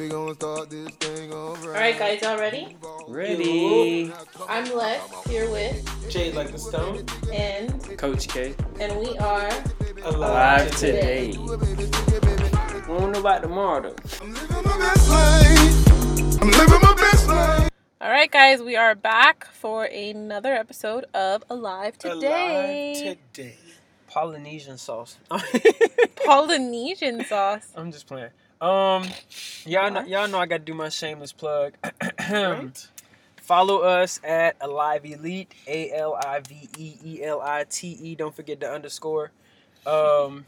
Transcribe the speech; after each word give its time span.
We 0.00 0.08
gonna 0.08 0.32
start 0.32 0.70
this 0.70 0.88
thing 0.92 1.30
alright. 1.30 1.62
All 1.62 1.72
right, 1.72 1.98
guys, 1.98 2.22
y'all 2.22 2.38
ready? 2.38 2.74
Ready. 3.06 4.10
I'm 4.48 4.74
Les 4.74 5.26
here 5.28 5.50
with 5.50 6.10
Jade 6.10 6.34
like 6.34 6.52
the 6.52 6.58
stone. 6.58 7.04
and 7.30 7.98
Coach 7.98 8.26
K. 8.26 8.54
and 8.80 8.98
we 8.98 9.18
are 9.18 9.50
alive 10.04 10.74
today. 10.76 11.36
We 11.36 11.46
don't 11.46 13.12
know 13.12 13.20
about 13.20 13.42
tomorrow 13.42 13.82
though. 13.82 13.96
I'm 14.22 14.32
living 14.32 14.62
my 14.64 14.78
best 14.78 15.10
life. 15.10 16.40
I'm 16.40 16.50
living 16.50 16.80
my 16.80 16.94
best 16.94 17.28
life. 17.28 17.70
all 18.00 18.10
right, 18.10 18.30
guys. 18.32 18.62
We 18.62 18.76
are 18.76 18.94
back 18.94 19.44
for 19.52 19.84
another 19.84 20.54
episode 20.54 21.04
of 21.12 21.44
Alive 21.50 21.98
Today. 21.98 22.94
Alive 22.94 23.18
today. 23.34 23.56
Polynesian 24.06 24.78
sauce. 24.78 25.18
Polynesian 26.24 27.22
sauce. 27.26 27.68
I'm 27.76 27.92
just 27.92 28.06
playing. 28.06 28.30
Um, 28.60 29.04
y'all 29.64 29.90
know, 29.90 30.02
y'all 30.04 30.28
know 30.28 30.38
I 30.38 30.46
gotta 30.46 30.62
do 30.64 30.74
my 30.74 30.88
shameless 30.90 31.32
plug. 31.32 31.74
Right? 32.30 32.88
Follow 33.40 33.78
us 33.80 34.20
at 34.22 34.56
Alive 34.60 35.04
Elite, 35.04 35.52
A 35.66 35.90
L 35.92 36.14
I 36.14 36.40
V 36.40 36.68
E 36.78 36.94
E 37.04 37.24
L 37.24 37.40
I 37.40 37.64
T 37.68 37.88
E. 37.88 38.14
Don't 38.14 38.34
forget 38.34 38.60
the 38.60 38.70
underscore. 38.70 39.32
Um, 39.86 40.44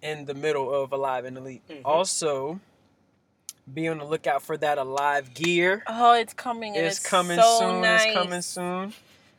in 0.00 0.24
the 0.24 0.32
middle 0.34 0.72
of 0.72 0.92
Alive 0.92 1.24
and 1.26 1.36
Elite. 1.36 1.62
Mhm. 1.68 1.82
Also, 1.84 2.60
be 3.74 3.88
on 3.88 3.98
the 3.98 4.04
lookout 4.04 4.42
for 4.42 4.56
that 4.56 4.78
Alive 4.78 5.34
gear. 5.34 5.82
Oh, 5.86 6.14
it's 6.14 6.32
coming. 6.32 6.74
It's, 6.74 6.98
it's 6.98 7.06
coming 7.06 7.38
so 7.38 7.58
soon. 7.58 7.82
Nice. 7.82 8.04
It's 8.06 8.14
coming 8.14 8.42
soon. 8.42 8.94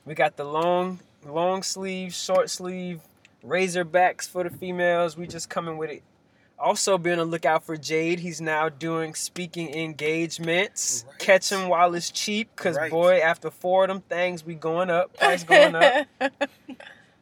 We 0.06 0.14
got 0.14 0.36
the 0.38 0.44
long, 0.44 1.00
long 1.26 1.64
sleeve, 1.64 2.14
short 2.14 2.50
sleeve, 2.52 3.02
razorbacks 3.44 4.28
for 4.30 4.44
the 4.44 4.50
females. 4.52 5.18
We 5.18 5.26
just 5.26 5.50
coming 5.50 5.78
with 5.78 5.90
it. 5.90 6.04
Also, 6.60 6.98
be 6.98 7.12
on 7.12 7.18
the 7.20 7.26
lookout 7.26 7.64
for 7.64 7.78
Jade. 7.78 8.20
He's 8.20 8.42
now 8.42 8.68
doing 8.70 9.16
speaking 9.16 9.74
engagements. 9.74 11.06
Right. 11.08 11.20
Catch 11.20 11.52
him 11.52 11.70
while 11.70 11.94
it's 11.96 12.12
cheap, 12.12 12.54
cause 12.56 12.76
Right. 12.76 12.92
boy, 12.92 13.20
after 13.20 13.50
four 13.50 13.86
of 13.86 13.88
them 13.88 14.02
things, 14.02 14.46
we 14.46 14.56
going 14.56 14.90
up. 14.90 15.18
Price 15.18 15.44
going 15.44 15.76
up. 15.76 16.08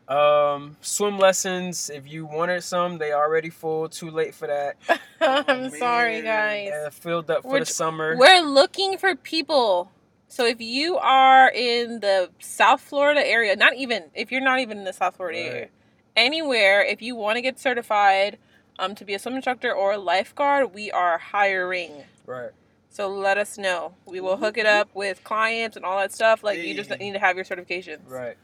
Um, 0.08 0.78
swim 0.80 1.20
lessons. 1.20 1.90
If 1.90 2.08
you 2.08 2.26
wanted 2.26 2.64
some, 2.64 2.98
they 2.98 3.12
already 3.12 3.50
full. 3.50 3.90
Too 3.90 4.10
late 4.10 4.34
for 4.34 4.48
that. 4.48 4.78
I'm 5.22 5.70
sorry, 5.70 6.22
guys. 6.22 6.72
Uh, 6.72 6.90
filled 6.92 7.30
up 7.30 7.42
for 7.42 7.52
We're 7.52 7.60
the 7.60 7.66
summer. 7.66 8.16
We're 8.18 8.42
looking 8.42 8.98
for 8.98 9.16
people. 9.16 9.92
So 10.30 10.46
if 10.46 10.62
you 10.62 10.98
are 10.98 11.52
in 11.52 12.00
the 12.00 12.30
South 12.40 12.80
Florida 12.82 13.26
area, 13.26 13.56
not 13.58 13.76
even 13.76 14.06
if 14.14 14.32
you're 14.32 14.40
not 14.42 14.60
even 14.60 14.78
in 14.78 14.84
the 14.86 14.94
South 14.94 15.18
Florida 15.18 15.40
area, 15.40 15.68
anywhere, 16.16 16.84
if 16.86 17.02
you 17.02 17.16
want 17.16 17.36
to 17.36 17.42
get 17.42 17.60
certified 17.60 18.38
um, 18.80 18.96
to 18.96 19.06
be 19.06 19.14
a 19.14 19.20
swim 19.20 19.36
instructor 19.36 19.74
or 19.74 19.94
a 19.94 19.98
lifeguard, 19.98 20.74
we 20.74 20.92
are 20.92 21.18
hiring. 21.18 21.92
Right. 22.26 22.52
So 22.90 23.10
let 23.10 23.38
us 23.38 23.58
know. 23.58 23.94
We 24.06 24.20
will 24.20 24.38
hook 24.38 24.58
it 24.58 24.66
up 24.66 24.90
with 24.94 25.24
clients 25.24 25.76
and 25.76 25.86
all 25.86 26.00
that 26.00 26.12
stuff. 26.14 26.44
Like 26.44 26.60
you 26.60 26.74
just 26.74 26.90
need 27.00 27.14
to 27.14 27.20
have 27.20 27.36
your 27.36 27.46
certifications. 27.46 28.00
Right. 28.08 28.38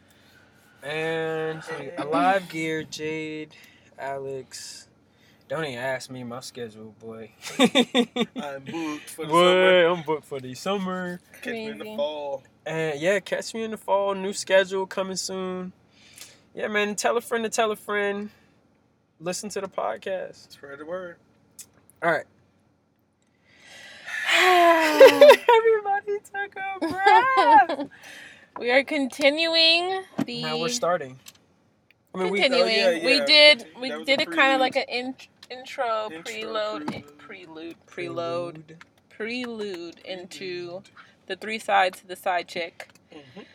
And 0.84 1.64
Alive 1.98 2.50
Gear, 2.50 2.84
Jade, 2.84 3.56
Alex. 3.98 4.88
Don't 5.48 5.66
even 5.66 5.80
ask 5.80 6.10
me 6.10 6.24
my 6.24 6.40
schedule, 6.40 6.96
boy. 7.00 7.32
I'm 7.60 8.64
booked 8.64 9.10
for 9.10 9.26
the 9.26 9.32
summer. 9.32 9.32
boy, 9.32 9.92
I'm 9.92 10.04
booked 10.04 10.26
for 10.26 10.40
the 10.40 10.54
summer. 10.56 11.20
Catch 11.42 11.54
me 11.54 11.66
in 11.66 11.78
the 11.78 11.86
fall. 11.86 12.44
And 12.66 13.00
yeah, 13.00 13.20
catch 13.20 13.54
me 13.54 13.64
in 13.64 13.72
the 13.72 13.78
fall. 13.78 14.16
New 14.16 14.34
schedule 14.34 14.86
coming 14.86 15.16
soon. 15.16 15.74
Yeah, 16.54 16.68
man. 16.68 16.96
Tell 16.96 17.18
a 17.18 17.22
friend 17.22 17.44
to 17.44 17.50
tell 17.50 17.72
a 17.72 17.76
friend. 17.76 18.30
Listen 19.24 19.48
to 19.52 19.62
the 19.62 19.70
podcast. 19.70 20.52
Spread 20.52 20.80
the 20.80 20.86
word. 20.86 21.16
All 22.04 22.12
right. 22.12 22.26
Everybody 25.58 26.20
took 26.20 26.56
a 26.58 27.68
breath. 27.78 27.90
we 28.60 28.70
are 28.70 28.84
continuing 28.84 30.04
the 30.26 30.42
now 30.42 30.60
we're 30.60 30.68
starting. 30.68 31.18
I 32.14 32.18
mean, 32.18 32.32
we 32.34 32.42
continuing. 32.42 32.76
Oh, 32.76 32.90
yeah, 32.92 33.06
We 33.06 33.26
did 33.26 33.66
we 33.80 33.96
was 33.96 34.06
did 34.06 34.20
it 34.20 34.30
kind 34.30 34.54
of 34.54 34.60
like 34.60 34.76
an 34.76 34.84
in, 34.90 35.16
intro, 35.50 36.10
Intro, 36.12 36.22
preload, 36.34 37.18
prelude. 37.18 37.18
prelude, 37.18 37.76
preload, 37.88 38.62
prelude 39.10 40.00
into 40.00 40.84
the 41.28 41.38
three 41.38 41.60
sides 41.60 42.02
to 42.02 42.08
the 42.08 42.18
side 42.18 42.50
chick. 42.50 42.90
Mhm. 43.14 43.46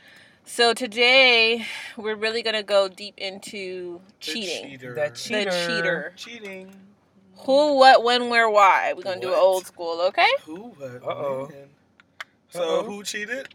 So 0.48 0.72
today 0.72 1.66
we're 1.98 2.16
really 2.16 2.42
gonna 2.42 2.62
go 2.62 2.88
deep 2.88 3.19
into 3.19 4.00
cheating. 4.19 4.48
The 4.48 4.48
cheating. 4.48 4.70
cheater. 4.70 4.94
The 4.94 5.10
cheater. 5.14 5.50
cheater. 5.50 6.12
Cheating. 6.16 6.75
Who, 7.41 7.76
what, 7.76 8.03
when, 8.03 8.31
where, 8.31 8.48
why. 8.48 8.94
We're 8.97 9.03
gonna 9.03 9.20
do 9.20 9.31
it 9.31 9.36
old 9.36 9.66
school, 9.66 10.00
okay? 10.09 10.26
Who? 10.47 10.70
What? 10.78 11.03
Uh-oh. 11.04 11.48
man? 11.53 11.69
So 12.48 12.62
Uh-oh. 12.62 12.84
who 12.84 13.04
cheated? 13.04 13.50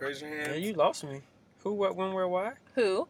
Raise 0.00 0.20
your 0.20 0.30
hand. 0.30 0.48
Yeah, 0.50 0.56
you 0.56 0.72
lost 0.74 1.04
me. 1.04 1.22
Who, 1.62 1.72
what, 1.74 1.94
when, 1.94 2.12
where, 2.12 2.26
why? 2.26 2.54
Who? 2.74 3.06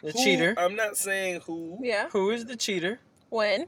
The 0.00 0.12
Who- 0.12 0.24
cheater. 0.24 0.54
I'm 0.56 0.76
not 0.76 0.96
saying 0.96 1.40
who. 1.46 1.78
Yeah. 1.82 2.10
Who 2.10 2.30
is 2.30 2.44
the 2.46 2.54
cheater? 2.54 3.00
When? 3.28 3.66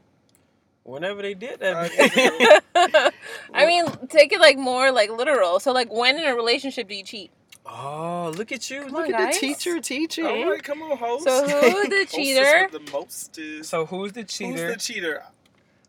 Whenever 0.84 1.20
they 1.20 1.34
did 1.34 1.58
that. 1.58 3.12
I 3.52 3.66
mean, 3.66 3.86
take 4.08 4.32
it 4.32 4.40
like 4.40 4.56
more 4.56 4.92
like 4.92 5.10
literal. 5.10 5.58
So 5.58 5.72
like, 5.72 5.92
when 5.92 6.16
in 6.16 6.24
a 6.24 6.36
relationship 6.36 6.88
do 6.88 6.94
you 6.94 7.02
cheat? 7.02 7.32
Oh, 7.66 8.32
look 8.36 8.52
at 8.52 8.70
you. 8.70 8.82
Come 8.82 8.92
look 8.92 9.08
on, 9.08 9.14
at 9.14 9.18
guys. 9.18 9.34
the 9.34 9.40
teacher 9.40 9.80
teaching. 9.80 10.26
All 10.26 10.50
right, 10.50 10.62
come 10.62 10.82
on, 10.82 10.96
host. 10.96 11.24
So 11.24 11.46
who 11.46 11.88
the 11.88 12.06
cheater? 12.08 12.68
with 12.70 12.84
the 12.84 12.92
mostest. 12.92 13.70
So 13.70 13.86
who's 13.86 14.12
the 14.12 14.24
cheater? 14.24 14.66
Who's 14.66 14.72
the 14.74 14.80
cheater? 14.80 15.22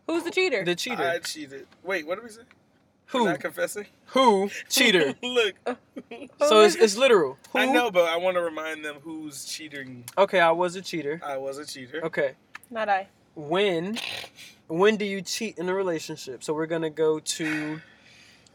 Who's 0.08 0.24
the 0.24 0.32
cheater? 0.32 0.64
The 0.66 0.76
cheater. 0.76 1.04
I 1.04 1.20
cheated. 1.20 1.68
Wait, 1.84 2.06
what 2.06 2.16
did 2.16 2.24
we 2.24 2.30
say? 2.30 2.42
Who? 3.08 3.26
Not 3.26 3.42
confessing. 3.42 3.88
Who? 4.08 4.50
Cheater. 4.70 5.14
Look, 5.22 5.56
so 6.40 6.62
it's, 6.62 6.76
it's 6.76 6.96
literal. 6.96 7.38
Who? 7.52 7.60
I 7.60 7.66
know, 7.66 7.92
but 7.92 8.08
I 8.08 8.16
want 8.16 8.36
to 8.36 8.42
remind 8.42 8.86
them 8.86 8.98
who's 9.04 9.44
cheating. 9.44 10.06
Okay, 10.18 10.40
I 10.40 10.52
was 10.52 10.78
a 10.78 10.82
cheater. 10.82 11.20
I 11.22 11.36
was 11.36 11.58
a 11.58 11.66
cheater. 11.66 12.06
Okay. 12.06 12.36
Not 12.70 12.88
I. 12.88 13.08
When 13.36 13.98
when 14.68 14.96
do 14.96 15.04
you 15.04 15.22
cheat 15.22 15.58
in 15.58 15.68
a 15.68 15.74
relationship? 15.74 16.42
So 16.42 16.54
we're 16.54 16.68
gonna 16.68 16.90
go 16.90 17.20
to 17.20 17.82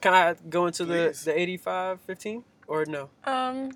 can 0.00 0.15
I 0.15 0.34
go 0.48 0.66
into 0.66 0.84
the, 0.84 1.09
Please. 1.09 1.25
the 1.25 1.38
85 1.38 2.00
15? 2.00 2.44
Or 2.66 2.84
no? 2.87 3.09
Um. 3.25 3.72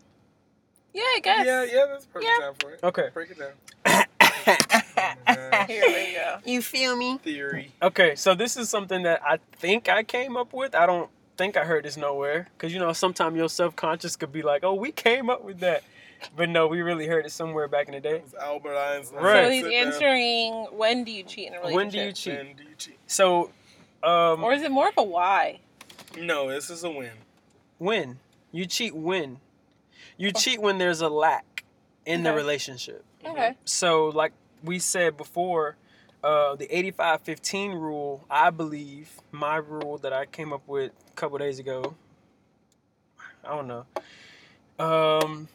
Yeah, 0.93 1.03
I 1.03 1.21
guess. 1.23 1.47
Yeah, 1.47 1.65
yeah, 1.65 1.87
that's 1.89 2.07
perfect 2.07 2.31
Yeah. 2.39 2.47
time 2.47 2.55
for 2.59 2.71
it. 2.73 2.81
Okay. 2.83 3.09
Break 3.15 3.31
it 3.31 3.39
down. 3.39 3.53
Here 5.69 5.85
we 5.87 6.15
go. 6.15 6.39
You 6.45 6.63
feel 6.63 6.97
me? 6.97 7.19
Theory. 7.19 7.71
Okay, 7.81 8.17
so 8.17 8.35
this 8.35 8.57
is 8.57 8.69
something 8.69 9.05
that 9.05 9.23
I 9.25 9.39
think 9.53 9.89
I 9.89 10.03
came 10.03 10.37
up 10.37 10.53
with. 10.53 10.75
I 10.75 10.87
don't 10.87 11.09
think 11.37 11.57
I 11.57 11.65
heard 11.65 11.85
this 11.85 11.97
nowhere. 11.97 12.49
Because, 12.57 12.73
you 12.73 12.81
know, 12.81 12.93
sometimes 12.93 13.37
your 13.37 13.49
self 13.49 13.77
conscious 13.77 14.17
could 14.17 14.33
be 14.33 14.43
like, 14.43 14.65
oh, 14.65 14.75
we 14.75 14.91
came 14.91 15.31
up 15.31 15.45
with 15.45 15.61
that. 15.61 15.85
But 16.37 16.49
no, 16.49 16.67
we 16.67 16.83
really 16.83 17.07
heard 17.07 17.25
it 17.25 17.31
somewhere 17.33 17.69
back 17.69 17.87
in 17.87 17.93
the 17.95 18.01
day. 18.01 18.17
It 18.17 18.25
was 18.25 18.35
Albert 18.35 18.77
Einstein. 18.77 19.23
Right. 19.23 19.45
So 19.45 19.51
he's 19.51 19.63
Sit 19.65 19.71
down. 19.71 19.87
answering 19.87 20.53
when 20.77 21.05
do 21.05 21.13
you 21.13 21.23
cheat 21.23 21.49
in 21.49 21.55
a 21.55 21.59
relationship? 21.61 21.77
When 21.77 21.89
do 21.89 21.99
you 22.01 22.13
cheat? 22.13 22.37
When 22.37 22.57
do 22.57 22.63
you 22.65 22.75
cheat? 22.77 22.99
So, 23.07 23.51
um, 24.03 24.43
Or 24.43 24.53
is 24.53 24.63
it 24.63 24.71
more 24.71 24.89
of 24.89 24.95
a 24.99 25.03
why? 25.03 25.61
No, 26.19 26.51
this 26.51 26.69
is 26.69 26.83
a 26.85 26.91
when. 26.91 27.13
when? 27.79 28.19
You 28.53 28.67
cheat 28.67 28.95
when? 28.95 29.39
You 30.17 30.33
cheat 30.33 30.61
when 30.61 30.79
there's 30.79 31.01
a 31.01 31.09
lack 31.09 31.65
in 32.05 32.23
the 32.23 32.31
Okay. 32.31 32.37
relationship. 32.37 33.05
Okay. 33.25 33.55
So, 33.65 34.09
like 34.09 34.33
we 34.63 34.79
said 34.79 35.17
before, 35.17 35.77
uh, 36.23 36.57
the 36.57 36.67
85 36.77 37.21
15 37.23 37.73
rule, 37.73 38.25
I 38.31 38.51
believe, 38.51 39.21
my 39.33 39.57
rule 39.57 39.99
that 39.99 40.13
I 40.13 40.27
came 40.27 40.53
up 40.53 40.67
with 40.67 40.93
a 41.09 41.13
couple 41.13 41.39
days 41.39 41.59
ago, 41.59 41.95
I 43.45 43.49
don't 43.57 43.69
know, 43.69 43.87
um, 44.79 45.49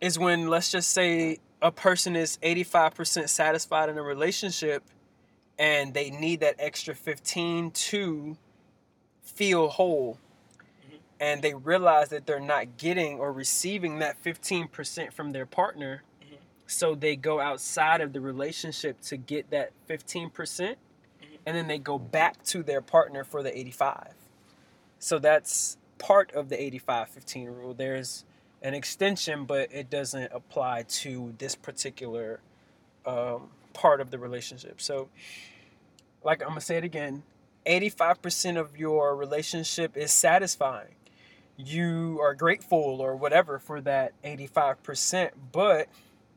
is 0.00 0.18
when, 0.18 0.48
let's 0.48 0.70
just 0.70 0.90
say, 0.90 1.38
a 1.62 1.72
person 1.72 2.14
is 2.14 2.38
85% 2.42 3.28
satisfied 3.28 3.88
in 3.88 3.96
a 3.98 4.02
relationship 4.02 4.84
and 5.58 5.94
they 5.94 6.10
need 6.10 6.40
that 6.40 6.54
extra 6.58 6.94
15 6.94 7.70
to 7.70 8.36
feel 9.22 9.68
whole. 9.68 10.18
And 11.18 11.40
they 11.40 11.54
realize 11.54 12.10
that 12.10 12.26
they're 12.26 12.38
not 12.40 12.76
getting 12.76 13.18
or 13.18 13.32
receiving 13.32 14.00
that 14.00 14.22
15% 14.22 15.12
from 15.12 15.32
their 15.32 15.46
partner 15.46 16.02
so 16.66 16.94
they 16.94 17.16
go 17.16 17.40
outside 17.40 18.00
of 18.00 18.12
the 18.12 18.20
relationship 18.20 19.00
to 19.00 19.16
get 19.16 19.50
that 19.50 19.70
15% 19.88 20.74
and 21.46 21.56
then 21.56 21.68
they 21.68 21.78
go 21.78 21.98
back 21.98 22.42
to 22.42 22.62
their 22.62 22.80
partner 22.80 23.22
for 23.24 23.42
the 23.42 23.56
85 23.56 24.14
so 24.98 25.18
that's 25.18 25.78
part 25.98 26.32
of 26.32 26.48
the 26.48 26.60
85 26.60 27.08
15 27.08 27.48
rule. 27.48 27.74
There's 27.74 28.24
an 28.62 28.74
extension 28.74 29.44
but 29.44 29.72
it 29.72 29.90
doesn't 29.90 30.32
apply 30.32 30.84
to 30.88 31.34
this 31.38 31.54
particular 31.54 32.40
um, 33.04 33.50
part 33.72 34.00
of 34.00 34.10
the 34.10 34.18
relationship. 34.18 34.80
So 34.80 35.08
like 36.24 36.42
i'm 36.42 36.48
gonna 36.48 36.60
say 36.60 36.76
it 36.76 36.84
again. 36.84 37.22
85% 37.66 38.58
of 38.58 38.76
your 38.78 39.16
relationship 39.16 39.96
is 39.96 40.12
satisfying 40.12 40.94
you 41.56 42.18
are 42.20 42.34
grateful 42.34 43.00
or 43.00 43.16
whatever 43.16 43.58
for 43.58 43.80
that 43.80 44.12
85% 44.22 45.30
but 45.52 45.88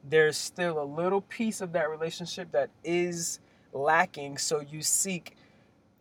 there's 0.04 0.38
still 0.38 0.82
a 0.82 0.86
little 0.86 1.22
piece 1.22 1.62
of 1.62 1.74
that 1.74 1.90
relationship 1.90 2.52
that 2.52 2.70
is 2.84 3.40
lacking 3.74 4.38
so 4.38 4.62
you 4.62 4.82
seek 4.82 5.36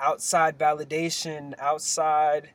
outside 0.00 0.58
validation, 0.58 1.54
outside 1.58 2.50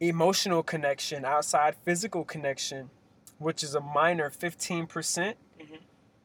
emotional 0.00 0.62
connection, 0.62 1.24
outside 1.24 1.74
physical 1.84 2.24
connection, 2.24 2.90
which 3.38 3.62
is 3.62 3.74
a 3.74 3.80
minor 3.80 4.30
15%, 4.30 4.88
percent 4.88 5.36
Mhm. 5.58 5.80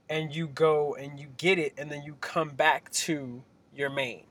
and 0.09 0.35
you 0.35 0.47
go 0.47 0.95
and 0.95 1.19
you 1.19 1.27
get 1.37 1.57
it, 1.59 1.73
and 1.77 1.91
then 1.91 2.03
you 2.03 2.15
come 2.15 2.49
back 2.51 2.91
to 2.91 3.43
your 3.73 3.89
main. 3.89 4.25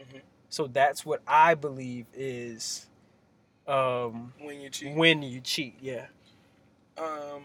Mhm. 0.00 0.22
So 0.48 0.66
that's 0.66 1.04
what 1.04 1.22
I 1.26 1.54
believe 1.54 2.06
is 2.14 2.88
um, 3.68 4.32
When 4.40 4.60
you 4.60 4.70
cheat. 4.70 4.94
when 4.94 5.22
you 5.22 5.40
cheat. 5.40 5.76
Yeah. 5.80 6.06
Um. 6.98 7.42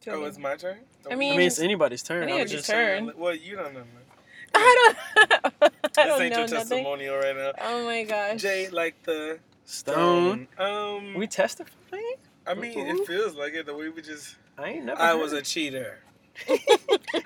Tell 0.00 0.16
Oh, 0.16 0.20
me. 0.20 0.26
it's 0.26 0.38
my 0.38 0.54
turn. 0.56 0.78
I 1.08 1.12
I 1.12 1.16
mean- 1.16 1.36
mean, 1.36 1.46
it's 1.46 1.58
anybody's 1.58 2.02
turn. 2.02 2.28
I 2.30 2.36
I 2.38 2.42
was 2.42 2.50
just 2.52 2.68
your 2.68 2.76
turn. 2.76 3.12
Well, 3.16 3.34
you 3.34 3.56
don't 3.56 3.74
know. 3.74 3.80
Man. 3.80 3.88
I 4.54 4.94
don't. 5.20 5.62
I 5.62 5.68
This 5.96 6.06
don't 6.06 6.22
ain't 6.22 6.32
know 6.32 6.38
your 6.40 6.48
nothing. 6.48 6.58
testimonial 6.58 7.16
right 7.16 7.36
now. 7.36 7.52
Oh 7.60 7.84
my 7.84 8.04
gosh. 8.04 8.40
Jay, 8.40 8.68
like 8.68 9.02
the 9.04 9.38
stone. 9.64 10.46
Um. 10.58 11.14
We 11.14 11.26
testifying? 11.26 12.14
I 12.46 12.54
mean, 12.54 12.78
Ooh. 12.78 13.02
it 13.02 13.06
feels 13.06 13.34
like 13.34 13.54
it. 13.54 13.66
The 13.66 13.74
way 13.74 13.88
we 13.88 14.02
just. 14.02 14.36
I 14.56 14.68
ain't 14.70 14.84
never. 14.84 15.00
I 15.00 15.08
heard 15.08 15.20
was 15.20 15.32
a 15.32 15.42
cheater. 15.42 15.98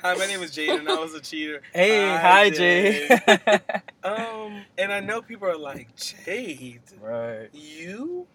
Hi, 0.03 0.15
my 0.15 0.27
name 0.27 0.43
is 0.43 0.53
Jaden. 0.53 0.81
And 0.81 0.91
I 0.91 0.99
was 0.99 1.15
a 1.15 1.21
cheater. 1.21 1.63
Hey, 1.73 2.17
Hi, 2.17 2.19
hi, 2.19 2.51
Jay. 2.51 3.13
Um, 4.05 4.67
and 4.79 4.93
I 4.93 5.01
know 5.01 5.23
people 5.23 5.49
are 5.49 5.59
like, 5.59 5.89
Jade, 5.97 6.83
right. 7.01 7.51
you? 7.53 8.27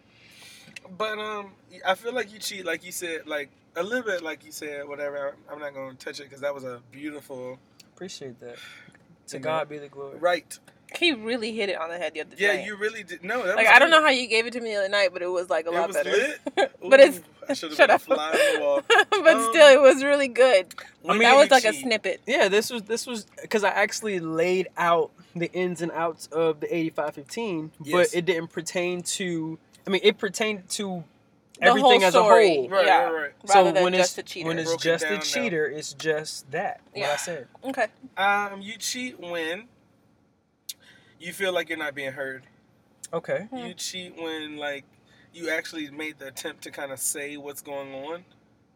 But 0.98 1.19
um, 1.19 1.54
I 1.86 1.95
feel 1.95 2.13
like 2.13 2.33
you 2.33 2.39
cheat, 2.39 2.66
like 2.66 2.86
you 2.86 2.92
said, 2.92 3.27
like 3.27 3.50
a 3.75 3.83
little 3.83 4.04
bit, 4.04 4.24
like 4.24 4.45
you 4.45 4.51
said, 4.51 4.88
whatever. 4.88 5.36
I'm 5.51 5.60
not 5.60 5.74
gonna 5.75 5.95
touch 5.95 6.19
it 6.19 6.24
because 6.25 6.42
that 6.42 6.54
was 6.56 6.63
a 6.66 6.81
beautiful 6.92 7.60
Appreciate 7.95 8.39
that. 8.42 8.60
To 9.27 9.38
You 9.38 9.44
know, 9.44 9.44
God 9.44 9.69
be 9.69 9.77
the 9.80 9.89
glory. 9.89 10.19
right. 10.19 10.60
He 10.97 11.13
really 11.13 11.53
hit 11.53 11.69
it 11.69 11.77
on 11.79 11.89
the 11.89 11.97
head 11.97 12.13
the 12.13 12.21
other 12.21 12.35
day. 12.35 12.45
Yeah, 12.45 12.53
night. 12.53 12.65
you 12.65 12.75
really 12.77 13.03
did. 13.03 13.23
No, 13.23 13.43
that 13.45 13.55
like 13.55 13.65
was 13.67 13.73
I 13.75 13.79
don't 13.79 13.89
know 13.89 14.01
how 14.01 14.09
you 14.09 14.27
gave 14.27 14.45
it 14.47 14.53
to 14.53 14.61
me 14.61 14.69
the 14.71 14.77
other 14.79 14.89
night, 14.89 15.09
but 15.11 15.21
it 15.21 15.27
was 15.29 15.49
like 15.49 15.65
a 15.65 15.69
It 15.69 15.73
lot 15.73 15.87
was 15.87 15.95
better. 15.97 16.11
lit? 16.11 16.39
but 16.89 16.99
it's 16.99 17.17
Ooh, 17.17 17.23
I 17.49 17.53
shut 17.53 17.77
been 17.77 17.89
a 17.89 17.93
up. 17.93 18.01
fly 18.01 18.31
on 18.31 18.55
the 18.55 18.61
wall. 18.61 18.81
but 18.87 19.35
Um, 19.35 19.47
still, 19.51 19.67
it 19.67 19.81
was 19.81 20.03
really 20.03 20.27
good. 20.29 20.73
When 21.01 21.19
that 21.19 21.35
was 21.35 21.45
you 21.45 21.51
like 21.51 21.65
a 21.65 21.73
snippet. 21.73 22.21
Yeah, 22.25 22.47
this 22.47 22.69
was 22.69 22.83
this 22.83 23.05
was 23.05 23.25
because 23.41 23.63
I 23.63 23.69
actually 23.69 24.19
laid 24.19 24.69
out 24.77 25.11
the 25.35 25.51
ins 25.51 25.81
and 25.81 25.91
outs 25.91 26.27
of 26.27 26.61
the 26.61 26.73
8515, 26.73 27.71
Yes. 27.83 27.91
but 28.11 28.17
it 28.17 28.25
didn't 28.25 28.47
pertain 28.51 29.01
to. 29.01 29.57
I 29.85 29.89
mean, 29.89 30.01
it 30.03 30.17
pertained 30.17 30.69
to 30.69 31.03
The 31.59 31.65
everything 31.65 32.01
whole 32.01 32.03
as 32.07 32.15
a 32.15 32.23
whole. 32.23 32.31
Right, 32.69 32.85
Yeah. 32.85 33.03
right, 33.03 33.11
right. 33.13 33.31
Rather 33.53 33.71
than 33.73 33.83
when 33.83 33.93
just 33.93 34.17
it's 34.17 34.29
a 34.29 34.33
cheater. 34.33 34.47
when 34.47 34.59
it's 34.59 34.69
Broke 34.69 34.81
just 34.81 35.03
down 35.03 35.13
a 35.13 35.15
now. 35.17 35.21
cheater, 35.21 35.65
it's 35.67 35.93
just 35.93 36.49
that. 36.51 36.79
What 36.93 36.99
Yeah. 37.01 37.11
I 37.11 37.15
said. 37.17 37.47
Okay. 37.65 37.88
Um, 38.17 38.61
you 38.61 38.77
cheat 38.77 39.19
when 39.19 39.65
you 41.25 41.33
feel 41.33 41.54
like 41.54 41.69
you're 41.69 41.77
not 41.77 41.95
being 41.95 42.12
heard. 42.12 42.44
Okay. 43.13 43.48
You 43.54 43.74
cheat 43.74 44.16
when 44.22 44.57
like 44.57 44.83
you 45.33 45.50
actually 45.50 45.89
made 45.92 46.19
the 46.19 46.27
attempt 46.27 46.63
to 46.63 46.72
kind 46.72 46.92
of 46.92 47.00
say 47.00 47.38
what's 47.38 47.62
going 47.62 47.94
on. 47.94 48.25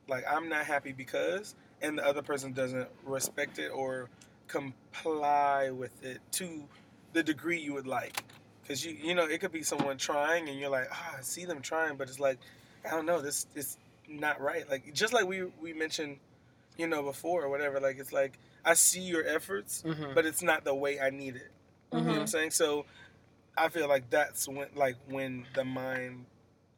Like 0.07 0.23
I'm 0.29 0.49
not 0.49 0.65
happy 0.65 0.91
because, 0.91 1.55
and 1.81 1.97
the 1.97 2.05
other 2.05 2.21
person 2.21 2.53
doesn't 2.53 2.87
respect 3.05 3.59
it 3.59 3.69
or 3.69 4.09
comply 4.47 5.69
with 5.71 6.03
it 6.03 6.19
to 6.33 6.63
the 7.13 7.23
degree 7.23 7.59
you 7.59 7.73
would 7.73 7.87
like. 7.87 8.23
Because 8.61 8.85
you 8.85 8.95
you 9.01 9.15
know 9.15 9.25
it 9.25 9.39
could 9.41 9.51
be 9.51 9.63
someone 9.63 9.97
trying 9.97 10.47
and 10.49 10.59
you're 10.59 10.69
like 10.69 10.87
ah 10.91 11.15
I 11.17 11.21
see 11.21 11.45
them 11.45 11.61
trying, 11.61 11.95
but 11.97 12.07
it's 12.07 12.19
like 12.19 12.37
I 12.85 12.91
don't 12.91 13.05
know 13.05 13.21
this 13.21 13.47
is 13.55 13.77
not 14.07 14.39
right. 14.41 14.69
Like 14.69 14.93
just 14.93 15.13
like 15.13 15.25
we 15.27 15.43
we 15.61 15.73
mentioned, 15.73 16.17
you 16.77 16.87
know 16.87 17.01
before 17.03 17.43
or 17.43 17.49
whatever. 17.49 17.79
Like 17.79 17.97
it's 17.99 18.13
like 18.13 18.37
I 18.65 18.73
see 18.73 19.01
your 19.01 19.25
efforts, 19.27 19.83
Mm-hmm. 19.85 20.13
but 20.13 20.25
it's 20.25 20.41
not 20.43 20.63
the 20.65 20.75
way 20.75 20.99
I 20.99 21.09
need 21.09 21.35
it. 21.35 21.51
You 21.91 21.99
know 22.01 22.05
what 22.11 22.17
I'm 22.19 22.25
Mhm. 22.25 22.29
saying? 22.29 22.51
So 22.51 22.85
I 23.57 23.69
feel 23.69 23.87
like 23.87 24.09
that's 24.09 24.47
when 24.47 24.67
like 24.75 24.95
when 25.07 25.45
the 25.55 25.63
mind 25.65 26.25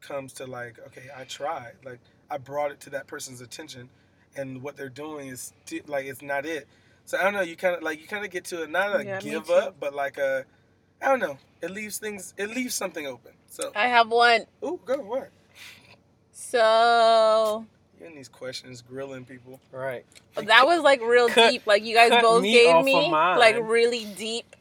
comes 0.00 0.32
to 0.34 0.46
like, 0.46 0.78
okay, 0.88 1.08
I 1.16 1.24
tried. 1.24 1.74
Like 1.84 2.00
I 2.30 2.38
brought 2.38 2.70
it 2.70 2.80
to 2.80 2.90
that 2.90 3.06
person's 3.06 3.40
attention 3.40 3.88
and 4.34 4.62
what 4.62 4.76
they're 4.76 4.88
doing 4.88 5.28
is 5.28 5.52
t- 5.66 5.82
like 5.86 6.06
it's 6.06 6.22
not 6.22 6.46
it. 6.46 6.66
So 7.04 7.18
I 7.18 7.22
don't 7.24 7.34
know, 7.34 7.42
you 7.42 7.56
kind 7.56 7.76
of 7.76 7.82
like 7.82 8.00
you 8.00 8.08
kind 8.08 8.24
of 8.24 8.30
get 8.30 8.44
to 8.46 8.62
a 8.62 8.66
not 8.66 8.98
a 9.00 9.04
Yeah, 9.04 9.20
give 9.20 9.50
up, 9.50 9.76
but 9.78 9.94
like 9.94 10.18
a 10.18 10.44
I 11.00 11.06
don't 11.08 11.20
know. 11.20 11.38
It 11.60 11.70
leaves 11.70 11.98
things 11.98 12.32
it 12.36 12.50
leaves 12.50 12.74
something 12.74 13.06
open. 13.06 13.32
So, 13.48 13.70
I 13.76 13.88
have 13.88 14.08
one. 14.10 14.46
ooh, 14.64 14.80
go 14.84 14.96
what? 14.98 15.28
So 16.32 17.66
You 18.00 18.06
in 18.06 18.14
these 18.14 18.28
questions 18.28 18.82
grilling 18.82 19.24
people. 19.26 19.60
Right. 19.70 20.04
that 20.34 20.66
was 20.66 20.80
like 20.82 21.02
real 21.02 21.28
Cut- 21.28 21.50
deep. 21.50 21.66
Like 21.66 21.84
you 21.84 21.94
guys 21.94 22.10
both 22.22 22.42
me 22.42 22.52
gave 22.52 22.68
off 22.74 22.80
of 22.80 22.84
me 22.86 23.10
like 23.10 23.56
really 23.62 24.06
deep, 24.16 24.56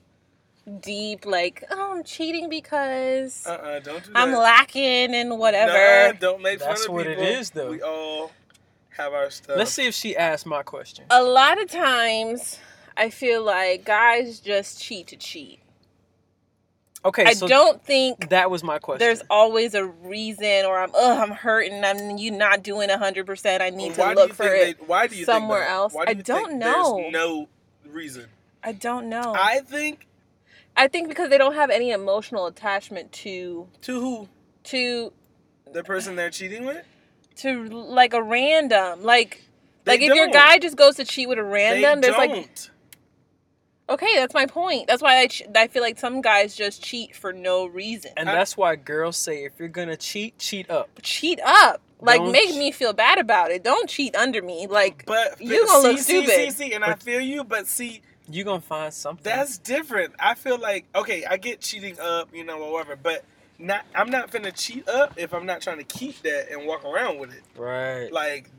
deep. 0.81 1.25
Like 1.25 1.63
oh, 1.71 1.93
I'm 1.97 2.03
cheating 2.03 2.49
because 2.49 3.45
Uh-uh, 3.47 3.79
don't 3.79 4.03
do 4.03 4.11
that. 4.13 4.17
I'm 4.19 4.33
lacking 4.33 5.13
and 5.15 5.37
whatever. 5.39 6.13
Nah, 6.13 6.19
don't 6.19 6.41
make 6.41 6.59
That's 6.59 6.85
fun 6.85 6.89
of 6.89 6.93
what 6.95 7.07
it 7.07 7.17
people. 7.17 7.33
is, 7.33 7.49
though. 7.51 7.71
We 7.71 7.81
all 7.81 8.31
have 8.97 9.13
our 9.13 9.29
stuff. 9.29 9.57
Let's 9.57 9.71
see 9.71 9.87
if 9.87 9.93
she 9.93 10.15
asked 10.15 10.45
my 10.45 10.63
question. 10.63 11.05
A 11.09 11.23
lot 11.23 11.61
of 11.61 11.69
times, 11.69 12.59
I 12.97 13.09
feel 13.09 13.43
like 13.43 13.85
guys 13.85 14.39
just 14.39 14.81
cheat 14.81 15.07
to 15.07 15.15
cheat. 15.15 15.59
Okay, 17.03 17.23
I 17.25 17.33
so 17.33 17.47
don't 17.47 17.83
think 17.83 18.29
that 18.29 18.51
was 18.51 18.63
my 18.63 18.77
question. 18.77 18.99
there's 18.99 19.23
always 19.27 19.73
a 19.73 19.85
reason, 19.85 20.65
or 20.65 20.77
I'm 20.77 20.91
oh 20.93 21.19
I'm 21.19 21.31
hurting. 21.31 21.83
I'm 21.83 22.17
you 22.19 22.29
not 22.29 22.61
doing 22.61 22.89
hundred 22.89 23.25
percent. 23.25 23.63
I 23.63 23.71
need 23.71 23.97
Well, 23.97 24.09
to 24.13 24.21
look 24.21 24.33
for 24.35 24.45
it. 24.45 24.77
They, 24.77 24.85
why 24.85 25.07
do 25.07 25.15
you 25.15 25.25
somewhere 25.25 25.61
think 25.61 25.69
that? 25.69 25.73
else. 25.73 25.93
Why 25.95 26.05
do 26.05 26.09
I 26.11 26.13
you 26.13 26.21
don't 26.23 26.47
think 26.49 26.59
know. 26.59 26.97
There's 26.97 27.11
no 27.13 27.47
reason. 27.89 28.25
I 28.63 28.73
don't 28.73 29.09
know. 29.09 29.33
I 29.35 29.61
think 29.61 30.05
I 30.75 30.87
think 30.87 31.09
because 31.09 31.29
they 31.29 31.37
don't 31.37 31.53
have 31.55 31.69
any 31.69 31.91
emotional 31.91 32.45
attachment 32.47 33.11
to 33.13 33.67
to 33.81 33.99
who 33.99 34.29
to 34.65 35.11
the 35.71 35.83
person 35.83 36.15
they're 36.15 36.29
cheating 36.29 36.65
with. 36.65 36.85
to 37.37 37.63
like 37.65 38.13
a 38.13 38.21
random 38.21 39.03
like 39.03 39.43
They 39.85 39.93
like 39.93 40.01
if 40.01 40.15
your 40.15 40.27
guy 40.27 40.57
just 40.59 40.75
goes 40.77 40.95
to 40.95 41.05
cheat 41.05 41.27
with 41.29 41.37
a 41.39 41.43
random 41.43 42.01
they 42.01 42.07
there's 42.07 42.17
like 42.17 42.31
don't. 42.31 42.71
okay 43.89 44.15
that's 44.15 44.33
my 44.33 44.45
point 44.45 44.87
that's 44.87 45.01
why 45.01 45.17
I, 45.19 45.27
ch- 45.27 45.43
I 45.55 45.67
feel 45.67 45.81
like 45.81 45.97
some 45.99 46.21
guys 46.21 46.55
just 46.55 46.83
cheat 46.83 47.15
for 47.15 47.31
no 47.33 47.65
reason 47.67 48.11
and 48.17 48.29
I- 48.29 48.35
that's 48.35 48.55
why 48.57 48.75
girls 48.75 49.17
say 49.17 49.43
if 49.43 49.53
you're 49.59 49.67
gonna 49.67 49.97
cheat, 49.97 50.37
cheat 50.39 50.69
up. 50.69 50.89
cheat 51.01 51.39
up 51.43 51.81
like 51.99 52.19
Don't 52.19 52.31
make 52.31 52.49
ch- 52.51 52.55
me 52.57 52.71
feel 52.71 52.93
bad 52.93 53.17
about 53.19 53.51
it 53.51 53.63
don't 53.63 53.89
cheat 53.89 54.15
under 54.15 54.41
me 54.41 54.67
like 54.67 55.05
but 55.05 55.39
you 55.41 55.65
gonna 55.67 55.81
see, 55.81 55.87
look 55.87 55.97
see, 55.99 56.03
stupid. 56.25 56.35
See, 56.35 56.51
see, 56.51 56.73
and 56.73 56.83
I 56.83 56.95
feel 56.95 57.21
you, 57.21 57.43
but 57.43 57.67
see, 57.67 58.01
You 58.29 58.43
gonna 58.43 58.61
find 58.61 58.93
something. 58.93 59.23
that's 59.23 59.57
different. 59.57 60.13
I 60.19 60.35
feel 60.35 60.57
like 60.57 60.85
okay, 60.95 61.25
I 61.25 61.37
get 61.37 61.61
cheating 61.61 61.99
up, 61.99 62.29
you 62.33 62.43
know, 62.43 62.57
whatever, 62.71 62.95
but 62.95 63.23
not. 63.59 63.85
I'm 63.95 64.09
not 64.09 64.31
finna 64.31 64.53
cheat 64.55 64.87
up 64.87 65.13
if 65.17 65.33
I'm 65.33 65.45
not 65.45 65.61
trying 65.61 65.77
to 65.79 65.83
keep 65.83 66.21
that 66.23 66.51
and 66.51 66.65
walk 66.67 66.85
around 66.85 67.19
with 67.19 67.33
it. 67.33 67.43
right. 67.57 68.11
Like, 68.11 68.49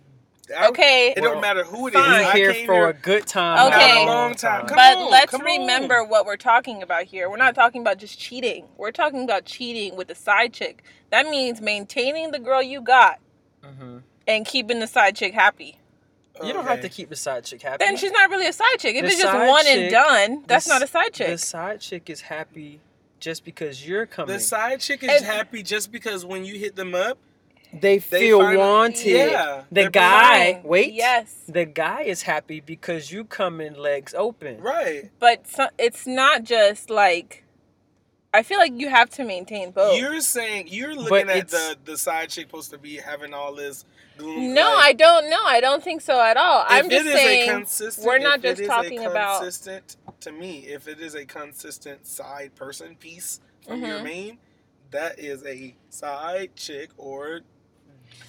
I, 0.57 0.69
okay 0.69 1.15
it 1.17 1.21
Well, 1.23 1.33
don't 1.35 1.41
matter 1.41 1.63
who 1.65 1.87
it 1.87 1.95
is. 1.95 2.01
fine. 2.05 2.19
we 2.19 2.25
I 2.25 2.33
here 2.33 2.53
came 2.53 2.67
for 2.67 2.75
here- 2.75 2.89
a 2.89 2.93
good 2.93 3.27
time. 3.27 3.67
Okay. 3.69 3.79
not 3.79 3.95
Not 3.95 4.03
a 4.03 4.07
long 4.07 4.35
time. 4.35 4.67
Come 4.67 4.77
but 4.77 4.99
on, 4.99 5.11
let's 5.11 5.31
come 5.31 5.41
on. 5.43 5.47
remember 5.47 6.05
what 6.05 6.27
we're 6.27 6.37
talking 6.37 6.83
about 6.83 7.05
here 7.05 7.31
we're 7.31 7.37
not 7.37 7.55
talking 7.55 7.81
about 7.81 7.99
just 7.99 8.19
cheating 8.19 8.67
we're 8.77 8.91
talking 8.91 9.23
about 9.25 9.45
cheating 9.47 9.97
with 9.97 10.11
a 10.11 10.15
side 10.17 10.53
chick 10.53 10.83
that 11.11 11.27
means 11.29 11.61
maintaining 11.61 12.33
the 12.33 12.39
girl 12.41 12.61
you 12.61 12.81
got 12.83 13.21
hmm 13.65 13.99
and 14.27 14.45
keeping 14.45 14.81
the 14.81 14.87
side 14.87 15.15
chick 15.17 15.33
happy 15.33 15.79
You 16.45 16.53
don't 16.53 16.67
have 16.67 16.81
to 16.81 16.89
keep 16.89 17.09
the 17.09 17.17
side 17.17 17.45
chick 17.45 17.63
happy. 17.63 17.85
then 17.85 17.97
she's 17.97 18.11
not 18.13 18.31
really 18.31 18.47
a 18.47 18.53
side 18.53 18.79
chick 18.79 18.97
if 18.97 19.03
The 19.03 19.09
it's 19.09 19.21
just 19.21 19.33
side 19.33 19.49
one 19.49 19.67
and 19.67 19.91
done 19.91 20.45
that's 20.47 20.67
the 20.67 20.73
not 20.73 20.83
a 20.83 20.87
side 20.87 21.13
chick 21.13 21.29
The 21.29 21.39
side 21.39 21.81
chick 21.81 22.09
is 22.11 22.21
happy 22.23 22.81
just 23.21 23.45
because 23.45 23.87
you're 23.87 24.07
coming. 24.07 24.35
The 24.35 24.41
side 24.41 24.81
chick 24.81 25.03
is 25.03 25.11
And- 25.11 25.25
happy 25.25 25.63
just 25.63 25.93
because 25.93 26.25
when 26.25 26.45
you 26.45 26.59
hit 26.59 26.75
them 26.75 26.95
up, 26.95 27.19
they 27.73 27.99
they 27.99 27.99
feel 28.01 28.41
find- 28.41 28.59
wanted. 28.59 29.07
Yeah, 29.31 29.63
the 29.71 29.89
guy, 29.91 30.55
Fine. 30.55 30.63
wait. 30.65 30.93
yes 30.93 31.35
The 31.49 31.65
guy 31.65 32.03
is 32.03 32.23
happy 32.23 32.61
because 32.61 33.11
you 33.13 33.25
come 33.25 33.61
in 33.61 33.75
legs 33.75 34.13
open. 34.15 34.61
right? 34.61 35.11
but 35.19 35.47
so, 35.47 35.69
it's 35.79 36.07
not 36.07 36.45
just 36.45 36.91
like 36.91 37.42
i 38.35 38.43
feel 38.43 38.59
like 38.59 38.73
you 38.75 38.89
have 38.89 39.11
to 39.11 39.25
maintain 39.25 39.71
both 39.71 39.99
You're 39.99 40.21
saying 40.21 40.69
you're 40.69 40.95
looking 40.95 41.29
at 41.31 41.49
the 41.49 41.77
the 41.85 41.97
side 41.99 42.31
chick 42.31 42.47
supposed 42.47 42.71
to 42.71 42.79
be 42.79 42.97
having 42.97 43.35
all 43.35 43.55
this 43.55 43.85
gloom. 44.19 44.55
no 44.55 44.63
like, 44.75 44.85
i 44.85 44.93
don't 44.93 45.31
know 45.31 45.43
i 45.45 45.61
don't 45.61 45.83
think 45.83 46.01
so 46.01 46.21
at 46.21 46.37
all 46.37 46.65
i'm 46.69 46.89
just 46.91 47.07
it 47.07 47.09
is 47.09 47.15
a 47.15 47.19
saying 47.19 47.51
consistent- 47.51 48.07
we're 48.07 48.19
not 48.19 48.39
if 48.39 48.45
it 48.45 48.49
just 48.49 48.61
is 48.63 48.67
a 48.67 48.71
talking 48.71 49.05
about- 49.05 49.41
consistent. 49.41 49.97
To 50.21 50.31
me, 50.31 50.59
if 50.69 50.87
it 50.87 51.01
is 51.01 51.17
a 51.17 51.25
consistent 51.25 52.07
side 52.07 52.55
person 52.55 52.95
piece 52.95 53.41
from 53.67 53.85
your 53.85 53.99
Mhm. 53.99 54.05
main, 54.05 54.39
that 54.93 55.19
is 55.19 55.45
a 55.45 55.75
side 55.91 56.55
chick 56.55 56.91
or 56.97 57.41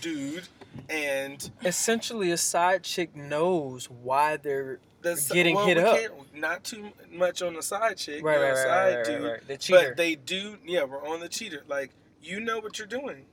dude, 0.01 0.48
and 0.89 1.51
Essentially, 1.63 2.31
a 2.31 2.38
side 2.38 2.81
chick 2.81 3.15
knows 3.15 3.91
why 3.91 4.38
they're 4.38 4.79
the 5.03 5.29
Getting 5.33 5.55
well, 5.55 5.67
hit 5.67 5.77
we 5.77 5.83
up. 5.83 5.98
can't- 6.00 6.36
Not 6.36 6.63
too 6.63 6.89
much 7.12 7.41
on 7.41 7.53
the 7.53 7.62
side 7.62 7.98
chick, 7.98 8.24
right, 8.24 8.38
or 8.38 8.41
right, 8.41 8.50
right, 8.53 8.57
side 8.57 8.95
right, 8.95 9.05
dude. 9.05 9.22
right, 9.24 9.31
right. 9.33 9.48
The 9.48 9.57
cheater. 9.57 9.88
But 9.89 9.98
they 9.98 10.15
do, 10.15 10.57
yeah, 10.65 10.83
we're 10.83 11.05
on 11.07 11.19
the 11.19 11.29
cheater. 11.29 11.63
Like, 11.67 11.91
you 12.22 12.39
know 12.39 12.60
what 12.60 12.77
you're 12.79 12.88
doing. 12.88 13.25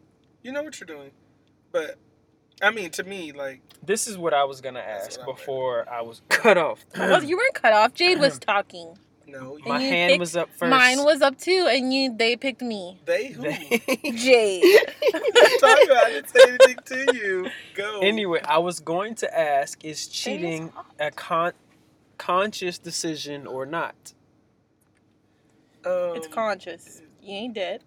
You 0.42 0.52
know 0.52 0.62
what 0.62 0.78
you're 0.80 0.86
doing. 0.86 1.10
But, 1.72 1.96
I 2.62 2.70
mean, 2.70 2.90
to 2.90 3.04
me, 3.04 3.32
like, 3.32 3.60
this 3.82 4.06
is 4.06 4.18
what 4.18 4.34
I 4.34 4.44
was 4.44 4.60
gonna 4.60 4.80
ask 4.80 5.24
before 5.24 5.88
I 5.90 6.02
was 6.02 6.20
cut 6.28 6.58
off. 6.58 6.84
well 6.98 7.24
you 7.24 7.36
weren't 7.38 7.54
cut 7.54 7.72
off 7.72 7.94
jade 7.94 8.18
was 8.20 8.38
talking 8.52 8.94
No, 9.32 9.56
And 9.56 9.64
My 9.66 9.80
hand 9.80 10.10
picked- 10.10 10.20
was 10.20 10.36
up 10.36 10.48
first. 10.56 10.70
Mine 10.70 11.04
was 11.04 11.20
up 11.22 11.38
too, 11.38 11.66
and 11.70 11.92
you 11.94 12.14
they 12.16 12.36
picked 12.36 12.62
me. 12.62 12.98
they 13.04 13.28
who? 13.32 13.42
Jade. 14.12 14.62
Talk 15.60 15.78
about, 15.84 16.04
I 16.04 16.10
didn't 16.10 16.28
say 16.28 16.40
anything 16.48 16.76
to 16.86 17.16
you. 17.16 17.50
Go. 17.74 18.00
anyway, 18.00 18.40
I 18.44 18.58
was 18.58 18.80
going 18.80 19.14
to 19.16 19.38
ask: 19.38 19.84
Is 19.84 20.08
cheating 20.08 20.72
a 20.98 21.10
con- 21.10 21.52
conscious 22.18 22.78
decision 22.78 23.46
or 23.46 23.66
not? 23.66 24.12
Um, 25.84 26.16
It's 26.16 26.26
conscious. 26.26 27.00
You 27.22 27.34
ain't 27.34 27.54
dead. 27.54 27.82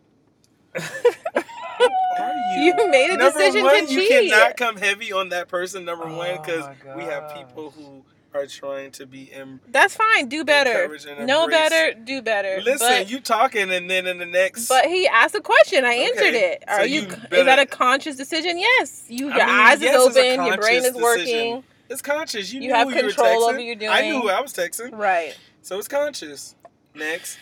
Are 0.76 0.82
you? 2.58 2.74
You 2.78 2.90
made 2.90 3.12
a 3.12 3.18
number 3.18 3.38
decision 3.38 3.64
one, 3.64 3.86
to 3.88 3.94
you 3.94 4.00
cheat. 4.08 4.32
cannot 4.32 4.58
come 4.58 4.78
heavy 4.78 5.12
on 5.14 5.30
that 5.30 5.48
person. 5.48 5.86
Number 5.86 6.06
one, 6.08 6.30
Oh 6.32 6.42
because 6.42 6.68
we 6.96 7.04
have 7.04 7.36
people 7.36 7.72
who 7.72 8.04
are 8.34 8.46
trying 8.48 8.92
to 8.92 9.06
be. 9.06 9.32
Em- 9.34 9.60
That's 9.70 9.96
fine. 9.96 10.28
Do 10.30 10.44
better. 10.44 10.84
Encourage 10.84 11.06
and 11.06 11.28
Know 11.28 11.48
better. 11.48 11.94
Do 12.00 12.22
better. 12.22 12.62
Listen, 12.64 12.88
but, 12.88 13.10
you 13.10 13.20
talking, 13.20 13.72
and 13.72 13.90
then 13.90 14.08
in 14.08 14.18
the 14.18 14.26
next, 14.26 14.68
but 14.68 14.86
he 14.86 15.08
asked 15.08 15.36
a 15.36 15.42
question. 15.42 15.86
I 15.86 15.94
answered 15.94 16.28
Okay, 16.36 16.52
it. 16.54 16.64
Are 16.68 16.80
so 16.80 16.84
you? 16.86 17.02
you 17.02 17.08
Is 17.08 17.46
that 17.46 17.60
a 17.60 17.66
conscious 17.66 18.16
decision? 18.16 18.58
Yes. 18.58 19.06
You. 19.10 19.30
I 19.32 19.38
Your 19.38 19.46
mean, 19.46 19.56
eyes 19.56 19.82
yes, 19.82 19.96
is 19.96 20.18
open. 20.18 20.46
Your 20.46 20.58
brain 20.58 20.84
is 20.84 20.94
working. 20.94 21.26
decision. 21.26 21.64
it's 21.90 22.02
conscious. 22.02 22.52
You, 22.54 22.62
You 22.62 22.68
knew 22.70 22.74
have 22.74 22.88
who 22.90 22.96
you 22.96 23.04
were 23.04 23.10
control 23.10 23.44
over 23.46 23.58
texting. 23.58 23.82
your 23.82 23.92
I 23.92 24.02
knew 24.02 24.22
who 24.22 24.30
I 24.30 24.42
was 24.42 24.54
texting, 24.54 24.98
Right. 24.98 25.38
so 25.62 25.78
it's 25.78 25.88
conscious. 25.88 26.56
Next, 26.96 27.38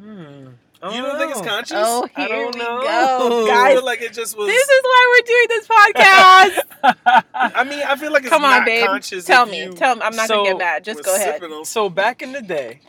Hmm. 0.00 0.48
You 0.90 1.02
don't 1.02 1.18
think 1.18 1.30
it's 1.30 1.40
oh. 1.40 1.44
conscious? 1.44 1.76
Oh, 1.78 2.08
I 2.16 2.20
here 2.22 2.28
don't 2.28 2.54
we 2.54 2.60
know. 2.60 2.80
go, 2.82 3.48
I 3.52 3.72
feel 3.72 3.84
like 3.84 4.00
it 4.02 4.12
just 4.12 4.36
was. 4.36 4.48
This 4.48 4.68
is 4.68 4.80
why 4.82 5.20
we're 5.20 5.26
doing 5.26 5.46
this 5.48 5.68
podcast. 5.68 7.24
I 7.54 7.64
mean, 7.64 7.82
I 7.86 7.96
feel 7.96 8.12
like 8.12 8.22
it's 8.22 8.30
Come 8.30 8.44
on, 8.44 8.58
not 8.58 8.66
babe. 8.66 8.86
conscious. 8.86 9.24
Tell 9.24 9.46
me. 9.46 9.68
Tell 9.74 9.96
me. 9.96 10.02
I'm 10.02 10.16
not 10.16 10.26
So, 10.26 10.38
gonna 10.38 10.50
get 10.50 10.58
mad. 10.58 10.84
Just 10.84 11.04
go 11.04 11.14
ahead. 11.14 11.34
sipping 11.34 11.54
on- 11.54 11.64
so 11.64 11.88
back 11.88 12.22
in 12.22 12.32
the 12.32 12.42
day, 12.42 12.80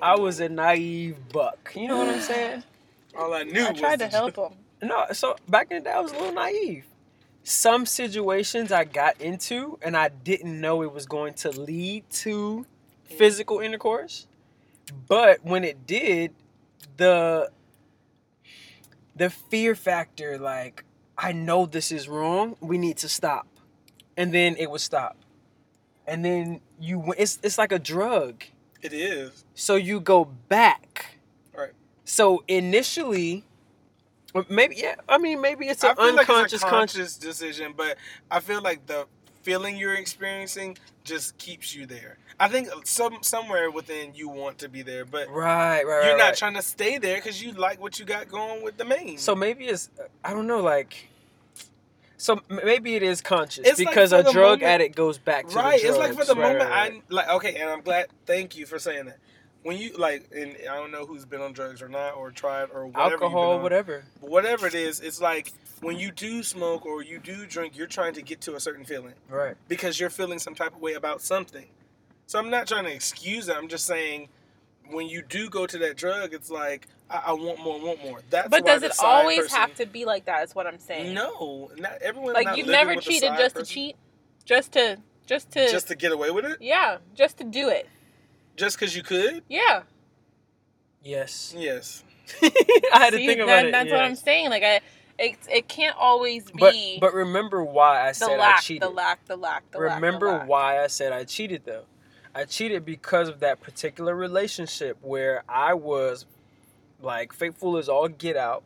I 0.00 0.16
was 0.16 0.38
a 0.40 0.48
naive 0.48 1.16
buck. 1.32 1.72
You 1.74 1.88
know 1.88 1.98
what 1.98 2.08
I'm 2.08 2.20
saying? 2.20 2.62
All 3.18 3.34
I 3.34 3.42
knew. 3.42 3.64
I 3.64 3.70
was 3.72 3.80
tried 3.80 3.98
to 4.00 4.08
help 4.08 4.36
him. 4.36 4.52
No, 4.82 5.06
so 5.12 5.36
back 5.48 5.70
in 5.70 5.78
the 5.78 5.84
day, 5.84 5.90
I 5.90 6.00
was 6.00 6.12
a 6.12 6.16
little 6.16 6.34
naive. 6.34 6.84
Some 7.42 7.86
situations 7.86 8.70
I 8.70 8.84
got 8.84 9.18
into, 9.22 9.78
and 9.80 9.96
I 9.96 10.10
didn't 10.10 10.60
know 10.60 10.82
it 10.82 10.92
was 10.92 11.06
going 11.06 11.32
to 11.34 11.50
lead 11.50 12.04
to 12.10 12.66
mm. 13.10 13.16
physical 13.16 13.60
intercourse. 13.60 14.26
But 15.08 15.42
when 15.42 15.64
it 15.64 15.86
did, 15.86 16.32
the 16.96 17.50
the 19.14 19.30
fear 19.30 19.74
factor, 19.74 20.38
like 20.38 20.84
I 21.16 21.32
know 21.32 21.66
this 21.66 21.90
is 21.90 22.08
wrong, 22.08 22.56
we 22.60 22.78
need 22.78 22.98
to 22.98 23.08
stop, 23.08 23.46
and 24.16 24.32
then 24.32 24.56
it 24.58 24.70
would 24.70 24.80
stop, 24.80 25.16
and 26.06 26.24
then 26.24 26.60
you 26.80 27.14
it's 27.16 27.38
it's 27.42 27.58
like 27.58 27.72
a 27.72 27.78
drug. 27.78 28.44
It 28.82 28.92
is. 28.92 29.44
So 29.54 29.76
you 29.76 30.00
go 30.00 30.24
back. 30.24 31.18
Right. 31.56 31.72
So 32.04 32.44
initially, 32.46 33.44
uh, 34.34 34.44
maybe 34.48 34.76
yeah, 34.76 34.96
I 35.08 35.18
mean 35.18 35.40
maybe 35.40 35.66
it's 35.68 35.82
an 35.82 35.96
feel 35.96 36.14
like 36.14 36.28
unconscious 36.28 36.62
it's 36.62 36.64
conscious 36.64 37.16
decision, 37.16 37.74
but 37.76 37.96
I 38.30 38.40
feel 38.40 38.62
like 38.62 38.86
the 38.86 39.06
feeling 39.42 39.76
you're 39.76 39.94
experiencing 39.94 40.76
just 41.04 41.38
keeps 41.38 41.74
you 41.74 41.86
there. 41.86 42.18
I 42.38 42.48
think 42.48 42.68
some 42.84 43.18
somewhere 43.22 43.70
within 43.70 44.14
you 44.14 44.28
want 44.28 44.58
to 44.58 44.68
be 44.68 44.82
there, 44.82 45.04
but 45.04 45.28
Right, 45.30 45.82
right, 45.82 45.84
right. 45.86 46.06
you're 46.06 46.18
not 46.18 46.24
right. 46.24 46.36
trying 46.36 46.54
to 46.54 46.62
stay 46.62 46.98
there 46.98 47.16
because 47.16 47.42
you 47.42 47.52
like 47.52 47.80
what 47.80 47.98
you 47.98 48.04
got 48.04 48.28
going 48.28 48.62
with 48.62 48.76
the 48.76 48.84
main. 48.84 49.16
So 49.18 49.34
maybe 49.34 49.64
it's 49.66 49.88
I 50.24 50.32
don't 50.34 50.46
know 50.46 50.60
like. 50.60 51.08
So 52.18 52.40
maybe 52.48 52.94
it 52.94 53.02
is 53.02 53.20
conscious 53.20 53.66
It's 53.66 53.78
because 53.78 54.10
for 54.10 54.16
a 54.20 54.22
drug 54.22 54.34
moment- 54.34 54.62
addict 54.62 54.96
goes 54.96 55.18
back 55.18 55.48
to 55.48 55.54
right, 55.56 55.82
it's 55.82 55.98
like 55.98 56.14
for 56.14 56.24
the 56.24 56.34
Right, 56.34 56.52
moment 56.52 56.70
right, 56.70 56.92
right. 56.92 57.02
I 57.10 57.14
like 57.14 57.28
okay, 57.28 57.56
and 57.56 57.68
I'm 57.70 57.82
glad. 57.82 58.06
Thank 58.26 58.56
you 58.56 58.66
for 58.66 58.78
saying 58.78 59.06
that. 59.06 59.18
When 59.62 59.76
you 59.78 59.94
like, 59.98 60.28
and 60.34 60.56
I 60.70 60.76
don't 60.76 60.92
know 60.92 61.04
who's 61.06 61.24
been 61.24 61.40
on 61.40 61.52
drugs 61.52 61.82
or 61.82 61.88
not, 61.88 62.16
or 62.16 62.30
tried 62.30 62.68
or 62.72 62.86
whatever. 62.86 63.14
alcohol, 63.14 63.52
on. 63.54 63.62
whatever. 63.62 64.04
Whatever 64.20 64.66
it 64.68 64.74
is, 64.74 65.00
it's 65.00 65.20
like 65.20 65.52
when 65.80 65.98
you 65.98 66.10
do 66.12 66.42
smoke 66.42 66.86
or 66.86 67.02
you 67.02 67.18
do 67.18 67.44
drink, 67.46 67.76
you're 67.76 67.86
trying 67.88 68.14
to 68.14 68.22
get 68.22 68.40
to 68.42 68.54
a 68.54 68.60
certain 68.60 68.84
feeling. 68.84 69.14
Right. 69.28 69.56
because 69.68 69.98
you're 69.98 70.08
feeling 70.10 70.38
some 70.38 70.54
type 70.54 70.74
of 70.74 70.80
way 70.80 70.94
about 70.94 71.20
something. 71.20 71.66
So 72.26 72.38
I'm 72.38 72.50
not 72.50 72.66
trying 72.66 72.84
to 72.84 72.92
excuse 72.92 73.48
it. 73.48 73.56
I'm 73.56 73.68
just 73.68 73.86
saying 73.86 74.28
when 74.90 75.06
you 75.08 75.22
do 75.22 75.48
go 75.48 75.66
to 75.66 75.78
that 75.78 75.96
drug, 75.96 76.34
it's 76.34 76.50
like 76.50 76.88
I, 77.08 77.22
I 77.28 77.32
want 77.32 77.60
more, 77.60 77.80
want 77.80 78.02
more. 78.04 78.20
That's 78.30 78.48
But 78.48 78.64
why 78.64 78.72
does 78.74 78.82
it 78.82 78.92
always 79.00 79.38
person- 79.42 79.58
have 79.58 79.74
to 79.76 79.86
be 79.86 80.04
like 80.04 80.24
that? 80.26 80.42
Is 80.42 80.54
what 80.54 80.66
I'm 80.66 80.78
saying. 80.78 81.14
No, 81.14 81.70
not 81.76 81.98
everyone. 82.02 82.34
Like 82.34 82.46
not 82.46 82.58
you've 82.58 82.66
never 82.66 82.96
cheated 82.96 83.28
side 83.30 83.38
just 83.38 83.56
to 83.56 83.64
cheat, 83.64 83.96
just 84.44 84.72
to, 84.72 84.98
just 85.26 85.50
to, 85.52 85.68
just 85.70 85.88
to 85.88 85.94
get 85.94 86.12
away 86.12 86.30
with 86.30 86.44
it, 86.44 86.58
yeah, 86.60 86.98
just 87.14 87.38
to 87.38 87.44
do 87.44 87.68
it. 87.68 87.88
just 88.56 88.78
because 88.78 88.96
you 88.96 89.02
could. 89.02 89.42
Yeah. 89.48 89.82
Yes. 91.02 91.54
Yes, 91.56 92.02
I 92.42 92.50
had 92.94 93.10
to 93.10 93.16
See, 93.18 93.26
think 93.26 93.46
that- 93.46 93.66
it. 93.66 93.72
That's 93.72 93.90
what 93.90 94.00
I'm 94.00 94.16
saying. 94.16 94.50
Like 94.50 94.64
I, 94.64 94.80
it, 95.18 95.36
it 95.48 95.68
can't 95.68 95.96
always 95.96 96.50
be 96.50 96.58
but 96.58 96.74
but 97.00 97.14
remember 97.14 97.62
why 97.64 98.02
I 98.02 98.08
the 98.08 98.14
said 98.14 98.40
I 98.40 98.58
cheated. 98.58 98.82
the 98.82 98.90
lack, 98.90 99.24
the 99.26 99.36
lack, 99.36 99.70
the 99.70 99.78
lack. 99.78 99.94
Remember 99.94 100.40
why 100.44 100.82
I 100.82 100.88
said 100.88 101.12
I 101.12 101.22
cheated 101.24 101.62
though? 101.64 101.84
I 102.36 102.44
cheated 102.44 102.84
because 102.84 103.28
of 103.30 103.40
that 103.40 103.62
particular 103.62 104.14
relationship 104.14 104.98
where 105.00 105.42
I 105.48 105.72
was 105.72 106.26
like 107.00 107.32
faithful 107.32 107.78
as 107.78 107.88
all 107.88 108.08
get 108.08 108.36
out. 108.36 108.62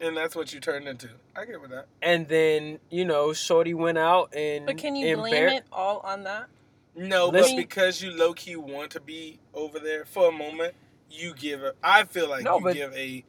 and 0.00 0.14
that's 0.16 0.36
what 0.36 0.52
you 0.52 0.60
turned 0.60 0.86
into. 0.86 1.08
I 1.34 1.44
get 1.46 1.60
with 1.60 1.70
that. 1.70 1.86
And 2.02 2.28
then, 2.28 2.80
you 2.90 3.04
know, 3.06 3.32
Shorty 3.32 3.72
went 3.72 3.96
out 3.96 4.34
and 4.34 4.66
But 4.66 4.76
can 4.76 4.94
you 4.94 5.16
blame 5.16 5.32
embar- 5.34 5.56
it 5.56 5.64
all 5.72 6.00
on 6.00 6.24
that? 6.24 6.48
No, 6.94 7.28
Listen- 7.28 7.56
but 7.56 7.62
because 7.62 8.02
you 8.02 8.10
low 8.10 8.34
key 8.34 8.56
want 8.56 8.90
to 8.92 9.00
be 9.00 9.38
over 9.54 9.78
there 9.78 10.04
for 10.04 10.28
a 10.28 10.32
moment, 10.32 10.74
you 11.10 11.32
give 11.34 11.62
a. 11.62 11.72
I 11.82 12.04
feel 12.04 12.28
like 12.28 12.44
No, 12.44 12.58
you 12.58 12.64
but- 12.64 12.74
give 12.74 12.92
a. 12.94 13.24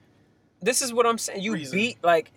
This 0.62 0.82
is 0.82 0.92
what 0.94 1.06
I'm 1.06 1.18
saying. 1.18 1.42
You 1.42 1.54
Reason. 1.54 1.76
beat 1.78 2.04
like 2.04 2.32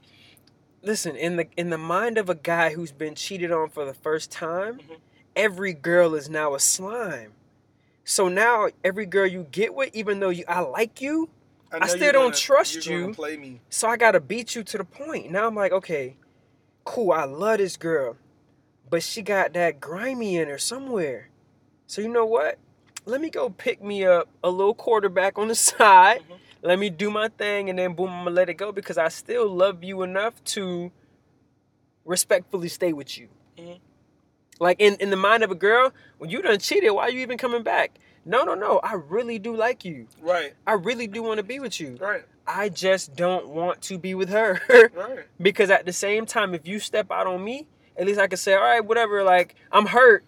listen, 0.82 1.16
in 1.16 1.36
the 1.36 1.48
in 1.56 1.70
the 1.70 1.78
mind 1.78 2.18
of 2.18 2.28
a 2.30 2.34
guy 2.36 2.72
who's 2.74 2.92
been 2.92 3.14
cheated 3.16 3.50
on 3.50 3.68
for 3.68 3.84
the 3.84 3.94
first 3.94 4.30
time, 4.30 4.78
Mhm. 4.78 4.96
every 5.34 5.72
girl 5.72 6.14
is 6.14 6.28
now 6.30 6.54
a 6.54 6.60
slime. 6.60 7.32
So 8.10 8.28
now 8.28 8.68
every 8.82 9.04
girl 9.04 9.26
you 9.26 9.46
get 9.50 9.74
with, 9.74 9.94
even 9.94 10.18
though 10.18 10.30
you 10.30 10.42
I 10.48 10.60
like 10.60 11.02
you, 11.02 11.28
I, 11.70 11.80
I 11.82 11.86
still 11.88 12.10
don't 12.10 12.24
gonna- 12.30 12.34
trust 12.36 12.86
you. 12.86 13.14
So 13.68 13.86
I 13.86 13.98
gotta 13.98 14.18
beat 14.18 14.54
you 14.54 14.62
to 14.64 14.78
the 14.78 14.84
point. 14.84 15.30
Now 15.30 15.46
I'm 15.46 15.54
like, 15.54 15.72
okay, 15.72 16.16
cool, 16.84 17.12
I 17.12 17.24
love 17.24 17.58
this 17.58 17.76
girl. 17.76 18.16
But 18.88 19.02
she 19.02 19.20
got 19.20 19.52
that 19.52 19.78
grimy 19.78 20.38
in 20.38 20.48
her 20.48 20.56
somewhere. 20.56 21.28
So 21.86 22.00
you 22.00 22.08
know 22.08 22.24
what? 22.24 22.56
Let 23.04 23.20
me 23.20 23.28
go 23.28 23.50
pick 23.50 23.82
me 23.84 24.06
up 24.06 24.26
a 24.42 24.48
little 24.48 24.72
quarterback 24.74 25.36
on 25.36 25.48
the 25.48 25.54
side. 25.70 26.20
Mhm. 26.30 26.38
Let 26.62 26.78
me 26.78 26.88
do 26.88 27.10
my 27.10 27.28
thing 27.28 27.68
and 27.68 27.78
then 27.78 27.92
boom, 27.92 28.08
I'm 28.08 28.24
gonna 28.24 28.30
let 28.34 28.48
it 28.48 28.54
go 28.54 28.72
because 28.72 28.96
I 28.96 29.08
still 29.08 29.46
love 29.50 29.84
you 29.84 30.00
enough 30.00 30.42
to 30.56 30.90
respectfully 32.06 32.68
stay 32.68 32.94
with 32.94 33.18
you. 33.18 33.28
Mhm. 33.58 33.80
Like 34.60 34.80
in, 34.80 34.94
in 34.96 35.10
the 35.10 35.16
mind 35.16 35.42
of 35.44 35.50
a 35.50 35.54
girl, 35.54 35.92
when 36.18 36.30
you 36.30 36.42
done 36.42 36.58
cheated, 36.58 36.90
why 36.92 37.04
are 37.04 37.10
you 37.10 37.20
even 37.20 37.38
coming 37.38 37.62
back? 37.62 37.98
No, 38.24 38.42
no, 38.44 38.54
no. 38.54 38.78
I 38.82 38.94
really 38.94 39.38
do 39.38 39.56
like 39.56 39.84
you. 39.84 40.06
Right, 40.20 40.52
I 40.66 40.72
really 40.72 41.06
do 41.06 41.22
want 41.22 41.38
to 41.38 41.42
be 41.44 41.60
with 41.60 41.80
you. 41.80 41.96
right, 42.00 42.24
I 42.46 42.68
just 42.68 43.14
don't 43.14 43.48
want 43.48 43.82
to 43.82 43.98
be 43.98 44.14
with 44.14 44.28
her. 44.30 44.60
right. 44.94 45.26
because 45.40 45.70
at 45.70 45.86
the 45.86 45.92
same 45.92 46.26
time, 46.26 46.54
if 46.54 46.66
you 46.66 46.78
step 46.80 47.10
out 47.10 47.26
on 47.26 47.42
me, 47.42 47.66
at 47.96 48.06
least 48.06 48.18
I 48.20 48.26
can 48.26 48.36
say, 48.36 48.54
all 48.54 48.60
right, 48.60 48.84
whatever, 48.84 49.22
like, 49.22 49.54
I'm 49.72 49.86
hurt. 49.86 50.24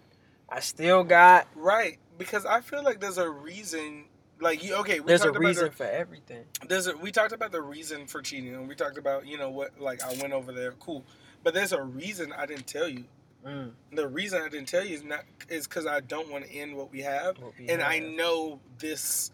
I 0.49 0.61
still 0.61 1.05
got, 1.05 1.47
Right, 1.55 1.99
because 2.19 2.45
I 2.47 2.61
feel 2.61 2.83
like 2.83 3.01
there's 3.01 3.19
a 3.19 3.29
reason. 3.31 4.07
Like 4.43 4.65
you, 4.65 4.75
okay, 4.77 5.01
we 5.01 5.07
there's 5.07 5.21
a 5.21 5.25
talked 5.27 5.37
about 5.37 5.47
reason 5.49 5.65
the- 5.67 5.71
for 5.73 5.85
everything. 5.85 6.45
there's 6.67 6.87
a, 6.87 6.97
we 6.97 7.13
talked 7.13 7.33
about 7.33 7.53
the 7.53 7.61
reason 7.61 8.07
for 8.07 8.23
cheating, 8.23 8.55
and 8.55 8.67
we 8.67 8.75
talked 8.75 8.97
about 8.97 9.27
you 9.27 9.37
know 9.37 9.51
what, 9.51 9.79
like 9.79 10.03
I 10.03 10.15
went 10.15 10.33
over 10.33 10.51
there, 10.51 10.73
cool, 10.81 11.05
but 11.45 11.53
there's 11.53 11.73
a 11.73 11.83
reason 11.83 12.33
I 12.33 12.47
didn't 12.47 12.67
tell 12.67 12.89
you. 12.89 13.05
Mm, 13.47 13.71
The 13.93 14.07
reason 14.07 14.43
I 14.43 14.49
didn't 14.49 14.69
tell 14.69 14.85
you 14.85 14.95
is 14.97 15.03
not 15.03 15.25
is 15.49 15.67
because 15.67 15.87
I 15.87 16.01
don't 16.01 16.31
want 16.31 16.45
to 16.47 16.53
end 16.55 16.77
what 16.77 16.93
we 16.93 17.01
have, 17.01 17.39
what 17.39 17.53
we 17.59 17.69
and 17.69 17.83
I 17.83 17.99
know 17.99 18.61
this. 18.79 19.31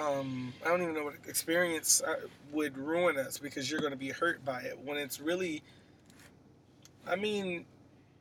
Um, 0.00 0.52
I 0.64 0.68
don't 0.68 0.82
even 0.82 0.94
know 0.94 1.04
what 1.04 1.14
experience 1.26 2.00
uh, 2.06 2.16
would 2.52 2.78
ruin 2.78 3.18
us 3.18 3.36
because 3.38 3.70
you're 3.70 3.80
going 3.80 3.92
to 3.92 3.98
be 3.98 4.10
hurt 4.10 4.44
by 4.44 4.60
it 4.62 4.78
when 4.84 4.96
it's 4.96 5.20
really. 5.20 5.62
I 7.06 7.16
mean, 7.16 7.64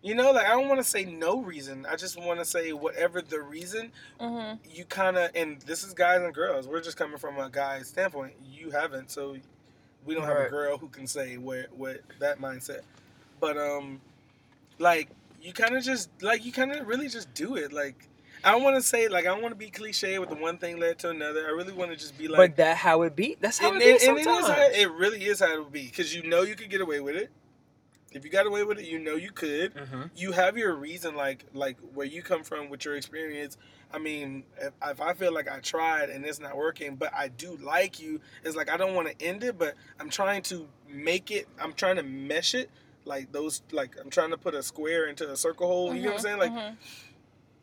you 0.02 0.16
know, 0.16 0.32
like 0.32 0.46
I 0.46 0.50
don't 0.50 0.68
want 0.68 0.80
to 0.80 0.84
say 0.84 1.06
no 1.06 1.40
reason. 1.42 1.86
I 1.90 1.96
just 1.96 2.20
want 2.20 2.40
to 2.40 2.46
say 2.46 2.74
whatever 2.74 3.22
the 3.22 3.42
reason, 3.42 3.92
Mm-hmm. 4.20 4.58
you 4.70 4.86
kind 4.86 5.18
of 5.18 5.32
and 5.36 5.62
this 5.62 5.84
is 5.84 5.94
guys 5.94 6.22
and 6.22 6.34
girls. 6.34 6.68
We're 6.68 6.82
just 6.82 6.98
coming 6.98 7.18
from 7.18 7.38
a 7.38 7.50
guy's 7.50 7.88
standpoint. 7.88 8.34
You 8.52 8.72
haven't, 8.72 9.12
so 9.12 9.38
we 10.06 10.16
don't 10.16 10.24
have 10.24 10.38
a 10.38 10.50
girl 10.50 10.78
who 10.78 10.88
can 10.90 11.06
say 11.08 11.38
where 11.38 11.68
what 11.76 12.02
that 12.20 12.40
mindset. 12.40 12.82
But 13.40 13.58
um, 13.58 14.02
like 14.80 15.10
you 15.42 15.54
kind 15.54 15.76
of 15.76 15.84
just 15.84 16.10
like 16.22 16.46
you 16.46 16.52
kind 16.52 16.72
of 16.72 16.88
really 16.88 17.08
just 17.08 17.34
do 17.34 17.56
it. 17.56 17.72
Like 17.72 18.10
I 18.44 18.52
don't 18.52 18.64
want 18.64 18.76
to 18.76 18.82
say 18.82 19.08
like 19.08 19.26
I 19.26 19.30
don't 19.30 19.42
want 19.42 19.54
to 19.54 19.58
be 19.58 19.70
cliche 19.70 20.20
with 20.20 20.30
the 20.30 20.36
one 20.36 20.58
thing 20.58 20.80
led 20.80 21.00
to 21.00 21.10
another. 21.10 21.48
I 21.48 21.52
really 21.52 21.74
want 21.74 21.92
to 21.92 21.98
just 21.98 22.18
be 22.18 22.28
like. 22.28 22.38
but 22.38 22.56
that 22.58 22.78
how 22.78 23.02
it 23.04 23.16
be? 23.16 23.38
That's 23.40 23.58
how 23.58 23.72
and, 23.72 23.82
it 23.82 23.86
be 23.86 23.92
it, 23.92 24.02
sometimes. 24.02 24.46
is 24.46 24.50
how, 24.50 24.62
it 24.62 24.92
really 24.92 25.24
is 25.24 25.40
how 25.40 25.54
it 25.54 25.60
would 25.60 25.72
be 25.72 25.86
because 25.86 26.16
you 26.16 26.24
know 26.24 26.44
you 26.44 26.56
could 26.56 26.70
get 26.70 26.82
away 26.82 27.00
with 27.00 27.16
it. 27.16 27.32
If 28.14 28.24
you 28.24 28.32
got 28.32 28.48
away 28.48 28.64
with 28.64 28.80
it, 28.80 28.86
you 28.86 29.00
know 29.00 29.16
you 29.16 29.32
could. 29.32 29.76
Mm-hmm. 29.76 30.02
You 30.16 30.32
have 30.32 30.58
your 30.58 30.76
reason, 30.76 31.16
like 31.16 31.46
like 31.54 31.78
where 31.94 32.06
you 32.06 32.22
come 32.22 32.44
from 32.44 32.70
with 32.70 32.86
your 32.86 32.96
experience. 32.96 33.58
I 33.94 34.00
mean, 34.00 34.44
if, 34.60 34.74
if 34.86 35.02
I 35.02 35.14
feel 35.14 35.34
like 35.34 35.50
I 35.50 35.60
tried 35.60 36.10
and 36.10 36.26
it's 36.26 36.40
not 36.40 36.58
working, 36.58 36.96
but 36.96 37.14
I 37.14 37.30
do 37.30 37.58
like 37.58 38.00
you, 38.00 38.22
it's 38.44 38.56
like 38.56 38.70
I 38.70 38.78
don't 38.78 38.96
want 38.96 39.08
to 39.08 39.26
end 39.26 39.44
it, 39.44 39.58
but 39.58 39.76
I'm 40.00 40.10
trying 40.10 40.42
to 40.44 40.68
make 40.90 41.32
it. 41.32 41.48
I'm 41.60 41.74
trying 41.74 41.98
to 41.98 42.04
mesh 42.04 42.56
it, 42.56 42.70
like 43.08 43.32
those. 43.32 43.62
Like 43.72 43.96
I'm 44.00 44.10
trying 44.10 44.32
to 44.32 44.38
put 44.38 44.54
a 44.54 44.62
square 44.62 45.08
into 45.08 45.30
a 45.32 45.36
circle 45.38 45.68
hole. 45.68 45.96
You 45.96 46.02
know 46.04 46.08
what 46.10 46.16
I'm 46.18 46.22
saying? 46.22 46.38
Like 46.40 46.52
Mhm. 46.52 46.76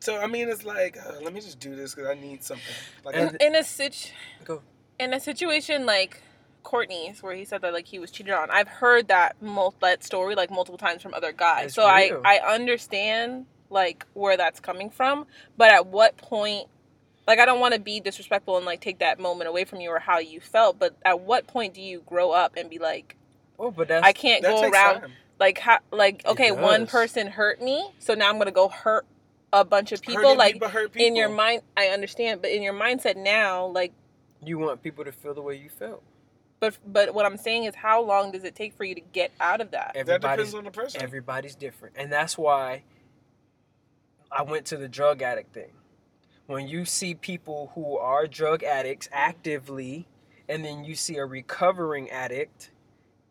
so. 0.00 0.18
I 0.20 0.26
mean, 0.26 0.48
it's 0.48 0.64
like 0.64 0.96
uh, 0.98 1.20
let 1.22 1.32
me 1.32 1.40
just 1.40 1.60
do 1.60 1.76
this 1.76 1.94
because 1.94 2.10
I 2.10 2.14
need 2.14 2.42
something. 2.42 2.64
Like 3.04 3.16
And- 3.16 3.36
I, 3.40 3.46
in 3.46 3.54
a 3.54 3.62
situ- 3.64 4.12
Go. 4.44 4.62
in 4.98 5.12
a 5.14 5.20
situation 5.20 5.86
like 5.86 6.22
Courtney's 6.62 7.22
where 7.22 7.34
he 7.34 7.44
said 7.44 7.60
that 7.62 7.72
like 7.72 7.86
he 7.86 7.98
was 7.98 8.10
cheated 8.10 8.32
on. 8.32 8.50
I've 8.50 8.68
heard 8.68 9.08
that 9.08 9.40
mul- 9.42 9.74
that 9.80 10.02
story 10.02 10.34
like 10.34 10.50
multiple 10.50 10.78
times 10.78 11.02
from 11.02 11.12
other 11.14 11.32
guys. 11.32 11.66
It's 11.66 11.74
so 11.74 11.82
real. 11.94 12.22
I 12.24 12.38
I 12.38 12.54
understand 12.54 13.46
like 13.70 14.06
where 14.14 14.36
that's 14.36 14.60
coming 14.60 14.88
from, 14.90 15.26
but 15.56 15.70
at 15.70 15.86
what 15.86 16.16
point 16.16 16.68
like 17.26 17.38
I 17.38 17.46
don't 17.46 17.60
want 17.60 17.72
to 17.74 17.80
be 17.80 18.00
disrespectful 18.00 18.56
and 18.56 18.66
like 18.66 18.80
take 18.80 18.98
that 19.00 19.18
moment 19.18 19.48
away 19.48 19.64
from 19.64 19.80
you 19.80 19.90
or 19.90 19.98
how 19.98 20.18
you 20.18 20.40
felt, 20.40 20.78
but 20.78 20.94
at 21.04 21.20
what 21.20 21.46
point 21.46 21.74
do 21.74 21.80
you 21.80 22.02
grow 22.06 22.30
up 22.32 22.54
and 22.56 22.68
be 22.70 22.78
like 22.78 23.16
Oh, 23.58 23.70
but 23.70 23.88
that's 23.88 24.04
I 24.04 24.12
can't 24.12 24.42
that 24.42 24.48
go 24.50 24.62
takes 24.62 24.74
around 24.76 25.00
time. 25.02 25.12
Like 25.38 25.58
how 25.58 25.78
like 25.90 26.24
okay, 26.26 26.52
one 26.52 26.86
person 26.86 27.26
hurt 27.26 27.60
me, 27.60 27.90
so 27.98 28.14
now 28.14 28.30
I'm 28.30 28.40
to 28.40 28.50
go 28.50 28.68
hurt 28.68 29.06
a 29.52 29.64
bunch 29.64 29.92
of 29.92 30.02
people 30.02 30.22
Hurting 30.22 30.38
like 30.38 30.54
people 30.54 30.68
people. 30.68 31.02
in 31.02 31.16
your 31.16 31.28
mind 31.28 31.62
I 31.76 31.88
understand, 31.88 32.42
but 32.42 32.50
in 32.50 32.62
your 32.62 32.74
mindset 32.74 33.16
now 33.16 33.66
like 33.66 33.92
you 34.44 34.58
want 34.58 34.82
people 34.82 35.04
to 35.04 35.12
feel 35.12 35.34
the 35.34 35.42
way 35.42 35.56
you 35.56 35.68
felt. 35.68 36.02
But 36.60 36.78
but 36.86 37.14
what 37.14 37.26
I'm 37.26 37.36
saying 37.36 37.64
is, 37.64 37.74
how 37.74 38.02
long 38.02 38.32
does 38.32 38.44
it 38.44 38.54
take 38.54 38.74
for 38.74 38.84
you 38.84 38.94
to 38.94 39.00
get 39.00 39.32
out 39.40 39.60
of 39.60 39.72
that? 39.72 39.92
that 39.94 40.20
depends 40.20 40.54
on 40.54 40.64
the 40.64 40.70
person. 40.70 41.02
everybody's 41.02 41.54
different, 41.54 41.96
and 41.98 42.12
that's 42.12 42.38
why 42.38 42.84
I 44.30 44.42
went 44.42 44.66
to 44.66 44.76
the 44.76 44.88
drug 44.88 45.22
addict 45.22 45.52
thing. 45.52 45.72
When 46.46 46.68
you 46.68 46.84
see 46.84 47.14
people 47.14 47.72
who 47.74 47.96
are 47.96 48.26
drug 48.26 48.62
addicts 48.62 49.08
actively, 49.12 50.06
and 50.48 50.64
then 50.64 50.84
you 50.84 50.94
see 50.94 51.16
a 51.16 51.24
recovering 51.24 52.10
addict, 52.10 52.70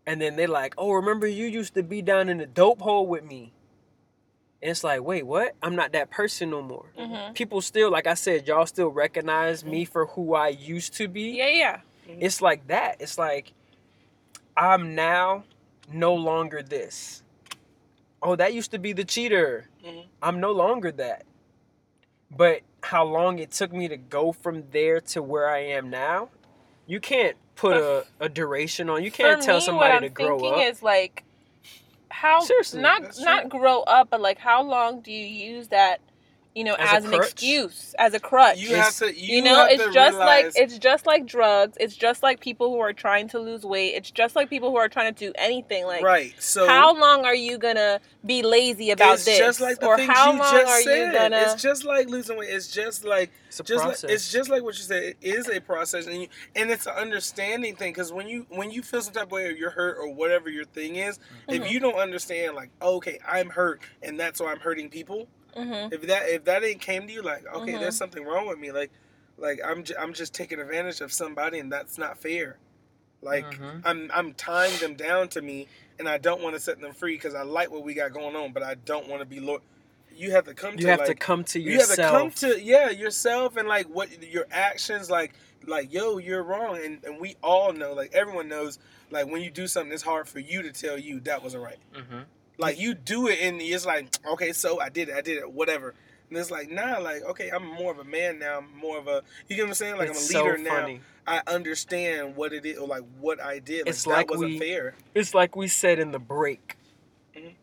and 0.06 0.22
then 0.22 0.36
they're 0.36 0.48
like, 0.48 0.74
"Oh, 0.78 0.92
remember 0.92 1.28
you 1.28 1.46
used 1.46 1.74
to 1.76 1.84
be 1.84 2.02
down 2.02 2.30
in 2.30 2.38
the 2.38 2.46
dope 2.46 2.82
hole 2.82 3.08
with 3.08 3.24
me." 3.24 3.54
And 4.62 4.72
it's 4.72 4.84
like, 4.84 5.02
wait, 5.04 5.26
what? 5.26 5.56
I'm 5.62 5.76
not 5.76 5.92
that 5.92 6.10
person 6.10 6.50
no 6.52 6.62
more. 6.62 6.86
Mhm. 6.98 7.34
People 7.34 7.60
still, 7.60 7.92
like 7.92 8.08
I 8.08 8.14
said, 8.14 8.48
y'all 8.48 8.66
still 8.66 8.88
recognize 8.88 9.66
me 9.66 9.84
for 9.84 10.06
who 10.06 10.36
I 10.36 10.48
used 10.50 10.94
to 10.96 11.10
be. 11.10 11.32
Yeah, 11.32 11.50
yeah. 11.50 11.80
It's 12.08 12.42
like 12.42 12.68
that. 12.68 12.96
It's 13.02 13.18
like 13.18 13.52
I'm 14.56 14.96
now 14.96 15.44
no 15.92 16.14
longer 16.14 16.62
this. 16.64 17.24
Oh, 18.22 18.36
that 18.38 18.54
used 18.54 18.72
to 18.72 18.80
be 18.80 18.94
the 18.94 19.04
cheater. 19.04 19.68
Mhm. 19.84 20.06
I'm 20.22 20.40
no 20.40 20.52
longer 20.52 20.92
that. 20.94 21.26
But 22.32 22.62
how 22.84 23.04
long 23.04 23.40
it 23.40 23.52
took 23.52 23.74
me 23.74 23.88
to 23.90 23.98
go 23.98 24.32
from 24.32 24.70
there 24.72 25.02
to 25.02 25.22
where 25.22 25.50
I 25.50 25.60
am 25.60 25.90
now, 25.90 26.30
you 26.88 27.00
can't 27.00 27.38
put 27.56 27.78
a, 27.78 28.06
a 28.20 28.30
duration 28.30 28.90
on. 28.90 29.04
You 29.04 29.12
can't 29.12 29.40
For 29.40 29.42
tell 29.42 29.60
me, 29.60 29.62
somebody 29.62 29.94
what 29.94 30.02
to 30.02 30.10
I'm 30.10 30.10
grow 30.10 30.46
thinking 30.46 30.46
up. 30.46 30.70
is 30.72 30.84
like, 30.84 31.26
how 32.12 32.40
Seriously, 32.40 32.82
not 32.82 33.04
not 33.18 33.50
grow 33.50 33.82
up, 33.84 34.10
but 34.12 34.22
like 34.22 34.40
how 34.40 34.64
long 34.64 35.02
do 35.02 35.12
you 35.12 35.26
use 35.56 35.70
that, 35.70 36.00
you 36.56 36.64
know, 36.64 36.76
As 36.76 37.04
as, 37.04 37.06
an 37.06 37.14
excuse, 37.16 37.96
as 37.98 38.14
a 38.14 38.20
crutch? 38.20 38.58
You 38.60 38.70
It's- 38.70 39.00
have 39.00 39.10
to. 39.10 39.20
You, 39.20 39.38
You, 39.38 39.42
know, 39.44 39.56
have 39.56 39.72
it's 39.72 39.84
to 39.86 39.92
just 39.92 40.18
like 40.18 40.52
it's 40.56 40.78
just 40.78 41.06
like 41.08 41.26
drugs. 41.26 41.78
It's 41.80 41.96
just 41.96 42.22
like 42.22 42.40
people 42.40 42.70
who 42.70 42.80
are 42.80 42.94
trying 42.94 43.28
to 43.30 43.40
lose 43.40 43.64
weight. 43.66 43.96
It's 43.96 44.12
just 44.12 44.36
like 44.36 44.50
people 44.50 44.70
who 44.70 44.78
are 44.78 44.88
trying 44.90 45.14
to 45.14 45.26
do 45.28 45.32
anything. 45.36 45.86
Like, 45.86 46.04
right. 46.04 46.34
So 46.40 46.68
how 46.68 46.96
long 47.00 47.26
are 47.26 47.34
you 47.36 47.58
gonna 47.58 48.00
be 48.26 48.44
lazy 48.44 48.92
about 48.92 49.16
it's 49.16 49.26
this? 49.26 49.38
just 49.40 49.62
like 49.62 49.80
the 49.80 49.88
or 49.88 49.98
things 49.98 50.12
how 50.12 50.32
you 50.32 50.40
long 50.40 50.52
just 50.54 50.72
are 50.72 50.82
said. 50.84 51.08
you 51.08 51.12
gonna? 51.20 51.38
It's 51.38 51.62
just 51.62 51.86
like 51.86 52.08
losing 52.10 52.38
weight. 52.38 52.50
It's 52.50 52.68
just 52.68 53.04
like 53.04 53.32
It's 53.48 53.60
a 53.60 53.64
just 53.64 53.84
process. 53.84 54.04
like, 54.04 54.12
it's 54.14 54.32
just 54.32 54.50
like 54.50 54.62
what 54.64 54.76
you 54.78 54.84
said. 54.84 55.04
It 55.04 55.18
is 55.22 55.50
a 55.50 55.60
process, 55.60 56.06
and 56.08 56.22
you, 56.22 56.28
and 56.56 56.70
it's 56.70 56.86
an 56.86 56.94
understanding 56.94 57.76
thing. 57.76 57.92
Because 57.94 58.14
when 58.14 58.28
you 58.28 58.46
when 58.50 58.70
you 58.72 58.84
feel 58.84 59.02
some 59.02 59.14
type 59.14 59.24
of 59.24 59.32
way, 59.32 59.46
or 59.48 59.52
you're 59.52 59.72
hurt, 59.72 59.98
or 59.98 60.14
whatever 60.14 60.50
your 60.50 60.66
thing 60.66 60.98
is, 60.98 61.18
Mhm. 61.50 61.56
if 61.64 61.72
you 61.72 61.80
don't 61.80 61.96
understand, 61.96 62.56
like, 62.56 62.70
okay, 62.82 63.20
I'm 63.28 63.50
hurt, 63.50 63.82
and 64.04 64.20
that's 64.20 64.40
why 64.40 64.52
I'm 64.52 64.60
hurting 64.60 64.90
people. 64.90 65.28
Mhm. 65.56 65.94
If 65.94 66.02
that 66.08 66.30
if 66.30 66.44
that 66.46 66.64
ain't 66.64 66.82
came 66.82 67.08
to 67.08 67.14
you, 67.14 67.22
like, 67.22 67.46
okay, 67.48 67.74
Mhm. 67.74 67.80
there's 67.80 67.98
something 67.98 68.24
wrong 68.26 68.48
with 68.48 68.60
me. 68.60 68.72
Like, 68.72 68.92
like 69.38 69.60
I'm 69.66 69.84
j- 69.84 69.96
I'm 69.98 70.14
just 70.14 70.34
taking 70.34 70.60
advantage 70.60 71.02
of 71.02 71.12
somebody, 71.14 71.60
and 71.60 71.72
that's 71.72 71.98
not 71.98 72.18
fair. 72.18 72.58
Like 73.22 73.46
Mhm. 73.46 73.82
I'm 73.86 74.12
I'm 74.14 74.34
tying 74.34 74.78
them 74.80 74.96
down 74.96 75.30
to 75.30 75.42
me, 75.42 75.68
and 76.00 76.10
I 76.10 76.18
don't 76.18 76.42
want 76.42 76.56
to 76.56 76.60
set 76.60 76.80
them 76.82 76.94
free 76.94 77.16
because 77.16 77.34
I 77.36 77.44
like 77.44 77.72
what 77.72 77.84
we 77.84 77.94
got 77.94 78.12
going 78.14 78.36
on, 78.36 78.52
but 78.52 78.64
I 78.64 78.76
don't 78.76 79.08
want 79.08 79.22
to 79.22 79.26
be 79.26 79.40
lo- 79.40 79.62
You 80.16 80.32
have 80.32 80.46
to 80.46 80.54
come 80.54 80.74
you 80.76 80.82
to 80.82 80.88
have 80.90 81.00
like, 81.00 81.08
to 81.08 81.16
come 81.16 81.44
to 81.46 81.60
yourself. 81.60 81.98
you 81.98 82.04
have 82.04 82.12
to 82.12 82.18
come 82.18 82.52
to 82.56 82.62
yeah 82.62 82.90
yourself 82.92 83.58
and 83.58 83.68
like 83.68 83.88
what 83.88 84.22
your 84.24 84.46
actions 84.52 85.10
like 85.10 85.34
like 85.66 85.92
yo 85.94 86.18
you're 86.20 86.44
wrong 86.44 86.78
and, 86.78 87.04
and 87.06 87.20
we 87.20 87.36
all 87.42 87.72
know 87.74 87.94
like 87.94 88.14
everyone 88.14 88.48
knows 88.50 88.78
like 89.10 89.26
when 89.28 89.42
you 89.42 89.50
do 89.50 89.66
something 89.66 89.92
it's 89.94 90.04
hard 90.04 90.28
for 90.28 90.40
you 90.40 90.62
to 90.62 90.72
tell 90.74 91.00
you 91.00 91.20
that 91.22 91.42
wasn't 91.42 91.64
right 91.64 91.80
Mhm. 91.94 92.26
Like 92.58 92.80
you 92.80 92.94
do 92.94 93.28
it 93.28 93.40
and 93.42 93.62
it's 93.62 93.86
like 93.86 94.08
okay 94.28 94.54
so 94.54 94.80
i 94.80 94.90
did 94.90 95.10
it 95.10 95.16
i 95.16 95.22
did 95.22 95.38
it 95.38 95.52
whatever 95.52 95.94
and 96.30 96.38
it's 96.38 96.52
like 96.52 96.70
nah 96.72 96.98
like 97.00 97.24
okay 97.24 97.50
i'm 97.50 97.66
more 97.66 97.92
of 97.92 98.00
a 98.00 98.04
man 98.04 98.40
now 98.40 98.60
i'm 98.60 98.78
more 98.78 98.98
of 98.98 99.08
a 99.08 99.22
you 99.48 99.56
get 99.56 99.64
what 99.64 99.70
i'm 99.70 99.74
saying 99.74 99.98
like 99.98 100.10
it's 100.10 100.34
i'm 100.34 100.42
a 100.42 100.44
leader 100.44 100.58
so 100.58 100.64
now 100.64 101.00
i 101.28 101.42
understand 101.48 102.36
what 102.36 102.54
it 102.54 102.66
is 102.66 102.78
or 102.78 102.88
like 102.88 103.04
what 103.20 103.42
i 103.42 103.60
did 103.60 103.80
like, 103.86 103.88
It's 103.90 104.04
that 104.04 104.10
like 104.10 104.30
wasn't 104.32 104.52
we- 104.52 104.60
fair 104.60 104.96
It's 105.16 105.34
like 105.34 105.56
we 105.56 105.68
said 105.68 105.98
in 106.00 106.12
the 106.12 106.20
break. 106.20 106.78
Mhm. 107.36 107.54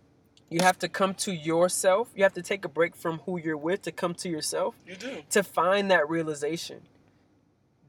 You 0.49 0.61
have 0.63 0.79
to 0.81 0.89
come 0.89 1.15
to 1.15 1.33
yourself. 1.33 2.09
You 2.17 2.25
have 2.25 2.33
to 2.35 2.43
take 2.43 2.65
a 2.65 2.69
break 2.69 2.97
from 2.97 3.19
who 3.21 3.39
you're 3.39 3.57
with 3.57 3.83
to 3.83 3.93
come 3.93 4.15
to 4.15 4.29
yourself 4.29 4.75
you 4.85 4.97
do 4.97 5.23
to 5.31 5.45
find 5.45 5.91
that 5.93 6.09
realization. 6.09 6.81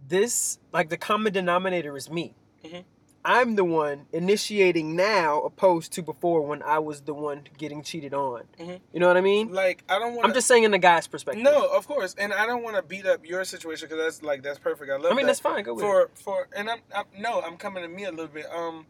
This, 0.08 0.60
like, 0.74 0.90
the 0.90 0.98
common 0.98 1.32
denominator 1.34 1.96
is 1.96 2.10
me. 2.10 2.34
Mhm. 2.64 2.84
I'm 3.24 3.56
the 3.56 3.64
one 3.64 4.08
initiating 4.12 4.96
now, 4.96 5.42
opposed 5.42 5.92
to 5.94 6.02
before 6.02 6.42
when 6.42 6.64
I 6.64 6.80
was 6.80 7.02
the 7.02 7.14
one 7.14 7.44
getting 7.58 7.84
cheated 7.84 8.14
on. 8.14 8.44
Mhm. 8.60 8.80
You 8.94 9.00
know 9.00 9.08
what 9.08 9.18
I 9.18 9.22
mean? 9.22 9.54
like 9.54 9.84
i 9.90 10.00
don't 10.00 10.16
want 10.16 10.26
I'm 10.28 10.34
just 10.34 10.48
saying 10.48 10.64
in 10.64 10.72
the 10.72 10.80
guy's 10.80 11.06
perspective. 11.08 11.44
no 11.44 11.68
of 11.68 11.88
course 11.88 12.16
and 12.18 12.34
i 12.34 12.46
don't 12.46 12.64
want 12.64 12.76
to 12.78 12.82
beat 12.82 13.06
up 13.06 13.26
your 13.26 13.44
situation 13.44 13.88
because 13.90 14.04
that's 14.04 14.24
like 14.24 14.42
that's 14.44 14.58
perfect 14.60 14.90
i 14.90 14.96
love 14.96 15.06
it. 15.06 15.12
I 15.12 15.16
mean 15.16 15.18
that. 15.26 15.28
that's 15.28 15.40
fine. 15.40 15.64
Go 15.64 15.74
with 15.76 15.84
it. 15.84 15.88
for 15.88 16.10
for 16.16 16.48
and 16.56 16.70
I'm, 16.70 16.80
I'm 16.96 17.06
no 17.20 17.42
i'm 17.42 17.58
coming 17.58 17.84
to 17.84 17.90
me 17.90 18.06
a 18.06 18.12
little 18.12 18.28
bit 18.28 18.46
um 18.54 18.86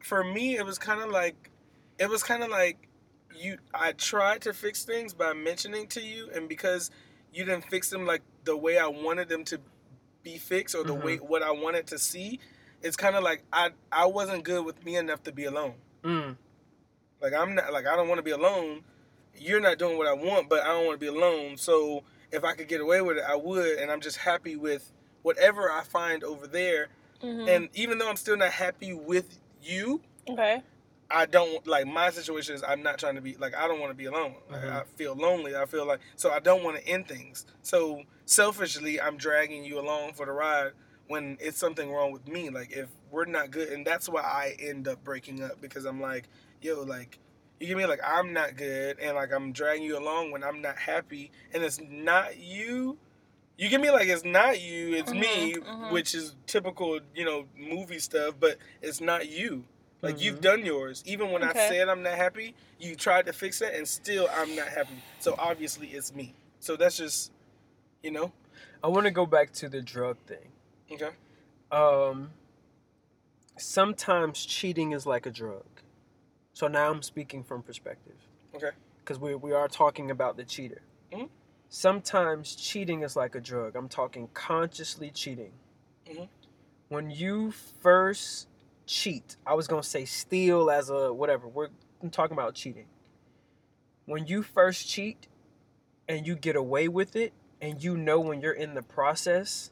for 0.00 0.22
me 0.24 0.56
it 0.56 0.66
was 0.66 0.78
kind 0.78 1.00
of 1.00 1.10
like 1.10 1.50
it 1.98 2.08
was 2.08 2.22
kind 2.22 2.42
of 2.42 2.50
like 2.50 2.88
you 3.34 3.56
i 3.72 3.92
tried 3.92 4.42
to 4.42 4.52
fix 4.52 4.84
things 4.84 5.14
by 5.14 5.32
mentioning 5.32 5.86
to 5.88 6.00
you 6.02 6.28
and 6.34 6.48
because 6.48 6.90
you 7.32 7.44
didn't 7.44 7.64
fix 7.70 7.88
them 7.90 8.04
like 8.06 8.22
the 8.44 8.56
way 8.56 8.76
i 8.78 8.86
wanted 8.86 9.28
them 9.28 9.44
to 9.44 9.58
be 10.22 10.36
fixed 10.38 10.74
or 10.74 10.84
the 10.84 10.94
Mhm. 10.94 11.04
way 11.04 11.16
what 11.16 11.42
i 11.42 11.50
wanted 11.50 11.86
to 11.88 11.98
see 11.98 12.38
it's 12.82 12.96
kind 12.96 13.16
of 13.16 13.22
like 13.22 13.42
i 13.52 13.70
i 13.90 14.06
wasn't 14.06 14.42
good 14.44 14.64
with 14.64 14.84
me 14.84 14.96
enough 14.96 15.22
to 15.22 15.32
be 15.32 15.44
alone 15.44 15.74
Mm. 16.04 16.36
like 17.20 17.32
i'm 17.32 17.54
not 17.54 17.72
like 17.72 17.86
i 17.86 17.94
don't 17.96 18.08
want 18.08 18.18
to 18.18 18.22
be 18.22 18.32
alone 18.32 18.82
you're 19.36 19.60
not 19.60 19.78
doing 19.78 19.96
what 19.98 20.06
i 20.06 20.12
want 20.12 20.48
but 20.48 20.62
i 20.62 20.68
don't 20.68 20.86
want 20.86 20.98
to 21.00 21.04
be 21.04 21.06
alone 21.06 21.56
so 21.56 22.02
if 22.32 22.44
i 22.44 22.54
could 22.54 22.68
get 22.68 22.80
away 22.80 23.00
with 23.00 23.18
it 23.18 23.24
i 23.28 23.36
would 23.36 23.78
and 23.78 23.90
i'm 23.90 24.00
just 24.00 24.16
happy 24.18 24.56
with 24.56 24.90
whatever 25.22 25.70
i 25.70 25.82
find 25.82 26.24
over 26.24 26.46
there 26.46 26.88
Mhm. 27.22 27.48
and 27.48 27.68
even 27.74 27.98
though 27.98 28.08
I'm 28.08 28.16
still 28.16 28.36
not 28.36 28.50
happy 28.50 28.92
with 28.94 29.38
you, 29.62 30.00
okay. 30.28 30.60
I 31.08 31.24
don't 31.26 31.64
like 31.68 31.86
my 31.86 32.10
situation 32.10 32.56
is 32.56 32.64
I'm 32.64 32.82
not 32.82 32.98
trying 32.98 33.14
to 33.14 33.20
be 33.20 33.36
like 33.36 33.54
I 33.54 33.68
don't 33.68 33.78
want 33.78 33.92
to 33.92 33.94
be 33.96 34.06
alone. 34.06 34.34
Like, 34.50 34.62
Mhm. 34.62 34.72
I 34.72 34.82
feel 34.96 35.14
lonely. 35.14 35.54
I 35.54 35.64
feel 35.66 35.86
like 35.86 36.00
so 36.16 36.32
I 36.32 36.40
don't 36.40 36.64
want 36.64 36.78
to 36.78 36.84
end 36.88 37.06
things. 37.06 37.46
So 37.62 38.02
selfishly, 38.24 39.00
I'm 39.00 39.18
dragging 39.18 39.62
you 39.64 39.78
along 39.78 40.14
for 40.14 40.26
the 40.26 40.32
ride 40.32 40.72
when 41.12 41.36
it's 41.40 41.58
something 41.58 41.92
wrong 41.92 42.10
with 42.10 42.26
me. 42.26 42.48
Like 42.50 42.72
if 42.72 42.88
we're 43.10 43.26
not 43.26 43.50
good, 43.50 43.68
and 43.68 43.86
that's 43.86 44.08
why 44.08 44.22
I 44.22 44.56
end 44.58 44.88
up 44.88 45.04
breaking 45.04 45.42
up 45.42 45.60
because 45.60 45.84
I'm 45.84 46.00
like, 46.00 46.24
yo, 46.62 46.82
like 46.82 47.18
you 47.60 47.66
get 47.68 47.76
me 47.76 47.86
like 47.86 48.00
I'm 48.04 48.32
not 48.32 48.56
good, 48.56 48.98
and 48.98 49.14
like 49.14 49.30
I'm 49.32 49.52
dragging 49.52 49.84
you 49.84 49.98
along 49.98 50.32
when 50.32 50.42
I'm 50.42 50.62
not 50.62 50.78
happy, 50.78 51.30
and 51.52 51.62
it's 51.62 51.80
not 51.88 52.38
you. 52.38 52.98
You 53.58 53.68
get 53.68 53.80
me 53.80 53.90
like 53.90 54.08
it's 54.08 54.24
not 54.24 54.60
you, 54.60 54.94
it's 54.94 55.12
me, 55.12 55.54
Mhm, 55.54 55.66
mhm. 55.66 55.90
which 55.92 56.14
is 56.14 56.34
typical, 56.46 56.98
you 57.14 57.24
know, 57.26 57.44
movie 57.56 57.98
stuff, 57.98 58.34
but 58.40 58.56
it's 58.80 59.00
not 59.00 59.28
you. 59.28 59.64
Like 60.00 60.20
you've 60.20 60.38
Mhm. 60.38 60.42
done 60.42 60.64
yours. 60.64 61.02
Even 61.06 61.30
when 61.30 61.44
Okay. 61.44 61.66
I 61.66 61.68
said 61.68 61.88
I'm 61.90 62.02
not 62.02 62.14
happy, 62.14 62.54
you 62.80 62.96
tried 62.96 63.26
to 63.26 63.32
fix 63.34 63.60
it, 63.60 63.74
and 63.74 63.86
still 63.86 64.28
I'm 64.34 64.56
not 64.56 64.68
happy. 64.68 65.02
So 65.18 65.36
obviously 65.38 65.88
it's 65.88 66.12
me. 66.14 66.34
So 66.58 66.76
that's 66.76 66.96
just, 66.96 67.30
you 68.02 68.10
know, 68.10 68.32
I 68.82 68.88
want 68.88 69.04
to 69.04 69.10
go 69.12 69.26
back 69.26 69.52
to 69.54 69.68
the 69.68 69.82
drug 69.82 70.16
thing. 70.26 70.51
Okay. 70.92 71.10
Um, 71.70 72.30
sometimes 73.56 74.44
cheating 74.44 74.92
is 74.92 75.06
like 75.06 75.26
a 75.26 75.30
drug. 75.30 75.64
So 76.52 76.68
now 76.68 76.90
I'm 76.90 77.02
speaking 77.02 77.42
from 77.42 77.62
perspective. 77.62 78.16
Okay. 78.54 78.70
Because 78.98 79.18
we, 79.18 79.34
we 79.34 79.52
are 79.52 79.68
talking 79.68 80.10
about 80.10 80.36
the 80.36 80.44
cheater. 80.44 80.82
Mhm. 81.12 81.28
Sometimes 81.68 82.54
cheating 82.54 83.02
is 83.02 83.16
like 83.16 83.34
a 83.34 83.40
drug. 83.40 83.74
I'm 83.76 83.88
talking 83.88 84.28
consciously 84.34 85.10
cheating. 85.10 85.52
Mhm. 86.06 86.28
When 86.88 87.10
you 87.10 87.52
first 87.52 88.48
cheat, 88.86 89.36
I 89.46 89.54
was 89.54 89.66
going 89.66 89.82
to 89.82 89.88
say 89.88 90.04
steal 90.04 90.70
as 90.70 90.90
a 90.90 91.12
whatever. 91.12 91.48
We're 91.48 91.68
I'm 92.02 92.10
talking 92.10 92.36
about 92.36 92.54
cheating. 92.54 92.86
When 94.06 94.26
you 94.26 94.42
first 94.42 94.88
cheat 94.88 95.28
and 96.08 96.26
you 96.26 96.34
get 96.34 96.56
away 96.56 96.88
with 96.88 97.16
it 97.16 97.32
and 97.60 97.82
you 97.82 97.96
know 97.96 98.20
when 98.20 98.40
you're 98.40 98.52
in 98.52 98.74
the 98.74 98.82
process 98.82 99.70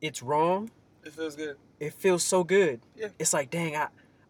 it's 0.00 0.22
wrong, 0.22 0.70
It 1.04 1.12
feels 1.12 1.36
good. 1.36 1.56
it 1.80 1.92
feels 1.94 2.22
so 2.22 2.44
good. 2.44 2.80
Yeah. 2.96 3.08
It's 3.18 3.32
like, 3.32 3.50
dang, 3.50 3.76
I 3.76 3.88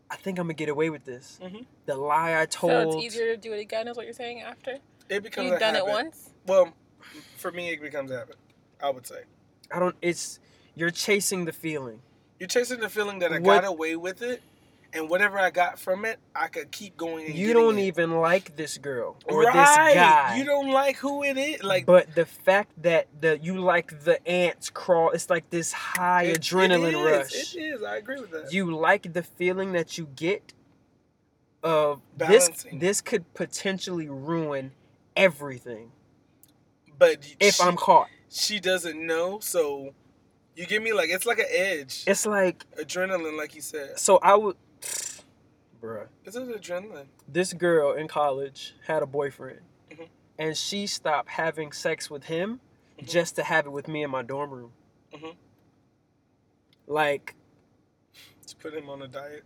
I 0.08 0.16
think 0.16 0.38
I'm 0.38 0.44
gonna 0.46 0.54
get 0.54 0.68
away 0.68 0.88
with 0.90 1.04
this. 1.04 1.38
Mhm. 1.42 1.66
The 1.86 1.96
lie 1.96 2.40
I 2.40 2.46
told. 2.46 2.70
So 2.72 2.82
told. 2.84 2.94
it's 3.04 3.04
easier 3.16 3.34
to 3.34 3.36
do 3.36 3.52
it 3.52 3.60
again, 3.60 3.88
is 3.88 3.96
what 3.96 4.04
you're 4.06 4.12
saying 4.14 4.40
after 4.42 4.78
It 5.08 5.22
becomes 5.22 5.46
you've 5.46 5.56
a 5.56 5.60
done 5.60 5.76
it 5.76 5.86
once. 5.86 6.30
Well, 6.46 6.72
for 7.36 7.50
me, 7.52 7.70
it 7.70 7.80
becomes 7.80 8.10
a 8.10 8.18
habit. 8.18 8.36
I 8.80 8.90
would 8.90 9.06
say 9.06 9.22
I 9.70 9.78
don't. 9.80 9.96
It's 10.02 10.38
you're 10.74 10.90
chasing 10.90 11.44
the 11.44 11.52
feeling. 11.52 12.02
you're 12.38 12.46
chasing 12.48 12.80
the 12.80 12.88
feeling 12.88 13.18
that 13.20 13.32
I 13.32 13.38
What- 13.38 13.62
got 13.62 13.64
away 13.64 13.96
with 13.96 14.20
it, 14.22 14.42
and 14.92 15.08
whatever 15.10 15.38
I 15.38 15.50
got 15.50 15.78
from 15.78 16.04
it, 16.04 16.18
I 16.34 16.48
could 16.48 16.70
keep 16.70 16.96
going. 16.96 17.26
And 17.26 17.34
You 17.34 17.52
don't 17.52 17.78
it. 17.78 17.82
even 17.84 18.20
like 18.20 18.56
this 18.56 18.78
girl 18.78 19.16
or 19.26 19.42
right. 19.42 19.52
this 19.54 19.94
guy. 19.94 20.36
You 20.38 20.44
don't 20.44 20.70
like 20.70 20.96
who 20.96 21.22
it 21.24 21.36
is. 21.36 21.62
Like 21.62 21.86
but 21.86 22.14
the 22.14 22.26
fact 22.26 22.72
that 22.82 23.08
the 23.20 23.38
you 23.38 23.58
like 23.60 24.04
the 24.04 24.26
ants 24.28 24.70
crawl, 24.70 25.10
it's 25.10 25.28
like 25.30 25.50
this 25.50 25.72
high 25.72 26.24
it- 26.24 26.40
adrenaline 26.40 26.92
it 26.92 26.96
rush. 27.18 27.54
It 27.54 27.58
is. 27.60 27.82
I 27.82 27.96
agree 27.96 28.20
with 28.20 28.30
that. 28.30 28.52
You 28.52 28.74
like 28.74 29.12
the 29.12 29.22
feeling 29.22 29.72
that 29.72 29.98
you 29.98 30.08
get 30.14 30.52
of 31.62 32.00
Balancing. 32.16 32.78
this. 32.78 32.88
This 32.88 33.00
could 33.00 33.32
potentially 33.34 34.08
ruin 34.08 34.72
everything 35.16 35.90
but 36.98 37.34
if 37.40 37.56
she, 37.56 37.62
I'm 37.62 37.76
caught. 37.76 38.08
she 38.30 38.58
doesn't 38.60 38.98
know, 39.06 39.38
so 39.40 39.92
you 40.54 40.64
give 40.66 40.82
me 40.82 40.92
like 40.94 41.10
it's 41.10 41.26
like 41.26 41.38
an 41.38 41.44
edge, 41.50 42.04
It's 42.06 42.24
like 42.24 42.64
adrenaline, 42.80 43.36
like 43.36 43.54
you 43.54 43.60
said. 43.60 43.98
so 43.98 44.18
I 44.22 44.34
would, 44.34 44.56
bruh. 45.80 46.06
It's 46.24 46.36
an 46.36 46.48
adrenaline. 46.52 47.06
this 47.28 47.52
girl 47.52 47.92
in 47.92 48.08
college 48.08 48.74
had 48.86 49.02
a 49.02 49.06
boyfriend 49.06 49.60
Mhm. 49.90 50.08
and 50.38 50.56
she 50.56 50.86
stopped 50.86 51.30
having 51.30 51.72
sex 51.72 52.10
with 52.10 52.24
him 52.24 52.60
Mhm. 52.98 53.08
just 53.08 53.36
to 53.36 53.42
have 53.42 53.66
it 53.66 53.70
with 53.70 53.88
me 53.88 54.02
in 54.02 54.10
my 54.10 54.22
dorm 54.22 54.50
room 54.50 54.72
Mhm. 55.12 55.36
like 56.86 57.34
Just 58.42 58.58
put 58.58 58.74
him 58.74 58.88
on 58.88 59.02
a 59.02 59.08
diet. 59.08 59.44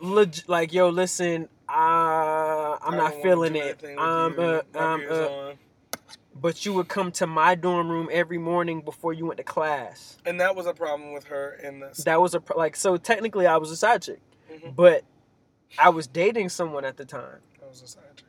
leg- 0.00 0.44
like 0.46 0.72
yo 0.72 0.88
listen 0.88 1.48
uh, 1.68 2.78
i'm 2.82 2.94
I 2.94 2.96
not 2.96 3.14
feeling 3.22 3.54
it 3.56 3.82
um, 3.98 4.34
you. 4.34 4.40
uh, 4.42 4.62
My 4.74 4.80
um, 4.80 5.04
uh, 5.08 5.14
on. 5.28 5.58
but 6.34 6.64
you 6.64 6.72
would 6.74 6.88
come 6.88 7.12
to 7.12 7.26
my 7.26 7.54
dorm 7.54 7.88
room 7.88 8.08
every 8.12 8.38
morning 8.38 8.80
before 8.80 9.12
you 9.12 9.26
went 9.26 9.38
to 9.38 9.44
class 9.44 10.18
And 10.24 10.40
that 10.40 10.54
was 10.56 10.66
a 10.66 10.74
problem 10.74 11.12
with 11.12 11.24
her 11.24 11.52
in 11.62 11.80
this. 11.80 11.98
that 11.98 12.20
was 12.20 12.34
a 12.34 12.40
pro- 12.40 12.56
like 12.58 12.76
so 12.76 12.96
technically 12.96 13.46
i 13.46 13.56
was 13.56 13.70
a 13.70 13.76
side 13.76 14.02
chick 14.02 14.20
Mhm. 14.50 14.74
but 14.76 15.04
i 15.78 15.88
was 15.88 16.06
dating 16.06 16.48
someone 16.48 16.84
at 16.84 16.96
the 16.96 17.04
time 17.04 17.40
That 17.60 17.68
was 17.68 17.82
a 17.82 17.86
side 17.86 18.02
chick. 18.16 18.26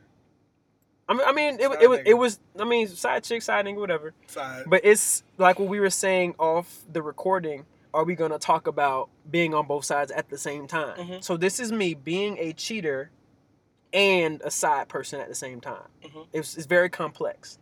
i 1.08 1.14
mean, 1.14 1.22
I 1.26 1.32
mean 1.32 1.54
it, 1.60 1.70
it 1.82 1.88
was 1.90 2.00
it 2.06 2.14
was 2.14 2.40
i 2.58 2.64
mean 2.64 2.86
side 2.88 3.24
chick 3.24 3.42
side 3.42 3.64
nigga 3.66 3.76
whatever 3.78 4.14
Side. 4.26 4.64
But 4.66 4.82
it's 4.84 5.22
like 5.38 5.58
what 5.58 5.68
we 5.68 5.80
were 5.80 5.90
saying 5.90 6.34
off 6.38 6.84
the 6.90 7.02
recording. 7.02 7.66
Are 7.94 8.04
we 8.04 8.14
gonna 8.14 8.38
talk 8.38 8.66
about 8.66 9.10
being 9.30 9.52
on 9.52 9.66
both 9.66 9.84
sides 9.84 10.10
at 10.12 10.30
the 10.30 10.38
same 10.38 10.66
time? 10.66 10.96
Mhm. 10.96 11.22
So 11.24 11.36
this 11.36 11.60
is 11.60 11.70
me 11.70 11.92
being 11.92 12.38
a 12.38 12.54
cheater 12.54 13.10
and 13.92 14.40
a 14.42 14.50
side 14.50 14.88
person 14.88 15.20
at 15.20 15.28
the 15.28 15.34
same 15.34 15.60
time. 15.60 15.88
Mhm. 16.02 16.26
It's, 16.32 16.56
it's 16.56 16.64
very 16.66 16.88
complex. 16.88 17.58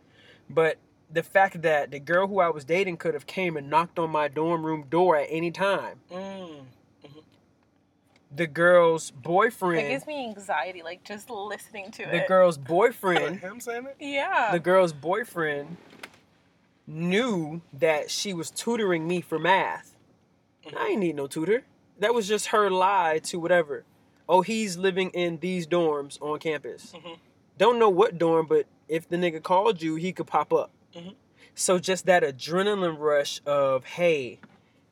But 0.49 0.77
the 1.11 1.23
fact 1.23 1.61
that 1.63 1.91
the 1.91 1.99
girl 1.99 2.27
who 2.27 2.39
I 2.39 2.47
was 2.49 2.63
dating 2.63 2.95
could 2.97 3.13
have 3.13 3.25
came 3.25 3.57
and 3.57 3.69
knocked 3.69 3.99
on 3.99 4.09
my 4.09 4.29
dorm 4.29 4.65
room 4.65 4.83
door 4.89 5.17
at 5.17 5.27
any 5.29 5.51
time. 5.51 5.99
Mm. 6.09 6.67
The 8.33 8.47
girl's 8.47 9.11
boyfriend. 9.11 9.85
It 9.87 9.89
gives 9.89 10.07
me 10.07 10.25
anxiety, 10.27 10.81
like 10.83 11.03
just 11.03 11.29
listening 11.29 11.91
to 11.91 12.03
the 12.05 12.15
it. 12.15 12.21
The 12.21 12.27
girl's 12.27 12.57
Like 12.57 12.67
boyfriend, 12.67 13.39
him 13.39 13.59
saying 13.59 13.87
it? 13.87 13.95
yeah. 13.99 14.49
the 14.51 14.59
girl's 14.59 14.93
boyfriend 14.93 15.77
knew 16.87 17.61
that 17.73 18.09
she 18.09 18.33
was 18.33 18.49
tutoring 18.51 19.07
me 19.07 19.21
for 19.21 19.39
math. 19.39 19.95
I 20.77 20.87
ain't 20.89 20.99
need 20.99 21.15
no 21.15 21.27
tutor. 21.27 21.63
That 21.99 22.13
was 22.13 22.27
just 22.27 22.47
her 22.47 22.69
lie 22.69 23.19
to 23.23 23.39
whatever. 23.39 23.83
Oh, 24.29 24.41
he's 24.41 24.77
living 24.77 25.09
in 25.11 25.37
these 25.39 25.67
dorms 25.67 26.21
on 26.21 26.39
campus. 26.39 26.93
Mhm. 26.95 27.17
Don't 27.57 27.77
know 27.79 27.89
what 27.89 28.17
dorm, 28.17 28.45
but 28.47 28.65
if 28.87 29.07
the 29.07 29.17
nigga 29.17 29.41
called 29.43 29.81
you, 29.81 29.95
he 29.95 30.11
could 30.13 30.27
pop 30.27 30.53
up. 30.53 30.71
Mhm. 30.95 31.15
So 31.53 31.79
just 31.79 32.05
that 32.05 32.23
adrenaline 32.23 32.97
rush 32.97 33.41
of, 33.45 33.85
hey, 33.85 34.39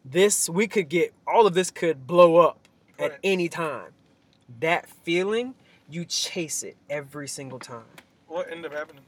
this 0.04 0.49
we 0.49 0.67
could 0.67 0.89
get 0.89 1.13
all 1.28 1.47
of 1.47 1.54
this 1.54 1.71
could 1.71 2.06
blow 2.08 2.38
up 2.38 2.67
at 2.99 3.19
any 3.23 3.49
time. 3.49 3.91
That 4.59 4.88
feeling, 4.89 5.55
you 5.89 6.05
chase 6.05 6.63
it 6.63 6.77
every 6.89 7.27
single 7.27 7.59
time. 7.59 7.83
What 8.27 8.51
ended 8.51 8.71
up 8.71 8.77
happening? 8.77 9.03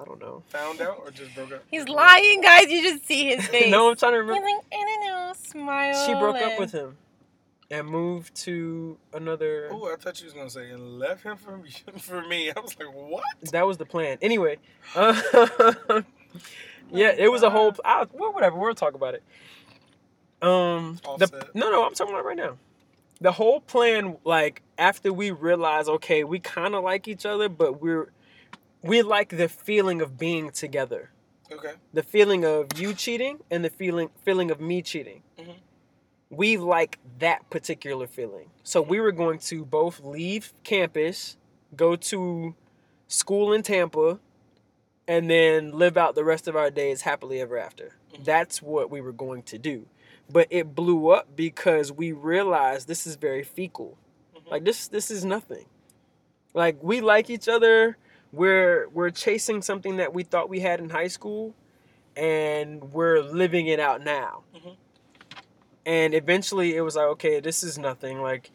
I 0.00 0.04
don't 0.04 0.20
know. 0.20 0.42
Found 0.48 0.80
out 0.80 0.98
or 1.04 1.10
just 1.10 1.34
broke 1.34 1.52
up? 1.52 1.64
He's 1.70 1.88
lying, 1.88 2.40
guys. 2.40 2.70
You 2.70 2.82
just 2.82 3.06
see 3.06 3.34
his 3.34 3.46
face. 3.48 3.70
no, 3.70 3.90
I'm 3.90 3.96
trying 3.96 4.12
to 4.12 4.18
He's 4.20 4.28
remember. 4.28 4.46
like, 4.48 4.64
I 4.72 4.76
don't 4.76 5.06
know, 5.06 5.32
smile. 5.36 6.06
She 6.06 6.14
broke 6.14 6.36
up 6.36 6.58
with 6.58 6.72
him 6.72 6.96
and 7.70 7.86
moved 7.88 8.34
to 8.36 8.96
another. 9.12 9.68
Oh, 9.70 9.92
I 9.92 9.96
thought 9.96 10.20
you 10.20 10.26
was 10.26 10.34
gonna 10.34 10.50
say 10.50 10.70
and 10.70 10.98
left 10.98 11.22
him 11.22 11.36
for 11.36 11.56
me. 11.58 11.70
For 11.98 12.22
me, 12.26 12.50
I 12.50 12.60
was 12.60 12.76
like, 12.78 12.88
what? 12.94 13.24
That 13.52 13.66
was 13.66 13.76
the 13.78 13.86
plan. 13.86 14.18
Anyway, 14.22 14.56
uh, 14.94 15.20
yeah, 16.92 17.14
it 17.16 17.30
was 17.30 17.42
a 17.42 17.50
whole. 17.50 17.74
I, 17.84 18.06
well, 18.12 18.32
whatever. 18.32 18.56
We'll 18.58 18.74
talk 18.74 18.94
about 18.94 19.14
it. 19.14 19.22
Um, 20.42 20.98
the, 21.18 21.48
no, 21.54 21.70
no, 21.70 21.84
I'm 21.84 21.94
talking 21.94 22.14
about 22.14 22.24
right 22.24 22.36
now. 22.36 22.56
The 23.20 23.32
whole 23.32 23.60
plan, 23.60 24.16
like 24.24 24.62
after 24.78 25.12
we 25.12 25.30
realize, 25.30 25.88
okay, 25.88 26.24
we 26.24 26.38
kind 26.40 26.74
of 26.74 26.82
like 26.82 27.06
each 27.06 27.26
other, 27.26 27.48
but 27.48 27.80
we're 27.80 28.10
we 28.82 29.02
like 29.02 29.28
the 29.36 29.48
feeling 29.48 30.00
of 30.00 30.16
being 30.16 30.50
together, 30.50 31.10
Okay. 31.52 31.72
the 31.92 32.02
feeling 32.02 32.46
of 32.46 32.68
you 32.78 32.94
cheating, 32.94 33.40
and 33.50 33.62
the 33.62 33.68
feeling 33.68 34.08
feeling 34.24 34.50
of 34.50 34.58
me 34.60 34.80
cheating. 34.80 35.22
Mhm. 35.38 35.56
We 36.30 36.56
like 36.56 36.98
that 37.18 37.50
particular 37.50 38.06
feeling. 38.06 38.50
So 38.62 38.80
we 38.80 39.00
were 39.00 39.12
going 39.12 39.38
to 39.40 39.66
both 39.66 40.00
leave 40.00 40.54
campus, 40.64 41.36
go 41.76 41.96
to 41.96 42.54
school 43.08 43.52
in 43.52 43.62
Tampa, 43.62 44.18
and 45.06 45.28
then 45.28 45.72
live 45.72 45.98
out 45.98 46.14
the 46.14 46.24
rest 46.24 46.48
of 46.48 46.56
our 46.56 46.70
days 46.70 47.02
happily 47.02 47.40
ever 47.42 47.58
after. 47.58 47.96
Mhm. 48.14 48.24
That's 48.24 48.62
what 48.62 48.88
we 48.90 49.02
were 49.02 49.12
going 49.12 49.42
to 49.42 49.58
do. 49.58 49.86
But 50.32 50.46
it 50.50 50.74
blew 50.74 51.10
up 51.10 51.34
because 51.34 51.90
we 51.90 52.12
realized 52.12 52.86
this 52.86 53.06
is 53.06 53.16
very 53.16 53.42
fecal. 53.42 53.98
Mhm. 54.36 54.50
Like 54.50 54.64
this 54.64 54.88
this 54.88 55.10
is 55.10 55.24
nothing. 55.24 55.66
Like 56.54 56.82
we 56.82 57.00
like 57.00 57.30
each 57.30 57.48
other. 57.48 57.96
We're 58.32 58.88
we're 58.90 59.10
chasing 59.10 59.62
something 59.62 59.96
that 59.96 60.14
we 60.14 60.22
thought 60.22 60.48
we 60.48 60.60
had 60.60 60.80
in 60.80 60.90
high 60.90 61.08
school 61.08 61.54
and 62.16 62.92
we're 62.92 63.20
living 63.22 63.66
it 63.66 63.80
out 63.80 64.02
now. 64.04 64.44
Mhm. 64.54 64.76
And 65.86 66.14
eventually 66.14 66.76
it 66.76 66.82
was 66.82 66.96
like, 66.96 67.06
okay, 67.06 67.40
this 67.40 67.62
is 67.62 67.78
nothing. 67.78 68.20
Like 68.22 68.50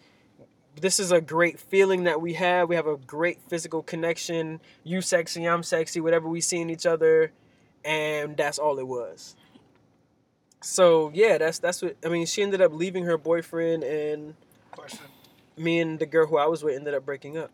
this 0.79 0.99
is 0.99 1.11
a 1.11 1.21
great 1.21 1.59
feeling 1.59 2.03
that 2.03 2.21
we 2.21 2.33
have. 2.33 2.69
We 2.69 2.75
have 2.75 2.87
a 2.87 2.97
great 2.97 3.39
physical 3.49 3.81
connection. 3.81 4.61
You 4.83 5.01
sexy, 5.01 5.45
I'm 5.47 5.63
sexy, 5.63 6.01
whatever 6.01 6.27
we 6.27 6.41
see 6.41 6.59
in 6.59 6.69
each 6.69 6.85
other, 6.85 7.31
and 7.83 8.35
that's 8.35 8.59
all 8.59 8.77
it 8.79 8.87
was. 8.87 9.35
So 10.65 11.11
yeah, 11.13 11.37
that's 11.37 11.59
that's 11.59 11.83
what 11.83 11.95
I 12.03 12.09
mean. 12.09 12.25
She 12.25 12.41
ended 12.41 12.59
up 12.59 12.73
leaving 12.73 13.05
her 13.05 13.19
boyfriend, 13.19 13.83
and 13.83 14.33
Question. 14.71 15.05
me 15.55 15.79
and 15.79 15.99
the 15.99 16.07
girl 16.07 16.25
who 16.25 16.37
I 16.37 16.47
was 16.47 16.63
with 16.63 16.75
ended 16.75 16.95
up 16.95 17.05
breaking 17.05 17.37
up. 17.37 17.51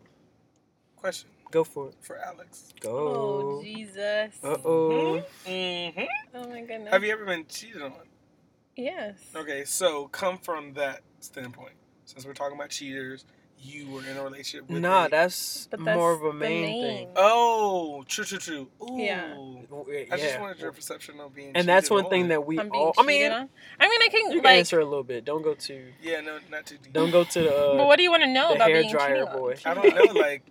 Question 0.96 1.28
Go 1.50 1.62
for 1.62 1.88
it. 1.88 1.94
for 2.00 2.16
Alex. 2.16 2.72
Go. 2.80 3.58
Oh, 3.58 3.62
Jesus. 3.62 4.32
Uh 4.42 4.56
oh. 4.64 5.22
Mm-hmm. 5.46 6.00
Oh, 6.34 6.48
my 6.48 6.62
goodness. 6.62 6.88
Have 6.90 7.04
you 7.04 7.12
ever 7.12 7.26
been 7.26 7.44
cheated 7.46 7.82
on? 7.82 7.92
Yes. 8.76 9.18
Okay, 9.36 9.64
so 9.66 10.08
come 10.08 10.38
from 10.38 10.72
that 10.72 11.02
standpoint. 11.20 11.74
Since 12.06 12.24
we're 12.24 12.32
talking 12.32 12.56
about 12.56 12.70
cheaters, 12.70 13.26
you 13.62 13.88
were 13.90 14.04
in 14.04 14.16
a 14.16 14.22
relationship 14.24 14.68
with. 14.68 14.80
Nah, 14.80 15.06
a- 15.06 15.08
that's, 15.08 15.66
that's 15.70 15.82
more 15.82 16.12
of 16.12 16.22
a 16.22 16.32
main, 16.32 16.62
main. 16.62 16.82
thing. 16.82 17.08
Oh, 17.16 18.04
true, 18.08 18.24
true, 18.24 18.38
true. 18.38 18.68
Ooh. 18.82 18.98
Yeah. 18.98 19.34
I 20.10 20.16
just 20.16 20.22
Yeah. 20.34 20.40
wanted 20.40 20.58
your 20.60 20.72
perception 20.72 21.20
of 21.20 21.34
being. 21.34 21.52
and 21.54 21.68
that's 21.68 21.88
cheated 21.88 22.02
one 22.04 22.10
thing 22.10 22.28
that 22.28 22.44
we 22.46 22.58
I'm 22.58 22.70
all. 22.72 22.92
I 22.98 23.02
mean, 23.04 23.30
on. 23.32 23.48
I 23.80 23.88
mean, 23.88 24.02
I 24.02 24.08
can 24.10 24.32
you 24.32 24.40
can 24.42 24.50
answer 24.50 24.80
a 24.80 24.84
little 24.84 25.04
bit. 25.04 25.24
Don't 25.24 25.42
go 25.42 25.54
to. 25.54 25.84
Yeah, 26.02 26.20
no, 26.20 26.38
not 26.50 26.66
too 26.66 26.76
deep. 26.82 26.92
Don't 26.92 27.10
go 27.10 27.24
to 27.24 27.40
the. 27.40 27.54
Uh, 27.56 27.76
but 27.78 27.86
what 27.86 27.96
do 27.96 28.02
you 28.02 28.10
want 28.10 28.22
to 28.24 28.28
know 28.32 28.48
the 28.50 28.54
about 28.56 28.68
hair 28.70 28.80
being 28.82 28.92
dryer 28.92 29.14
cheated 29.14 29.28
on? 29.28 29.38
boy. 29.38 29.54
I 29.64 29.74
don't 29.74 29.94
know, 29.94 30.20
like, 30.20 30.42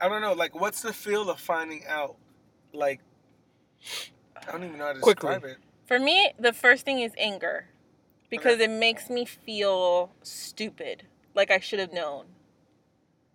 I 0.00 0.08
don't 0.08 0.20
know, 0.22 0.32
like, 0.34 0.54
what's 0.58 0.82
the 0.82 0.92
feel 0.92 1.28
of 1.30 1.40
finding 1.40 1.84
out? 1.88 2.16
Like, 2.72 3.00
I 4.36 4.52
don't 4.52 4.64
even 4.64 4.78
know 4.78 4.86
how 4.86 4.92
to 4.94 5.00
Quickly. 5.00 5.30
describe 5.30 5.50
it. 5.50 5.58
For 5.86 5.98
me, 5.98 6.32
the 6.38 6.52
first 6.52 6.84
thing 6.84 7.00
is 7.00 7.12
anger 7.18 7.66
because 8.30 8.60
it 8.60 8.70
makes 8.70 9.10
me 9.10 9.24
feel 9.24 10.12
stupid, 10.22 11.02
like 11.34 11.50
I 11.50 11.60
should 11.60 11.78
have 11.78 11.92
known. 11.92 12.26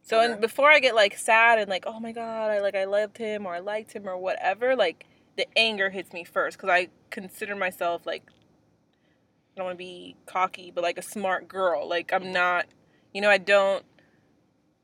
So, 0.04 0.20
Okay. 0.22 0.32
and 0.34 0.42
before 0.42 0.70
I 0.72 0.80
get 0.80 0.94
like 0.96 1.18
sad 1.18 1.58
and 1.60 1.70
like, 1.70 1.86
oh 1.88 2.00
my 2.00 2.12
god, 2.12 2.52
I 2.52 2.60
like 2.60 2.76
I 2.76 2.86
loved 2.86 3.18
him 3.18 3.46
or 3.46 3.56
I 3.56 3.60
liked 3.60 3.94
him 3.94 4.08
or 4.08 4.18
whatever, 4.18 4.76
like 4.76 5.06
the 5.38 5.48
anger 5.58 5.90
hits 5.90 6.14
me 6.14 6.24
first 6.24 6.58
because 6.58 6.70
I 6.70 6.90
consider 7.10 7.56
myself 7.56 8.06
like 8.06 8.24
I 8.28 9.58
don't 9.58 9.66
want 9.66 9.76
to 9.76 9.84
be 9.84 10.16
cocky, 10.26 10.72
but 10.74 10.84
like 10.84 10.98
a 10.98 11.02
smart 11.02 11.48
girl. 11.48 11.88
Like 11.90 12.12
I'm 12.14 12.32
not, 12.32 12.66
You 13.14 13.22
know, 13.22 13.30
I 13.30 13.38
don't 13.38 13.84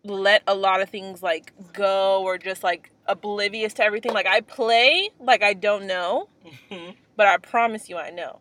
let 0.04 0.42
a 0.48 0.56
lot 0.56 0.82
of 0.82 0.90
things 0.90 1.22
like 1.22 1.54
go 1.74 2.24
or 2.24 2.38
just 2.38 2.64
like 2.64 2.92
oblivious 3.06 3.74
to 3.76 3.84
everything. 3.84 4.14
Like 4.14 4.26
I 4.28 4.42
play 4.42 5.10
like 5.20 5.44
I 5.44 5.54
don't 5.54 5.86
know, 5.86 6.30
Mhm, 6.46 6.96
but 7.16 7.28
I 7.28 7.38
promise 7.38 7.90
you 7.90 7.98
I 7.98 8.10
know. 8.10 8.40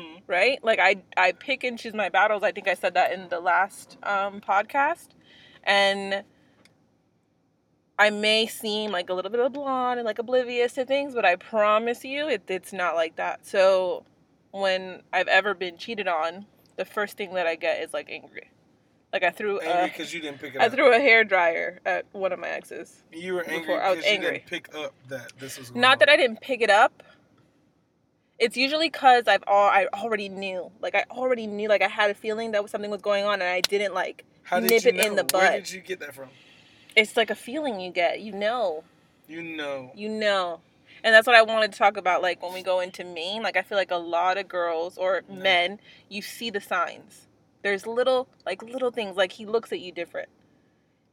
Mhm. 0.00 0.22
Right? 0.26 0.62
Like 0.64 0.78
I 0.78 0.96
I 1.16 1.32
pick 1.32 1.64
and 1.64 1.78
choose 1.78 1.94
my 1.94 2.08
battles. 2.08 2.42
I 2.42 2.52
think 2.52 2.68
I 2.68 2.74
said 2.74 2.94
that 2.94 3.12
in 3.12 3.28
the 3.28 3.40
last 3.40 3.98
um 4.02 4.40
podcast. 4.40 5.08
And 5.64 6.24
I 7.98 8.10
may 8.10 8.46
seem 8.46 8.90
like 8.92 9.10
a 9.10 9.14
little 9.14 9.30
bit 9.30 9.40
of 9.40 9.52
blonde 9.52 9.98
and 10.00 10.06
like 10.06 10.18
oblivious 10.18 10.72
to 10.74 10.86
things, 10.86 11.14
but 11.14 11.24
I 11.26 11.36
promise 11.36 12.02
you 12.04 12.28
it, 12.28 12.42
it's 12.48 12.72
not 12.72 12.94
like 12.94 13.16
that. 13.16 13.44
So 13.46 14.04
when 14.52 15.02
I've 15.12 15.28
ever 15.28 15.52
been 15.52 15.76
cheated 15.76 16.08
on, 16.08 16.46
the 16.76 16.86
first 16.86 17.18
thing 17.18 17.34
that 17.34 17.46
I 17.46 17.56
get 17.56 17.82
is 17.82 17.92
like 17.92 18.08
angry. 18.10 18.50
Like 19.12 19.22
I 19.24 19.30
threw 19.30 19.58
Angry 19.58 19.80
a, 19.80 19.88
because 19.88 20.14
you 20.14 20.20
didn't 20.20 20.38
pick 20.40 20.54
it 20.54 20.60
I 20.60 20.66
up. 20.66 20.72
threw 20.72 20.94
a 20.94 20.98
hair 20.98 21.24
dryer 21.24 21.80
at 21.84 22.06
one 22.12 22.32
of 22.32 22.38
my 22.38 22.48
exes. 22.48 23.02
you 23.12 23.34
were 23.34 23.42
angry 23.44 23.74
I 23.74 23.90
was 23.90 23.96
because 23.98 24.04
you 24.10 24.14
angry. 24.16 24.30
didn't 24.38 24.46
pick 24.46 24.74
up 24.74 24.94
that 25.08 25.32
this 25.38 25.58
was 25.58 25.74
Not 25.74 25.94
on. 25.94 25.98
that 25.98 26.08
I 26.08 26.16
didn't 26.16 26.40
pick 26.40 26.62
it 26.62 26.70
up. 26.70 27.02
It's 28.40 28.56
usually 28.56 28.88
because 28.88 29.28
I've 29.28 29.44
all 29.46 29.68
I 29.68 29.86
already 29.92 30.28
knew. 30.30 30.70
Like 30.80 30.94
I 30.94 31.04
already 31.10 31.46
knew. 31.46 31.68
Like 31.68 31.82
I 31.82 31.88
had 31.88 32.10
a 32.10 32.14
feeling 32.14 32.50
that 32.52 32.68
something 32.70 32.90
was 32.90 33.02
going 33.02 33.24
on, 33.24 33.34
and 33.34 33.44
I 33.44 33.60
didn't 33.60 33.94
like 33.94 34.24
How 34.42 34.58
nip 34.58 34.84
it 34.86 34.94
know? 34.96 35.04
in 35.04 35.14
the 35.14 35.24
bud. 35.24 35.38
Where 35.42 35.52
did 35.60 35.70
you 35.70 35.80
get 35.82 36.00
that 36.00 36.14
from? 36.14 36.30
It's 36.96 37.16
like 37.16 37.30
a 37.30 37.34
feeling 37.34 37.80
you 37.80 37.90
get. 37.92 38.20
You 38.20 38.32
know. 38.32 38.82
You 39.28 39.42
know. 39.42 39.92
You 39.94 40.08
know. 40.08 40.60
And 41.04 41.14
that's 41.14 41.26
what 41.26 41.36
I 41.36 41.42
wanted 41.42 41.72
to 41.72 41.78
talk 41.78 41.96
about. 41.96 42.22
Like 42.22 42.42
when 42.42 42.52
we 42.54 42.62
go 42.62 42.80
into 42.80 43.04
main, 43.04 43.42
like 43.42 43.56
I 43.58 43.62
feel 43.62 43.76
like 43.78 43.90
a 43.90 43.96
lot 43.96 44.38
of 44.38 44.48
girls 44.48 44.96
or 44.96 45.22
Yeah. 45.28 45.36
men, 45.36 45.80
you 46.08 46.22
see 46.22 46.50
the 46.50 46.60
signs. 46.60 47.26
There's 47.62 47.86
little 47.86 48.26
like 48.46 48.62
little 48.62 48.90
things. 48.90 49.16
Like 49.16 49.32
he 49.32 49.44
looks 49.44 49.70
at 49.70 49.80
you 49.80 49.92
different. 49.92 50.30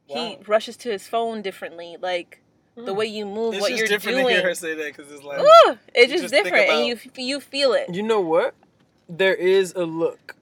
He 0.06 0.38
rushes 0.46 0.78
to 0.78 0.90
his 0.90 1.06
phone 1.06 1.42
differently. 1.42 1.98
Like 2.00 2.40
the 2.84 2.94
way 2.94 3.06
you 3.06 3.26
move, 3.26 3.54
It's 3.54 3.60
what 3.60 3.70
you're 3.70 3.78
doing. 3.78 3.82
It's 3.82 3.90
different 4.04 4.18
doing. 4.18 4.28
to 4.28 4.40
hear 4.40 4.48
her 4.48 4.54
say 4.54 4.74
that 4.74 4.96
because 4.96 5.12
it's 5.12 5.22
like 5.24 5.40
Ooh, 5.40 5.78
it's 5.94 6.10
just, 6.12 6.22
just 6.24 6.34
think 6.34 6.44
different, 6.44 6.70
and 6.70 6.86
you 6.86 6.98
you 7.16 7.40
feel 7.40 7.72
it. 7.72 7.92
You 7.94 8.02
know 8.02 8.20
what? 8.20 8.54
There 9.08 9.34
is 9.34 9.72
a 9.74 9.84
look, 9.84 10.36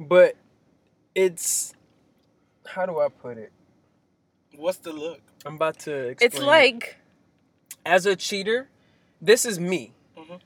but 0.00 0.36
it's 1.14 1.74
how 2.66 2.86
do 2.86 2.98
I 3.00 3.08
put 3.08 3.38
it? 3.38 3.52
what's 4.56 4.78
the 4.78 4.92
look? 4.92 5.20
I'm 5.44 5.56
about 5.56 5.78
to 5.80 6.08
explain. 6.08 6.26
It's 6.28 6.38
it. 6.38 6.44
like 6.44 6.96
as 7.84 8.06
a 8.06 8.16
cheater, 8.16 8.68
this 9.20 9.44
is 9.44 9.58
me. 9.60 9.92
Mhm. 10.16 10.40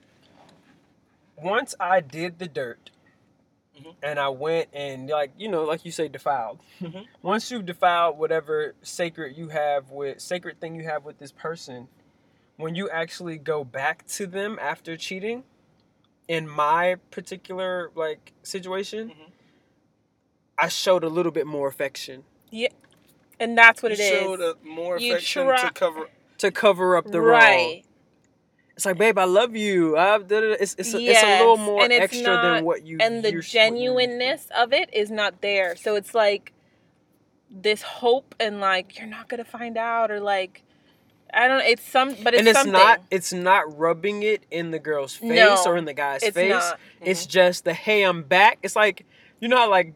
Once 1.37 1.75
I 1.79 2.01
did 2.01 2.39
the 2.39 2.49
dirt, 2.49 2.91
Mhm. 3.79 3.95
and 4.03 4.19
I 4.19 4.29
went 4.29 4.69
and 4.73 5.09
like 5.09 5.33
you 5.39 5.49
know, 5.49 5.65
like 5.65 5.85
you 5.85 5.93
say, 5.93 6.09
defiled. 6.09 6.61
Mhm. 6.81 7.07
Once 7.23 7.51
you've 7.51 7.67
defiled 7.67 8.19
whatever 8.19 8.75
sacred 8.83 9.37
you 9.37 9.49
have 9.49 9.91
with 9.91 10.21
sacred 10.21 10.61
thing 10.61 10.75
you 10.75 10.85
have 10.85 11.05
with 11.05 11.19
this 11.19 11.33
person, 11.33 11.89
when 12.57 12.75
you 12.75 12.89
actually 12.91 13.39
go 13.39 13.65
back 13.65 14.07
to 14.09 14.27
them 14.27 14.59
after 14.61 14.97
cheating, 14.97 15.45
in 16.27 16.49
my 16.49 16.97
particular 17.11 17.91
like 17.95 18.33
situation, 18.43 19.11
Mhm. 19.11 19.31
I 20.59 20.69
showed 20.69 21.05
a 21.05 21.09
little 21.09 21.33
bit 21.33 21.47
more 21.47 21.69
affection 21.69 22.25
Yeah, 22.51 22.69
and 23.39 23.57
that's 23.57 23.83
what 23.83 23.91
you 23.91 23.95
it 23.95 24.01
is. 24.01 24.21
showed 24.21 24.41
a 24.41 24.57
more 24.65 24.99
You 24.99 25.13
affection 25.15 25.47
try- 25.47 25.63
to 25.63 25.71
cover. 25.71 26.09
to 26.39 26.51
cover 26.51 26.97
up 26.97 27.07
the 27.07 27.21
wrong. 27.21 27.41
right. 27.41 27.85
It's 28.79 28.87
like, 28.87 28.97
babe, 28.97 29.19
I 29.19 29.25
love 29.25 29.57
you. 29.57 29.97
Uh, 29.97 30.19
da, 30.19 30.41
da. 30.41 30.47
It's 30.53 30.77
it's 30.79 30.95
a, 30.95 30.99
it's 31.01 31.21
a 31.21 31.39
little 31.41 31.57
more 31.57 31.83
extra 31.83 32.23
not- 32.23 32.43
than 32.43 32.65
what 32.65 32.87
you 32.87 32.99
And 33.01 33.25
the 33.25 33.31
you're- 33.31 33.39
what 33.41 33.45
you- 33.47 33.61
genuineness 33.61 34.47
of 34.57 34.73
it 34.73 34.89
is 34.93 35.11
not 35.11 35.41
there. 35.41 35.75
So 35.75 35.97
it's 35.97 36.15
like 36.15 36.53
this 37.51 37.83
hope 37.83 38.37
and 38.39 38.61
like 38.61 38.97
you're 38.97 39.09
not 39.09 39.29
gonna 39.29 39.45
find 39.45 39.77
out 39.77 40.13
or 40.13 40.21
like 40.21 40.63
I 41.35 41.49
don't. 41.49 41.63
It's 41.63 41.83
some, 41.83 42.15
but 42.23 42.35
it's 42.35 42.39
and 42.39 42.47
it's 42.49 42.57
something. 42.57 42.73
not 42.73 43.03
it's 43.11 43.33
not 43.33 43.77
rubbing 43.77 44.23
it 44.23 44.45
in 44.49 44.71
the 44.71 44.79
girl's 44.79 45.17
face 45.17 45.33
No, 45.33 45.61
or 45.67 45.77
in 45.77 45.85
the 45.85 45.93
guy's 45.93 46.23
it's 46.23 46.37
face. 46.37 46.49
not. 46.51 46.79
It's 47.01 47.23
mm-hmm. 47.23 47.31
just 47.31 47.65
the 47.65 47.75
hey, 47.75 48.05
I'm 48.05 48.23
back. 48.23 48.61
It's 48.63 48.77
like 48.77 49.07
you 49.41 49.49
know 49.49 49.57
how 49.57 49.69
like 49.69 49.93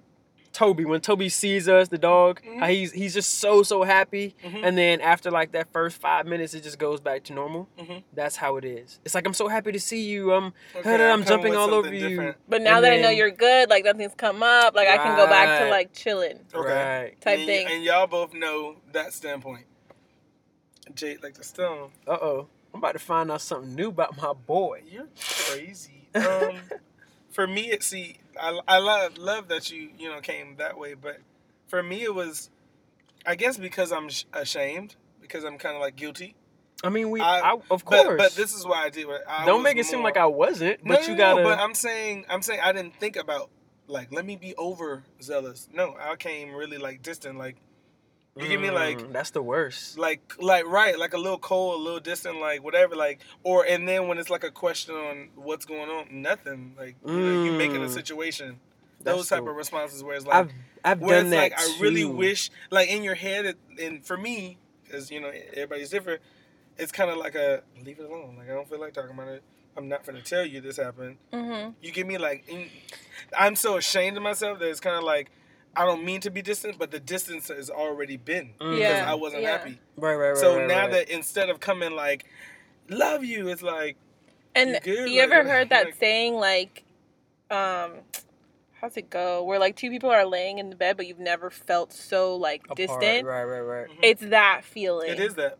Toby 0.52 0.84
when 0.84 1.00
Toby 1.00 1.28
sees 1.28 1.68
us, 1.68 1.88
the 1.88 1.98
dog, 1.98 2.40
how 2.58 2.66
he's 2.68 2.92
he's 2.92 3.14
just 3.14 3.38
so 3.38 3.62
so 3.62 3.82
happy, 3.82 4.34
Mhm. 4.44 4.64
and 4.66 4.76
then 4.78 5.00
after 5.00 5.30
like 5.30 5.52
that 5.52 5.72
first 5.72 6.00
five 6.00 6.26
minutes, 6.26 6.52
it 6.54 6.62
just 6.62 6.78
goes 6.78 7.00
back 7.00 7.24
to 7.24 7.32
normal. 7.32 7.68
Mhm. 7.78 8.02
That's 8.12 8.36
how 8.36 8.56
it 8.58 8.64
is. 8.64 9.00
It's 9.04 9.14
like 9.14 9.26
I'm 9.26 9.34
so 9.34 9.48
happy 9.48 9.72
to 9.72 9.80
see 9.80 10.02
you. 10.02 10.32
Um, 10.34 10.52
Okay, 10.76 10.94
I'm, 10.94 11.24
coming 11.24 11.26
jumping 11.26 11.56
all 11.56 11.72
over 11.72 11.86
something 11.88 12.00
you. 12.00 12.08
different. 12.10 12.36
But 12.48 12.62
now 12.62 12.76
and 12.76 12.84
that 12.84 12.92
I 12.92 13.00
know 13.00 13.08
you're 13.10 13.30
good, 13.30 13.70
like 13.70 13.84
nothing's 13.84 14.14
come 14.14 14.42
up, 14.42 14.74
like 14.74 14.88
I 14.88 14.98
can 14.98 15.16
go 15.16 15.26
back 15.26 15.60
to 15.60 15.70
like 15.70 15.92
chilling 15.92 16.40
Okay. 16.54 16.68
Right. 16.68 17.20
type 17.20 17.38
and, 17.38 17.46
thing. 17.46 17.66
And 17.70 17.82
y'all 17.84 18.06
both 18.06 18.34
know 18.34 18.76
that 18.92 19.12
standpoint. 19.14 19.64
Jade 20.94 21.22
like 21.22 21.34
the 21.34 21.44
stone. 21.44 21.90
Uh 22.06 22.18
oh. 22.20 22.48
I'm 22.74 22.78
about 22.78 22.92
to 22.92 22.98
find 22.98 23.30
out 23.30 23.40
something 23.40 23.74
new 23.74 23.88
about 23.88 24.16
my 24.20 24.32
boy. 24.32 24.82
You're 24.90 25.08
crazy. 25.48 26.08
Um, 26.14 26.56
for 27.30 27.46
me, 27.46 27.70
it 27.70 27.82
see, 27.82 28.18
I, 28.40 28.58
I 28.68 28.78
love 28.78 29.18
love 29.18 29.48
that 29.48 29.70
you 29.70 29.90
you 29.98 30.08
know 30.10 30.20
came 30.20 30.56
that 30.56 30.78
way, 30.78 30.94
but 30.94 31.18
for 31.68 31.82
me 31.82 32.02
it 32.02 32.14
was, 32.14 32.50
I 33.26 33.34
guess 33.34 33.56
because 33.58 33.92
I'm 33.92 34.08
sh- 34.08 34.24
ashamed 34.32 34.96
because 35.20 35.44
I'm 35.44 35.58
kind 35.58 35.74
of 35.76 35.80
like 35.80 35.96
guilty. 35.96 36.34
I 36.84 36.88
mean, 36.88 37.10
we, 37.10 37.20
I- 37.20 37.52
I, 37.52 37.56
of 37.70 37.84
course. 37.84 38.02
But 38.08 38.16
but 38.18 38.32
this 38.34 38.54
is 38.54 38.66
why 38.66 38.84
I 38.84 38.90
did. 38.90 39.08
it. 39.08 39.20
I 39.28 39.46
Don't 39.46 39.62
make 39.62 39.76
it 39.76 39.86
seem 39.86 40.02
like 40.02 40.16
I 40.16 40.26
wasn't. 40.26 40.84
No, 40.84 40.94
But 40.94 41.02
no, 41.02 41.06
you 41.08 41.12
no, 41.12 41.16
gotta. 41.18 41.42
But 41.44 41.58
I'm 41.60 41.74
saying 41.74 42.26
I'm 42.28 42.42
saying 42.42 42.60
I 42.62 42.72
didn't 42.72 42.96
think 42.96 43.16
about 43.16 43.50
like 43.86 44.12
let 44.12 44.24
me 44.26 44.36
be 44.36 44.54
overzealous. 44.58 45.68
No, 45.72 45.96
I 46.00 46.16
came 46.16 46.52
really 46.54 46.78
like 46.78 47.02
distant. 47.02 47.38
Like 47.38 47.56
you 48.36 48.48
give 48.48 48.60
me 48.60 48.70
like 48.70 48.98
Mm, 48.98 49.12
that's 49.12 49.30
the 49.30 49.42
worst. 49.42 49.98
like 49.98 50.20
like 50.40 50.66
right 50.66 50.98
like 50.98 51.12
a 51.14 51.18
little 51.18 51.38
cold 51.38 51.80
a 51.80 51.82
little 51.82 52.00
distant 52.00 52.40
like 52.40 52.62
whatever 52.64 52.96
like 52.96 53.20
or 53.42 53.64
and 53.66 53.86
then 53.86 54.08
when 54.08 54.18
it's 54.18 54.30
like 54.30 54.42
a 54.44 54.50
question 54.50 54.94
on 54.94 55.28
what's 55.34 55.64
going 55.66 55.90
on 55.90 56.06
nothing 56.10 56.74
like 56.78 56.96
you 57.06 57.12
know 57.20 57.44
you 57.44 57.52
making 57.52 57.82
a 57.82 57.86
Mm. 57.86 57.90
situation 57.90 58.58
That's 59.00 59.16
those 59.16 59.28
type 59.28 59.44
the- 59.44 59.50
of 59.50 59.56
responses 59.56 60.02
where 60.02 60.16
it's 60.16 60.26
like 60.26 60.34
I've 60.34 60.52
I've 60.84 61.00
where 61.00 61.16
done 61.22 61.26
it's 61.26 61.34
that 61.34 61.60
like 61.60 61.76
I 61.78 61.80
really 61.82 62.04
wish 62.06 62.50
like 62.70 62.88
in 62.90 63.02
your 63.02 63.14
head 63.16 63.44
it, 63.44 63.58
and 63.80 64.04
for 64.04 64.16
me 64.16 64.56
because 64.84 65.10
you 65.10 65.20
know 65.20 65.30
everybody's 65.52 65.90
different 65.90 66.22
it's 66.78 66.90
kind 66.92 67.10
of 67.10 67.18
like 67.18 67.34
a 67.34 67.62
leave 67.84 67.98
it 68.00 68.06
alone 68.06 68.36
like 68.38 68.48
I 68.48 68.54
don't 68.54 68.68
feel 68.68 68.80
like 68.80 68.94
talking 68.94 69.10
about 69.10 69.28
it 69.28 69.42
I'm 69.76 69.88
not 69.88 70.04
gonna 70.06 70.22
tell 70.22 70.44
you 70.46 70.60
this 70.62 70.78
happened 70.78 71.16
mm-hmm. 71.32 71.72
you 71.82 71.92
give 71.92 72.06
me 72.06 72.16
like 72.18 72.50
I'm 73.38 73.56
so 73.56 73.76
ashamed 73.76 74.16
of 74.16 74.22
myself 74.22 74.58
that 74.58 74.68
it's 74.68 74.80
kind 74.80 74.96
of 74.96 75.04
like 75.04 75.30
I 75.74 75.84
don't 75.86 76.04
mean 76.04 76.20
to 76.22 76.30
be 76.30 76.42
distant 76.42 76.78
but 76.78 76.90
the 76.90 77.00
distance 77.00 77.48
has 77.48 77.70
already 77.70 78.16
been 78.16 78.50
Mm. 78.60 78.76
because 78.76 78.78
Yeah, 78.78 79.10
I 79.10 79.14
wasn't 79.14 79.42
yeah. 79.42 79.52
happy 79.52 79.78
Right, 79.96 80.14
right, 80.16 80.28
right. 80.30 80.36
so 80.36 80.56
right, 80.58 80.68
now 80.68 80.82
right. 80.82 80.90
that 80.92 81.08
instead 81.10 81.48
of 81.50 81.60
coming 81.60 81.92
like, 81.92 82.26
love 82.88 83.24
you, 83.24 83.48
it's 83.48 83.62
like, 83.62 83.96
And 84.54 84.70
You 84.70 84.80
good? 84.80 85.08
you 85.10 85.20
Like, 85.20 85.30
ever 85.30 85.42
what- 85.42 85.50
heard 85.50 85.68
that 85.70 85.84
like- 85.86 85.94
saying 85.94 86.34
like, 86.34 86.84
um, 87.50 87.92
how's 88.80 88.96
it 88.98 89.08
go? 89.10 89.42
Where 89.44 89.58
like 89.58 89.76
two 89.76 89.88
people 89.90 90.10
are 90.10 90.26
laying 90.26 90.58
in 90.58 90.68
the 90.70 90.76
bed, 90.76 90.96
but 90.98 91.06
you've 91.06 91.18
never 91.18 91.50
felt 91.50 91.92
so 91.92 92.36
like 92.36 92.62
Apart, 92.64 92.76
distant. 92.76 93.26
Right, 93.26 93.44
right, 93.44 93.60
right. 93.60 93.86
It's 94.02 94.22
that 94.26 94.62
feeling. 94.64 95.10
it 95.10 95.20
is 95.20 95.34
that. 95.36 95.56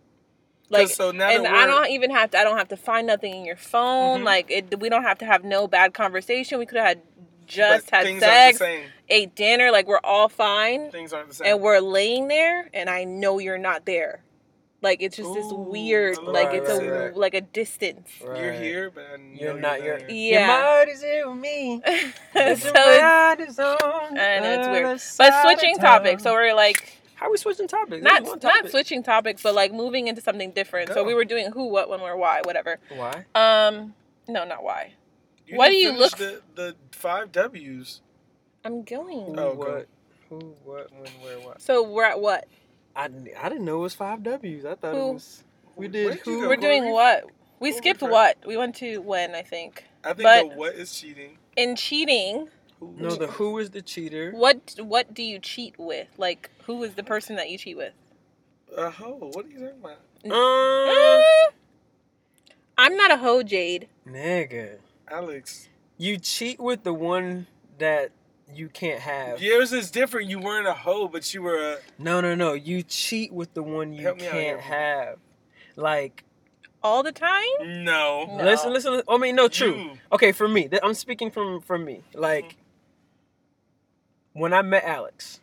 like. 0.68 0.88
so 0.88 1.10
now 1.10 1.28
and 1.30 1.46
I 1.46 1.66
don't 1.66 1.88
even 1.90 2.10
have 2.10 2.30
to. 2.32 2.38
I 2.38 2.44
don't 2.44 2.58
have 2.58 2.68
to 2.68 2.76
find 2.76 3.06
nothing 3.06 3.34
in 3.34 3.44
your 3.44 3.56
phone. 3.56 4.20
Mhm. 4.20 4.24
Like 4.24 4.50
it, 4.50 4.78
we 4.80 4.88
don't 4.88 5.04
have 5.04 5.18
to 5.18 5.24
have 5.26 5.44
no 5.44 5.66
bad 5.66 5.94
conversation. 5.94 6.58
We 6.58 6.66
could 6.66 6.78
have 6.78 6.86
had 6.88 7.02
just 7.46 7.86
but 7.90 7.96
had 7.98 8.04
things 8.04 8.20
sex, 8.20 8.60
aren't 8.60 8.72
the 8.74 8.82
same. 8.82 8.90
ate 9.08 9.34
dinner. 9.34 9.70
Like 9.70 9.86
we're 9.86 10.00
all 10.02 10.28
fine, 10.28 10.90
Things 10.90 11.12
aren't 11.12 11.28
the 11.28 11.34
same. 11.34 11.46
and 11.48 11.60
we're 11.60 11.80
laying 11.80 12.28
there, 12.28 12.68
and 12.74 12.88
I 12.90 13.04
know 13.04 13.38
you're 13.38 13.58
not 13.58 13.86
there. 13.86 14.22
Like 14.80 15.00
it's 15.00 15.16
just 15.16 15.32
this 15.32 15.46
weird. 15.52 16.18
I 16.18 16.22
Like 16.22 16.50
that 16.50 16.56
it's 16.56 16.68
you 16.68 16.74
a 16.74 16.78
say 16.78 16.88
that. 16.88 17.16
like 17.16 17.34
a 17.34 17.40
distance. 17.40 18.10
right. 18.24 18.40
You're 18.42 18.52
here, 18.52 18.90
but 18.90 19.04
I 19.14 19.16
know 19.16 19.38
You're 19.40 19.54
not. 19.60 19.82
You're. 19.82 19.98
there. 20.00 20.10
Yeah. 20.10 20.46
Your 20.48 20.64
mind 20.76 20.90
is 20.90 21.02
here 21.02 21.28
with 21.30 21.38
me. 21.38 21.82
so 21.86 21.90
Your 22.40 22.48
it's, 22.48 22.64
mind 22.72 23.40
is 23.48 23.58
on. 23.60 24.18
I 24.18 24.38
know, 24.40 24.58
it's 24.58 24.68
weird. 24.68 25.00
but 25.30 25.42
switching 25.44 25.78
topics. 25.78 26.24
So 26.24 26.32
we're 26.32 26.54
like 26.54 26.98
how 27.14 27.28
are 27.28 27.30
we 27.30 27.36
switching 27.38 27.68
topics? 27.68 28.02
not 28.02 28.24
This 28.24 28.34
is 28.34 28.42
one 28.42 28.52
not 28.52 28.70
switching 28.72 29.04
topics, 29.04 29.44
but 29.44 29.54
like 29.54 29.72
moving 29.72 30.08
into 30.08 30.20
something 30.20 30.50
different. 30.50 30.92
So 30.92 31.04
we 31.04 31.14
were 31.14 31.24
doing 31.24 31.52
who, 31.52 31.68
what, 31.68 31.88
when, 31.88 32.00
where, 32.00 32.16
why, 32.16 32.40
whatever. 32.42 32.80
Why? 32.96 33.24
Um, 33.36 33.94
no, 34.26 34.44
not 34.44 34.64
why. 34.64 34.94
You 35.46 35.56
What 35.56 35.68
do 35.68 35.74
you 35.76 35.92
look- 35.92 36.16
The, 36.16 36.40
the 36.54 36.76
five 36.92 37.32
W's. 37.32 38.00
I'm 38.64 38.82
going. 38.84 39.26
Who, 39.26 39.32
Oh, 39.38 39.54
go. 39.54 39.54
what? 39.54 39.88
Who, 40.28 40.38
what, 40.64 40.90
when, 40.92 41.10
where, 41.22 41.38
what? 41.40 41.60
So 41.60 41.82
we're 41.82 42.04
at 42.04 42.20
what? 42.20 42.46
I, 42.94 43.04
I 43.40 43.48
didn't 43.48 43.64
know 43.64 43.78
it 43.78 43.82
was 43.82 43.94
five 43.94 44.22
W's. 44.22 44.64
I 44.64 44.74
thought 44.74 44.94
Who? 44.94 45.10
it 45.10 45.12
was. 45.14 45.44
We 45.76 45.88
did 45.88 46.06
Where'd 46.06 46.18
you 46.26 46.32
who? 46.34 46.40
go, 46.42 46.48
We're 46.48 46.56
doing 46.56 46.82
Corey? 46.82 46.92
what? 46.92 47.24
We 47.60 47.70
Corey 47.70 47.78
skipped 47.78 48.00
first. 48.00 48.12
what? 48.12 48.36
We 48.46 48.56
went 48.56 48.76
to 48.76 48.98
when 48.98 49.34
I 49.34 49.42
think. 49.42 49.84
I 50.04 50.08
think 50.14 50.22
But- 50.22 50.50
the 50.50 50.56
what 50.56 50.74
is 50.74 50.94
cheating. 50.98 51.38
In 51.56 51.76
cheating, 51.76 52.48
Who 52.80 52.94
No, 52.98 53.14
the 53.14 53.26
who 53.26 53.58
is 53.58 53.70
the 53.70 53.82
cheater. 53.82 54.30
what 54.32 54.74
what 54.78 55.12
do 55.12 55.22
you 55.22 55.38
cheat 55.38 55.74
with? 55.78 56.08
Like 56.16 56.50
who 56.64 56.82
is 56.82 56.94
the 56.94 57.02
person 57.02 57.36
that 57.36 57.50
you 57.50 57.58
cheat 57.58 57.76
with? 57.76 57.92
A 58.76 58.88
hoe. 58.90 59.30
What 59.32 59.44
are 59.44 59.48
you 59.48 59.58
talking 59.58 59.80
about? 59.80 59.98
Um, 60.24 60.32
Uh, 60.32 61.52
I'm 62.78 62.96
not 62.96 63.10
a 63.10 63.16
hoe, 63.18 63.42
Jade. 63.42 63.88
nigga, 64.08 64.78
Alex. 65.10 65.68
you 65.98 66.18
cheat 66.18 66.58
with 66.60 66.84
the 66.84 66.92
one 66.94 67.46
that 67.78 68.10
you 68.54 68.68
can't 68.68 69.00
have. 69.00 69.40
Yours 69.40 69.72
is 69.72 69.90
different. 69.90 70.28
You 70.28 70.38
weren't 70.38 70.66
a 70.66 70.74
hoe, 70.74 71.08
but 71.08 71.32
you 71.32 71.42
were 71.42 71.56
a. 71.74 71.76
No, 71.98 72.20
no, 72.20 72.34
no. 72.34 72.52
You 72.52 72.82
cheat 72.82 73.32
with 73.32 73.54
the 73.54 73.62
one 73.62 73.92
you 73.92 74.02
Help 74.02 74.18
me 74.20 74.26
out 74.26 74.32
can't 74.32 74.60
here. 74.60 74.60
have. 74.60 75.18
Like, 75.76 76.24
All 76.82 77.02
the 77.02 77.12
time? 77.12 77.42
No. 77.62 78.26
No. 78.36 78.44
listen, 78.44 78.72
listen. 78.72 79.02
I 79.08 79.16
mean, 79.18 79.36
no, 79.36 79.48
true. 79.48 79.74
You. 79.74 79.90
Okay, 80.12 80.32
for 80.32 80.48
me, 80.48 80.68
th- 80.68 80.82
I'm 80.84 80.94
speaking 80.94 81.30
from 81.30 81.60
from 81.60 81.84
me. 81.84 82.02
Like, 82.14 82.44
mm-hmm. 82.50 84.40
when 84.40 84.52
I 84.52 84.62
met 84.62 84.84
Alex, 84.84 85.40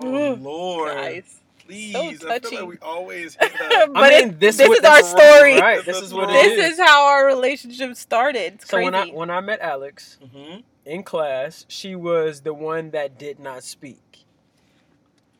Oh 0.00 0.34
Lord. 0.40 0.94
Guys. 0.94 1.40
Please. 1.66 2.20
So 2.20 2.30
I 2.30 2.38
feel 2.38 2.60
like 2.60 2.68
we 2.68 2.78
always 2.80 3.34
hit. 3.40 3.52
But 3.58 3.96
I 3.96 4.08
mean, 4.20 4.28
it- 4.30 4.40
this, 4.40 4.56
this 4.56 4.68
what- 4.68 4.78
is 4.78 4.84
our 4.84 4.96
this 4.98 5.10
story. 5.10 5.60
Right, 5.60 5.84
this 5.84 6.00
is 6.00 6.12
what 6.14 6.30
it 6.30 6.32
This 6.32 6.66
is. 6.66 6.72
is 6.74 6.78
how 6.80 7.06
our 7.06 7.26
relationship 7.26 7.94
started. 7.96 8.54
It's 8.54 8.68
so 8.68 8.76
crazy. 8.76 8.84
when 8.84 8.94
I 8.94 9.06
when 9.08 9.30
I 9.30 9.40
met 9.40 9.60
Alex 9.60 10.18
hmm 10.32 10.56
in 10.84 11.02
class, 11.02 11.64
she 11.68 11.96
was 11.96 12.42
the 12.42 12.54
one 12.54 12.90
that 12.92 13.18
did 13.18 13.40
not 13.40 13.64
speak. 13.64 14.24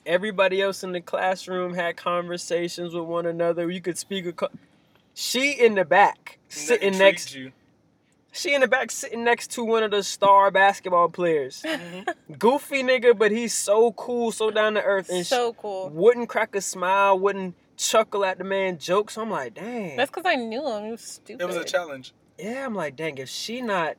Everybody 0.05 0.63
else 0.63 0.85
in 0.85 0.93
the 0.93 1.01
classroom 1.01 1.75
had 1.75 1.97
conversations 1.97 2.95
with 2.95 3.05
one 3.05 3.27
another. 3.27 3.71
You 3.71 3.81
could 3.81 3.99
speak. 3.99 4.27
A 4.27 4.33
co- 4.33 4.51
she 5.15 5.53
in 5.53 5.75
the 5.75 5.85
back, 5.85 6.39
sitting 6.49 6.97
next. 6.99 7.31
To 7.33 7.41
you. 7.41 7.53
She 8.37 8.55
in 8.55 8.61
the 8.61 8.69
back, 8.69 8.91
sitting 8.91 9.25
next 9.25 9.51
to 9.53 9.65
one 9.65 9.83
of 9.83 9.91
the 9.91 10.03
star 10.03 10.51
basketball 10.51 11.09
players. 11.09 11.63
Mm-hmm. 11.63 12.35
Goofy 12.39 12.83
nigga, 12.83 13.17
but 13.17 13.33
he's 13.33 13.55
so 13.55 13.93
cool, 13.93 14.31
so 14.31 14.51
down 14.51 14.75
to 14.75 14.83
earth, 14.83 15.09
and 15.09 15.27
so 15.27 15.55
cool. 15.55 15.89
wouldn't 15.91 16.29
crack 16.29 16.55
a 16.55 16.61
smile, 16.61 17.19
wouldn't 17.19 17.55
chuckle 17.77 18.25
at 18.25 18.39
the 18.39 18.45
man 18.45 18.79
jokes. 18.79 19.17
I'm 19.17 19.31
like, 19.31 19.55
dang. 19.55 19.97
That's 19.97 20.11
because 20.11 20.27
I 20.27 20.35
knew 20.37 20.67
him. 20.69 20.85
He 20.85 20.91
was 20.91 21.01
stupid. 21.01 21.43
It 21.43 21.47
was 21.47 21.57
a 21.57 21.65
challenge. 21.65 22.13
yeah, 22.39 22.67
I'm 22.67 22.75
like, 22.75 22.95
dang. 22.97 23.19
If 23.19 23.29
she 23.29 23.63
not 23.63 23.97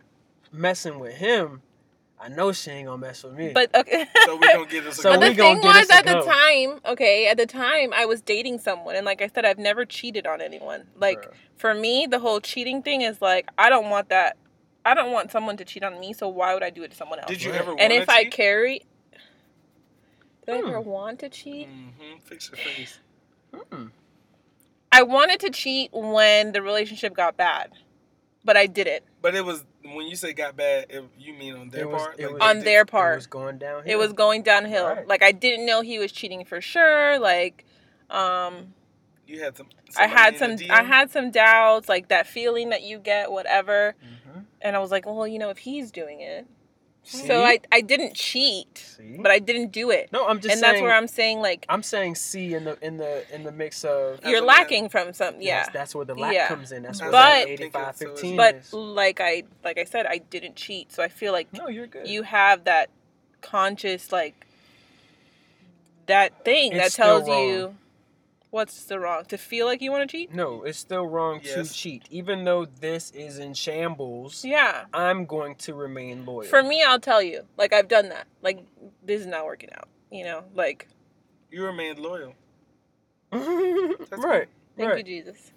messing 0.51 0.99
with 0.99 1.15
him, 1.15 1.61
I 2.19 2.29
know 2.29 2.51
she 2.51 2.71
ain't 2.71 2.87
gonna 2.87 2.97
mess 2.97 3.23
with 3.23 3.33
me. 3.33 3.51
But 3.53 3.73
okay. 3.75 4.05
So 4.25 4.35
we 4.35 4.47
gonna 4.47 4.65
get 4.65 4.83
this. 4.85 4.99
a 4.99 5.01
So 5.03 5.11
but 5.11 5.19
we 5.21 5.29
the 5.29 5.35
gonna 5.35 5.59
thing 5.59 5.61
get 5.61 5.75
us 5.75 5.81
was, 5.81 5.87
to 5.89 5.95
at 5.95 6.05
the 6.05 6.31
time, 6.31 6.81
okay, 6.93 7.27
at 7.27 7.37
the 7.37 7.45
time, 7.45 7.93
I 7.93 8.05
was 8.05 8.21
dating 8.21 8.59
someone, 8.59 8.95
and 8.95 9.05
like 9.05 9.21
I 9.21 9.27
said, 9.27 9.45
I've 9.45 9.59
never 9.59 9.85
cheated 9.85 10.25
on 10.25 10.41
anyone. 10.41 10.87
Like 10.95 11.19
Bruh. 11.21 11.33
for 11.55 11.73
me, 11.75 12.07
the 12.09 12.19
whole 12.19 12.39
cheating 12.39 12.81
thing 12.81 13.01
is 13.01 13.21
like 13.21 13.47
I 13.57 13.69
don't 13.69 13.89
want 13.89 14.09
that. 14.09 14.37
I 14.85 14.93
don't 14.93 15.11
want 15.11 15.31
someone 15.31 15.57
to 15.57 15.65
cheat 15.65 15.83
on 15.83 15.99
me. 15.99 16.13
So 16.13 16.27
why 16.27 16.53
would 16.53 16.63
I 16.63 16.69
do 16.71 16.83
it 16.83 16.91
to 16.91 16.97
someone 16.97 17.19
else? 17.19 17.27
Did 17.29 17.43
you 17.43 17.51
ever 17.53 17.71
and 17.71 17.79
wanna 17.79 17.93
if 17.95 18.09
I 18.09 18.23
cheat? 18.23 18.31
carry, 18.33 18.81
did 20.45 20.55
I 20.55 20.59
Hmm. 20.59 20.67
ever 20.69 20.79
want 20.81 21.19
to 21.19 21.29
cheat? 21.29 21.67
Mhm. 21.69 22.21
Fix 22.23 22.49
your 22.49 22.57
face. 22.57 22.99
Hmm. 23.53 23.87
I 24.91 25.03
wanted 25.03 25.39
to 25.41 25.49
cheat 25.51 25.91
when 25.93 26.53
the 26.53 26.61
relationship 26.61 27.13
got 27.13 27.37
bad, 27.37 27.71
but 28.47 28.57
I 28.57 28.65
did 28.65 28.87
it. 28.87 29.03
But 29.21 29.35
it 29.35 29.45
was 29.45 29.63
when 29.83 30.07
you 30.07 30.15
say 30.15 30.33
got 30.33 30.55
bad, 30.57 30.87
it, 30.89 31.03
you 31.19 31.33
mean 31.33 31.53
on 31.55 31.69
their 31.69 31.81
It 31.81 31.89
was- 31.91 32.01
part? 32.01 32.19
it 32.19 32.23
Like, 32.23 32.33
was- 32.33 32.41
On 32.41 32.55
did- 32.55 32.65
their 32.65 32.81
It 32.81 32.91
was 33.15 33.27
going 33.27 33.57
downhill. 33.59 33.91
It 33.93 33.97
was 33.99 34.13
going 34.13 34.41
downhill. 34.41 34.87
Right. 34.87 35.07
Like 35.07 35.21
I 35.21 35.31
didn't 35.31 35.65
know 35.67 35.81
he 35.81 35.99
was 35.99 36.11
cheating 36.11 36.43
for 36.45 36.59
sure. 36.61 37.19
Like, 37.19 37.63
um, 38.09 38.73
You 39.27 39.41
had 39.43 39.55
some. 39.57 39.67
I 39.97 40.07
had 40.07 40.37
some 40.37 40.55
I 40.69 40.83
had 40.83 41.11
some 41.11 41.29
doubts, 41.31 41.87
like 41.89 42.07
that 42.07 42.25
feeling 42.27 42.69
that 42.69 42.81
you 42.81 42.97
get, 42.97 43.31
whatever. 43.31 43.95
Mhm. 44.01 44.45
And 44.61 44.75
I 44.75 44.79
was 44.79 44.89
like, 44.91 45.05
well, 45.05 45.27
you 45.27 45.37
know, 45.39 45.49
if 45.49 45.57
he's 45.59 45.91
doing 45.91 46.21
it, 46.21 46.45
See? 47.09 47.25
so 47.25 47.41
I 47.41 47.59
I 47.71 47.79
didn't 47.79 48.15
cheat, 48.15 48.77
See? 48.97 49.15
but 49.17 49.31
I 49.31 49.39
didn't 49.39 49.71
do 49.71 49.91
it, 49.91 50.09
no, 50.11 50.27
I'm 50.27 50.41
just 50.41 50.51
and 50.51 50.59
saying. 50.59 50.73
that's 50.73 50.81
where 50.81 50.93
I'm 50.93 51.07
saying 51.07 51.39
like 51.39 51.65
I'm 51.69 51.81
saying 51.81 52.15
C 52.15 52.53
in 52.53 52.65
the 52.65 52.77
in 52.85 52.97
the 52.97 53.23
in 53.33 53.43
the 53.43 53.51
mix 53.53 53.85
of. 53.85 54.19
You're 54.25 54.39
a 54.39 54.41
man. 54.41 54.45
lacking 54.47 54.89
from 54.89 55.13
some, 55.13 55.35
yeah. 55.39 55.59
That's, 55.63 55.73
that's 55.73 55.95
where 55.95 56.03
the 56.05 56.15
lack 56.15 56.33
Yeah. 56.33 56.47
comes 56.49 56.73
in. 56.73 56.83
That's 56.83 56.97
As 56.97 57.01
where 57.01 57.09
a 57.09 57.11
But- 57.13 57.45
that 57.45 57.49
85 57.49 57.95
15 57.95 58.35
But 58.35 58.55
is. 58.55 58.73
like 58.73 59.21
I 59.21 59.43
like 59.63 59.77
I 59.77 59.85
said, 59.85 60.05
I 60.05 60.17
didn't 60.17 60.57
cheat, 60.57 60.91
so 60.91 61.01
I 61.01 61.07
feel 61.07 61.31
like 61.31 61.47
No, 61.53 61.69
you're 61.69 61.87
good. 61.87 62.07
you 62.09 62.23
have 62.23 62.65
that 62.65 62.89
conscious 63.41 64.11
like 64.11 64.45
that 66.07 66.43
thing 66.43 66.73
It's 66.73 66.81
that 66.83 66.91
still 66.91 67.05
tells 67.05 67.29
wrong. 67.29 67.47
you 67.47 67.75
what's 68.49 68.83
the 68.85 68.99
wrong 68.99 69.25
to 69.25 69.37
feel 69.37 69.65
like 69.65 69.81
you 69.81 69.91
want 69.91 70.09
to 70.09 70.17
cheat. 70.17 70.33
No, 70.33 70.63
it's 70.63 70.79
still 70.79 71.05
wrong 71.05 71.41
Yes. 71.43 71.69
to 71.69 71.73
cheat. 71.73 72.07
Even 72.09 72.43
though 72.45 72.65
this 72.65 73.11
is 73.11 73.37
in 73.39 73.53
shambles, 73.53 74.43
Yeah. 74.45 74.85
I'm 74.93 75.25
going 75.25 75.55
to 75.55 75.73
remain 75.73 76.25
loyal. 76.25 76.47
For 76.47 76.63
me, 76.63 76.83
I'll 76.83 76.99
tell 76.99 77.21
you. 77.21 77.45
Like 77.57 77.73
I've 77.73 77.87
done 77.87 78.09
that. 78.09 78.27
Like 78.41 78.59
this 79.03 79.21
is 79.21 79.27
not 79.27 79.45
working 79.45 79.69
out. 79.73 79.87
You 80.11 80.23
know. 80.23 80.43
Like 80.55 80.87
You 81.51 81.65
remained 81.65 81.99
loyal. 81.99 82.33
right. 83.31 84.47
thank 84.77 84.89
right. 84.89 84.97
you, 84.99 85.03
Jesus. 85.03 85.51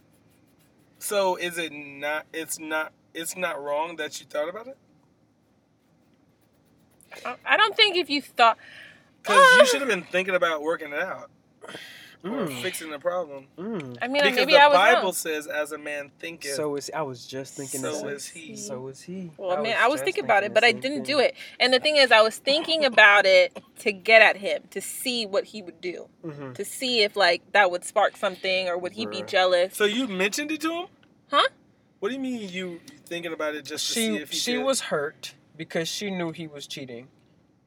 So 0.99 1.37
is 1.37 1.57
it 1.59 1.73
not? 1.73 2.27
It's 2.33 2.59
not. 2.59 2.93
It's 3.15 3.37
not 3.37 3.63
wrong 3.63 3.97
that 3.97 4.21
you 4.21 4.27
thought 4.27 4.49
about 4.49 4.67
it 4.69 4.77
I- 7.25 7.37
I 7.45 7.57
don't 7.57 7.75
think 7.77 7.97
if 7.97 8.09
you 8.09 8.23
thought 8.23 8.57
because 9.23 9.43
Ah. 9.45 9.59
you 9.59 9.67
should 9.67 9.81
have 9.81 9.89
been 9.89 10.03
thinking 10.05 10.35
about 10.35 10.63
working 10.63 10.93
it 10.93 11.01
out 11.01 11.29
or 12.23 12.31
Mm, 12.31 12.63
fixing 12.63 12.91
the 12.91 12.99
problem. 12.99 13.47
mm. 13.57 13.97
I 14.03 14.09
mean 14.09 14.23
because 14.23 14.37
maybe 14.37 14.53
the 14.53 14.59
I 14.61 14.67
was 14.69 14.75
the 14.75 14.79
Bible 14.79 15.03
wrong. 15.05 15.13
says, 15.13 15.47
"As 15.47 15.73
a 15.73 15.79
man 15.79 16.11
thinketh." 16.19 16.55
So 16.55 16.77
is 16.77 16.91
I 16.95 17.03
was 17.03 17.27
just 17.27 17.55
thinking 17.55 17.81
the 17.83 17.93
So 17.93 17.99
same. 18.01 18.09
is 18.11 18.27
he. 18.27 18.57
So 18.57 18.89
is 18.89 19.01
he. 19.03 19.31
Well, 19.39 19.63
man, 19.63 19.77
I 19.79 19.89
was 19.89 20.03
thinking 20.03 20.25
about 20.25 20.43
it, 20.45 20.53
but 20.53 20.63
I 20.65 20.73
didn't 20.73 20.93
thing. 20.97 21.03
do 21.05 21.19
it. 21.19 21.35
And 21.59 21.73
the 21.73 21.81
thing 21.81 21.97
is, 21.97 22.13
I 22.13 22.21
was 22.21 22.37
thinking 22.37 22.85
about 22.85 23.25
it 23.27 23.59
to 23.81 23.93
get 23.93 24.21
at 24.23 24.37
him, 24.37 24.65
to 24.71 24.81
see 24.81 25.25
what 25.25 25.45
he 25.45 25.63
would 25.63 25.81
do, 25.81 26.09
Mhm. 26.25 26.55
to 26.55 26.65
see 26.65 27.03
if 27.03 27.17
like 27.17 27.41
that 27.53 27.71
would 27.71 27.85
spark 27.85 28.17
something, 28.17 28.69
or 28.69 28.77
would 28.77 28.93
he 28.93 29.07
be 29.07 29.23
jealous? 29.23 29.75
So 29.77 29.85
you 29.85 30.07
mentioned 30.07 30.51
it 30.53 30.61
to 30.63 30.73
him? 30.73 30.87
Huh? 31.31 31.49
What 32.01 32.09
do 32.11 32.15
you 32.15 32.21
mean 32.21 32.49
you 32.49 32.81
thinking 33.07 33.33
about 33.33 33.55
it 33.55 33.65
just 33.65 33.87
to 33.89 33.93
see 33.95 34.07
She 34.17 34.17
if 34.23 34.31
he 34.31 34.37
she 34.39 34.53
did? 34.55 34.65
was 34.65 34.81
hurt 34.83 35.35
because 35.57 35.87
she 35.89 36.11
knew 36.11 36.33
he 36.33 36.47
was 36.47 36.67
cheating, 36.67 37.09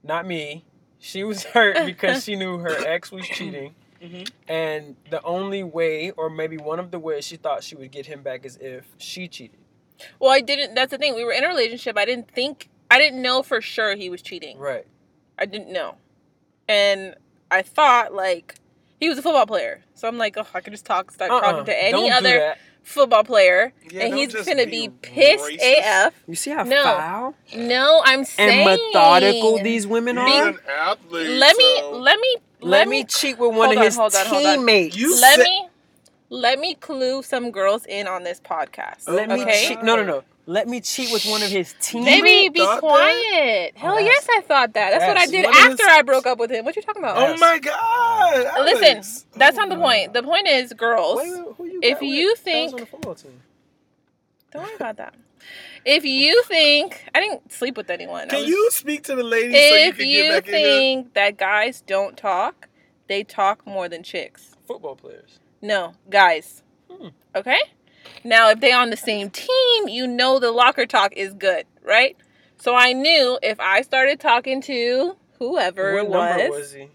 not 0.03 0.25
me. 0.27 0.65
She 0.99 1.23
was 1.23 1.43
hurt 1.53 1.85
because 1.85 2.23
she 2.23 2.35
knew 2.35 2.59
her 2.59 2.75
ex 2.85 3.11
was 3.11 3.27
cheating, 3.37 3.75
Mhm. 4.03 4.29
and 4.47 4.95
the 5.09 5.21
only 5.23 5.63
way, 5.63 6.11
or 6.11 6.29
maybe 6.29 6.57
one 6.57 6.79
of 6.79 6.91
the 6.91 6.99
ways, 6.99 7.25
she 7.25 7.37
thought 7.37 7.63
she 7.63 7.75
would 7.75 7.91
get 7.91 8.05
him 8.07 8.21
back 8.21 8.45
is 8.45 8.57
if 8.57 8.85
she 8.97 9.27
cheated. 9.27 9.59
Well, 10.19 10.31
I 10.31 10.41
didn't. 10.41 10.75
That's 10.75 10.91
the 10.91 10.97
thing. 10.97 11.15
We 11.15 11.23
were 11.23 11.31
in 11.31 11.43
a 11.43 11.47
relationship. 11.47 11.97
I 11.97 12.05
didn't 12.05 12.29
think. 12.29 12.69
I 12.91 12.97
didn't 12.99 13.21
know 13.21 13.41
for 13.43 13.61
sure 13.61 13.95
he 13.95 14.09
was 14.09 14.21
cheating. 14.21 14.57
Right. 14.57 14.85
I 15.39 15.45
didn't 15.45 15.71
know, 15.71 15.95
and 16.67 17.15
I 17.49 17.61
thought 17.61 18.13
like 18.13 18.55
he 18.99 19.09
was 19.09 19.17
a 19.17 19.21
football 19.21 19.45
player. 19.45 19.81
So 19.93 20.07
I'm 20.07 20.17
like, 20.17 20.37
oh, 20.37 20.45
I 20.53 20.61
could 20.61 20.73
just 20.73 20.85
talk, 20.85 21.11
start 21.11 21.31
Uh-uh. 21.31 21.41
talking 21.41 21.65
to 21.65 21.83
any 21.83 21.91
Don't 22.09 22.11
other 22.11 22.55
football 22.83 23.23
player, 23.23 23.71
Yeah, 23.89 24.03
and 24.05 24.13
he's 24.15 24.33
gonna 24.33 24.65
be 24.65 24.89
be 24.89 24.93
pissed 25.01 25.45
racist. 25.45 25.79
AF. 26.07 26.13
You 26.27 26.35
see 26.35 26.51
how 26.51 26.63
No. 26.63 26.83
foul 26.83 27.35
No, 27.55 28.01
I'm 28.05 28.25
saying 28.25 28.67
and 28.67 28.81
methodical 28.93 29.57
these 29.63 29.87
women 29.87 30.15
You're 30.17 30.25
are. 30.25 30.61
athlete. 30.69 31.29
Let 31.39 31.55
me 31.57 31.77
so- 31.79 31.91
let 31.91 32.19
me 32.19 32.35
Let 32.63 32.87
me 32.87 33.03
cheat 33.03 33.37
with 33.37 33.55
one 33.55 33.71
of 33.71 33.77
on, 33.77 33.83
his 33.83 33.95
hold 33.95 34.15
on, 34.15 34.25
hold 34.25 34.45
on. 34.45 34.55
teammates. 34.57 34.95
You 34.97 35.19
let 35.19 35.35
said- 35.37 35.43
me 35.43 35.67
let 36.29 36.59
me 36.59 36.73
clue 36.75 37.21
some 37.21 37.51
girls 37.51 37.85
in 37.85 38.07
on 38.07 38.23
this 38.23 38.39
podcast. 38.39 39.03
Oh, 39.07 39.13
let 39.13 39.29
me 39.29 39.45
cheat. 39.45 39.83
No, 39.83 39.95
no, 39.95 40.03
no. 40.03 40.23
Let 40.45 40.67
me 40.67 40.81
cheat 40.81 41.11
with 41.13 41.25
one 41.25 41.41
of 41.41 41.47
his 41.49 41.73
teammates. 41.79 42.21
Baby, 42.21 42.49
be 42.49 42.59
thought 42.59 42.75
that? 42.75 42.79
quiet. 42.81 43.73
Oh, 43.77 43.79
Hell 43.79 43.95
that's- 43.95 44.11
yes, 44.27 44.27
I 44.29 44.41
thought 44.41 44.73
that. 44.73 44.89
That's 44.91 45.05
what 45.05 45.15
I 45.17 45.25
did 45.25 45.45
what 45.45 45.55
after 45.55 45.83
is- 45.83 45.89
I 45.89 46.01
broke 46.01 46.25
up 46.25 46.37
with 46.37 46.51
him. 46.51 46.65
What 46.65 46.75
you 46.75 46.81
talking 46.81 47.01
about? 47.01 47.15
Oh 47.17 47.37
my 47.37 47.59
God! 47.59 48.45
Alex. 48.57 48.81
Listen, 48.81 49.29
that's 49.37 49.57
Oh 49.57 49.61
not 49.61 49.69
the 49.69 49.75
my- 49.77 49.81
point. 49.99 50.13
The 50.13 50.23
point 50.23 50.47
is, 50.47 50.73
girls. 50.73 51.17
Wait, 51.21 51.31
wait, 51.31 51.55
who 51.57 51.65
you 51.65 51.79
If 51.81 51.93
got 51.93 52.01
with? 52.01 52.09
you 52.09 52.25
That 52.25 52.31
was 52.31 52.39
think- 52.39 52.73
on 52.93 53.01
the 53.01 53.15
team. 53.15 53.41
Don't 54.51 54.63
worry 54.63 54.75
about 54.75 54.97
that. 54.97 55.13
If 55.85 56.05
you 56.05 56.43
think 56.43 57.05
I 57.13 57.19
didn't 57.19 57.51
sleep 57.51 57.77
with 57.77 57.89
anyone, 57.89 58.29
Can 58.29 58.39
was- 58.39 58.49
you 58.49 58.71
speak 58.71 59.03
to 59.03 59.15
the 59.15 59.23
ladies 59.23 59.69
so 59.69 59.75
you 59.75 59.93
can 59.93 60.07
you, 60.07 60.23
get 60.23 60.45
back 60.45 60.47
in 60.47 60.53
here? 60.55 60.77
think 60.77 61.13
that 61.13 61.37
guys 61.37 61.81
don't 61.81 62.17
talk, 62.17 62.69
they 63.07 63.23
talk 63.23 63.65
more 63.67 63.89
than 63.89 64.03
chicks. 64.03 64.55
Football 64.65 64.95
players. 64.95 65.39
No, 65.61 65.95
guys. 66.09 66.63
Hmm. 66.89 67.09
Okay? 67.35 67.59
Now, 68.23 68.49
if 68.49 68.59
they 68.59 68.71
on 68.71 68.89
the 68.89 68.97
same 68.97 69.29
team, 69.29 69.87
you 69.87 70.07
know 70.07 70.39
the 70.39 70.51
locker 70.51 70.85
talk 70.85 71.13
is 71.15 71.33
good, 71.33 71.65
right? 71.81 72.15
So 72.57 72.75
I 72.75 72.93
knew 72.93 73.39
if 73.41 73.59
I 73.59 73.81
started 73.81 74.19
talking 74.19 74.61
to 74.63 75.17
whoever 75.39 75.95
what 75.95 76.05
it 76.05 76.09
number 76.09 76.49
was, 76.49 76.59
was 76.59 76.73
he? 76.73 76.89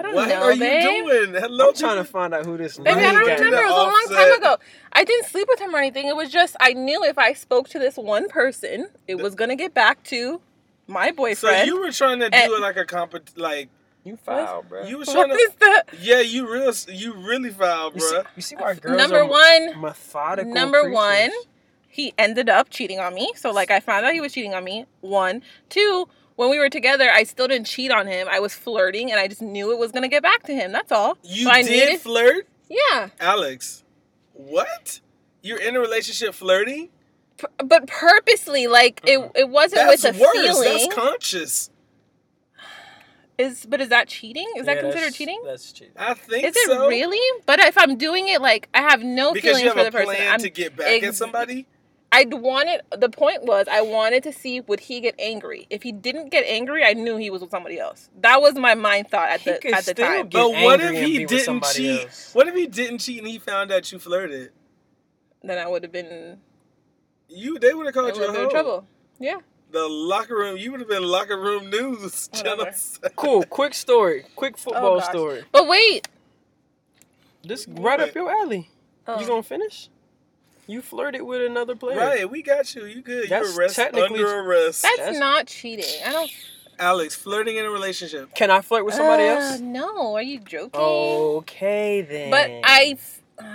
I 0.00 0.02
don't 0.02 0.14
What 0.14 0.28
know, 0.28 0.42
are 0.42 0.52
you 0.54 1.04
doing? 1.04 1.34
Hello, 1.34 1.68
I'm 1.68 1.74
trying 1.74 1.96
to 1.98 2.04
find 2.04 2.32
out 2.34 2.46
who 2.46 2.56
this 2.56 2.78
Baby, 2.78 2.90
I 2.90 3.12
don't 3.12 3.28
is. 3.28 3.40
remember. 3.40 3.56
It 3.58 3.62
was 3.64 3.70
a 3.70 3.76
long 3.76 4.18
time 4.18 4.38
ago. 4.38 4.56
I 4.92 5.04
didn't 5.04 5.26
sleep 5.26 5.46
with 5.48 5.60
him 5.60 5.74
or 5.74 5.78
anything. 5.78 6.08
It 6.08 6.16
was 6.16 6.30
just 6.30 6.56
I 6.60 6.72
knew 6.72 7.04
if 7.04 7.18
I 7.18 7.34
spoke 7.34 7.68
to 7.70 7.78
this 7.78 7.96
one 7.96 8.28
person, 8.28 8.88
it 9.06 9.16
was 9.16 9.34
gonna 9.34 9.56
get 9.56 9.74
back 9.74 10.02
to 10.04 10.40
my 10.86 11.10
boyfriend. 11.10 11.58
So 11.58 11.64
you 11.64 11.80
were 11.80 11.92
trying 11.92 12.20
to 12.20 12.30
do 12.30 12.36
it 12.54 12.60
like 12.60 12.76
a 12.78 12.84
comp, 12.86 13.14
like 13.36 13.68
You 14.04 14.16
foul, 14.16 14.62
bro. 14.62 14.86
you 14.86 14.98
was 14.98 15.08
what 15.08 15.26
trying 15.26 15.28
to. 15.28 15.34
is 15.34 15.54
the 15.60 15.84
Yeah, 16.00 16.20
you 16.20 16.50
real, 16.50 16.72
you 16.88 17.12
really 17.14 17.50
foul, 17.50 17.92
You 17.94 18.00
see, 18.00 18.14
bro. 18.14 18.22
you 18.36 18.42
see 18.42 18.56
why 18.56 18.74
girls 18.74 18.96
number 18.96 19.18
are 19.20 19.26
one? 19.26 19.80
methodical 19.82 20.52
Number 20.54 20.80
creatures. 20.80 20.94
one, 20.94 21.30
he 21.88 22.14
ended 22.16 22.48
up 22.48 22.70
cheating 22.70 23.00
on 23.00 23.14
me. 23.14 23.32
So 23.36 23.50
like 23.52 23.70
I 23.70 23.80
found 23.80 24.06
out 24.06 24.14
he 24.14 24.20
was 24.22 24.32
cheating 24.32 24.54
on 24.54 24.64
me. 24.64 24.86
One, 25.02 25.42
two. 25.68 26.08
When 26.40 26.48
we 26.48 26.58
were 26.58 26.70
together, 26.70 27.10
I 27.12 27.24
still 27.24 27.48
didn't 27.48 27.66
cheat 27.66 27.90
on 27.92 28.06
him. 28.06 28.26
I 28.30 28.40
was 28.40 28.54
flirting, 28.54 29.10
and 29.10 29.20
I 29.20 29.28
just 29.28 29.42
knew 29.42 29.72
it 29.72 29.78
was 29.78 29.92
gonna 29.92 30.08
get 30.08 30.22
back 30.22 30.42
to 30.44 30.54
him. 30.54 30.72
That's 30.72 30.90
all. 30.90 31.18
You 31.22 31.44
So 31.44 31.50
I 31.50 31.60
did 31.62 31.70
needed- 31.70 32.00
flirt, 32.00 32.46
Yeah, 32.70 33.10
Alex. 33.20 33.84
What? 34.32 35.00
You're 35.42 35.58
in 35.58 35.76
a 35.76 35.80
relationship 35.80 36.32
flirting? 36.32 36.88
P- 37.36 37.44
but 37.62 37.86
purposely, 37.86 38.68
like 38.68 39.02
it, 39.04 39.18
uh-huh. 39.18 39.28
it 39.34 39.50
wasn't 39.50 39.82
That's 39.86 40.02
with 40.02 40.16
a 40.16 40.18
worse. 40.18 40.32
feeling. 40.32 40.78
That's 40.88 40.94
conscious. 40.94 41.70
Is 43.36 43.66
but 43.66 43.82
is 43.82 43.90
that 43.90 44.08
cheating? 44.08 44.50
Is 44.56 44.64
that 44.64 44.78
considered 44.80 44.94
that's- 44.96 45.16
cheating? 45.16 45.42
That's 45.44 45.72
cheating. 45.72 45.92
I 45.98 46.14
think 46.14 46.44
Is 46.44 46.56
it 46.56 46.66
so. 46.70 46.88
really? 46.88 47.20
But 47.44 47.60
if 47.60 47.76
I'm 47.76 47.98
doing 47.98 48.28
it 48.28 48.40
like 48.40 48.70
I 48.72 48.80
have 48.80 49.02
no 49.02 49.34
Because 49.34 49.58
feelings 49.58 49.62
you 49.62 49.68
have 49.68 49.74
for 49.74 49.80
a 49.80 49.84
the 49.84 49.90
person. 49.90 50.06
plan 50.14 50.32
I'm, 50.32 50.40
to 50.40 50.48
get 50.48 50.74
back 50.74 51.02
at 51.02 51.14
somebody. 51.14 51.66
I 52.20 52.24
wanted 52.36 52.82
the 52.96 53.08
point 53.08 53.44
was 53.44 53.66
I 53.70 53.80
wanted 53.80 54.22
to 54.24 54.32
see 54.32 54.60
would 54.60 54.80
he 54.80 55.00
get 55.00 55.14
angry. 55.18 55.66
If 55.70 55.82
he 55.82 55.90
didn't 55.90 56.28
get 56.28 56.44
angry, 56.46 56.84
I 56.84 56.92
knew 56.92 57.16
he 57.16 57.30
was 57.30 57.40
with 57.40 57.50
somebody 57.50 57.78
else. 57.78 58.10
That 58.20 58.42
was 58.42 58.56
my 58.56 58.74
mind 58.74 59.08
thought 59.08 59.30
at 59.30 59.40
He 59.40 59.52
the 59.52 59.58
could 59.58 59.72
at 59.72 59.84
the 59.86 59.92
still 59.92 60.06
time. 60.06 60.28
But 60.28 60.50
what 60.50 60.80
if 60.82 60.92
he 61.02 61.24
didn't 61.24 61.64
cheat? 61.64 62.02
else. 62.02 62.34
What 62.34 62.46
if 62.46 62.54
he 62.54 62.66
didn't 62.66 62.98
cheat 62.98 63.18
and 63.18 63.28
he 63.28 63.38
found 63.38 63.72
out 63.72 63.90
you 63.90 63.98
flirted? 63.98 64.52
Then 65.42 65.56
I 65.56 65.66
would 65.66 65.82
have 65.82 65.92
been 65.92 66.38
You 67.28 67.58
they 67.58 67.72
would 67.72 67.86
have 67.86 67.94
called 67.94 68.16
you 68.16 68.22
a 68.22 68.26
have 68.26 68.34
been 68.34 68.44
in 68.44 68.50
trouble. 68.50 68.86
Yeah. 69.18 69.38
The 69.70 69.88
locker 69.88 70.34
room, 70.34 70.56
you 70.58 70.72
would 70.72 70.80
have 70.80 70.88
been 70.88 71.04
locker 71.04 71.40
room 71.40 71.70
news. 71.70 72.28
Whatever. 72.34 72.70
Cool. 73.16 73.44
Quick 73.44 73.72
story. 73.72 74.26
Quick 74.36 74.56
oh, 74.56 74.60
football 74.60 74.96
Oh, 74.96 75.00
story. 75.00 75.44
But 75.52 75.68
wait. 75.68 76.08
This 77.42 77.66
right 77.66 78.00
up 78.00 78.14
your 78.14 78.30
alley. 78.30 78.68
Oh. 79.06 79.18
You 79.18 79.26
gonna 79.26 79.42
finish? 79.42 79.88
You 80.70 80.82
flirted 80.82 81.22
with 81.22 81.42
another 81.42 81.74
player. 81.74 81.98
Right, 81.98 82.30
we 82.30 82.42
got 82.42 82.74
you. 82.74 82.84
You 82.86 83.02
good. 83.02 83.28
That's 83.28 83.52
you 83.52 83.58
arrest 83.58 83.76
technically- 83.76 84.20
under 84.20 84.38
arrest. 84.40 84.82
That's, 84.82 84.96
That's- 84.98 85.18
not 85.18 85.46
cheating. 85.46 85.84
I 86.06 86.12
don't. 86.12 86.30
Alex, 86.78 87.14
flirting 87.14 87.56
in 87.56 87.64
a 87.66 87.70
relationship. 87.70 88.34
Can 88.34 88.50
I 88.50 88.60
flirt 88.62 88.84
with 88.86 88.94
somebody 88.94 89.24
Uh, 89.24 89.34
else? 89.40 89.60
No, 89.60 90.14
are 90.16 90.22
you 90.22 90.38
joking? 90.38 90.80
Okay 90.80 92.02
then. 92.02 92.30
But 92.30 92.50
I. 92.64 92.96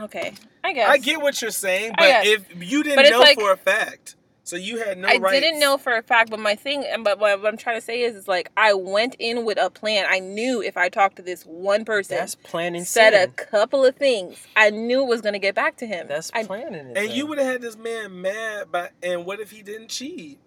Okay, 0.03 0.33
I 0.63 0.73
guess. 0.73 0.89
I 0.89 0.97
get 0.97 1.21
what 1.21 1.41
you're 1.41 1.51
saying, 1.51 1.93
but 1.97 2.25
if 2.27 2.43
you 2.61 2.83
didn't 2.83 3.03
But 3.03 3.09
know 3.11 3.19
like- 3.19 3.39
for 3.39 3.51
a 3.51 3.57
fact, 3.57 4.15
so 4.45 4.55
you 4.55 4.77
had 4.77 4.97
no 4.97 5.07
right 5.07 5.17
I 5.17 5.19
rights. 5.19 5.41
didn't 5.41 5.59
know 5.59 5.77
for 5.77 5.93
a 5.97 6.01
fact, 6.01 6.29
but 6.29 6.39
my 6.39 6.55
thing, 6.55 6.85
and 6.87 7.03
but 7.03 7.19
what 7.19 7.45
I'm 7.45 7.57
trying 7.57 7.75
to 7.77 7.81
say 7.81 8.01
is, 8.01 8.15
is 8.15 8.27
like 8.27 8.49
I 8.55 8.73
went 8.73 9.15
in 9.19 9.43
with 9.43 9.57
a 9.59 9.69
plan. 9.69 10.05
I 10.09 10.19
knew 10.19 10.61
if 10.61 10.77
I 10.77 10.87
talked 10.87 11.17
to 11.17 11.21
this 11.21 11.43
one 11.43 11.83
person, 11.83 12.15
that's 12.17 12.35
planning. 12.35 12.85
said 12.85 13.13
a 13.13 13.27
couple 13.27 13.83
of 13.83 13.95
things, 13.97 14.37
I 14.55 14.69
knew 14.69 15.01
it 15.03 15.07
was 15.07 15.21
gonna 15.21 15.39
get 15.39 15.55
back 15.55 15.75
to 15.77 15.85
him. 15.85 16.07
That's 16.07 16.31
I, 16.33 16.43
planning 16.45 16.73
it. 16.75 16.97
And 16.97 17.09
though. 17.09 17.13
you 17.13 17.25
would 17.27 17.39
have 17.39 17.47
had 17.47 17.61
this 17.61 17.75
man 17.75 18.21
mad, 18.21 18.71
by, 18.71 18.89
and 19.03 19.25
what 19.25 19.39
if 19.41 19.51
he 19.51 19.61
didn't 19.61 19.89
cheat? 19.89 20.39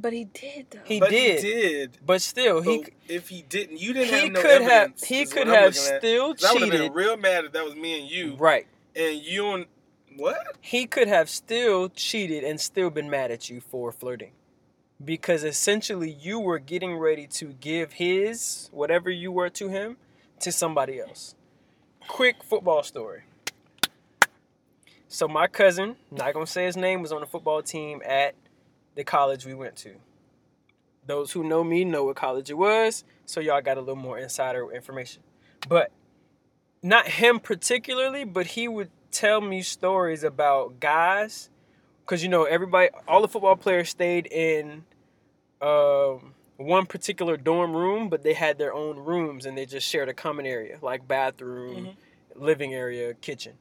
but 0.00 0.12
he 0.12 0.26
did 0.26 0.66
though. 0.70 0.78
He 0.84 1.00
but 1.00 1.10
did. 1.10 1.42
he 1.42 1.50
did. 1.50 1.98
But 2.06 2.22
still, 2.22 2.60
he 2.62 2.82
But 2.82 2.90
if 3.08 3.30
he 3.30 3.42
didn't, 3.42 3.80
you 3.80 3.92
didn't 3.92 4.14
he 4.14 4.20
have 4.20 4.30
no 4.30 4.42
could 4.42 4.62
have 4.62 4.92
he 5.04 5.26
could 5.26 5.48
I'm 5.48 5.54
have 5.54 5.74
still 5.74 5.94
at. 5.94 6.00
still 6.00 6.34
'Cause 6.36 6.44
I 6.44 6.52
would 6.52 6.62
have 6.62 6.70
been 6.70 6.80
cheated. 6.82 6.94
real 6.94 7.16
mad 7.16 7.46
if 7.46 7.52
that 7.52 7.64
was 7.64 7.74
me 7.74 8.00
and 8.00 8.08
you, 8.08 8.36
Right. 8.36 8.68
and 8.94 9.16
you 9.16 9.54
and 9.54 9.66
what? 10.18 10.56
He 10.60 10.86
could 10.86 11.08
have 11.08 11.30
still 11.30 11.88
cheated 11.88 12.44
and 12.44 12.60
still 12.60 12.90
been 12.90 13.08
mad 13.08 13.30
at 13.30 13.48
you 13.48 13.60
for 13.60 13.92
flirting. 13.92 14.32
Because 15.02 15.44
essentially 15.44 16.10
you 16.10 16.40
were 16.40 16.58
getting 16.58 16.96
ready 16.96 17.26
to 17.28 17.52
give 17.60 17.94
his 17.94 18.68
whatever 18.72 19.10
you 19.10 19.30
were 19.30 19.48
to 19.50 19.68
him 19.68 19.96
to 20.40 20.50
somebody 20.50 21.00
else. 21.00 21.34
Quick 22.08 22.42
football 22.42 22.82
story. 22.82 23.22
So 25.06 25.28
my 25.28 25.46
cousin, 25.46 25.96
not 26.10 26.34
gonna 26.34 26.46
say 26.46 26.66
his 26.66 26.76
name, 26.76 27.00
was 27.00 27.12
on 27.12 27.20
the 27.20 27.26
football 27.26 27.62
team 27.62 28.02
at 28.04 28.34
the 28.94 29.04
college 29.04 29.46
we 29.46 29.54
went 29.54 29.76
to. 29.76 29.94
Those 31.06 31.32
who 31.32 31.44
know 31.44 31.64
me 31.64 31.84
know 31.84 32.04
what 32.04 32.16
college 32.16 32.50
it 32.50 32.58
was, 32.58 33.04
so 33.24 33.40
y'all 33.40 33.62
got 33.62 33.78
a 33.78 33.80
little 33.80 33.96
more 33.96 34.18
insider 34.18 34.70
information. 34.70 35.22
But 35.68 35.92
not 36.82 37.06
him 37.06 37.40
particularly, 37.40 38.24
but 38.24 38.48
he 38.48 38.68
would 38.68 38.90
tell 39.10 39.40
me 39.40 39.62
stories 39.62 40.22
about 40.24 40.80
guys, 40.80 41.50
because 42.04 42.22
you 42.22 42.28
know 42.28 42.44
everybody, 42.44 42.88
all 43.06 43.20
the 43.22 43.28
football 43.28 43.56
players 43.56 43.88
stayed 43.88 44.26
in 44.26 44.84
um, 45.60 46.34
one 46.56 46.86
particular 46.86 47.36
dorm 47.36 47.74
room, 47.76 48.08
but 48.08 48.22
they 48.22 48.34
had 48.34 48.58
their 48.58 48.72
own 48.74 48.96
rooms 48.98 49.46
and 49.46 49.56
they 49.56 49.66
just 49.66 49.86
shared 49.88 50.08
a 50.08 50.14
common 50.14 50.46
area 50.46 50.78
like 50.82 51.06
bathroom, 51.08 51.90
living 52.34 52.74
area, 52.74 53.14
kitchen. 53.14 53.54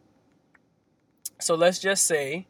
So 1.40 1.56
let's 1.56 1.80
just 1.80 2.06
say 2.06 2.48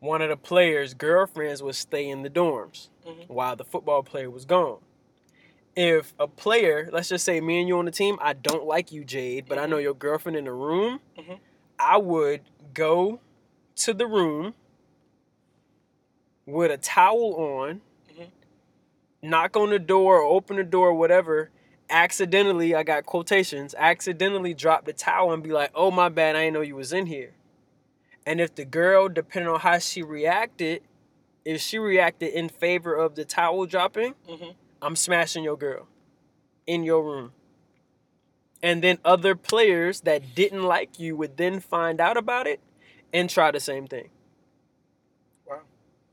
one 0.00 0.20
of 0.22 0.28
the 0.28 0.36
players' 0.36 0.94
girlfriends 0.94 1.62
would 1.62 1.74
stay 1.74 2.08
in 2.08 2.22
the 2.22 2.30
dorms 2.30 2.88
Mhm. 3.06 3.28
while 3.28 3.56
the 3.56 3.64
football 3.64 4.02
player 4.02 4.30
was 4.30 4.44
gone. 4.44 4.78
If 5.74 6.14
a 6.18 6.26
player, 6.26 6.88
let's 6.92 7.08
just 7.08 7.24
say 7.24 7.40
me 7.40 7.60
and 7.60 7.68
you 7.68 7.78
on 7.78 7.84
the 7.84 7.90
team, 7.90 8.18
I 8.20 8.32
don't 8.32 8.64
like 8.64 8.92
you, 8.92 9.04
Jade, 9.04 9.46
but 9.48 9.58
I 9.58 9.66
know 9.66 9.76
your 9.78 9.94
girlfriend 9.94 10.36
in 10.36 10.44
the 10.44 10.52
room, 10.52 11.00
Mhm. 11.18 11.38
I 11.78 11.96
would 11.98 12.42
go 12.74 13.20
to 13.76 13.94
the 13.94 14.06
room 14.06 14.54
with 16.46 16.70
a 16.70 16.76
towel 16.78 17.34
on, 17.34 17.80
Mhm. 18.08 18.30
knock 19.22 19.56
on 19.56 19.70
the 19.70 19.78
door 19.78 20.18
or 20.20 20.24
open 20.24 20.56
the 20.56 20.64
door, 20.64 20.92
whatever. 20.94 21.50
Accidentally, 21.88 22.74
I 22.74 22.82
got 22.82 23.06
quotations, 23.06 23.74
accidentally 23.76 24.54
drop 24.54 24.84
the 24.84 24.92
towel 24.92 25.32
and 25.32 25.42
be 25.42 25.50
like, 25.50 25.70
oh, 25.74 25.90
my 25.90 26.08
bad, 26.08 26.34
I 26.36 26.44
didn't 26.44 26.54
know 26.54 26.60
you 26.62 26.76
was 26.76 26.92
in 26.92 27.06
here. 27.06 27.34
And 28.24 28.40
if 28.40 28.54
the 28.54 28.64
girl, 28.64 29.08
depending 29.08 29.52
on 29.52 29.60
how 29.60 29.78
she 29.78 30.02
reacted, 30.02 30.82
if 31.44 31.60
she 31.60 31.78
reacted 31.78 32.32
in 32.34 32.48
favor 32.48 32.94
of 32.94 33.14
the 33.14 33.24
towel 33.24 33.66
dropping, 33.66 34.14
Mhm. 34.28 34.54
I'm 34.82 34.96
smashing 34.96 35.44
your 35.44 35.56
girl 35.56 35.86
in 36.66 36.82
your 36.82 37.04
room. 37.04 37.32
And 38.66 38.82
then 38.82 38.98
other 39.04 39.36
players 39.36 40.00
that 40.00 40.34
didn't 40.34 40.64
like 40.64 40.98
you 40.98 41.14
would 41.16 41.36
then 41.36 41.60
find 41.60 42.00
out 42.00 42.16
about 42.16 42.48
it 42.48 42.58
and 43.12 43.30
try 43.30 43.52
the 43.52 43.60
same 43.60 43.86
thing. 43.86 44.08
Wow, 45.46 45.60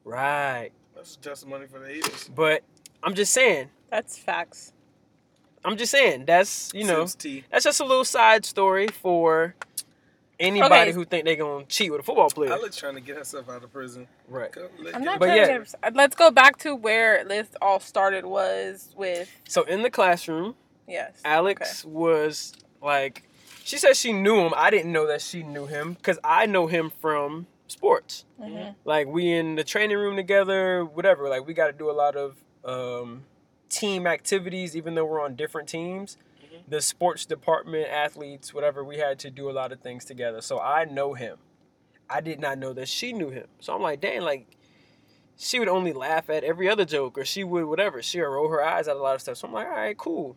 Right. 0.04 0.70
that's 0.96 1.16
testimony 1.16 1.66
for 1.66 1.80
the 1.80 1.88
haters. 1.88 2.30
But 2.34 2.62
I'm 3.02 3.16
just 3.16 3.34
saying, 3.34 3.70
That's 3.90 4.18
facts. 4.18 4.72
I'm 5.66 5.78
just 5.78 5.92
saying, 5.92 6.26
that's, 6.26 6.72
you 6.76 6.84
know, 6.84 7.06
Sims 7.06 7.16
T. 7.16 7.44
that's 7.50 7.64
just 7.64 7.80
a 7.80 7.86
little 7.86 8.04
side 8.06 8.44
story 8.46 8.88
for 8.88 9.56
anybody 10.40 10.90
Okay. 10.90 10.92
who 10.92 11.06
think 11.06 11.26
they're 11.26 11.36
going 11.38 11.66
to 11.66 11.72
cheat 11.72 11.92
with 11.92 12.02
a 12.02 12.04
football 12.04 12.30
player. 12.30 12.52
Alex 12.52 12.76
trying 12.76 12.96
to 12.96 13.02
get 13.02 13.16
herself 13.18 13.50
out 13.50 13.64
of 13.64 13.72
prison. 13.72 14.08
Right. 14.28 14.52
Go, 14.52 14.68
let- 14.80 14.96
I'm 14.96 15.04
not 15.04 15.16
it. 15.16 15.20
But 15.22 15.36
yeah. 15.38 15.58
to. 15.60 15.96
Let's 15.96 16.16
go 16.16 16.30
back 16.32 16.58
to 16.60 16.76
where 16.76 17.24
this 17.24 17.48
all 17.62 17.80
started. 17.80 18.26
Was 18.26 18.94
with 18.98 19.30
So 19.48 19.64
in 19.64 19.82
the 19.84 19.90
classroom, 19.90 20.56
yes, 20.88 21.22
Alex 21.26 21.84
was 21.86 22.54
like, 22.82 23.24
she 23.64 23.78
said 23.78 23.96
she 23.96 24.14
knew 24.14 24.40
him. 24.46 24.54
I 24.56 24.70
didn't 24.70 24.92
know 24.92 25.08
that 25.08 25.22
she 25.22 25.44
knew 25.44 25.66
him 25.66 25.94
because 25.94 26.20
I 26.24 26.46
know 26.46 26.68
him 26.68 26.92
from 27.02 27.48
sports. 27.68 28.26
Okay. 28.40 28.50
Mhm. 28.52 28.76
Like 28.86 29.08
we 29.08 29.32
in 29.32 29.56
the 29.56 29.64
training 29.64 29.98
room 29.98 30.16
together, 30.16 30.84
whatever. 30.86 31.30
Like 31.30 31.48
we 31.48 31.54
got 31.54 31.68
to 31.68 31.74
do 31.74 31.90
a 31.90 31.94
lot 31.94 32.16
of 32.16 32.38
um, 32.66 33.24
team 33.70 34.06
activities, 34.08 34.76
even 34.76 34.96
though 34.96 35.06
we're 35.06 35.22
on 35.24 35.36
different 35.36 35.68
teams. 35.70 36.18
Mhm. 36.44 36.60
The 36.68 36.82
sports 36.82 37.26
department, 37.26 37.88
athletes, 37.90 38.54
whatever, 38.54 38.84
we 38.84 38.98
had 38.98 39.20
to 39.20 39.32
do 39.32 39.50
a 39.50 39.54
lot 39.54 39.72
of 39.72 39.80
things 39.82 40.06
together. 40.06 40.42
So 40.42 40.60
I 40.60 40.86
know 40.86 41.14
him. 41.14 41.38
I 42.10 42.20
did 42.22 42.40
not 42.40 42.58
know 42.58 42.74
that 42.74 42.90
she 42.90 43.12
knew 43.14 43.30
him. 43.30 43.48
So 43.60 43.74
I'm 43.74 43.82
like, 43.82 44.02
dang, 44.02 44.22
like 44.22 44.46
she 45.36 45.58
would 45.58 45.68
only 45.70 45.94
laugh 45.94 46.30
at 46.30 46.44
every 46.44 46.70
other 46.70 46.86
joke, 46.86 47.18
or 47.18 47.26
she 47.26 47.44
would 47.44 47.66
whatever. 47.66 48.02
She 48.04 48.20
would 48.22 48.28
roll 48.28 48.50
her 48.50 48.64
eyes 48.64 48.88
at 48.88 48.96
a 48.98 49.00
lot 49.00 49.16
of 49.16 49.22
stuff. 49.22 49.38
So 49.38 49.48
I'm 49.48 49.54
like, 49.54 49.68
all 49.68 49.74
right, 49.74 49.98
cool. 49.98 50.36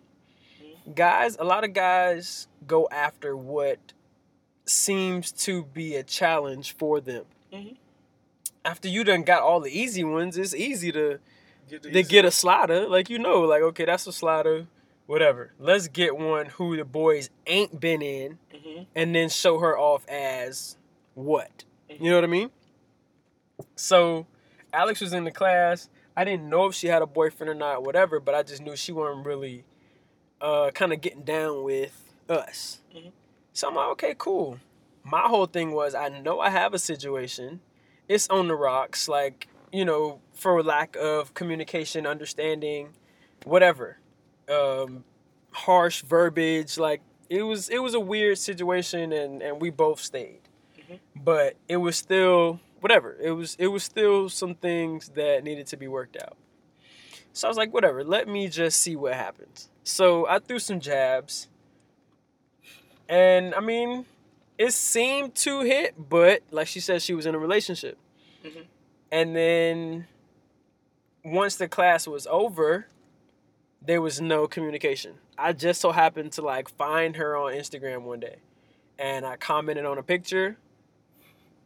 Guys, 0.94 1.36
a 1.38 1.44
lot 1.44 1.64
of 1.64 1.72
guys 1.72 2.46
go 2.66 2.88
after 2.92 3.36
what 3.36 3.78
seems 4.66 5.32
to 5.32 5.64
be 5.64 5.96
a 5.96 6.02
challenge 6.02 6.76
for 6.76 7.00
them. 7.00 7.24
Mhm. 7.52 7.76
After 8.64 8.88
you 8.88 9.04
done 9.04 9.22
got 9.22 9.42
all 9.42 9.60
the 9.60 9.70
easy 9.76 10.04
ones, 10.04 10.36
it's 10.36 10.54
easy 10.54 10.92
to 10.92 11.18
Get 11.68 11.82
to 11.82 12.02
get 12.04 12.24
a 12.24 12.30
slider. 12.30 12.88
Like 12.88 13.10
you 13.10 13.18
know, 13.18 13.40
like 13.40 13.62
okay, 13.62 13.84
that's 13.84 14.06
a 14.06 14.12
slider, 14.12 14.68
whatever. 15.06 15.52
Let's 15.58 15.88
get 15.88 16.16
one 16.16 16.46
who 16.46 16.76
the 16.76 16.84
boys 16.84 17.30
ain't 17.46 17.80
been 17.80 18.02
in, 18.02 18.38
Mhm. 18.54 18.86
and 18.94 19.14
then 19.14 19.28
show 19.28 19.58
her 19.58 19.76
off 19.76 20.06
as 20.08 20.76
what. 21.14 21.64
You 21.88 22.10
know 22.10 22.16
what 22.16 22.24
I 22.24 22.28
mean? 22.28 22.50
So, 23.74 24.26
Alex 24.72 25.00
was 25.00 25.12
in 25.12 25.24
the 25.24 25.30
class. 25.32 25.88
I 26.16 26.24
didn't 26.24 26.48
know 26.48 26.66
if 26.66 26.74
she 26.74 26.86
had 26.88 27.02
a 27.02 27.06
boyfriend 27.06 27.50
or 27.50 27.54
not, 27.54 27.82
whatever, 27.82 28.20
but 28.20 28.34
I 28.34 28.42
just 28.42 28.62
knew 28.62 28.76
she 28.76 28.92
wasn't 28.92 29.26
really 29.26 29.64
uh, 30.40 30.70
kind 30.72 30.92
of 30.92 31.00
getting 31.00 31.22
down 31.22 31.62
with 31.64 32.12
us. 32.28 32.80
Mhm. 32.94 33.12
So 33.52 33.68
I'm 33.68 33.74
like, 33.74 33.88
okay, 33.88 34.14
cool. 34.18 34.58
My 35.02 35.22
whole 35.22 35.46
thing 35.46 35.72
was 35.72 35.94
I 35.94 36.08
know 36.08 36.40
I 36.40 36.50
have 36.50 36.74
a 36.74 36.78
situation. 36.78 37.60
It's 38.08 38.28
on 38.28 38.48
the 38.48 38.54
rocks, 38.54 39.08
like, 39.08 39.48
you 39.72 39.84
know, 39.84 40.20
for 40.34 40.62
lack 40.62 40.96
of 40.96 41.34
communication, 41.34 42.06
understanding, 42.06 42.90
whatever. 43.44 43.98
Um, 44.48 45.04
harsh 45.50 46.02
verbiage, 46.02 46.76
like 46.78 47.00
it 47.30 47.42
was 47.42 47.68
it 47.68 47.78
was 47.82 47.94
a 47.94 48.00
weird 48.00 48.38
situation 48.38 49.12
and, 49.12 49.42
and 49.42 49.60
we 49.60 49.70
both 49.70 50.00
stayed. 50.00 50.40
Mhm. 50.78 50.98
But 51.16 51.56
it 51.68 51.78
was 51.78 51.96
still 51.96 52.60
whatever. 52.80 53.16
It 53.20 53.30
was 53.32 53.56
it 53.58 53.68
was 53.68 53.82
still 53.82 54.28
some 54.28 54.54
things 54.54 55.08
that 55.10 55.42
needed 55.44 55.66
to 55.68 55.76
be 55.76 55.88
worked 55.88 56.16
out. 56.16 56.36
So 57.32 57.48
I 57.48 57.50
was 57.50 57.56
like, 57.56 57.72
whatever, 57.72 58.04
let 58.04 58.28
me 58.28 58.48
just 58.48 58.80
see 58.80 58.96
what 58.96 59.14
happens. 59.14 59.68
So 59.86 60.26
I 60.26 60.40
threw 60.40 60.58
some 60.58 60.80
jabs. 60.80 61.46
And 63.08 63.54
I 63.54 63.60
mean, 63.60 64.04
it 64.58 64.72
seemed 64.72 65.36
to 65.36 65.60
hit, 65.60 65.94
but 65.96 66.42
like 66.50 66.66
she 66.66 66.80
said, 66.80 67.02
she 67.02 67.14
was 67.14 67.24
in 67.24 67.36
a 67.36 67.38
relationship. 67.38 67.96
Mhm. 68.44 68.66
And 69.12 69.36
then 69.36 70.08
once 71.24 71.54
the 71.54 71.68
class 71.68 72.08
was 72.08 72.26
over, 72.26 72.88
there 73.80 74.02
was 74.02 74.20
no 74.20 74.48
communication. 74.48 75.14
I 75.38 75.52
just 75.52 75.80
so 75.80 75.92
happened 75.92 76.32
to 76.32 76.42
like 76.42 76.68
find 76.68 77.14
her 77.14 77.36
on 77.36 77.52
Instagram 77.52 78.02
one 78.02 78.18
day, 78.18 78.38
and 78.98 79.24
I 79.24 79.36
commented 79.36 79.84
on 79.84 79.98
a 79.98 80.02
picture, 80.02 80.56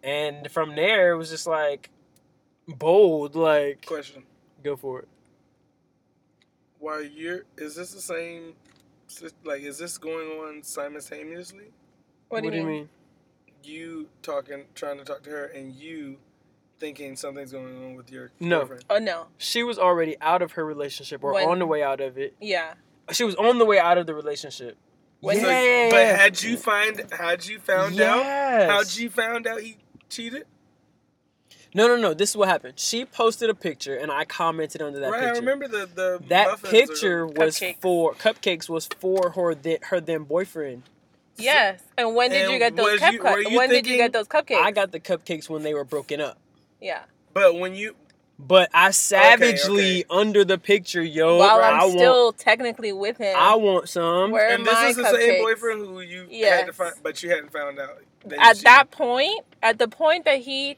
and 0.03 0.51
from 0.51 0.77
there 0.77 1.13
it 1.13 1.17
was 1.17 1.31
just 1.31 1.47
like 1.47 1.89
bold, 2.69 3.35
like 3.35 3.87
Question: 3.87 4.25
go 4.63 4.77
for 4.77 5.01
it. 5.01 5.09
While 6.81 7.03
you're, 7.05 7.45
is 7.57 7.77
this 7.77 7.93
the 7.93 8.01
same? 8.01 8.55
Like, 9.45 9.63
is 9.63 9.79
this 9.79 9.99
going 9.99 10.29
on 10.41 10.63
simultaneously? 10.63 11.71
What, 12.29 12.43
do 12.43 12.51
you 12.51 12.65
mean? 12.65 12.89
You 13.63 14.09
talking, 14.23 14.65
trying 14.75 14.99
to 14.99 15.05
talk 15.05 15.23
to 15.25 15.31
her, 15.31 15.45
and 15.47 15.73
you 15.75 16.17
thinking 16.79 17.15
something's 17.17 17.53
going 17.53 17.77
on 17.85 17.95
with 17.95 18.11
your 18.11 18.31
No. 18.41 18.61
girlfriend. 18.61 18.85
Oh 18.89 18.97
no. 18.99 19.27
She 19.37 19.63
was 19.63 19.79
already 19.79 20.17
out 20.23 20.41
of 20.41 20.53
her 20.53 20.65
relationship 20.65 21.23
or 21.23 21.35
When- 21.35 21.47
on 21.47 21.59
the 21.59 21.67
way 21.67 21.83
out 21.83 22.01
of 22.01 22.17
it. 22.17 22.35
Yeah. 22.41 22.75
She 23.13 23.23
was 23.25 23.35
on 23.35 23.59
the 23.59 23.67
way 23.67 23.79
out 23.79 23.99
of 23.99 24.07
the 24.07 24.15
relationship. 24.15 24.79
When- 25.21 25.39
So- 25.41 25.51
yeah. 25.51 25.89
but 25.91 26.07
had 26.19 26.43
you 26.43 26.57
find, 26.57 27.05
had 27.13 27.45
you 27.47 27.59
found 27.59 28.01
out? 28.01 28.17
Yes. 28.25 28.71
How'd 28.71 28.97
you 28.99 29.11
found 29.11 29.47
out 29.47 29.61
he 29.61 29.77
cheated? 30.09 30.47
No, 31.73 31.87
no, 31.87 31.97
no. 31.97 32.15
This 32.15 32.31
is 32.31 32.37
what 32.37 32.49
happened. 32.49 32.75
She 32.81 33.05
posted 33.05 33.49
a 33.49 33.55
picture, 33.55 33.97
and 33.97 34.11
I 34.11 34.25
commented 34.25 34.83
under 34.83 34.99
that 35.01 35.11
right, 35.11 35.21
picture. 35.21 35.35
I 35.37 35.39
remember 35.39 35.69
the 35.69 35.87
the 35.95 36.21
That 36.29 36.49
muffins 36.49 36.67
or- 36.67 36.71
picture 36.87 37.27
was 37.27 37.59
Cupcakes. 37.59 37.81
for 37.81 38.15
cupcakes 38.15 38.69
was 38.69 38.89
for 38.99 39.31
her 39.31 39.55
then 39.55 39.79
her 39.83 40.01
then 40.01 40.25
boyfriend. 40.25 40.83
Yes. 41.37 41.81
And 41.97 42.15
when 42.15 42.31
did 42.31 42.43
And 42.43 42.53
you 42.53 42.59
get 42.59 42.77
those 42.77 42.99
cupcakes? 43.01 43.21
cup 43.23 43.39
you- 43.49 43.57
When 43.57 43.71
did 43.71 43.87
you 43.87 43.97
get 43.97 44.13
those 44.13 44.27
cupcakes? 44.29 44.61
I 44.61 44.73
got 44.73 44.91
the 44.93 45.01
cupcakes 45.01 45.49
when 45.49 45.63
they 45.63 45.73
were 45.73 45.85
broken 45.85 46.21
up. 46.21 46.39
Yeah. 46.81 47.03
But 47.33 47.55
when 47.55 47.75
you, 47.75 47.95
But 48.39 48.69
I 48.75 48.91
savagely 48.91 50.01
okay. 50.01 50.05
under 50.11 50.45
the 50.45 50.59
picture, 50.59 51.03
yo. 51.03 51.37
While 51.39 51.61
I 51.61 51.71
I'm 51.71 51.79
want, 51.81 51.91
still 51.93 52.33
technically 52.33 52.93
with 52.93 53.19
him. 53.19 53.37
I 53.39 53.55
want 53.55 53.89
some. 53.89 54.31
Where 54.33 54.49
are 54.49 54.53
and 54.55 54.67
this 54.67 54.83
is 54.91 54.97
the 54.97 55.03
cupcakes? 55.03 55.17
same 55.21 55.43
boyfriend 55.45 55.81
who 55.87 56.01
you 56.01 56.45
had 56.47 56.67
to 56.67 56.73
find, 56.73 56.95
but 57.03 57.23
you 57.23 57.31
hadn't 57.31 57.53
found 57.53 57.79
out. 57.79 57.99
that 58.27 58.39
At 58.39 58.49
cheated. 58.57 58.65
that 58.67 58.91
point, 58.91 59.45
at 59.63 59.79
the 59.79 59.89
point 59.89 60.25
that 60.25 60.41
he 60.41 60.77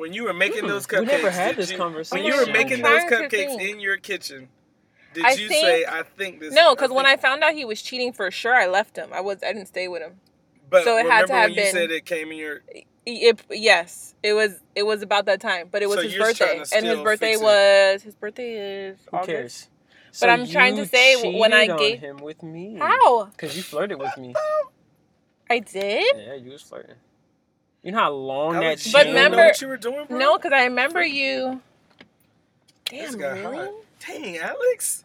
when 0.00 0.12
you 0.14 0.24
were 0.24 0.32
making 0.32 0.62
Hmm, 0.62 0.68
those 0.68 0.88
we 0.88 0.96
cupcakes, 0.96 1.06
never 1.06 1.30
had 1.30 1.56
this 1.56 1.70
you- 1.70 1.76
conversation. 1.76 2.24
When 2.24 2.32
you 2.32 2.38
were 2.40 2.50
making 2.52 2.82
those 2.82 3.02
cupcakes 3.02 3.60
in 3.60 3.80
your 3.80 3.96
kitchen, 3.98 4.48
did 5.12 5.24
I 5.24 5.32
you 5.32 5.48
think- 5.48 5.66
say, 5.66 5.84
"I 5.84 6.02
think 6.02 6.40
this"? 6.40 6.54
No, 6.54 6.74
because 6.74 6.90
when 6.90 7.04
I 7.06 7.16
found 7.16 7.44
out 7.44 7.52
he 7.54 7.64
was 7.64 7.82
cheating 7.82 8.12
for 8.12 8.30
sure, 8.30 8.54
I 8.54 8.66
left 8.66 8.96
him. 8.96 9.10
I 9.12 9.20
was 9.20 9.42
I 9.42 9.52
didn't 9.52 9.68
stay 9.68 9.88
with 9.88 10.02
him. 10.02 10.18
but 10.70 10.84
so 10.84 10.94
it 10.96 11.02
remember 11.02 11.12
had 11.14 11.26
to 11.26 11.32
when 11.32 11.40
have 11.42 11.50
you 11.50 11.56
been- 11.56 11.72
said 11.72 11.90
it 11.90 12.04
came 12.06 12.32
in 12.32 12.38
your. 12.38 12.62
It, 13.06 13.40
yes, 13.50 14.14
it 14.22 14.34
was 14.34 14.60
it 14.74 14.84
was 14.84 15.02
about 15.02 15.24
that 15.26 15.40
time, 15.40 15.68
but 15.70 15.82
it 15.82 15.88
was 15.88 15.96
So 15.98 16.02
his 16.02 16.16
birthday, 16.16 16.62
and 16.74 16.86
his 16.86 17.00
birthday 17.00 17.36
was 17.36 18.02
his 18.02 18.14
birthday 18.14 18.86
is 18.88 18.98
Who 19.10 19.16
August. 19.18 19.28
cares? 19.28 19.68
But 20.20 20.28
I'm 20.30 20.46
trying 20.46 20.76
to 20.76 20.86
say, 20.86 21.38
when 21.38 21.52
I 21.52 21.66
gave- 21.76 22.00
him 22.00 22.16
with 22.18 22.42
me. 22.42 22.76
How 22.78 23.24
Because 23.26 23.56
you 23.56 23.62
flirted 23.62 23.98
with 23.98 24.16
me. 24.18 24.34
I 25.50 25.58
did? 25.60 26.04
Yeah, 26.16 26.34
you 26.34 26.52
was 26.52 26.62
flirting. 26.62 26.96
You 27.82 27.92
know 27.92 27.98
how 27.98 28.10
long 28.12 28.56
Alex, 28.56 28.84
that 28.84 28.88
you 28.88 28.92
But 28.92 28.98
didn't 29.04 29.14
know 29.14 29.22
remember- 29.24 29.44
what 29.46 29.60
you 29.62 29.68
were 29.68 29.76
doing, 29.76 30.06
bro? 30.06 30.18
No, 30.18 30.36
because 30.36 30.52
I 30.52 30.64
remember 30.64 31.02
you. 31.04 31.62
Damn, 32.86 33.16
got 33.18 33.32
really? 33.38 33.56
hot. 33.58 33.70
Dang, 34.06 34.38
Alex. 34.38 35.04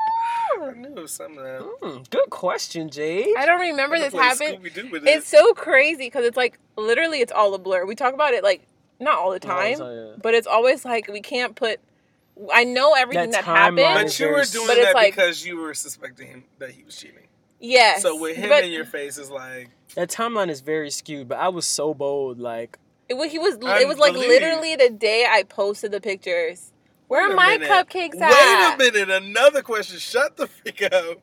I 0.60 0.70
knew 0.72 0.88
it 0.88 0.94
was 1.02 1.12
something. 1.12 1.36
That 1.42 1.60
Mm, 1.82 2.10
good 2.10 2.30
question, 2.30 2.88
Jade. 2.90 3.28
I 3.36 3.46
don't 3.46 3.60
remember 3.60 3.98
this 3.98 4.12
happened. 4.14 4.62
With 4.62 4.76
It's 4.76 5.02
this. 5.04 5.26
so 5.28 5.52
crazy 5.54 6.06
because 6.06 6.24
it's 6.24 6.36
like 6.36 6.58
literally 6.76 7.20
it's 7.20 7.32
all 7.32 7.54
a 7.54 7.58
blur. 7.58 7.84
We 7.84 7.94
talk 7.94 8.14
about 8.14 8.32
it 8.34 8.42
like 8.42 8.62
not 8.98 9.14
all 9.18 9.30
the 9.32 9.38
Not 9.46 9.56
all 9.56 9.62
the 9.62 9.68
time, 9.70 9.78
time, 9.78 9.96
yeah. 9.96 10.12
but 10.22 10.34
it's 10.34 10.46
always 10.46 10.84
like 10.84 11.08
we 11.08 11.20
can't 11.20 11.54
put. 11.54 11.78
I 12.52 12.64
know 12.64 12.94
everything 12.94 13.30
That 13.30 13.44
that, 13.44 13.56
happened. 13.56 13.76
But 13.76 14.18
you 14.18 14.28
were 14.30 14.44
doing 14.44 14.66
But 14.66 14.76
that 14.76 14.94
like- 14.94 15.14
because 15.14 15.44
you 15.44 15.58
were 15.58 15.74
suspecting 15.74 16.26
him 16.28 16.44
that 16.58 16.70
he 16.70 16.82
was 16.84 16.96
cheating. 16.96 17.26
Yes. 17.60 18.02
So 18.02 18.18
with 18.20 18.36
him 18.36 18.48
but 18.50 18.64
in 18.64 18.70
your 18.70 18.84
face 18.84 19.16
is 19.18 19.30
like, 19.30 19.68
That 19.94 20.10
timeline 20.10 20.48
is 20.50 20.60
very 20.60 20.90
skewed, 20.90 21.28
but 21.28 21.38
I 21.38 21.48
was 21.48 21.66
so 21.66 21.94
bold. 21.94 22.38
Like, 22.38 22.78
it, 23.08 23.14
was- 23.14 23.30
he 23.30 23.38
was. 23.38 23.56
I 23.64 23.80
It 23.82 23.88
was 23.88 23.98
like 23.98 24.14
literally 24.14 24.76
the 24.76 24.90
day 24.90 25.26
I 25.28 25.42
posted 25.44 25.92
the 25.92 26.00
pictures. 26.00 26.72
Where 27.08 27.24
Wait 27.28 27.32
are 27.32 27.36
my 27.36 27.58
minute. 27.58 27.68
cupcakes 27.70 28.20
at? 28.20 28.78
Wait 28.78 28.90
a 28.90 28.92
minute, 29.06 29.22
another 29.22 29.62
question. 29.62 29.98
Shut 29.98 30.36
the 30.36 30.48
freak 30.48 30.82
up. 30.82 31.18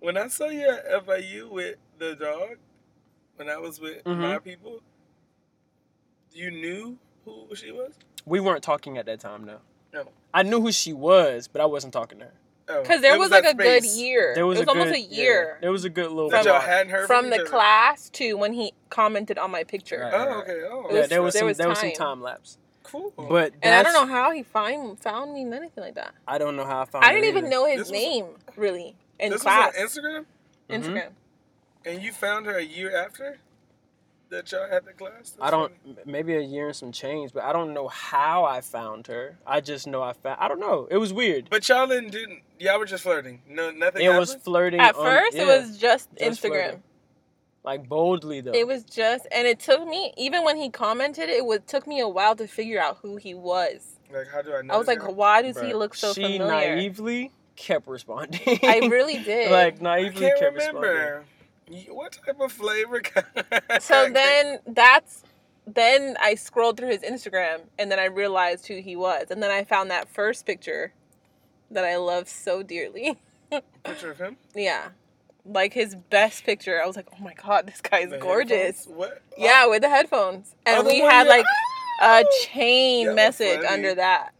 When 0.00 0.18
I 0.18 0.28
saw 0.28 0.48
you 0.48 0.68
at 0.68 1.06
FIU 1.06 1.50
with 1.50 1.76
the 1.98 2.14
dog, 2.14 2.56
when 3.36 3.48
I 3.48 3.56
was 3.56 3.80
with 3.80 4.04
Mhm. 4.04 4.18
my 4.18 4.38
people, 4.38 4.80
you 6.32 6.50
knew 6.50 6.98
who 7.24 7.46
she 7.54 7.70
was? 7.72 7.92
we 8.24 8.38
weren't 8.38 8.62
talking 8.62 8.98
at 8.98 9.06
that 9.06 9.18
time, 9.20 9.46
though. 9.46 9.60
No. 9.92 10.04
I 10.32 10.42
knew 10.44 10.60
who 10.60 10.70
she 10.72 10.92
was, 10.92 11.48
but 11.48 11.60
I 11.60 11.64
wasn't 11.66 11.92
talking 11.92 12.18
to 12.20 12.26
her. 12.26 12.32
Oh, 12.78 12.82
Because 12.82 13.00
there 13.00 13.14
it 13.14 13.18
was, 13.18 13.30
like 13.30 13.44
that 13.44 13.54
a 13.54 13.56
good 13.56 13.84
year. 13.84 14.32
There 14.34 14.46
was, 14.46 14.58
it 14.58 14.60
was 14.60 14.68
a 14.68 14.70
almost 14.70 14.88
good, 14.94 14.96
a 15.10 15.14
year 15.14 15.50
Yeah, 15.54 15.60
there 15.60 15.72
was 15.72 15.84
a 15.84 15.90
good 15.90 16.10
little. 16.10 16.30
That 16.30 16.44
From- 16.44 16.52
y'all 16.52 16.60
hadn't 16.62 16.90
heard 16.92 17.06
from 17.06 17.26
each 17.26 17.30
the 17.32 17.40
other? 17.40 17.50
class 17.50 18.08
to 18.10 18.34
when 18.34 18.52
he 18.52 18.72
commented 18.90 19.38
on 19.38 19.50
my 19.50 19.64
picture. 19.64 20.00
Right. 20.00 20.14
Oh, 20.14 20.40
okay. 20.40 20.62
Oh, 20.70 20.86
It 20.88 20.94
Yeah, 20.94 21.00
was- 21.00 21.08
there 21.08 21.22
was 21.22 21.34
there 21.34 21.40
some 21.40 21.48
was 21.48 21.56
there 21.58 21.68
was 21.68 21.78
some 21.78 21.88
time. 21.90 21.96
time 21.96 22.22
lapse, 22.22 22.58
cool. 22.82 23.12
but 23.16 23.52
And 23.62 23.74
I 23.74 23.82
don't 23.82 23.92
know 23.94 24.06
how 24.12 24.30
he 24.32 24.42
find 24.42 24.98
found 24.98 25.32
me, 25.34 25.42
anything 25.42 25.82
like 25.84 25.94
that. 25.94 26.14
I 26.26 26.38
don't 26.38 26.56
know 26.56 26.64
how 26.64 26.82
I 26.82 26.84
found. 26.86 27.04
I 27.04 27.12
didn't 27.12 27.28
even 27.28 27.44
either. 27.46 27.50
know 27.50 27.66
his 27.66 27.78
This 27.78 27.90
was- 27.90 28.00
name 28.00 28.26
really 28.56 28.96
in 29.18 29.32
this 29.32 29.42
class. 29.42 29.74
was 29.76 29.98
on 29.98 30.02
Instagram, 30.04 30.24
Mhm. 30.68 30.82
Instagram. 30.84 31.08
and 31.84 32.02
you 32.02 32.12
found 32.12 32.46
her 32.46 32.56
a 32.58 32.62
year 32.64 32.94
after 32.96 33.38
that 34.32 34.50
y'all 34.50 34.68
had 34.68 34.84
the 34.84 34.92
class. 34.92 35.12
That's 35.30 35.36
I 35.40 35.50
don't. 35.50 35.72
funny. 35.84 35.96
Maybe 36.04 36.34
a 36.34 36.40
year 36.40 36.66
and 36.66 36.76
some 36.76 36.90
change, 36.92 37.32
but 37.32 37.44
I 37.44 37.52
don't 37.52 37.72
know 37.72 37.86
how 37.88 38.44
I 38.44 38.60
found 38.60 39.06
her. 39.06 39.38
I 39.46 39.60
just 39.60 39.86
know 39.86 40.02
I 40.02 40.12
found. 40.14 40.38
I 40.40 40.48
don't 40.48 40.60
know. 40.60 40.88
It 40.90 40.96
was 40.98 41.12
weird. 41.12 41.48
But 41.50 41.68
y'all 41.68 41.86
didn't. 41.86 42.10
didn't 42.10 42.40
y'all 42.58 42.78
were 42.78 42.86
just 42.86 43.04
flirting. 43.04 43.42
No, 43.48 43.70
nothing. 43.70 44.02
It 44.04 44.08
was 44.18 44.34
flirting. 44.34 44.80
At 44.80 44.96
on- 44.96 45.04
first, 45.04 45.36
it 45.36 45.46
was 45.46 45.78
just 45.78 46.08
just 46.18 46.40
Instagram. 46.42 46.50
flirting. 46.50 46.82
like 47.64 47.88
boldly 47.88 48.40
though. 48.40 48.52
It 48.52 48.66
was 48.66 48.82
just, 48.84 49.26
and 49.30 49.46
it 49.46 49.60
took 49.60 49.86
me 49.86 50.12
even 50.16 50.44
when 50.44 50.56
he 50.56 50.68
commented, 50.70 51.28
it 51.28 51.46
would 51.46 51.66
took 51.68 51.86
me 51.86 52.00
a 52.00 52.08
while 52.08 52.34
to 52.36 52.46
figure 52.48 52.80
out 52.80 52.98
who 53.02 53.16
he 53.16 53.34
was. 53.34 53.96
like, 54.12 54.28
how 54.28 54.42
do 54.42 54.54
I 54.54 54.62
know? 54.62 54.74
I 54.74 54.76
was 54.78 54.86
like, 54.88 55.00
guy? 55.00 55.08
why 55.08 55.42
does 55.42 55.60
he 55.60 55.72
look 55.74 55.94
so 55.94 56.12
she 56.12 56.22
familiar? 56.38 56.74
naively 56.76 57.30
kept 57.56 57.86
responding. 57.86 58.58
I 58.62 58.78
really 58.90 59.18
did. 59.24 59.50
like 59.52 59.76
I 59.80 59.82
naively 59.82 60.20
can't 60.28 60.38
kept 60.40 60.56
remember. 60.56 61.24
You- 61.26 61.41
What 61.88 62.12
type 62.24 62.40
of 62.40 62.52
flavor? 62.52 63.00
so 63.80 64.10
then 64.10 64.58
that's 64.66 65.22
then 65.66 66.16
I 66.20 66.34
scrolled 66.34 66.76
through 66.76 66.88
his 66.90 67.02
Instagram 67.02 67.60
and 67.78 67.90
then 67.90 67.98
I 67.98 68.06
realized 68.06 68.66
who 68.66 68.80
he 68.80 68.96
was, 68.96 69.30
and 69.30 69.42
then 69.42 69.50
I 69.50 69.64
found 69.64 69.90
that 69.90 70.08
first 70.08 70.44
picture 70.44 70.92
that 71.70 71.84
I 71.84 71.96
love 71.96 72.28
so 72.28 72.62
dearly. 72.62 73.16
picture 73.84 74.10
of 74.10 74.18
him. 74.18 74.36
yeah, 74.54 74.88
like 75.46 75.72
his 75.72 75.94
best 76.10 76.44
picture. 76.44 76.82
I 76.82 76.86
was 76.86 76.96
like, 76.96 77.08
oh 77.18 77.22
my 77.22 77.34
god, 77.34 77.66
this 77.66 77.80
guy 77.80 78.00
is 78.00 78.10
The 78.10 78.18
gorgeous. 78.18 78.56
headphones? 78.86 78.88
What? 78.88 79.22
Yeah, 79.38 79.62
oh. 79.66 79.70
with 79.70 79.82
the 79.82 79.88
headphones, 79.88 80.54
and 80.66 80.80
Oh, 80.80 80.82
the 80.82 80.88
we 80.88 80.98
had 81.00 81.24
you- 81.24 81.28
like 81.30 81.44
a 82.02 82.24
Oh! 82.24 82.38
chain 82.46 83.06
Yeah, 83.06 83.12
message 83.14 83.56
funny. 83.62 83.68
under 83.68 83.94
that. 83.94 84.32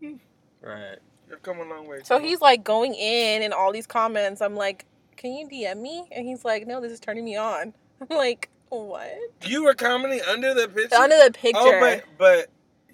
Hmm. 0.00 0.14
right. 0.62 0.98
You've 1.28 1.42
come 1.42 1.58
a 1.58 1.64
long 1.64 1.86
way. 1.88 2.00
So 2.04 2.18
he's 2.18 2.40
like 2.40 2.62
going 2.62 2.94
in 2.94 3.42
and 3.42 3.52
all 3.52 3.72
these 3.72 3.86
comments. 3.86 4.40
I'm 4.40 4.54
like, 4.54 4.84
can 5.16 5.32
you 5.32 5.48
DM 5.48 5.80
me? 5.80 6.08
And 6.12 6.26
he's 6.26 6.44
like, 6.44 6.66
no, 6.66 6.80
this 6.80 6.92
is 6.92 7.00
turning 7.00 7.24
me 7.24 7.36
on. 7.36 7.74
I'm 8.00 8.16
like, 8.16 8.48
what? 8.68 9.12
You 9.46 9.64
were 9.64 9.74
commenting 9.74 10.20
under 10.28 10.54
the 10.54 10.68
picture. 10.68 10.96
Under 10.96 11.16
the 11.24 11.30
picture. 11.32 11.58
Oh, 11.60 11.80
but 11.80 12.04
but 12.18 12.48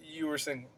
you 0.04 0.26
were 0.26 0.38
single. 0.38 0.70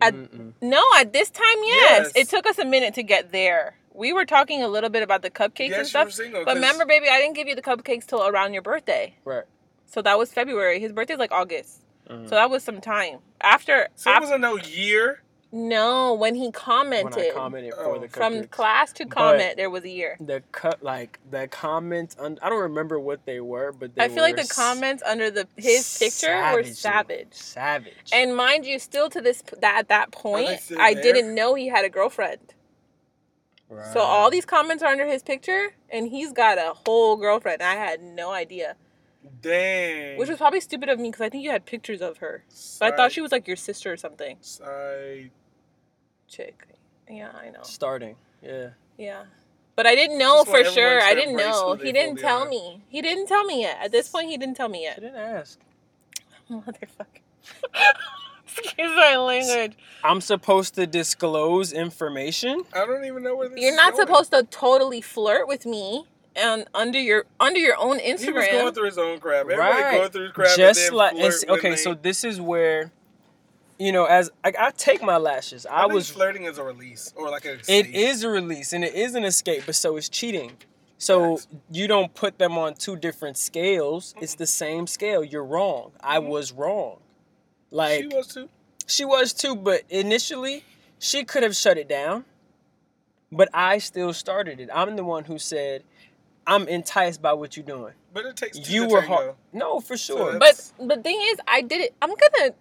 At- 0.00 0.14
No, 0.62 0.82
at 0.98 1.12
this 1.12 1.30
time, 1.30 1.44
yes. 1.64 2.06
Yes. 2.06 2.12
It 2.14 2.28
took 2.28 2.46
us 2.46 2.58
a 2.58 2.64
minute 2.64 2.94
to 2.94 3.02
get 3.02 3.32
there. 3.32 3.76
We 3.92 4.12
were 4.12 4.24
talking 4.24 4.62
a 4.62 4.68
little 4.68 4.90
bit 4.90 5.02
about 5.02 5.22
the 5.22 5.30
cupcakes 5.30 5.58
and 5.64 5.70
yes, 5.70 5.78
you 5.80 5.84
stuff. 5.86 6.06
were 6.06 6.10
single. 6.12 6.40
But 6.44 6.52
'cause- 6.52 6.54
remember, 6.56 6.86
baby, 6.86 7.08
I 7.10 7.18
didn't 7.18 7.34
give 7.34 7.48
you 7.48 7.56
the 7.56 7.62
cupcakes 7.62 8.06
till 8.06 8.24
around 8.26 8.52
your 8.52 8.62
birthday. 8.62 9.14
Right. 9.24 9.42
So 9.86 10.00
that 10.02 10.16
was 10.18 10.32
February. 10.32 10.78
His 10.78 10.92
birthday's 10.92 11.18
like 11.18 11.32
August. 11.32 11.80
Mhm. 12.08 12.28
So 12.28 12.36
that 12.36 12.48
was 12.48 12.62
some 12.62 12.80
time. 12.80 13.18
After, 13.40 13.88
So 13.96 14.14
it 14.14 14.20
wasn't 14.20 14.40
no 14.42 14.56
year. 14.56 15.22
No, 15.50 16.12
when 16.14 16.34
he 16.34 16.50
commented, 16.52 17.04
when 17.04 17.12
commented, 17.12 17.32
I 17.32 17.34
commented 17.34 17.72
Oh. 17.78 17.94
for 17.94 17.98
the 18.00 18.08
from 18.08 18.34
cupcakes. 18.34 18.50
class 18.50 18.92
to 18.94 19.06
But- 19.06 19.14
comment, 19.16 19.56
there 19.56 19.70
was 19.70 19.84
a 19.84 19.88
year. 19.88 20.16
the 20.20 20.42
cut 20.52 20.82
like 20.82 21.18
the 21.30 21.48
comments 21.48 22.16
un- 22.18 22.38
I 22.42 22.48
don't 22.50 22.60
remember 22.60 23.00
what 23.00 23.24
they 23.24 23.40
were, 23.40 23.72
but 23.72 23.94
they 23.94 24.02
I 24.04 24.08
feel 24.08 24.22
like 24.22 24.36
the 24.36 24.46
comments 24.46 25.02
under 25.06 25.30
the 25.30 25.48
his 25.56 25.98
picture 25.98 26.52
were 26.52 26.64
savage. 26.64 27.32
Savage. 27.32 28.10
And 28.12 28.36
mind 28.36 28.66
you, 28.66 28.78
still 28.78 29.08
to 29.10 29.20
this 29.20 29.42
that 29.60 29.78
at 29.78 29.88
that 29.88 30.10
point, 30.10 30.60
I 30.78 30.92
there? 30.94 31.02
didn't 31.02 31.34
know 31.34 31.54
he 31.54 31.68
had 31.68 31.84
a 31.84 31.88
girlfriend. 31.88 32.54
Right. 33.70 33.92
So 33.92 34.00
all 34.00 34.30
these 34.30 34.46
comments 34.46 34.82
are 34.82 34.90
under 34.90 35.06
his 35.06 35.22
picture, 35.22 35.74
and 35.90 36.08
he's 36.08 36.32
got 36.32 36.56
a 36.58 36.72
whole 36.86 37.16
girlfriend. 37.16 37.62
I 37.62 37.74
had 37.74 38.02
no 38.02 38.30
idea, 38.30 38.76
Dang. 39.42 40.16
which 40.18 40.28
was 40.30 40.38
probably 40.38 40.60
stupid 40.60 40.88
of 40.88 40.98
me 40.98 41.10
because 41.10 41.20
I 41.20 41.28
think 41.28 41.44
you 41.44 41.50
had 41.50 41.66
pictures 41.66 42.00
of 42.00 42.16
her. 42.18 42.44
But 42.80 42.94
I 42.94 42.96
thought 42.96 43.12
she 43.12 43.20
was 43.20 43.30
like 43.30 43.46
your 43.46 43.56
sister 43.56 43.92
or 43.92 43.96
something. 43.98 44.38
Side. 44.40 45.30
Chick. 46.28 46.66
Yeah, 47.10 47.30
I 47.34 47.50
know. 47.50 47.60
starting. 47.62 48.16
Yeah. 48.42 48.70
Yeah. 48.96 49.22
But 49.76 49.86
I 49.86 49.94
didn't 49.94 50.18
know 50.18 50.44
for 50.44 50.64
sure. 50.64 51.00
I 51.00 51.14
didn't 51.14 51.36
know. 51.36 51.74
He 51.74 51.92
didn't 51.92 52.16
tell 52.16 52.42
are. 52.42 52.48
me. 52.48 52.82
He 52.88 53.00
didn't 53.00 53.26
tell 53.26 53.44
me 53.44 53.62
yet. 53.62 53.78
At 53.80 53.92
this 53.92 54.08
point, 54.08 54.28
he 54.28 54.36
didn't 54.36 54.56
tell 54.56 54.68
me 54.68 54.82
yet. 54.82 54.98
I 54.98 55.00
didn't 55.00 55.16
ask. 55.16 55.58
Motherfucker. 56.50 57.22
Excuse 58.46 58.96
my 58.96 59.16
language. 59.16 59.76
I'm 60.02 60.20
supposed 60.20 60.74
to 60.74 60.86
disclose 60.86 61.72
information. 61.72 62.62
I 62.72 62.86
don't 62.86 63.04
even 63.04 63.22
know 63.22 63.36
where 63.36 63.48
this 63.48 63.60
You're 63.60 63.70
is 63.70 63.76
not 63.76 63.92
going. 63.92 64.06
supposed 64.06 64.32
to 64.32 64.42
totally 64.44 65.00
flirt 65.00 65.46
with 65.46 65.64
me 65.64 66.06
and 66.34 66.66
under 66.74 66.98
your 66.98 67.26
under 67.38 67.58
your 67.60 67.76
own 67.78 67.98
Instagram. 67.98 68.20
He 68.20 68.32
was 68.32 68.46
going 68.48 68.74
through 68.74 68.86
his 68.86 68.98
own 68.98 69.20
crap. 69.20 69.42
Everybody 69.42 69.82
right. 69.82 69.98
going 69.98 70.10
through 70.10 70.22
his 70.24 70.32
crap. 70.32 70.56
Just 70.56 70.88
and 70.88 70.96
like 70.96 71.12
flirt 71.12 71.26
it's, 71.26 71.44
okay, 71.48 71.70
they- 71.70 71.76
so 71.76 71.94
this 71.94 72.24
is 72.24 72.40
where, 72.40 72.90
you 73.78 73.92
know, 73.92 74.04
as 74.06 74.30
I, 74.44 74.52
I 74.58 74.70
take 74.72 75.02
my 75.02 75.16
lashes. 75.16 75.66
I, 75.66 75.76
I, 75.76 75.80
think 75.82 75.92
was. 75.94 76.10
flirting 76.10 76.44
is 76.44 76.58
a 76.58 76.64
release 76.64 77.12
or 77.16 77.30
like 77.30 77.44
a. 77.44 77.54
It 77.54 77.60
escape. 77.60 77.94
is 77.94 78.24
a 78.24 78.28
release 78.28 78.72
and 78.72 78.84
it 78.84 78.94
is 78.94 79.14
an 79.14 79.24
escape, 79.24 79.64
but 79.66 79.74
so 79.74 79.96
is 79.96 80.08
cheating. 80.08 80.52
So 80.98 81.36
Facts. 81.36 81.48
you 81.70 81.86
don't 81.86 82.12
put 82.14 82.38
them 82.38 82.58
on 82.58 82.74
two 82.74 82.96
different 82.96 83.36
scales. 83.36 84.14
It's 84.20 84.34
the 84.34 84.46
same 84.46 84.86
scale. 84.88 85.22
You're 85.22 85.44
wrong. 85.44 85.92
I 86.00 86.18
was 86.18 86.52
wrong. 86.52 86.98
Like 87.70 88.02
she 88.02 88.08
was 88.08 88.26
too. 88.26 88.48
She 88.86 89.04
was 89.04 89.32
too, 89.32 89.54
but 89.54 89.82
initially 89.90 90.64
she 90.98 91.24
could 91.24 91.42
have 91.42 91.54
shut 91.54 91.78
it 91.78 91.88
down. 91.88 92.24
But 93.30 93.48
I 93.52 93.78
still 93.78 94.12
started 94.12 94.58
it. 94.58 94.70
I'm 94.74 94.96
the 94.96 95.04
one 95.04 95.24
who 95.24 95.38
said, 95.38 95.84
"I'm 96.46 96.66
enticed 96.66 97.20
by 97.20 97.34
what 97.34 97.56
you're 97.56 97.66
doing." 97.66 97.92
But 98.14 98.24
it 98.24 98.36
takes 98.36 98.58
two 98.58 98.72
You 98.72 98.86
to 98.88 98.94
were 98.94 99.00
hard. 99.02 99.34
No, 99.52 99.80
for 99.80 99.96
sure. 99.98 100.32
that's- 100.32 100.72
But 100.78 100.96
the 100.96 101.02
thing 101.02 101.20
is, 101.24 101.36
I 101.46 101.60
did 101.60 101.82
it. 101.82 101.94
I'm 102.00 102.08
gonna 102.08 102.54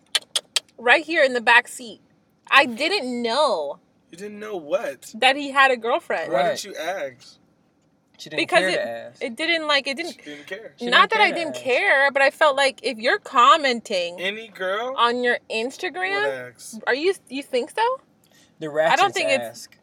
right 0.78 1.04
here 1.04 1.24
in 1.24 1.34
the 1.34 1.42
back 1.42 1.68
seat. 1.68 2.02
I 2.50 2.66
didn't 2.66 3.22
know 3.22 3.80
You 4.12 4.18
didn't 4.18 4.40
know 4.40 4.56
what. 4.56 5.14
that 5.16 5.36
he 5.36 5.52
had 5.52 5.70
a 5.72 5.78
girlfriend 5.78 6.32
Why 6.32 6.40
Right. 6.42 6.58
didn't 6.58 6.64
you 6.64 6.76
ask? 6.82 7.38
she 8.18 8.30
didn't 8.30 8.42
because 8.42 8.60
care 8.62 8.70
it, 8.70 8.76
to 8.76 8.88
ask. 8.90 9.24
it 9.24 9.36
didn't 9.36 9.68
like 9.68 9.86
it 9.88 9.98
didn't. 9.98 10.24
didn't 10.24 10.48
care. 10.48 10.74
She 10.78 10.86
Not 10.88 11.10
didn't 11.10 11.10
that 11.10 11.18
care 11.18 11.22
I 11.22 11.32
didn't 11.32 11.56
ask. 11.56 11.64
care, 11.64 12.12
but 12.12 12.22
I 12.22 12.32
felt 12.32 12.56
like 12.56 12.80
if 12.84 12.98
you're 12.98 13.20
commenting 13.20 14.20
Any 14.22 14.48
girl 14.48 14.96
on 14.98 15.24
your 15.24 15.38
Instagram, 15.52 16.52
ask. 16.56 16.78
are 16.88 16.96
you 16.96 17.14
you 17.30 17.44
think 17.44 17.72
so? 17.72 18.02
the 18.60 18.70
ratchets 18.70 19.02
don't 19.02 19.14
think 19.14 19.30
it's- 19.30 19.50
ask. 19.50 19.77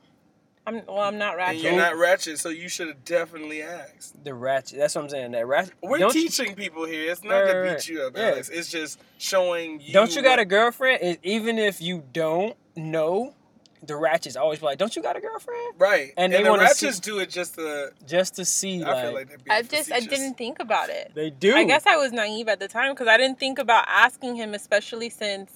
I'm 0.67 0.83
well. 0.87 1.01
I'm 1.01 1.19
not 1.19 1.37
ratchet. 1.37 1.57
And 1.57 1.75
you're 1.77 1.85
not 1.85 1.97
ratchet, 1.97 2.39
so 2.39 2.49
you 2.49 2.69
should 2.69 2.89
have 2.89 3.05
definitely 3.05 3.63
asked. 3.63 4.25
The 4.25 4.33
ratchet. 4.35 4.79
That's 4.79 4.95
what 4.95 5.03
I'm 5.05 5.11
saying. 5.11 5.33
That 5.33 5.47
ratchet. 5.47 5.75
We're 5.83 5.99
don't 5.99 6.15
you- 6.15 6.23
teaching 6.29 6.55
people 6.55 6.87
here. 6.87 7.11
It's 7.11 7.23
not 7.23 7.35
Right, 7.41 7.47
to 7.53 7.63
beat 7.63 7.69
right. 7.69 7.89
you 7.89 8.03
up, 8.03 8.17
Yeah. 8.17 8.29
Alex. 8.31 8.49
It's 8.49 8.71
just 8.71 8.99
showing 9.19 9.81
you. 9.81 9.93
Don't 9.93 10.15
you 10.17 10.23
got 10.23 10.39
a 10.39 10.45
girlfriend? 10.47 11.03
It, 11.03 11.21
even 11.23 11.59
if 11.59 11.83
you 11.83 12.03
don't 12.13 12.57
know, 12.77 13.35
the 13.83 13.95
ratchets 13.97 14.35
always 14.37 14.61
be 14.61 14.65
like, 14.65 14.79
"Don't 14.79 14.97
you 14.97 15.03
got 15.03 15.15
a 15.17 15.21
girlfriend?" 15.21 15.75
right? 15.77 16.15
And 16.17 16.33
And, 16.33 16.33
they 16.33 16.43
the 16.43 16.51
wanna 16.51 16.63
ratchets 16.63 16.97
see- 16.97 17.01
do 17.03 17.19
it 17.19 17.29
just 17.29 17.57
to. 17.57 17.93
Just 18.07 18.37
to 18.37 18.47
see, 18.47 18.83
I 18.83 18.87
like, 18.93 19.05
feel 19.05 19.13
like 19.15 19.29
they're 19.29 19.39
being 19.39 19.51
I 19.59 19.61
just 19.61 19.93
I 19.93 20.01
didn't 20.01 20.39
think 20.39 20.59
about 20.61 20.89
it. 20.89 21.13
they 21.15 21.29
do. 21.29 21.55
I 21.55 21.65
guess 21.65 21.85
I 21.87 21.97
was 21.97 22.11
naive 22.11 22.49
at 22.49 22.59
the 22.61 22.69
time 22.69 22.93
because 22.95 23.09
I 23.09 23.19
didn't 23.19 23.39
think 23.39 23.59
about 23.59 23.85
asking 23.87 24.37
him, 24.37 24.55
especially 24.55 25.11
since 25.11 25.53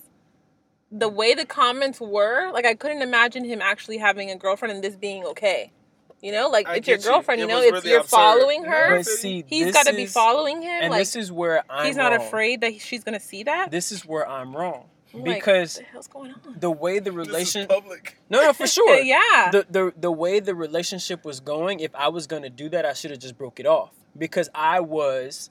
the 0.91 1.09
way 1.09 1.35
the 1.35 1.45
comments 1.47 2.01
were. 2.01 2.51
Like 2.53 2.65
I 2.67 2.75
couldn't 2.75 3.03
imagine 3.03 3.45
him 3.45 3.61
actually 3.63 3.99
having 3.99 4.31
a 4.31 4.37
girlfriend 4.37 4.75
and 4.75 4.83
this 4.85 4.97
being 4.97 5.25
okay. 5.25 5.73
You 6.21 6.33
know, 6.33 6.49
like 6.49 6.67
I 6.67 6.77
it's 6.77 6.89
your 6.89 6.97
get 6.97 7.05
you. 7.05 7.11
girlfriend. 7.13 7.41
You, 7.41 7.47
It 7.47 7.49
know, 7.49 7.57
was 7.59 7.65
it's 7.67 7.73
really 7.75 7.91
you're 7.91 8.01
absurd. 8.01 8.17
following 8.17 8.65
her. 8.65 8.97
But 8.97 9.07
see, 9.07 9.45
He's 9.47 9.67
this 9.67 9.75
got 9.75 9.87
to 9.87 9.95
be 9.95 10.07
following 10.07 10.63
him. 10.63 10.69
And 10.83 10.91
like 10.91 11.01
this 11.01 11.15
is 11.15 11.31
where 11.31 11.63
I'm 11.71 11.87
he's 11.87 11.97
not 11.97 12.13
wrong. 12.13 12.21
afraid 12.27 12.61
that 12.63 12.81
she's 12.81 13.05
gonna 13.05 13.21
see 13.21 13.45
that. 13.45 13.71
This 13.71 13.93
is 13.93 14.05
where 14.05 14.29
I'm 14.29 14.57
wrong 14.57 14.87
I'm 15.15 15.23
like, 15.25 15.37
because 15.37 15.77
what 15.77 15.85
the 15.87 15.91
hell's 15.93 16.09
going 16.09 16.33
on? 16.33 16.57
the 16.59 16.71
way 16.71 16.99
the 16.99 17.13
This 17.13 17.23
is 17.23 17.27
relation 17.29 17.67
public. 17.69 18.19
no 18.29 18.43
no 18.43 18.53
for 18.53 18.67
sure 18.77 18.99
yeah. 19.01 19.51
the, 19.53 19.65
the 19.71 19.93
the 19.97 20.11
way 20.13 20.41
the 20.41 20.55
relationship 20.57 21.25
was 21.25 21.39
going 21.41 21.79
if 21.81 21.95
I 21.95 22.09
was 22.09 22.27
gonna 22.27 22.51
do 22.51 22.69
that 22.71 22.85
I 22.85 22.93
should 22.95 23.13
have 23.13 23.21
just 23.21 23.39
broke 23.39 23.61
it 23.61 23.67
off 23.67 23.93
because 24.17 24.49
I 24.55 24.81
was 24.81 25.51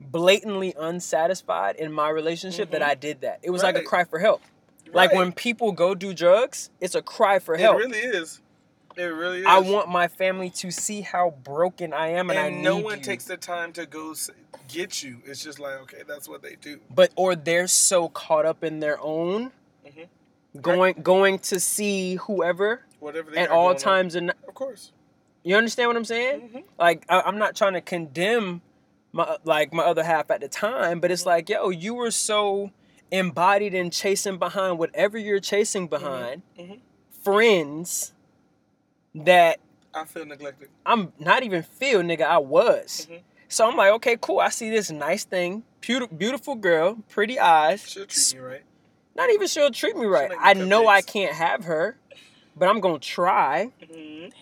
blatantly 0.00 0.74
unsatisfied 0.78 1.76
in 1.76 1.92
my 1.92 2.08
relationship 2.08 2.70
that 2.72 2.82
Mhm. 2.82 2.86
I 2.88 2.94
did 2.96 3.20
that 3.22 3.38
it 3.42 3.50
was 3.50 3.62
like 3.62 3.76
a 3.76 3.82
cry 3.82 4.04
for 4.04 4.18
help 4.18 4.42
like 4.92 5.12
when 5.12 5.32
people 5.32 5.72
go 5.72 5.94
do 5.94 6.12
drugs 6.14 6.70
it's 6.80 6.94
a 6.94 7.02
cry 7.02 7.38
for 7.38 7.56
help. 7.56 7.76
It 7.80 7.84
really 7.86 7.98
is. 7.98 8.40
It 8.96 9.02
really 9.04 9.40
is. 9.40 9.46
I 9.46 9.58
want 9.60 9.88
my 9.88 10.08
family 10.08 10.50
to 10.50 10.70
see 10.72 11.02
how 11.02 11.34
broken 11.44 11.92
I 11.92 12.08
am 12.08 12.30
and, 12.30 12.38
and 12.38 12.46
I 12.46 12.50
need 12.50 12.62
no 12.64 12.78
one 12.78 12.98
you. 12.98 13.04
takes 13.04 13.24
the 13.26 13.36
time 13.36 13.72
to 13.74 13.86
go 13.86 14.14
get 14.68 15.02
you. 15.02 15.18
It's 15.24 15.42
just 15.42 15.58
like 15.60 15.74
okay, 15.82 16.02
that's 16.06 16.28
what 16.28 16.42
they 16.42 16.56
do. 16.60 16.80
but 16.94 17.12
or 17.16 17.36
they're 17.36 17.68
so 17.68 18.08
caught 18.08 18.44
up 18.46 18.64
in 18.64 18.80
their 18.80 18.98
own 19.00 19.52
Mhm. 19.86 20.08
going 20.62 20.94
going 21.02 21.38
to 21.40 21.60
see 21.60 22.16
whoever 22.16 22.82
Whatever 23.00 23.30
they 23.30 23.38
at 23.38 23.50
all 23.50 23.74
times 23.76 24.14
and 24.16 24.30
Of 24.48 24.54
course. 24.54 24.90
you 25.44 25.54
understand 25.56 25.88
what 25.88 25.96
i'm 25.96 26.04
saying 26.04 26.50
Mhm. 26.52 26.64
like 26.78 27.04
I, 27.08 27.20
i'm 27.22 27.38
not 27.38 27.54
trying 27.54 27.74
to 27.74 27.80
condemn 27.80 28.60
my 29.12 29.36
like 29.44 29.72
my 29.72 29.84
other 29.84 30.02
half 30.02 30.30
at 30.30 30.40
the 30.40 30.48
time 30.48 30.98
but 31.00 31.10
it's 31.12 31.22
Mm-hmm. 31.22 31.28
like 31.30 31.48
yo 31.48 31.70
you 31.70 31.94
were 31.94 32.10
so 32.10 32.72
embodied 33.10 33.74
and 33.74 33.92
chasing 33.92 34.38
behind 34.38 34.78
whatever 34.78 35.16
you're 35.18 35.40
chasing 35.40 35.86
behind 35.88 36.42
mhm. 36.58 36.78
friends 37.22 38.12
that 39.14 39.58
I 39.94 40.04
feel 40.04 40.26
neglected. 40.26 40.68
i'm 40.84 41.12
not 41.18 41.42
even 41.42 41.62
feel 41.62 42.02
nigga 42.02 42.22
i 42.22 42.38
was 42.38 43.06
Mhm. 43.10 43.20
so 43.48 43.68
i'm 43.68 43.76
like 43.76 43.92
okay 43.94 44.16
cool 44.20 44.40
i 44.40 44.50
see 44.50 44.70
this 44.70 44.90
nice 44.90 45.24
thing 45.24 45.62
beautiful, 45.80 46.16
beautiful 46.16 46.54
girl 46.54 46.98
pretty 47.08 47.38
eyes 47.40 47.80
She'll 47.88 48.06
treat 48.06 48.34
you 48.34 48.42
right. 48.42 48.62
not 49.16 49.30
even 49.30 49.46
she'll 49.48 49.70
treat 49.70 49.96
me 49.96 50.04
right 50.06 50.30
me 50.30 50.36
i 50.38 50.52
know 50.52 50.86
i 50.88 51.00
can't 51.00 51.34
have 51.34 51.64
her 51.64 51.96
but 52.56 52.68
i'm 52.68 52.80
gonna 52.80 52.98
try 52.98 53.72
Mhm. 53.82 54.32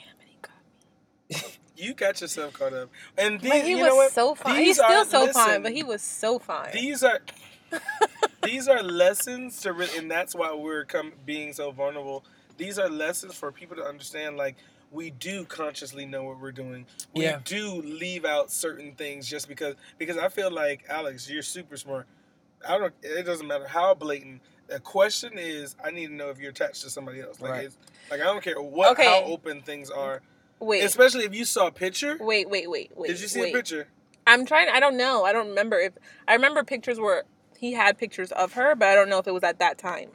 You 1.78 1.92
got 1.92 2.18
yourself 2.22 2.54
caught 2.54 2.72
up, 2.72 2.88
and 3.18 3.38
these, 3.38 3.50
But 3.50 3.60
he 3.64 3.72
you 3.72 3.76
was 3.76 3.86
know 3.86 3.96
what? 3.96 4.10
so 4.12 4.34
fine. 4.34 4.56
These 4.56 4.66
He's 4.66 4.76
still 4.76 4.86
are- 5.02 5.04
so 5.04 5.26
fine, 5.30 5.62
but 5.62 5.72
he 5.72 5.82
was 5.82 6.00
so 6.00 6.38
fine. 6.38 6.70
These 6.72 7.02
are 7.02 7.20
these 8.44 8.68
are 8.68 8.82
lessons 8.82 9.60
to 9.62 9.72
really, 9.72 9.96
and 9.98 10.10
that's 10.10 10.34
why 10.34 10.52
we're 10.54 10.84
come 10.84 11.12
being 11.24 11.52
so 11.52 11.70
vulnerable. 11.70 12.24
These 12.56 12.78
are 12.78 12.88
lessons 12.88 13.34
for 13.34 13.50
people 13.52 13.76
to 13.76 13.82
understand. 13.84 14.36
Like 14.36 14.56
we 14.92 15.10
do 15.10 15.44
consciously 15.44 16.06
know 16.06 16.24
what 16.24 16.40
we're 16.40 16.52
doing. 16.52 16.86
We 17.14 17.24
Yeah. 17.24 17.40
do 17.44 17.82
leave 17.82 18.24
out 18.24 18.50
certain 18.50 18.92
things 18.94 19.28
just 19.28 19.48
because. 19.48 19.74
Because 19.98 20.16
I 20.16 20.28
feel 20.28 20.50
like 20.50 20.84
Alex, 20.88 21.28
you're 21.28 21.42
super 21.42 21.76
smart. 21.76 22.06
I 22.66 22.78
don't. 22.78 22.94
It 23.02 23.24
doesn't 23.24 23.46
matter 23.46 23.66
how 23.66 23.94
blatant. 23.94 24.40
The 24.68 24.80
question 24.80 25.38
is, 25.38 25.76
I 25.84 25.90
need 25.90 26.08
to 26.08 26.12
know 26.12 26.30
if 26.30 26.38
you're 26.40 26.50
attached 26.50 26.82
to 26.82 26.90
somebody 26.90 27.20
else. 27.20 27.40
Like, 27.40 27.50
Right. 27.52 27.64
it's, 27.66 27.76
like 28.10 28.20
I 28.20 28.24
don't 28.24 28.42
care 28.42 28.60
what 28.60 28.92
Okay. 28.92 29.04
how 29.04 29.22
open 29.24 29.62
things 29.62 29.90
are, 29.90 30.22
wait, 30.58 30.82
especially 30.82 31.24
if 31.24 31.34
you 31.34 31.44
saw 31.44 31.68
a 31.68 31.72
picture. 31.72 32.16
wait, 32.20 32.48
wait, 32.48 32.68
wait, 32.70 32.90
wait. 32.96 33.08
Did 33.08 33.20
you 33.20 33.28
see 33.28 33.40
wait. 33.42 33.54
a 33.54 33.56
picture? 33.56 33.88
I'm 34.26 34.44
trying. 34.44 34.68
I 34.68 34.80
don't 34.80 34.96
know. 34.96 35.24
I 35.24 35.32
don't 35.32 35.48
remember 35.48 35.78
if 35.78 35.92
I 36.26 36.34
remember 36.34 36.64
pictures 36.64 36.98
where 36.98 37.24
he 37.56 37.72
had 37.72 37.98
pictures 37.98 38.32
of 38.32 38.52
her, 38.54 38.74
but 38.74 38.88
I 38.88 38.94
don't 38.94 39.08
know 39.08 39.18
if 39.18 39.26
it 39.26 39.32
was 39.34 39.42
at 39.42 39.58
that 39.58 39.78
time. 39.78 40.10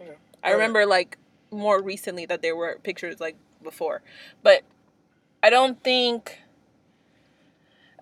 Okay. 0.00 0.16
I 0.42 0.50
remember 0.52 0.86
like 0.86 1.18
more 1.50 1.82
recently 1.82 2.26
that 2.26 2.42
there 2.42 2.56
were 2.56 2.78
pictures 2.82 3.20
like 3.20 3.36
before, 3.62 4.02
but 4.42 4.62
I 5.42 5.50
don't 5.50 5.82
think. 5.82 6.38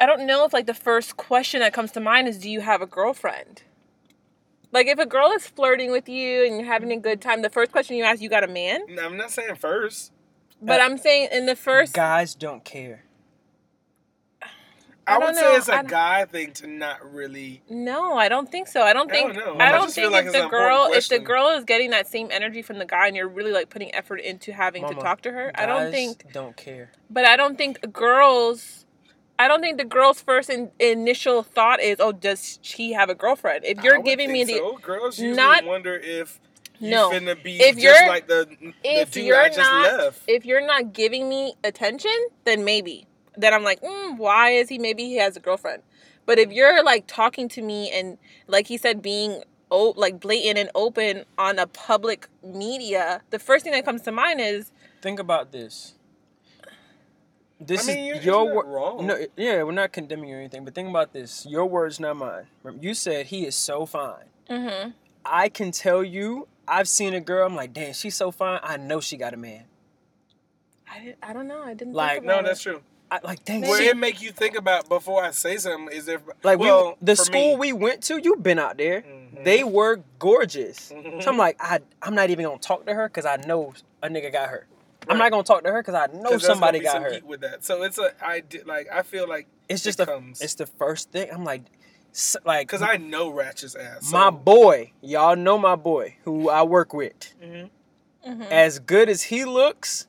I 0.00 0.06
don't 0.06 0.26
know 0.26 0.44
if 0.44 0.52
like 0.52 0.66
the 0.66 0.74
first 0.74 1.16
question 1.16 1.60
that 1.60 1.72
comes 1.72 1.90
to 1.92 2.00
mind 2.00 2.28
is, 2.28 2.38
"Do 2.38 2.50
you 2.50 2.60
have 2.60 2.80
a 2.80 2.86
girlfriend?" 2.86 3.62
Like 4.70 4.86
if 4.86 4.98
a 4.98 5.06
girl 5.06 5.30
is 5.32 5.46
flirting 5.46 5.90
with 5.90 6.08
you 6.08 6.44
and 6.44 6.56
you're 6.56 6.66
having 6.66 6.92
a 6.92 6.96
good 6.98 7.20
time, 7.20 7.42
the 7.42 7.50
first 7.50 7.72
question 7.72 7.96
you 7.96 8.04
ask, 8.04 8.20
"You 8.20 8.28
got 8.28 8.44
a 8.44 8.48
man?" 8.48 8.82
No, 8.88 9.06
I'm 9.06 9.16
not 9.16 9.30
saying 9.30 9.56
first. 9.56 10.12
But 10.60 10.80
Uh, 10.80 10.84
I'm 10.84 10.98
saying 10.98 11.30
in 11.32 11.46
the 11.46 11.56
first, 11.56 11.94
guys 11.94 12.34
don't 12.34 12.64
care 12.64 13.04
I, 15.08 15.14
I 15.14 15.18
would 15.18 15.24
don't 15.26 15.34
say 15.36 15.56
it's 15.56 15.68
I 15.68 15.74
a 15.74 15.76
don't- 15.82 15.88
guy 15.90 16.24
thing 16.26 16.52
to 16.52 16.66
not 16.66 17.12
really. 17.12 17.62
No, 17.68 18.16
I 18.16 18.28
don't 18.28 18.50
think 18.50 18.68
so. 18.68 18.82
I 18.82 18.92
don't 18.92 19.10
I 19.10 19.14
think 19.14 19.34
don't 19.34 19.58
know. 19.58 19.64
I 19.64 19.68
I 19.68 19.72
don't 19.72 19.84
just 19.84 19.94
think 19.94 20.12
like 20.12 20.26
if 20.26 20.32
the 20.32 20.46
girl 20.48 20.90
if 20.92 21.08
the 21.08 21.18
girl 21.18 21.48
is 21.56 21.64
getting 21.64 21.90
that 21.90 22.06
same 22.06 22.28
energy 22.30 22.62
from 22.62 22.78
the 22.78 22.84
guy 22.86 23.06
and 23.06 23.16
you're 23.16 23.28
really 23.28 23.52
like 23.52 23.70
putting 23.70 23.94
effort 23.94 24.16
into 24.20 24.52
having 24.52 24.86
to 24.86 24.94
talk 24.94 25.22
to 25.22 25.32
her, 25.32 25.50
I 25.54 25.66
don't 25.66 25.90
think 25.90 26.32
don't 26.32 26.56
care 26.56 26.90
but 27.10 27.24
I 27.24 27.36
don't 27.36 27.56
think 27.58 27.92
girls 27.92 28.84
I 29.40 29.46
don't 29.48 29.60
think 29.60 29.78
the 29.78 29.84
girl's 29.84 30.20
first 30.20 30.50
in, 30.50 30.70
initial 30.80 31.42
thought 31.44 31.80
is, 31.80 31.98
"Oh, 32.00 32.12
does 32.12 32.58
she 32.62 32.92
have 32.94 33.08
a 33.08 33.14
girlfriend?" 33.14 33.64
If 33.64 33.82
you're 33.84 33.98
would 33.98 34.04
giving 34.06 34.32
me 34.32 34.44
the 34.44 34.54
so. 34.56 34.78
girls 34.78 35.18
usually 35.18 35.36
not- 35.36 35.64
wonder 35.64 35.94
if 35.96 36.40
you 36.80 36.90
No. 36.90 37.10
finna 37.10 37.40
be 37.42 37.58
If 37.60 37.74
just 37.76 37.82
you're- 37.82 38.08
like 38.08 38.28
the 38.28 38.48
the 38.60 38.72
if 38.84 39.10
dude 39.12 39.24
you're 39.24 39.40
I 39.40 39.48
just 39.48 39.58
not 39.58 39.98
left. 39.98 40.22
if 40.28 40.44
you're 40.44 40.64
not 40.64 40.92
giving 40.92 41.28
me 41.28 41.54
attention, 41.64 42.12
then 42.44 42.64
maybe. 42.64 43.06
Then 43.38 43.54
I'm 43.54 43.62
like, 43.64 43.80
mm, 43.80 44.18
why 44.18 44.50
is 44.50 44.68
he? 44.68 44.78
Maybe 44.78 45.04
he 45.04 45.16
has 45.16 45.36
a 45.36 45.40
girlfriend. 45.40 45.82
But 46.26 46.38
if 46.38 46.50
you're 46.52 46.82
like 46.84 47.06
talking 47.06 47.48
to 47.50 47.62
me 47.62 47.90
and 47.90 48.18
like 48.48 48.66
he 48.66 48.76
said, 48.76 49.00
being 49.00 49.44
oh 49.70 49.94
like 49.96 50.20
blatant 50.20 50.58
and 50.58 50.70
open 50.74 51.24
on 51.38 51.58
a 51.58 51.66
public 51.66 52.28
media, 52.42 53.22
the 53.30 53.38
first 53.38 53.64
thing 53.64 53.72
that 53.72 53.84
comes 53.84 54.02
to 54.02 54.12
mind 54.12 54.40
is 54.40 54.72
think 55.00 55.18
about 55.20 55.52
this 55.52 55.94
this 57.60 57.88
I 57.88 57.94
mean, 57.94 58.04
you're- 58.04 58.18
is 58.18 58.24
your 58.24 58.46
it's 58.46 58.54
word 58.56 58.66
wrong. 58.66 59.06
no 59.06 59.18
yeah 59.36 59.62
we're 59.64 59.72
not 59.72 59.92
condemning 59.92 60.30
you 60.30 60.36
or 60.36 60.38
anything 60.38 60.64
but 60.64 60.74
think 60.76 60.88
about 60.88 61.12
this 61.12 61.44
your 61.46 61.66
words 61.66 61.98
not 61.98 62.16
mine 62.16 62.46
you 62.80 62.94
said 62.94 63.26
he 63.26 63.46
is 63.46 63.56
so 63.56 63.84
fine 63.84 64.26
mm-hmm. 64.48 64.90
i 65.24 65.48
can 65.48 65.72
tell 65.72 66.04
you 66.04 66.46
i've 66.68 66.86
seen 66.88 67.14
a 67.14 67.20
girl 67.20 67.44
i'm 67.46 67.56
like 67.56 67.72
damn 67.72 67.92
she's 67.92 68.14
so 68.14 68.30
fine 68.30 68.60
i 68.62 68.76
know 68.76 69.00
she 69.00 69.16
got 69.16 69.34
a 69.34 69.36
man 69.36 69.64
I, 70.90 71.00
did, 71.00 71.16
I 71.22 71.32
don't 71.32 71.48
know. 71.48 71.60
I 71.62 71.74
didn't 71.74 71.94
Like, 71.94 72.12
think 72.12 72.24
no, 72.26 72.34
about 72.34 72.44
that's 72.46 72.62
true. 72.62 72.80
I, 73.10 73.20
like 73.24 73.44
dang 73.44 73.62
Where 73.62 73.78
she, 73.80 73.86
it 73.88 73.96
make 73.96 74.20
you 74.20 74.32
think 74.32 74.54
about 74.56 74.88
before 74.88 75.22
I 75.24 75.30
say 75.30 75.56
something 75.56 75.96
is 75.96 76.08
if 76.08 76.20
like 76.42 76.58
well, 76.58 76.96
we 77.00 77.06
the 77.06 77.16
school 77.16 77.52
me, 77.54 77.56
we 77.56 77.72
went 77.72 78.02
to 78.04 78.20
you've 78.22 78.42
been 78.42 78.58
out 78.58 78.76
there 78.76 79.00
Mhm. 79.02 79.44
they 79.44 79.64
were 79.64 80.00
gorgeous. 80.18 80.90
Mhm. 80.92 81.22
So 81.22 81.30
I'm 81.30 81.38
like, 81.38 81.56
I 81.60 81.80
I'm 82.02 82.14
not 82.14 82.30
even 82.30 82.44
gonna 82.44 82.58
talk 82.58 82.84
to 82.86 82.94
her 82.94 83.08
because 83.08 83.24
I 83.24 83.36
know 83.36 83.72
a 84.02 84.08
nigga 84.08 84.30
got 84.32 84.48
hurt. 84.50 84.66
I'm 85.08 85.16
not 85.16 85.30
gonna 85.30 85.42
talk 85.42 85.64
to 85.64 85.72
her 85.72 85.80
because 85.80 85.94
I 85.94 86.06
know 86.06 86.22
'Cause 86.24 86.30
there's 86.30 86.44
somebody 86.44 86.80
got 86.80 86.92
some 86.92 87.02
hurt. 87.04 87.24
with 87.26 87.40
that. 87.40 87.64
So 87.64 87.82
it's 87.82 87.98
a 87.98 88.12
I 88.22 88.40
did 88.40 88.66
like 88.66 88.88
I 88.92 89.02
feel 89.02 89.26
like 89.26 89.46
It's 89.70 89.82
just 89.82 89.98
it 90.00 90.04
the 90.06 90.12
comes. 90.12 90.40
it's 90.42 90.54
the 90.54 90.66
first 90.66 91.10
thing. 91.10 91.30
I'm 91.32 91.44
like, 91.44 91.62
s- 92.12 92.36
like 92.44 92.66
because 92.66 92.82
I 92.82 92.96
know 92.98 93.30
Ratchet's 93.30 93.74
ass. 93.74 94.10
my 94.12 94.28
boy, 94.28 94.92
y'all 95.00 95.34
know 95.36 95.56
my 95.56 95.76
boy 95.76 96.16
who 96.24 96.50
I 96.50 96.62
work 96.62 96.92
with. 96.92 97.32
hmm 97.42 97.64
Mhm. 98.26 98.50
As 98.50 98.78
good 98.80 99.08
as 99.08 99.22
he 99.22 99.44
looks, 99.46 100.06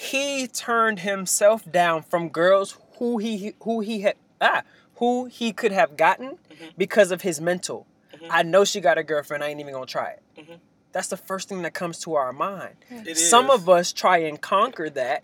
he 0.00 0.46
turned 0.46 1.00
himself 1.00 1.70
down 1.70 2.02
from 2.02 2.28
girls 2.30 2.78
who 2.98 3.18
he 3.18 3.52
who 3.62 3.80
he 3.80 4.00
had 4.00 4.14
ah 4.40 4.62
who 4.96 5.26
he 5.26 5.52
could 5.52 5.72
have 5.72 5.96
gotten 5.96 6.38
Mhm. 6.50 6.72
because 6.78 7.10
of 7.10 7.20
his 7.22 7.38
mental. 7.40 7.86
Mhm. 8.14 8.26
I 8.30 8.42
know 8.42 8.64
she 8.64 8.80
got 8.80 8.96
a 8.98 9.02
girlfriend. 9.02 9.44
I 9.44 9.48
ain't 9.48 9.60
even 9.60 9.74
gonna 9.74 9.84
try 9.86 10.10
it. 10.10 10.22
Mhm. 10.38 10.58
That's 10.92 11.08
the 11.08 11.16
first 11.18 11.48
thing 11.50 11.60
that 11.62 11.74
comes 11.74 11.98
to 12.00 12.14
our 12.14 12.32
mind. 12.32 12.76
It 12.90 13.16
Some 13.18 13.46
is. 13.50 13.56
of 13.56 13.68
us 13.68 13.92
try 13.92 14.18
and 14.18 14.40
conquer 14.40 14.88
that, 14.90 15.22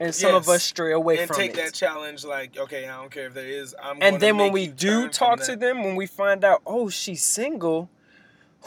and 0.00 0.14
some 0.14 0.34
of 0.34 0.48
us 0.48 0.62
stray 0.62 0.92
away 0.92 1.18
and 1.18 1.28
from 1.28 1.36
take 1.36 1.50
it. 1.52 1.56
that 1.56 1.74
challenge 1.74 2.24
like 2.24 2.56
okay, 2.56 2.88
I 2.88 2.96
don't 3.00 3.10
care 3.10 3.26
if 3.26 3.34
there 3.34 3.46
is. 3.46 3.74
I'm. 3.78 3.92
and 3.92 4.00
gonna 4.00 4.18
then 4.18 4.36
when 4.38 4.46
make 4.46 4.54
we 4.54 4.66
do 4.68 5.08
talk 5.08 5.40
to 5.42 5.54
them, 5.54 5.84
when 5.84 5.96
we 5.96 6.06
find 6.06 6.44
out, 6.44 6.62
oh, 6.66 6.88
she's 6.88 7.22
single, 7.22 7.90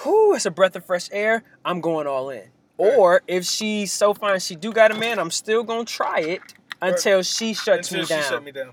whoo, 0.05 0.35
it's 0.35 0.45
a 0.45 0.51
breath 0.51 0.75
of 0.75 0.85
fresh 0.85 1.09
air. 1.11 1.43
I'm 1.65 1.81
going 1.81 2.05
all 2.07 2.29
in. 2.29 2.49
Right. 2.79 2.95
Or 2.95 3.21
if 3.27 3.43
she's 3.45 3.91
so 3.91 4.13
fine, 4.13 4.39
she 4.39 4.55
do 4.55 4.71
got 4.71 4.91
a 4.91 4.95
man, 4.95 5.17
I'm 5.19 5.31
still 5.31 5.63
gonna 5.63 5.85
try 5.85 6.19
it 6.19 6.41
until 6.81 7.23
she 7.23 7.53
shuts 7.53 7.89
until 7.91 7.99
me 8.01 8.05
she 8.05 8.13
down. 8.13 8.23
shut 8.23 8.43
me 8.43 8.51
down. 8.51 8.71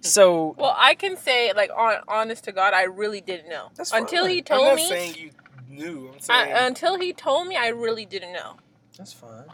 So 0.00 0.54
Well, 0.58 0.74
I 0.78 0.94
can 0.94 1.16
say, 1.16 1.52
like, 1.52 1.70
on, 1.76 1.96
honest 2.08 2.44
to 2.44 2.52
God, 2.52 2.74
I 2.74 2.84
really 2.84 3.20
didn't 3.20 3.48
know 3.48 3.68
That's 3.74 3.92
until 3.92 4.22
fine. 4.24 4.30
he 4.32 4.38
I'm 4.38 4.44
told 4.44 4.66
not 4.68 4.76
me. 4.76 4.88
saying 4.88 5.14
you 5.16 5.30
knew. 5.68 6.08
I'm 6.08 6.14
I, 6.30 6.44
saying, 6.44 6.56
until 6.58 6.98
he 6.98 7.12
told 7.12 7.48
me, 7.48 7.56
I 7.56 7.68
really 7.68 8.06
didn't 8.06 8.32
know. 8.32 8.56
that's 8.96 9.12
fine. 9.12 9.44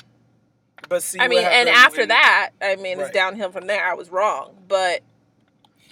but 0.88 1.02
see, 1.02 1.18
I 1.20 1.28
mean, 1.28 1.44
and 1.44 1.68
after 1.68 2.02
when- 2.02 2.08
that, 2.08 2.50
I 2.60 2.76
mean, 2.76 3.00
it's 3.00 3.10
downhill 3.10 3.50
from 3.50 3.66
there. 3.66 3.84
I 3.84 3.94
was 3.94 4.10
wrong, 4.10 4.54
but 4.68 5.00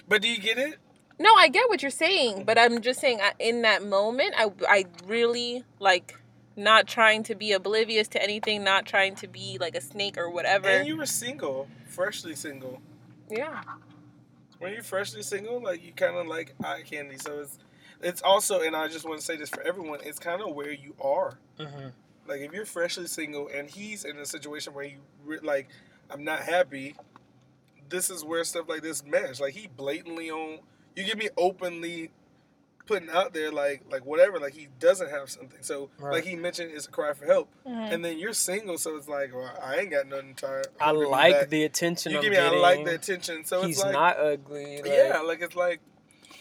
But 0.07 0.21
do 0.21 0.27
you 0.29 0.37
get 0.39 0.57
it? 0.57 0.75
no, 1.19 1.33
I 1.35 1.47
get 1.49 1.67
what 1.69 1.81
you're 1.81 1.91
saying. 1.91 2.43
But 2.45 2.57
I'm 2.59 2.81
just 2.81 2.99
saying, 2.99 3.19
I, 3.21 3.31
in 3.39 3.63
that 3.63 3.83
moment, 3.83 4.35
I 4.37 4.51
I 4.69 4.85
really 5.05 5.63
like 5.79 6.17
not 6.63 6.87
trying 6.87 7.23
to 7.23 7.35
be 7.35 7.51
oblivious 7.51 8.07
to 8.09 8.21
anything, 8.23 8.63
not 8.63 8.85
trying 8.85 9.15
to 9.15 9.27
be 9.27 9.57
like 9.59 9.75
a 9.75 9.81
snake 9.81 10.17
or 10.17 10.29
whatever. 10.29 10.67
And 10.69 10.87
you 10.87 10.97
were 10.97 11.05
single, 11.05 11.67
freshly 11.87 12.35
single. 12.35 12.81
yeah, 13.29 13.61
When 14.59 14.73
you're 14.73 14.83
freshly 14.83 15.23
single, 15.23 15.61
like 15.61 15.83
you 15.83 15.91
kind 15.93 16.15
of 16.15 16.27
like 16.27 16.53
eye 16.63 16.83
candy. 16.89 17.17
So 17.17 17.41
it's 17.41 17.57
it's 18.01 18.21
also, 18.21 18.61
and 18.61 18.75
I 18.75 18.87
just 18.87 19.05
want 19.07 19.19
to 19.19 19.25
say 19.25 19.35
this 19.37 19.49
for 19.49 19.61
everyone. 19.61 19.99
It's 20.03 20.17
kind 20.19 20.41
of 20.41 20.55
where 20.55 20.71
you 20.71 20.95
are. 20.99 21.37
Mm-hmm. 21.59 21.89
Like 22.27 22.41
if 22.41 22.51
you're 22.53 22.65
freshly 22.65 23.07
single 23.07 23.49
and 23.53 23.69
he's 23.69 24.05
in 24.05 24.17
a 24.17 24.25
situation 24.25 24.73
where 24.73 24.85
you 24.85 24.97
re- 25.25 25.39
like, 25.41 25.69
I'm 26.09 26.23
not 26.23 26.39
happy. 26.39 26.95
This 27.89 28.09
is 28.09 28.23
where 28.23 28.43
stuff 28.43 28.69
like 28.69 28.81
this 28.81 29.05
mesh. 29.05 29.39
Like 29.39 29.53
he 29.53 29.67
blatantly 29.67 30.31
on. 30.31 30.59
You 30.95 31.03
give 31.05 31.17
me 31.17 31.29
openly 31.37 32.11
putting 32.91 33.09
out 33.09 33.33
there 33.33 33.51
like 33.51 33.83
like 33.91 34.05
whatever. 34.05 34.39
Like 34.39 34.53
he 34.53 34.67
doesn't 34.79 35.09
have 35.09 35.29
something. 35.29 35.59
So 35.61 35.89
Right. 35.97 36.13
like 36.13 36.23
he 36.25 36.35
mentioned, 36.35 36.71
it's 36.73 36.87
a 36.87 36.91
cry 36.91 37.13
for 37.13 37.25
help. 37.25 37.49
Mhm. 37.67 37.93
And 37.93 38.03
then 38.05 38.17
you're 38.19 38.33
single, 38.33 38.77
so 38.77 38.95
it's 38.97 39.07
like, 39.07 39.33
well, 39.33 39.51
I 39.63 39.77
ain't 39.77 39.91
got 39.91 40.07
nothing 40.07 40.35
to. 40.35 40.63
I 40.79 40.91
like 40.91 41.49
the 41.49 41.63
attention 41.63 42.11
You 42.11 42.17
I'm 42.17 42.23
give 42.23 42.31
me. 42.31 42.37
getting. 42.37 42.59
I 42.59 42.61
like 42.61 42.85
the 42.85 42.95
attention. 42.95 43.45
So 43.45 43.61
He's 43.63 43.77
it's 43.77 43.83
like, 43.85 43.93
not 43.93 44.17
ugly. 44.19 44.77
Like, 44.77 44.85
yeah, 44.87 45.19
like 45.21 45.41
it's 45.41 45.55
like 45.55 45.79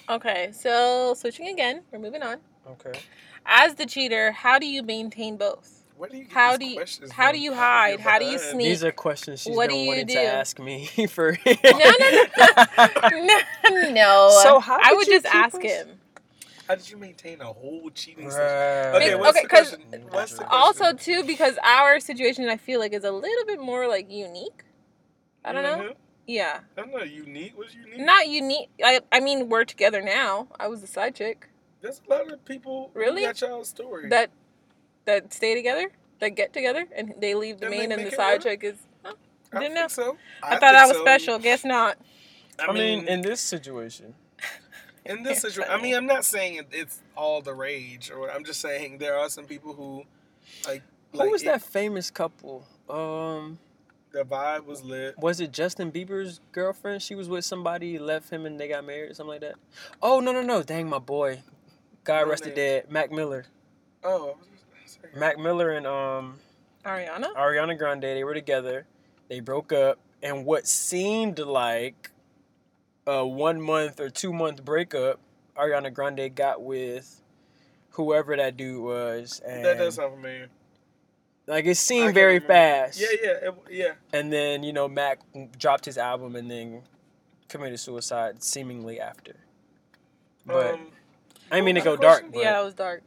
Okay, 0.09 0.51
so 0.53 1.15
switching 1.15 1.49
again, 1.49 1.83
we're 1.93 2.01
moving 2.01 2.23
on. 2.23 2.39
Okay. 2.69 2.99
As 3.47 3.75
the 3.77 3.87
cheater, 3.87 4.33
how 4.33 4.59
do 4.59 4.67
you 4.67 4.83
maintain 4.83 5.37
both? 5.37 5.77
Where 5.97 6.09
do 6.09 6.17
you 6.17 6.25
get 6.25 6.33
How 6.33 6.57
these 6.57 6.59
do 6.59 6.67
you- 6.71 6.77
questions 6.77 7.13
how 7.13 7.27
from? 7.27 7.35
do 7.37 7.41
you 7.43 7.53
hide? 7.55 8.01
How 8.01 8.19
do 8.19 8.25
you 8.25 8.39
behind? 8.39 8.51
sneak? 8.53 8.67
These 8.69 8.85
are 8.85 8.91
questions 8.93 9.43
she's 9.43 9.55
What 9.55 9.69
been 9.69 9.77
do 9.77 9.83
you 9.83 9.89
wanting 9.89 10.07
do? 10.07 10.15
to 10.15 10.23
ask 10.23 10.59
me 10.59 10.87
for. 11.11 11.37
no, 11.47 11.55
no. 11.65 12.27
No 13.11 13.41
No 13.91 14.41
So 14.43 14.59
how 14.61 14.79
I 14.83 14.95
would 14.95 15.07
you 15.07 15.13
just 15.21 15.27
ask 15.27 15.57
us- 15.57 15.63
him. 15.63 16.00
How 16.71 16.77
did 16.77 16.89
you 16.89 16.99
maintain 16.99 17.41
a 17.41 17.47
whole 17.47 17.91
cheating 17.91 18.27
Right. 18.27 18.33
session? 18.33 18.95
Okay, 19.03 19.15
what's 19.17 19.31
okay, 19.37 19.43
the 19.43 19.49
'cause 19.49 19.71
question? 19.71 20.03
What's 20.11 20.33
the 20.35 20.45
question? 20.45 20.49
Also, 20.53 20.93
too, 20.93 21.25
because 21.25 21.59
our 21.65 21.99
situation, 21.99 22.49
I 22.49 22.59
feel 22.59 22.79
like, 22.79 22.93
is 22.93 23.03
a 23.03 23.11
little 23.11 23.45
bit 23.45 23.59
more 23.59 23.89
like 23.89 24.09
unique. 24.09 24.63
I 25.45 25.51
don't 25.53 25.65
know. 25.65 25.79
Mhm. 25.91 25.97
Yeah, 26.29 26.61
I'm 26.79 26.93
not 26.93 27.11
unique. 27.11 27.59
What's 27.59 27.75
unique? 27.75 27.99
not 27.99 28.29
unique. 28.29 28.69
I, 28.85 29.01
I 29.11 29.19
mean, 29.19 29.49
we're 29.49 29.65
together 29.65 30.01
now. 30.01 30.47
I 30.61 30.69
was 30.69 30.81
the 30.81 30.87
side 30.87 31.17
chick 31.17 31.49
There's 31.81 32.01
a 32.07 32.11
lot 32.11 32.31
of 32.31 32.45
people 32.45 32.93
Really? 32.95 33.23
who 33.23 33.29
got 33.29 33.41
y'all's 33.41 33.69
story. 33.71 34.09
that 34.11 34.31
that 35.07 35.33
stay 35.33 35.57
together, 35.57 35.91
that 36.21 36.37
get 36.37 36.53
together, 36.53 36.87
and 36.95 37.15
they 37.19 37.35
leave 37.35 37.59
the 37.59 37.67
And 37.67 37.75
main 37.77 37.91
and 37.91 38.07
the 38.07 38.13
side 38.13 38.35
work? 38.35 38.43
chick 38.45 38.63
is. 38.63 38.77
oh, 39.05 39.15
I 39.53 39.59
didn't 39.59 39.75
think 39.75 39.75
know. 39.75 39.89
so. 39.89 40.19
I, 40.41 40.51
think 40.51 40.61
thought 40.61 40.77
I 40.77 40.87
was 40.87 40.99
so. 40.99 41.03
special. 41.03 41.39
Guess 41.41 41.65
not. 41.65 41.99
I 42.61 42.71
mean, 42.73 43.09
in 43.09 43.23
this 43.23 43.41
situation, 43.41 44.15
in 45.11 45.23
this 45.23 45.41
situation, 45.47 45.71
I 45.73 45.81
mean, 45.83 45.95
I'm 45.95 46.07
not 46.07 46.25
saying 46.25 46.61
it's 46.73 47.01
all 47.17 47.43
the 47.43 47.55
rage, 47.55 48.11
or 48.11 48.31
I'm 48.31 48.45
just 48.45 48.61
saying 48.61 48.99
there 48.99 49.17
are 49.19 49.29
some 49.29 49.45
people 49.45 49.73
who, 49.75 50.05
like, 50.67 50.83
who 51.13 51.19
like 51.19 51.31
was 51.31 51.43
it- 51.43 51.47
that 51.47 51.63
famous 51.63 52.11
couple? 52.11 52.67
Um, 52.89 53.59
The 54.13 54.25
vibe 54.25 54.65
was 54.67 54.83
lit. 54.83 55.17
was 55.19 55.41
it 55.41 55.53
Justin 55.53 55.93
Bieber's 55.93 56.41
girlfriend? 56.53 57.03
She 57.03 57.15
was 57.15 57.29
with 57.29 57.45
somebody, 57.45 57.99
left 57.99 58.31
him, 58.31 58.47
and 58.47 58.59
they 58.59 58.69
got 58.69 58.85
married, 58.85 59.11
or 59.11 59.15
something 59.15 59.33
like 59.33 59.41
that. 59.43 59.55
Oh 60.03 60.21
no, 60.21 60.33
no, 60.33 60.43
no! 60.43 60.63
Dang, 60.63 60.89
my 60.89 60.99
boy, 60.99 61.43
God 62.05 62.25
No 62.25 62.31
rested 62.31 62.55
dead. 62.55 62.91
Mac 62.91 63.11
Miller, 63.13 63.45
Oh, 64.03 64.11
I 64.11 64.39
was 64.39 64.49
just 64.83 65.03
saying. 65.03 65.15
Mac 65.19 65.39
Miller, 65.39 65.71
and 65.71 65.87
um 65.87 66.39
Ariana. 66.85 67.35
Ariana 67.35 67.77
Grande. 67.79 68.03
They 68.03 68.25
were 68.25 68.35
together. 68.35 68.87
They 69.29 69.39
broke 69.41 69.73
up, 69.73 69.99
and 70.23 70.45
what 70.45 70.67
seemed 70.67 71.39
like 71.39 72.11
a 73.11 73.27
one 73.27 73.61
month 73.61 73.99
or 73.99 74.09
two 74.09 74.33
month 74.33 74.65
breakup, 74.65 75.19
Ariana 75.57 75.93
Grande 75.93 76.33
got 76.35 76.63
with 76.63 77.21
whoever 77.91 78.37
that 78.37 78.57
dude 78.57 78.83
was, 78.83 79.43
and 79.45 79.65
that 79.65 79.79
does 79.79 79.97
sound 79.97 80.15
familiar. 80.15 80.49
like 81.47 81.67
it 81.67 81.77
seemed 81.77 82.15
very 82.15 82.35
remember. 82.35 82.55
fast. 82.55 83.01
Yeah, 83.01 83.09
yeah, 83.23 83.31
it, 83.31 83.55
yeah. 83.71 83.93
And 84.13 84.33
then 84.33 84.63
you 84.63 84.73
know 84.73 84.87
Mac 84.89 85.19
dropped 85.59 85.85
his 85.85 85.99
album 85.99 86.37
and 86.37 86.49
then 86.49 86.83
committed 87.49 87.81
suicide 87.81 88.43
seemingly 88.45 89.01
after. 89.01 89.35
But 90.47 90.75
um, 90.75 90.87
I 91.51 91.57
didn't 91.57 91.67
mean 91.67 91.75
to 91.75 91.81
go 91.81 91.91
was 91.93 92.01
the 92.01 92.07
dark. 92.07 92.25
But 92.33 92.41
Yeah, 92.41 92.53
that 92.53 92.65
was 92.65 92.75
dark. 92.75 93.03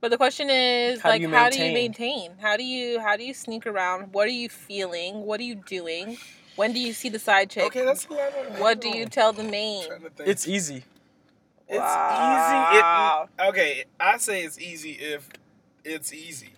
But 0.00 0.10
the 0.12 0.16
question 0.16 0.48
is, 0.48 1.00
How 1.00 1.08
like, 1.08 1.22
you 1.22 1.28
how 1.30 1.48
do 1.48 1.56
you 1.58 1.72
maintain? 1.72 2.32
maintain? 2.32 2.38
How 2.38 2.56
do 2.56 2.64
you 2.64 3.00
how 3.00 3.16
do 3.16 3.24
you 3.24 3.34
sneak 3.34 3.66
around? 3.66 4.12
What 4.12 4.28
are 4.28 4.30
you 4.32 4.48
feeling? 4.48 5.22
What 5.22 5.40
are 5.40 5.44
you 5.44 5.56
doing? 5.56 6.18
When 6.58 6.72
do 6.72 6.80
you 6.80 6.92
see 6.92 7.08
the 7.08 7.20
side 7.20 7.50
chick? 7.50 7.66
okay, 7.66 7.84
that's 7.84 8.04
a 8.06 8.12
lot 8.12 8.32
of. 8.32 8.58
what 8.58 8.80
do 8.80 8.88
you 8.88 9.06
tell 9.06 9.32
the 9.32 9.44
main? 9.44 9.86
Trying 9.86 10.02
to 10.02 10.10
think. 10.10 10.28
it's 10.28 10.48
easy. 10.48 10.82
It's 11.68 11.78
Wow. 11.78 13.28
easy. 13.30 13.44
It, 13.44 13.48
okay, 13.50 13.84
I 14.00 14.16
say 14.16 14.42
it's 14.42 14.58
easy 14.58 14.90
if 14.94 15.28
it's 15.84 16.12
easy. 16.12 16.50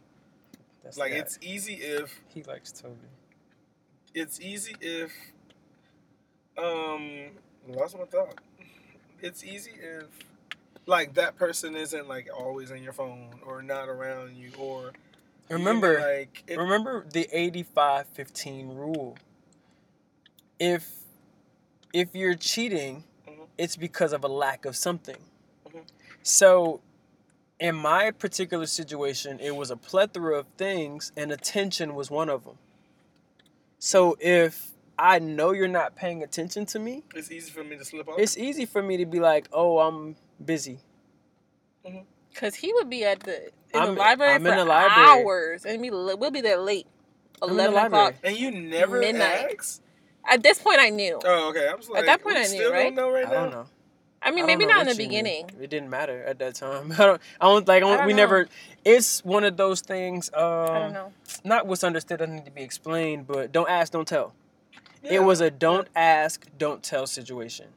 That's 0.83 0.97
Like 0.97 1.13
it's 1.13 1.39
easy 1.43 1.75
if 1.75 2.19
he 2.29 2.43
likes 2.45 2.73
Toby. 2.73 2.97
it's 4.15 4.41
easy 4.41 4.75
if 4.81 5.13
um 6.57 7.33
lost 7.69 7.99
my 7.99 8.07
thought. 8.07 8.41
It's 9.21 9.45
easy 9.45 9.73
if 9.83 10.07
like 10.87 11.13
that 11.15 11.37
person 11.37 11.77
isn't 11.77 12.09
like 12.09 12.31
always 12.35 12.73
on 12.73 12.83
your 12.83 12.95
phone 12.95 13.29
or 13.45 13.61
not 13.63 13.91
around 13.91 14.35
you 14.39 14.51
or 14.59 14.93
you 15.51 15.57
Remember, 15.59 15.99
know, 16.01 16.07
like 16.07 16.43
it, 16.47 16.57
remember 16.57 17.05
the 17.13 17.29
85-15 17.77 18.75
rule. 18.75 19.19
If 20.61 20.97
if 21.93 22.15
you're 22.15 22.37
cheating, 22.37 23.03
Mhm. 23.27 23.49
it's 23.59 23.75
because 23.77 24.13
of 24.13 24.23
a 24.23 24.29
lack 24.29 24.65
of 24.65 24.77
something. 24.77 25.17
Mhm. 25.67 25.83
So 26.23 26.81
in 27.59 27.75
my 27.75 28.13
particular 28.13 28.67
situation, 28.67 29.41
it 29.41 29.57
was 29.57 29.73
a 29.73 29.77
plethora 29.77 30.39
of 30.39 30.47
things 30.57 31.11
and 31.17 31.33
attention 31.33 31.97
was 31.97 32.09
one 32.11 32.29
of 32.29 32.45
them. 32.45 32.59
So 33.81 34.17
if 34.21 34.71
I 34.99 35.19
know 35.19 35.51
you're 35.53 35.67
not 35.67 35.97
paying 35.97 36.23
attention 36.23 36.67
to 36.67 36.79
me, 36.79 37.03
it's 37.15 37.31
easy 37.33 37.51
for 37.51 37.65
me 37.65 37.77
to 37.79 37.85
slip 37.85 38.07
off. 38.09 38.19
it's 38.21 38.37
easy 38.37 38.67
for 38.67 38.83
me 38.83 38.99
to 38.99 39.07
be 39.07 39.19
like, 39.19 39.49
"Oh, 39.53 39.79
I'm 39.81 40.15
busy." 40.45 40.79
Cause 42.35 42.55
he 42.55 42.73
would 42.75 42.89
be 42.89 43.05
at 43.05 43.21
the 43.21 43.47
in 43.75 43.81
I'm- 43.81 43.95
the 43.95 44.01
library 44.01 44.35
I'm 44.35 44.43
for 44.43 44.51
in 44.51 44.57
the 44.59 44.65
library. 44.65 45.09
hours, 45.25 45.65
and 45.67 45.83
be 45.83 45.91
we'll 45.91 46.31
be 46.31 46.41
there 46.41 46.59
late, 46.59 46.87
I'm 47.43 47.51
in 47.51 47.57
the 47.57 47.65
eleven 47.67 47.87
o'clock. 47.87 48.15
and 48.23 48.37
you 48.37 48.51
never 48.53 49.01
Midnight. 49.01 49.57
ask? 49.59 49.83
At 50.29 50.43
this 50.43 50.59
point, 50.61 50.79
I 50.81 50.91
knew. 50.91 51.21
Oh, 51.25 51.51
okay. 51.51 51.69
I 51.69 51.75
was 51.75 51.89
like, 51.89 52.07
that 52.07 52.23
point 52.23 52.37
I 52.37 52.41
knew, 52.43 52.47
still 52.47 52.73
right? 52.73 52.85
don't 52.85 52.95
know 52.95 53.11
right 53.11 53.27
I 53.27 53.31
don't 53.31 53.51
know. 53.51 53.67
I 54.23 54.31
mean, 54.33 54.45
I 54.45 54.47
maybe 54.47 54.67
don't 54.67 54.73
in 54.81 54.87
the 54.87 54.95
what 54.95 54.99
you 54.99 55.09
knew. 55.09 55.09
beginning. 55.09 55.51
It 55.61 55.71
didn't 55.71 55.91
matter 55.91 56.23
at 56.25 56.39
that 56.41 56.55
time. 56.55 56.93
I 56.99 57.07
don't. 57.07 57.23
I 57.41 57.47
don't 57.47 57.69
like. 57.69 57.83
I 57.83 57.87
I 57.87 57.89
don't, 57.89 57.99
don't 57.99 58.07
we 58.07 58.13
know. 58.13 58.17
never. 58.17 58.49
It's 58.85 59.25
one 59.25 59.45
of 59.45 59.57
those 59.57 59.81
things. 59.81 60.31
Um, 60.35 60.43
I 60.43 60.79
don't 60.81 60.93
know. 60.93 61.13
Not 61.45 61.67
what's 61.67 61.85
understood 61.85 62.19
doesn't 62.19 62.35
need 62.35 62.45
to 62.47 62.51
be 62.51 62.63
explained, 62.63 63.27
but 63.27 63.53
don't 63.53 63.69
ask, 63.71 63.93
don't 63.93 64.09
tell. 64.09 64.35
Yeah. 65.03 65.15
It 65.15 65.25
was 65.25 65.41
a 65.41 65.51
don't 65.51 65.89
ask, 65.97 66.47
don't 66.59 66.83
tell 66.83 67.07
situation. 67.07 67.69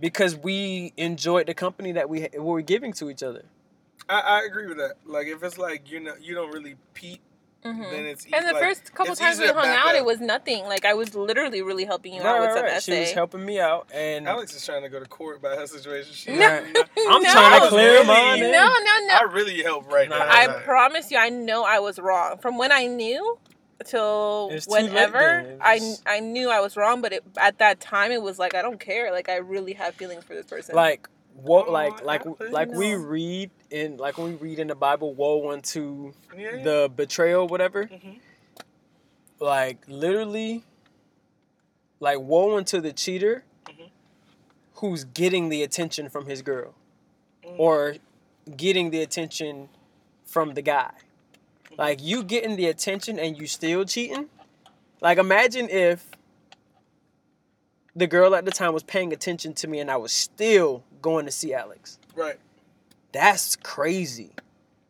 because 0.00 0.36
we 0.36 0.92
enjoyed 0.96 1.46
the 1.46 1.54
company 1.54 1.92
that 1.92 2.08
we 2.08 2.28
we 2.32 2.38
were 2.40 2.62
giving 2.62 2.92
to 2.94 3.10
each 3.10 3.22
other. 3.22 3.44
I, 4.08 4.20
I 4.20 4.42
agree 4.46 4.66
with 4.66 4.78
that. 4.78 4.94
Like 5.06 5.26
if 5.28 5.42
it's 5.42 5.58
like 5.58 5.90
you 5.90 6.00
know 6.00 6.14
you 6.20 6.34
don't 6.34 6.52
really 6.52 6.76
peep, 6.94 7.20
Mhm. 7.64 7.90
then 7.90 8.06
it's 8.06 8.26
And 8.32 8.46
the 8.48 8.52
like, 8.54 8.62
first 8.62 8.92
couple 8.94 9.14
times 9.14 9.38
we 9.38 9.46
hung 9.46 9.68
out, 9.68 9.90
up. 9.90 9.94
it 9.94 10.04
was 10.04 10.20
nothing. 10.20 10.64
Like 10.64 10.84
I 10.84 10.94
was 10.94 11.14
literally 11.14 11.62
really 11.62 11.84
helping 11.84 12.12
you 12.14 12.20
Right, 12.22 12.28
out 12.36 12.40
with 12.40 12.48
right, 12.50 12.56
some 12.56 12.64
right. 12.64 12.82
She 12.82 13.00
was 13.00 13.12
helping 13.12 13.44
me 13.44 13.60
out, 13.60 13.86
and 13.94 14.26
Alex 14.26 14.54
is 14.54 14.64
trying 14.66 14.82
to 14.82 14.88
go 14.88 14.98
to 14.98 15.06
court 15.06 15.36
about 15.38 15.56
her 15.58 15.66
situation. 15.66 16.12
She, 16.12 16.32
No. 16.32 16.46
Right. 16.48 16.76
I'm 17.08 17.22
trying 17.22 17.60
to 17.62 17.68
clear 17.68 17.92
Really? 17.92 18.06
mine. 18.06 18.40
No, 18.40 18.48
no, 18.50 19.06
no. 19.06 19.14
I 19.14 19.26
really 19.30 19.62
help 19.62 19.90
right 19.92 20.08
now. 20.08 20.18
I 20.20 20.46
Like, 20.46 20.64
promise 20.64 21.10
you, 21.12 21.18
I 21.18 21.28
know 21.28 21.62
I 21.64 21.78
was 21.78 21.98
wrong. 22.00 22.38
From 22.38 22.58
when 22.58 22.72
I 22.72 22.86
knew 22.86 23.38
till 23.84 24.48
It's 24.52 24.66
too 24.66 24.72
late 24.74 24.84
whenever, 24.90 25.58
I 25.60 25.80
I 26.06 26.20
knew 26.20 26.50
I 26.50 26.60
was 26.60 26.76
wrong. 26.76 27.00
But 27.00 27.12
it, 27.12 27.24
at 27.36 27.58
that 27.58 27.80
time, 27.80 28.10
it 28.12 28.22
was 28.22 28.38
like 28.38 28.54
I 28.54 28.62
don't 28.62 28.80
care. 28.80 29.10
Like 29.12 29.28
I 29.28 29.36
really 29.36 29.74
have 29.74 29.94
feelings 29.94 30.24
for 30.24 30.34
this 30.34 30.46
person. 30.46 30.74
like 30.74 31.08
what 31.34 31.68
Oh, 31.68 31.72
like 31.72 32.02
like 32.04 32.22
like 32.50 32.70
we 32.72 32.94
read 32.94 33.50
in 33.70 33.96
like 33.96 34.18
when 34.18 34.32
we 34.32 34.34
read 34.34 34.58
in 34.58 34.66
the 34.68 34.74
bible 34.74 35.14
woe 35.14 35.50
unto 35.50 36.12
yeah, 36.36 36.56
yeah. 36.56 36.62
the 36.62 36.90
betrayal 36.94 37.46
whatever 37.48 37.86
Mhm. 37.86 38.18
like 39.40 39.78
literally 39.88 40.64
like 42.00 42.18
woe 42.20 42.56
unto 42.56 42.80
the 42.80 42.92
cheater 42.92 43.44
Mhm. 43.66 43.90
who's 44.74 45.04
getting 45.04 45.48
the 45.48 45.62
attention 45.62 46.08
from 46.08 46.26
his 46.26 46.42
girl 46.42 46.74
Mhm. 47.44 47.54
or 47.58 47.96
getting 48.56 48.90
the 48.90 49.00
attention 49.00 49.68
from 50.24 50.54
the 50.54 50.62
guy 50.62 50.92
like 51.78 52.02
you 52.02 52.22
getting 52.22 52.56
the 52.56 52.66
attention 52.66 53.18
and 53.18 53.38
you 53.38 53.46
still 53.46 53.84
cheating 53.84 54.28
like 55.00 55.18
imagine 55.18 55.68
if 55.70 56.10
the 57.94 58.06
girl 58.06 58.34
at 58.34 58.44
the 58.44 58.50
time 58.50 58.72
was 58.72 58.82
paying 58.82 59.12
attention 59.12 59.52
to 59.54 59.68
me 59.68 59.78
and 59.80 59.90
i 59.90 59.96
was 59.96 60.12
still 60.12 60.82
going 61.00 61.24
to 61.26 61.32
see 61.32 61.52
alex 61.54 61.98
right. 62.16 62.38
that's 63.12 63.56
crazy 63.56 64.32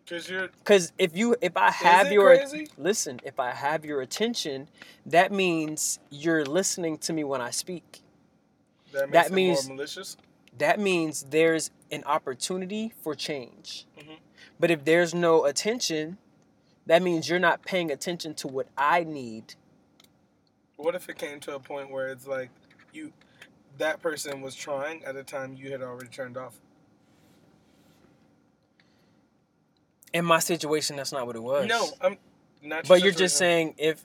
Cause 0.08 0.28
you're 0.28 0.48
because 0.58 0.92
if 0.98 1.16
you 1.16 1.36
if 1.40 1.56
i 1.56 1.70
have 1.70 2.12
your 2.12 2.36
crazy? 2.36 2.68
listen 2.76 3.18
if 3.24 3.38
i 3.40 3.50
have 3.52 3.84
your 3.84 4.00
attention 4.02 4.68
that 5.06 5.32
means 5.32 5.98
you're 6.10 6.44
listening 6.44 6.98
to 6.98 7.12
me 7.12 7.24
when 7.24 7.40
i 7.40 7.50
speak 7.50 8.00
that 8.92 9.10
That 9.10 9.32
means- 9.32 9.66
more 9.68 9.76
malicious. 9.76 10.16
that 10.58 10.78
means 10.78 11.22
there's 11.30 11.70
an 11.90 12.04
opportunity 12.04 12.92
for 13.02 13.14
change. 13.14 13.86
Mhm. 13.98 14.16
But 14.60 14.70
if 14.70 14.84
there's 14.84 15.14
no 15.14 15.44
attention, 15.46 16.18
that 16.86 17.00
means 17.02 17.26
you're 17.28 17.38
not 17.38 17.62
paying 17.62 17.90
attention 17.90 18.34
to 18.34 18.48
what 18.48 18.66
I 18.76 19.02
need. 19.04 19.54
What 20.76 20.94
if 20.94 21.08
it 21.08 21.16
came 21.16 21.40
to 21.40 21.54
a 21.54 21.58
point 21.60 21.90
where 21.90 22.08
it's 22.08 22.26
like 22.26 22.50
you, 22.92 23.12
that 23.78 24.00
person 24.02 24.40
was 24.40 24.54
trying 24.54 25.04
at 25.04 25.16
a 25.16 25.22
time 25.22 25.54
you 25.54 25.70
had 25.70 25.82
already 25.82 26.08
turned 26.08 26.36
off. 26.36 26.60
In 30.12 30.24
my 30.24 30.40
situation, 30.40 30.96
that's 30.96 31.12
not 31.12 31.26
what 31.26 31.36
it 31.36 31.42
was. 31.42 31.66
No, 31.66 31.88
I'm 32.00 32.18
not. 32.62 32.86
But 32.86 33.02
you're 33.02 33.12
just 33.12 33.36
saying 33.36 33.74
if 33.78 34.04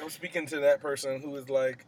I'm 0.00 0.10
speaking 0.10 0.46
to 0.46 0.60
that 0.60 0.80
person 0.82 1.20
who 1.22 1.34
is 1.36 1.48
like, 1.48 1.86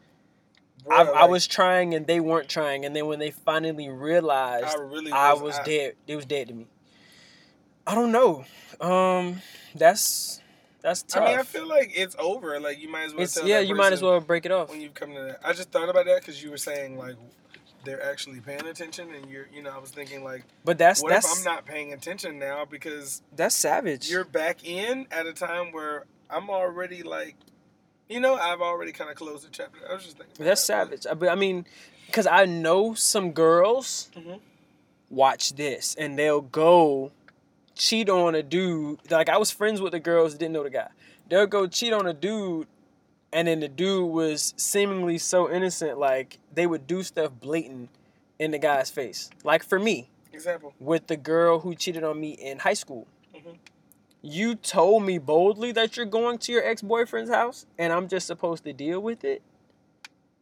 I, 0.90 1.04
"Bruh, 1.04 1.14
I 1.14 1.24
was 1.26 1.46
trying 1.46 1.94
and 1.94 2.06
they 2.06 2.20
weren't 2.20 2.48
trying, 2.48 2.86
and 2.86 2.96
then 2.96 3.06
when 3.06 3.18
they 3.18 3.30
finally 3.30 3.90
realized 3.90 4.66
I 4.66 4.80
really 4.80 5.12
I 5.12 5.34
was, 5.34 5.42
was 5.42 5.58
I- 5.58 5.64
dead, 5.64 5.94
it 6.06 6.16
was 6.16 6.24
dead 6.24 6.48
to 6.48 6.54
me. 6.54 6.66
I 7.86 7.94
don't 7.94 8.12
know. 8.12 8.46
Um, 8.80 9.42
that's 9.74 10.40
that's 10.84 11.02
tough. 11.02 11.22
I 11.24 11.30
mean, 11.30 11.38
I 11.38 11.42
feel 11.42 11.66
like 11.66 11.90
it's 11.96 12.14
over. 12.18 12.60
Like 12.60 12.78
you 12.78 12.88
might 12.90 13.04
as 13.06 13.14
well. 13.14 13.22
it's 13.24 13.42
yeah. 13.42 13.58
You 13.58 13.74
might 13.74 13.92
as 13.94 14.02
well 14.02 14.20
break 14.20 14.44
it 14.46 14.52
off. 14.52 14.68
when 14.70 14.80
you 14.80 14.90
come 14.90 15.14
to 15.14 15.20
that. 15.22 15.40
I 15.42 15.52
just 15.54 15.70
thought 15.72 15.88
about 15.88 16.04
that 16.04 16.20
because 16.20 16.40
you 16.42 16.50
were 16.50 16.58
saying 16.58 16.98
like 16.98 17.16
they're 17.84 18.02
actually 18.04 18.40
paying 18.40 18.64
attention, 18.66 19.12
and 19.14 19.28
you're, 19.30 19.46
you 19.52 19.62
know, 19.62 19.70
I 19.70 19.78
was 19.78 19.90
thinking 19.90 20.22
like, 20.24 20.44
But 20.64 20.78
that's 20.78 21.02
what 21.02 21.08
that's 21.10 21.30
if 21.30 21.38
I'm 21.38 21.44
not 21.54 21.64
paying 21.66 21.92
attention 21.92 22.38
now 22.38 22.64
because 22.64 23.22
that's 23.34 23.54
savage. 23.54 24.10
you're 24.10 24.24
back 24.24 24.64
in 24.64 25.06
at 25.10 25.26
a 25.26 25.32
time 25.32 25.72
where 25.72 26.04
I'm 26.30 26.48
already 26.50 27.02
like, 27.02 27.36
you 28.08 28.20
know, 28.20 28.34
I've 28.36 28.60
already 28.62 28.92
kind 28.92 29.10
of 29.10 29.16
closed 29.16 29.44
the 29.46 29.50
chapter. 29.50 29.80
I 29.90 29.94
was 29.94 30.04
just 30.04 30.16
thinking. 30.18 30.44
That's 30.44 30.60
that. 30.66 30.88
savage. 30.88 31.06
I- 31.06 31.14
But 31.14 31.28
I 31.30 31.34
mean, 31.34 31.66
because 32.06 32.26
I 32.26 32.44
know 32.46 32.94
some 32.94 33.32
girls 33.32 34.10
Mhm. 34.16 34.40
watch 35.10 35.54
this 35.54 35.94
and 35.94 36.18
they'll 36.18 36.40
go 36.40 37.12
cheat 37.74 38.08
on 38.08 38.34
a 38.34 38.42
dude. 38.42 38.98
Like 39.10 39.28
I 39.28 39.38
was 39.38 39.50
friends 39.50 39.80
with 39.80 39.92
the 39.92 40.00
girls 40.00 40.34
didn't 40.34 40.52
know 40.52 40.62
the 40.62 40.70
guy. 40.70 40.88
They'll 41.28 41.46
go 41.46 41.66
cheat 41.66 41.92
on 41.92 42.06
a 42.06 42.12
dude, 42.14 42.66
and 43.32 43.48
then 43.48 43.60
the 43.60 43.68
dude 43.68 44.10
was 44.10 44.54
seemingly 44.56 45.18
so 45.18 45.50
innocent. 45.50 45.98
Like 45.98 46.38
they 46.54 46.66
would 46.66 46.86
do 46.86 47.02
stuff 47.02 47.32
blatant 47.40 47.90
in 48.38 48.50
the 48.50 48.58
guy's 48.58 48.90
face. 48.90 49.30
Like 49.42 49.64
for 49.64 49.78
me, 49.78 50.10
Example. 50.32 50.74
with 50.80 51.06
the 51.06 51.16
girl 51.16 51.60
who 51.60 51.74
cheated 51.74 52.04
on 52.04 52.20
me 52.20 52.30
in 52.32 52.58
high 52.60 52.74
school. 52.74 53.06
Mhm. 53.34 53.56
You 54.22 54.54
told 54.54 55.04
me 55.04 55.18
boldly 55.18 55.72
that 55.72 55.96
you're 55.96 56.06
going 56.06 56.38
to 56.38 56.52
your 56.52 56.64
ex 56.64 56.82
boyfriend's 56.82 57.30
house, 57.30 57.66
and 57.78 57.92
I'm 57.92 58.08
just 58.08 58.26
supposed 58.26 58.64
to 58.64 58.72
deal 58.72 59.00
with 59.00 59.24
it. 59.24 59.42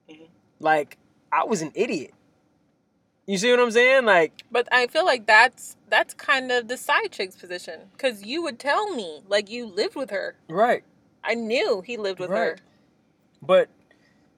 Mhm. 0.09 0.29
Like 0.61 0.99
I 1.31 1.45
was 1.45 1.63
an 1.63 1.73
idiot. 1.75 2.13
You 3.27 3.39
see 3.39 3.51
what 3.51 3.61
I'm 3.61 3.71
saying? 3.71 4.05
Like 4.05 4.43
But 4.51 4.69
I 4.73 4.87
feel 4.89 5.05
like 5.05 5.27
that's 5.27 5.77
that's 5.89 6.15
kind 6.15 6.51
of 6.51 6.69
the 6.69 6.77
side 6.77 7.13
chick's 7.13 7.37
position 7.37 7.83
because 7.93 8.25
you 8.25 8.43
would 8.43 8.59
tell 8.59 8.95
me 8.95 9.23
like 9.29 9.49
you 9.51 9.67
lived 9.67 9.95
with 9.95 10.11
her. 10.11 10.37
right, 10.49 10.83
I 11.23 11.35
knew 11.35 11.83
he 11.83 11.97
lived 11.97 12.19
with 12.19 12.31
her. 12.31 12.57
But 13.41 13.69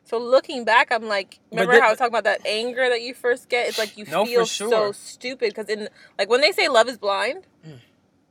So 0.05 0.19
looking 0.19 0.65
back, 0.65 0.89
I'm 0.93 1.05
like, 1.09 1.39
remember 1.51 1.73
that- 1.73 1.81
how 1.81 1.87
I 1.89 1.91
was 1.91 1.99
talking 1.99 2.13
about 2.13 2.25
that 2.25 2.45
anger 2.47 2.89
that 2.91 3.01
you 3.01 3.15
first 3.15 3.49
get? 3.49 3.69
It's 3.69 3.79
like 3.79 3.97
you 3.97 4.05
No, 4.11 4.25
feel 4.27 4.45
so 4.47 4.93
stupid 4.93 5.49
because 5.55 5.69
in 5.69 5.89
like 6.19 6.29
when 6.29 6.41
they 6.43 6.53
say 6.53 6.69
love 6.69 6.89
is 6.89 6.99
blind, 6.99 7.47
Mm. 7.67 7.79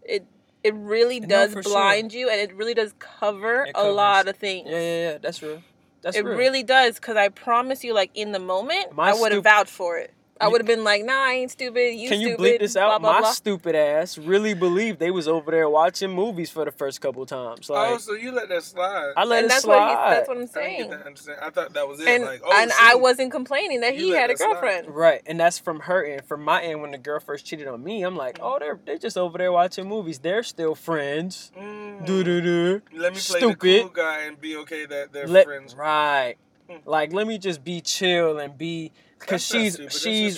it 0.04 0.26
it 0.64 0.74
really 0.76 1.20
No, 1.20 1.28
does 1.28 1.52
sure. 1.54 1.62
blind 1.64 2.14
you 2.14 2.30
and 2.30 2.40
it 2.40 2.54
really 2.56 2.74
does 2.76 2.94
cover 3.00 3.68
a 3.76 3.90
lot 3.90 4.28
of 4.28 4.38
things. 4.38 4.70
yeah, 4.70 4.80
yeah, 4.80 5.12
yeah. 5.12 5.18
That's 5.18 5.42
real. 5.42 5.62
That's 6.04 6.16
it 6.16 6.24
real. 6.24 6.38
really 6.38 6.64
does 6.64 6.96
because 6.96 7.18
I 7.18 7.30
promise 7.30 7.84
you, 7.84 7.94
like 7.94 8.12
in 8.14 8.32
the 8.34 8.40
moment, 8.40 8.94
My 8.94 9.10
I 9.10 9.14
would 9.14 9.32
have 9.32 9.42
stup- 9.42 9.44
vouched 9.44 9.72
for 9.72 9.98
it. 9.98 10.14
I 10.42 10.48
would 10.48 10.60
have 10.62 10.68
been 10.68 10.84
like, 10.84 11.06
"Nah, 11.06 11.14
I 11.26 11.32
ain't 11.34 11.52
stupid. 11.52 11.94
You 11.96 12.10
Can 12.10 12.20
you 12.20 12.30
stupid." 12.30 12.44
bleep 12.44 12.60
this 12.60 12.76
out? 12.76 12.88
Blah, 12.88 13.00
blah, 13.00 13.14
My 13.14 13.20
blah. 13.22 13.32
stupid 13.32 13.76
ass 13.76 14.18
really 14.18 14.54
believed 14.54 15.00
they 15.00 15.12
was 15.12 15.28
over 15.28 15.52
there 15.52 15.70
watching 15.70 16.12
movies 16.12 16.50
for 16.50 16.66
the 16.66 16.72
first 16.72 17.00
couple 17.02 17.26
times. 17.26 17.70
Like 17.70 17.92
oh, 17.92 17.98
so 18.00 18.14
you 18.14 18.32
let 18.32 18.50
that 18.50 18.64
slide. 18.64 19.14
I 19.16 19.24
let 19.26 19.38
and 19.40 19.46
it 19.46 19.50
that's 19.50 19.64
slide. 19.64 19.78
what 19.78 19.90
he, 19.90 20.16
that's 20.16 20.28
what 20.28 20.38
I'm 20.38 20.44
I 20.44 20.46
didn't 20.46 20.54
saying. 20.54 20.78
get 20.80 20.90
that 21.00 21.06
understand. 21.06 21.40
I 21.42 21.50
thought 21.52 21.74
that 21.74 21.88
was 21.88 22.00
it. 22.02 22.08
And 22.08 22.24
like, 22.26 22.42
oh, 22.44 22.62
and 22.62 22.72
see, 22.72 22.78
I 22.82 22.96
wasn't 22.96 23.32
complaining 23.32 23.82
that 23.82 23.94
he 23.96 24.12
let 24.12 24.22
had 24.22 24.30
a 24.32 24.34
that 24.34 24.38
slide. 24.40 24.52
girlfriend. 24.52 24.88
Right, 24.96 25.22
and 25.28 25.40
that's 25.40 25.60
from 25.60 25.82
her 25.82 26.04
end. 26.04 26.26
From 26.26 26.44
my 26.44 26.62
end, 26.64 26.82
when 26.82 26.92
the 26.92 26.98
girl 26.98 27.20
first 27.20 27.46
cheated 27.46 27.68
on 27.68 27.84
me, 27.84 28.02
I'm 28.04 28.16
like, 28.18 28.40
oh, 28.42 28.58
they're 28.60 28.80
they're 28.86 28.98
just 28.98 29.18
over 29.18 29.38
there 29.38 29.52
watching 29.52 29.88
movies. 29.88 30.20
They're 30.20 30.44
still 30.44 30.76
friends. 30.76 31.52
Mm. 31.58 32.06
Do 32.06 32.24
do 32.24 32.42
do. 32.42 32.82
Let 32.94 33.14
me 33.14 33.20
play 33.20 33.40
Stupid. 33.40 33.60
the 33.62 33.82
cool 33.84 33.90
guy 33.90 34.22
and 34.24 34.42
be 34.42 34.58
okay 34.58 34.86
that 34.88 35.14
they're 35.14 35.28
Let, 35.28 35.46
friends. 35.46 35.76
right. 35.76 36.36
Mm. 36.70 36.80
Like, 36.86 37.14
let 37.14 37.28
me 37.28 37.38
just 37.38 37.64
be 37.64 37.82
chill 37.82 38.40
and 38.40 38.58
be, 38.58 38.92
cause 39.28 39.46
she's 39.46 39.74
stupid, 39.74 39.92
that's 39.92 40.04
just 40.04 40.04
she's 40.04 40.38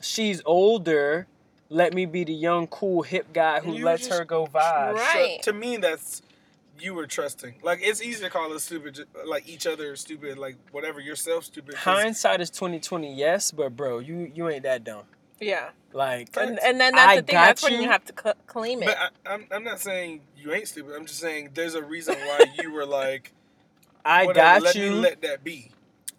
she's 0.00 0.42
older. 0.44 1.26
Let 1.70 1.94
me 1.94 2.06
be 2.06 2.24
the 2.24 2.34
young, 2.34 2.66
cool, 2.66 3.02
hip 3.02 3.32
guy 3.32 3.60
who 3.60 3.74
You 3.74 3.84
lets 3.84 4.06
her 4.08 4.24
go 4.24 4.46
vibe. 4.46 4.94
Right. 4.94 5.38
So, 5.42 5.52
to 5.52 5.58
me, 5.58 5.76
that's 5.78 6.22
you 6.78 6.94
were 6.94 7.06
trusting. 7.06 7.54
Like 7.62 7.80
it's 7.82 8.02
easy 8.02 8.24
to 8.24 8.30
call 8.30 8.52
us 8.52 8.64
stupid, 8.64 9.06
like 9.26 9.48
each 9.48 9.66
other 9.66 9.96
stupid, 9.96 10.38
like 10.38 10.56
whatever 10.72 11.00
yourself 11.00 11.44
stupid. 11.44 11.74
Hindsight 11.74 12.40
is 12.40 12.50
twenty 12.50 12.80
twenty, 12.80 13.14
yes, 13.14 13.50
but 13.50 13.76
bro, 13.76 13.98
you 13.98 14.30
you 14.34 14.48
ain't 14.48 14.64
that 14.64 14.84
dumb. 14.84 15.04
Yeah, 15.40 15.70
Like, 15.92 16.36
and 16.36 16.58
and 16.60 16.80
then 16.80 16.94
that's 16.94 17.12
I 17.12 17.16
the 17.16 17.22
thing. 17.22 17.34
got 17.34 17.46
That's 17.46 17.62
when 17.64 17.72
you. 17.72 17.82
you 17.82 17.88
have 17.88 18.04
to 18.04 18.12
cl- 18.20 18.36
claim 18.46 18.82
it. 18.82 18.86
But 18.86 18.98
I, 18.98 19.34
I'm 19.34 19.46
I'm 19.50 19.64
not 19.64 19.80
saying 19.80 20.20
you 20.36 20.52
ain't 20.52 20.68
stupid. 20.68 20.94
I'm 20.94 21.06
just 21.06 21.18
saying 21.18 21.50
there's 21.54 21.74
a 21.74 21.82
reason 21.82 22.14
why 22.14 22.46
you 22.58 22.70
were 22.72 22.86
like, 22.86 23.32
I 24.04 24.26
whatever, 24.26 24.46
got 24.46 24.62
let 24.62 24.74
you. 24.76 24.90
me 24.90 25.00
let 25.00 25.22
that 25.22 25.42
be. 25.44 25.70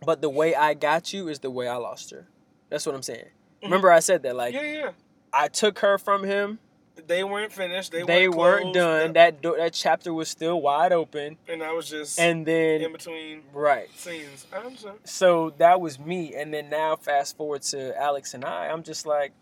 But 0.04 0.22
the 0.22 0.30
way 0.30 0.56
I 0.56 0.74
got 0.74 1.14
you 1.14 1.28
is 1.28 1.40
the 1.40 1.52
way 1.52 1.68
I 1.68 1.76
lost 1.76 2.12
her. 2.12 2.28
That's 2.70 2.86
what 2.86 2.96
I'm 2.96 3.04
saying. 3.04 3.26
Mm-hmm. 3.26 3.66
Remember 3.66 3.92
I 3.92 4.00
said 4.00 4.24
that 4.24 4.36
like 4.36 4.54
yeah, 4.54 4.62
yeah. 4.62 4.92
I 5.34 5.48
took 5.48 5.80
her 5.80 5.98
from 5.98 6.24
him. 6.24 6.60
They 7.08 7.24
weren't 7.24 7.52
finished. 7.52 7.92
They, 7.92 8.04
They, 8.04 8.30
weren't, 8.30 8.66
weren't 8.66 8.74
done. 8.74 9.14
That 9.14 9.42
door, 9.42 9.58
that 9.58 9.74
chapter 9.74 10.14
was 10.14 10.30
still 10.30 10.62
wide 10.62 10.94
open. 10.94 11.38
and 11.48 11.62
I 11.62 11.74
was 11.74 11.90
just 11.90 12.18
And 12.20 12.46
then 12.46 12.82
in 12.82 12.92
between 12.94 13.42
right. 13.54 13.90
scenes. 13.96 14.48
I 14.54 14.58
understand. 14.58 15.00
So 15.04 15.54
that 15.58 15.82
was 15.82 16.00
me. 16.00 16.34
And 16.36 16.54
then 16.54 16.70
now 16.70 16.96
fast 16.96 17.36
forward 17.36 17.64
to 17.64 18.00
Alex 18.02 18.34
and 18.34 18.46
I. 18.46 18.68
I'm 18.68 18.82
just 18.82 19.06
like, 19.06 19.34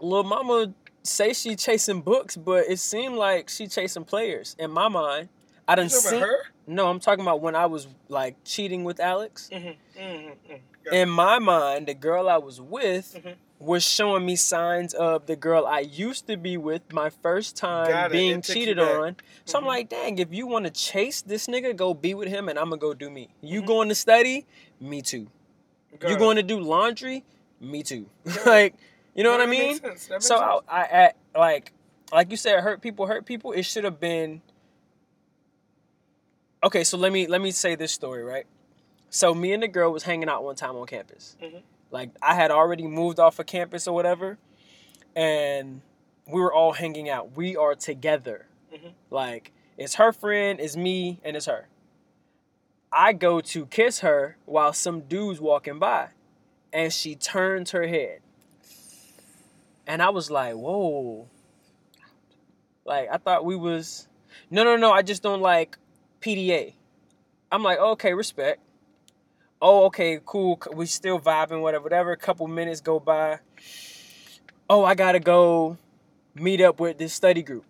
little 0.00 0.24
mama 0.24 0.74
say 1.02 1.32
she 1.32 1.56
chasing 1.56 2.00
books, 2.00 2.36
but 2.36 2.68
it 2.68 2.78
seemed 2.78 3.14
like 3.14 3.48
she 3.48 3.66
chasing 3.66 4.04
players. 4.04 4.56
In 4.58 4.70
my 4.70 4.88
mind, 4.88 5.28
I 5.68 5.74
didn't 5.76 5.92
see. 5.92 6.18
her? 6.18 6.38
No, 6.66 6.88
I'm 6.88 6.98
talking 7.00 7.22
about 7.22 7.40
when 7.40 7.54
I 7.54 7.66
was 7.66 7.86
like 8.08 8.36
cheating 8.44 8.84
with 8.84 8.98
Alex. 9.00 9.50
Mm-hmm, 9.52 10.00
mm-hmm, 10.00 10.52
mm. 10.52 10.92
In 10.92 11.10
my 11.10 11.38
mind, 11.38 11.86
the 11.86 11.94
girl 11.94 12.28
I 12.28 12.38
was 12.38 12.60
with 12.60 13.14
Mhm. 13.22 13.36
was 13.58 13.84
showing 13.84 14.24
me 14.24 14.36
signs 14.36 14.94
of 14.94 15.26
the 15.26 15.36
girl 15.36 15.66
I 15.66 15.80
used 15.80 16.26
to 16.28 16.36
be 16.38 16.56
with 16.56 16.90
my 16.92 17.10
first 17.10 17.56
time 17.56 18.10
being 18.10 18.38
It 18.38 18.44
cheated 18.44 18.78
on. 18.78 19.16
So 19.44 19.58
I'm 19.58 19.64
Mhm. 19.64 19.68
like, 19.68 19.88
dang, 19.90 20.18
if 20.18 20.32
you 20.32 20.46
want 20.46 20.64
to 20.64 20.70
chase 20.70 21.20
this 21.20 21.46
nigga, 21.46 21.76
go 21.76 21.92
be 21.92 22.14
with 22.14 22.28
him 22.28 22.48
and 22.48 22.58
I'm 22.58 22.70
gonna 22.70 22.80
go 22.80 22.94
do 22.94 23.10
me. 23.10 23.28
You 23.42 23.62
Mhm. 23.62 23.66
going 23.66 23.88
to 23.90 23.94
study? 23.94 24.46
Me 24.80 25.02
too. 25.02 25.28
You 25.92 25.98
God. 25.98 26.18
going 26.18 26.36
to 26.36 26.42
do 26.42 26.60
laundry? 26.60 27.24
Me 27.60 27.82
too. 27.82 28.08
like, 28.46 28.74
you 29.14 29.22
know 29.24 29.30
No, 29.32 29.38
what 29.38 29.42
I 29.48 29.50
mean? 29.50 29.68
makes 29.68 29.80
sense. 29.80 30.06
That 30.06 30.14
makes 30.14 30.26
So. 30.26 30.62
I, 30.68 30.80
I, 30.80 31.12
I 31.34 31.38
like 31.38 31.72
like 32.12 32.30
you 32.30 32.36
said, 32.38 32.60
hurt 32.60 32.80
people 32.80 33.06
hurt 33.06 33.26
people. 33.26 33.52
It 33.52 33.64
should 33.64 33.84
have 33.84 34.00
been. 34.00 34.40
Okay, 36.62 36.84
so 36.84 36.96
let 36.98 37.12
me 37.12 37.26
let 37.26 37.40
me 37.40 37.50
say 37.50 37.74
this 37.74 37.92
story 37.92 38.22
right. 38.24 38.46
So 39.10 39.34
me 39.34 39.52
and 39.52 39.62
the 39.62 39.68
girl 39.68 39.92
was 39.92 40.02
hanging 40.02 40.28
out 40.28 40.42
one 40.44 40.56
time 40.56 40.76
on 40.76 40.86
campus. 40.86 41.36
Mhm. 41.40 41.62
Like 41.90 42.10
I 42.20 42.34
had 42.34 42.50
already 42.50 42.86
moved 42.86 43.20
off 43.20 43.38
of 43.38 43.46
campus 43.46 43.86
or 43.86 43.94
whatever, 43.94 44.38
and 45.14 45.82
we 46.26 46.40
were 46.40 46.52
all 46.52 46.72
hanging 46.72 47.08
out. 47.08 47.36
We 47.36 47.56
are 47.56 47.74
together. 47.74 48.46
Mhm. 48.72 48.92
Like 49.10 49.52
it's 49.76 49.94
her 49.94 50.12
friend, 50.12 50.60
it's 50.60 50.76
me, 50.76 51.20
and 51.22 51.36
it's 51.36 51.46
her. 51.46 51.68
I 52.90 53.12
go 53.12 53.40
to 53.40 53.66
kiss 53.66 54.00
her 54.00 54.36
while 54.44 54.72
some 54.72 55.02
dude's 55.02 55.40
walking 55.40 55.78
by, 55.78 56.08
and 56.72 56.92
she 56.92 57.14
turns 57.14 57.70
her 57.70 57.86
head. 57.86 58.20
And 59.86 60.02
I 60.02 60.10
was 60.10 60.30
like, 60.30 60.54
whoa. 60.54 61.28
Like, 62.84 63.08
I 63.10 63.18
thought 63.18 63.44
we 63.44 63.56
was. 63.56 64.08
No, 64.50 64.64
no, 64.64 64.76
no, 64.76 64.90
I 64.90 65.02
just 65.02 65.22
don't 65.22 65.40
like 65.40 65.78
PDA. 66.20 66.74
I'm 67.50 67.62
like, 67.62 67.78
okay, 67.78 68.14
respect. 68.14 68.60
Oh, 69.60 69.86
okay, 69.86 70.20
cool. 70.24 70.60
We 70.72 70.86
still 70.86 71.18
vibing, 71.18 71.62
whatever, 71.62 71.82
whatever. 71.82 72.12
A 72.12 72.16
couple 72.16 72.46
minutes 72.46 72.80
go 72.80 73.00
by. 73.00 73.40
Oh, 74.70 74.84
I 74.84 74.94
gotta 74.94 75.20
go 75.20 75.78
meet 76.34 76.60
up 76.60 76.78
with 76.78 76.98
this 76.98 77.12
study 77.12 77.42
group. 77.42 77.64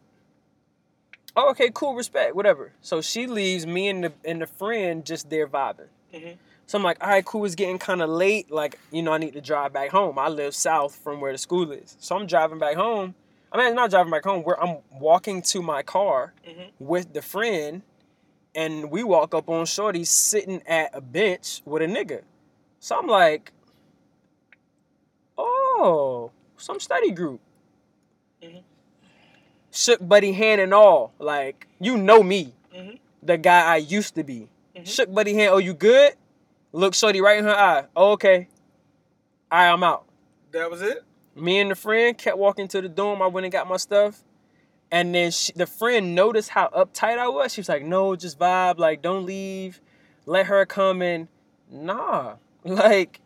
Oh, 1.37 1.51
okay, 1.51 1.71
cool, 1.73 1.95
respect, 1.95 2.35
whatever. 2.35 2.73
So 2.81 3.01
she 3.01 3.27
leaves 3.27 3.67
me 3.67 3.89
and 3.89 4.05
the 4.05 4.13
and 4.25 4.43
the 4.43 4.47
friend 4.47 5.05
just 5.05 5.31
there 5.31 5.47
vibing. 5.47 5.89
Mhm. 6.13 6.37
So 6.67 6.77
I'm 6.77 6.85
like, 6.85 7.03
all 7.03 7.09
right, 7.09 7.25
cool. 7.25 7.45
It's 7.47 7.55
getting 7.55 7.79
kind 7.79 8.03
of 8.03 8.11
late. 8.11 8.51
Like, 8.51 8.79
you 8.91 9.03
know, 9.03 9.13
I 9.13 9.19
need 9.19 9.33
to 9.35 9.41
drive 9.41 9.73
back 9.73 9.91
home. 9.91 10.19
I 10.19 10.29
live 10.29 10.55
south 10.55 10.97
from 10.97 11.21
where 11.21 11.33
the 11.33 11.39
school 11.39 11.71
is, 11.73 11.97
so 12.01 12.17
I'm 12.17 12.27
driving 12.27 12.59
back 12.59 12.77
home. 12.77 13.15
I 13.51 13.57
mean, 13.57 13.69
it's 13.69 13.77
not 13.77 13.89
driving 13.91 14.11
back 14.11 14.25
home. 14.25 14.43
Where 14.43 14.63
I'm 14.63 14.79
walking 14.91 15.41
to 15.43 15.63
my 15.63 15.83
car 15.83 16.35
Mhm. 16.47 16.73
with 16.79 17.15
the 17.15 17.23
friend, 17.23 17.83
and 18.59 18.91
we 18.91 19.05
walk 19.05 19.37
up 19.37 19.49
on 19.49 19.65
Shorty 19.67 20.05
sitting 20.05 20.61
at 20.67 20.91
a 20.93 21.01
bench 21.01 21.63
with 21.65 21.81
a 21.81 21.87
nigga. 21.87 22.23
So 22.81 22.99
I'm 22.99 23.07
like, 23.07 23.53
oh, 25.39 26.33
some 26.57 26.81
study 26.81 27.13
group. 27.13 27.41
Mhm. 28.43 28.65
Shook 29.71 30.07
buddy 30.07 30.33
hand 30.33 30.61
and 30.61 30.75
all. 30.75 31.13
Like, 31.21 31.69
you 31.79 31.97
know 31.97 32.25
me, 32.25 32.53
Mhm. 32.75 32.99
the 33.23 33.39
guy 33.39 33.75
I 33.75 33.77
used 33.77 34.17
to 34.17 34.25
be. 34.25 34.49
Mhm. 34.75 34.89
Shook 34.89 35.15
buddy 35.15 35.35
hand. 35.35 35.51
Oh, 35.53 35.59
you 35.59 35.73
good? 35.73 36.15
Look 36.73 36.95
Shorty 36.95 37.21
right 37.21 37.39
in 37.39 37.45
her 37.45 37.57
eye. 37.57 37.87
Oh, 37.95 38.11
okay. 38.13 38.49
All 39.53 39.59
right, 39.61 39.73
I'm 39.73 39.85
out. 39.85 40.05
That 40.51 40.69
was 40.69 40.83
it. 40.83 41.05
Me 41.37 41.61
and 41.61 41.71
the 41.71 41.77
friend 41.77 42.19
kept 42.19 42.37
walking 42.37 42.67
to 42.69 42.81
the 42.83 42.89
dorm. 42.89 43.23
I 43.23 43.29
went 43.29 43.45
and 43.45 43.53
got 43.53 43.69
my 43.69 43.77
stuff. 43.77 44.25
And 44.91 45.15
then 45.15 45.31
she, 45.31 45.53
the 45.53 45.67
friend 45.67 46.15
noticed 46.15 46.51
how 46.51 46.69
uptight 46.69 47.19
I 47.19 47.29
was. 47.29 47.53
She 47.53 47.61
was 47.61 47.69
like, 47.69 47.85
no, 47.85 48.17
just 48.17 48.39
vibe. 48.39 48.79
Like, 48.79 49.03
don't 49.03 49.27
leave. 49.27 49.81
Let 50.27 50.47
her 50.47 50.65
come 50.67 51.03
in. 51.03 51.29
Nah. 51.71 52.37
Like, 52.65 53.21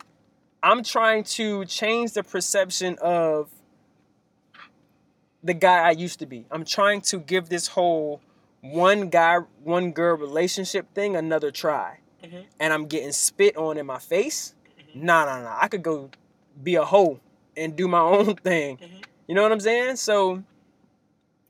I'm 0.62 0.84
trying 0.84 1.24
to 1.24 1.64
change 1.64 2.12
the 2.12 2.22
perception 2.22 2.96
of 3.00 3.50
the 5.42 5.54
guy 5.54 5.88
I 5.88 5.90
used 5.92 6.18
to 6.20 6.26
be. 6.26 6.44
I'm 6.50 6.64
trying 6.64 7.00
to 7.02 7.18
give 7.18 7.48
this 7.48 7.66
whole 7.68 8.20
one 8.60 9.08
guy, 9.08 9.38
one 9.64 9.90
girl 9.90 10.16
relationship 10.16 10.92
thing 10.94 11.16
another 11.16 11.50
try. 11.50 11.98
Mhm. 12.22 12.44
And 12.60 12.72
I'm 12.72 12.86
getting 12.86 13.10
spit 13.10 13.56
on 13.56 13.78
in 13.78 13.86
my 13.86 13.98
face. 13.98 14.54
Nah, 14.94 15.24
nah, 15.24 15.42
nah. 15.42 15.58
I 15.60 15.66
could 15.68 15.82
go 15.82 16.10
be 16.62 16.76
a 16.76 16.84
hoe 16.84 17.18
and 17.56 17.74
do 17.74 17.88
my 17.88 18.00
own 18.16 18.36
thing. 18.36 18.76
Mhm. 18.76 19.02
You 19.26 19.34
know 19.34 19.42
what 19.42 19.50
I'm 19.50 19.60
saying? 19.60 19.96
So 19.96 20.44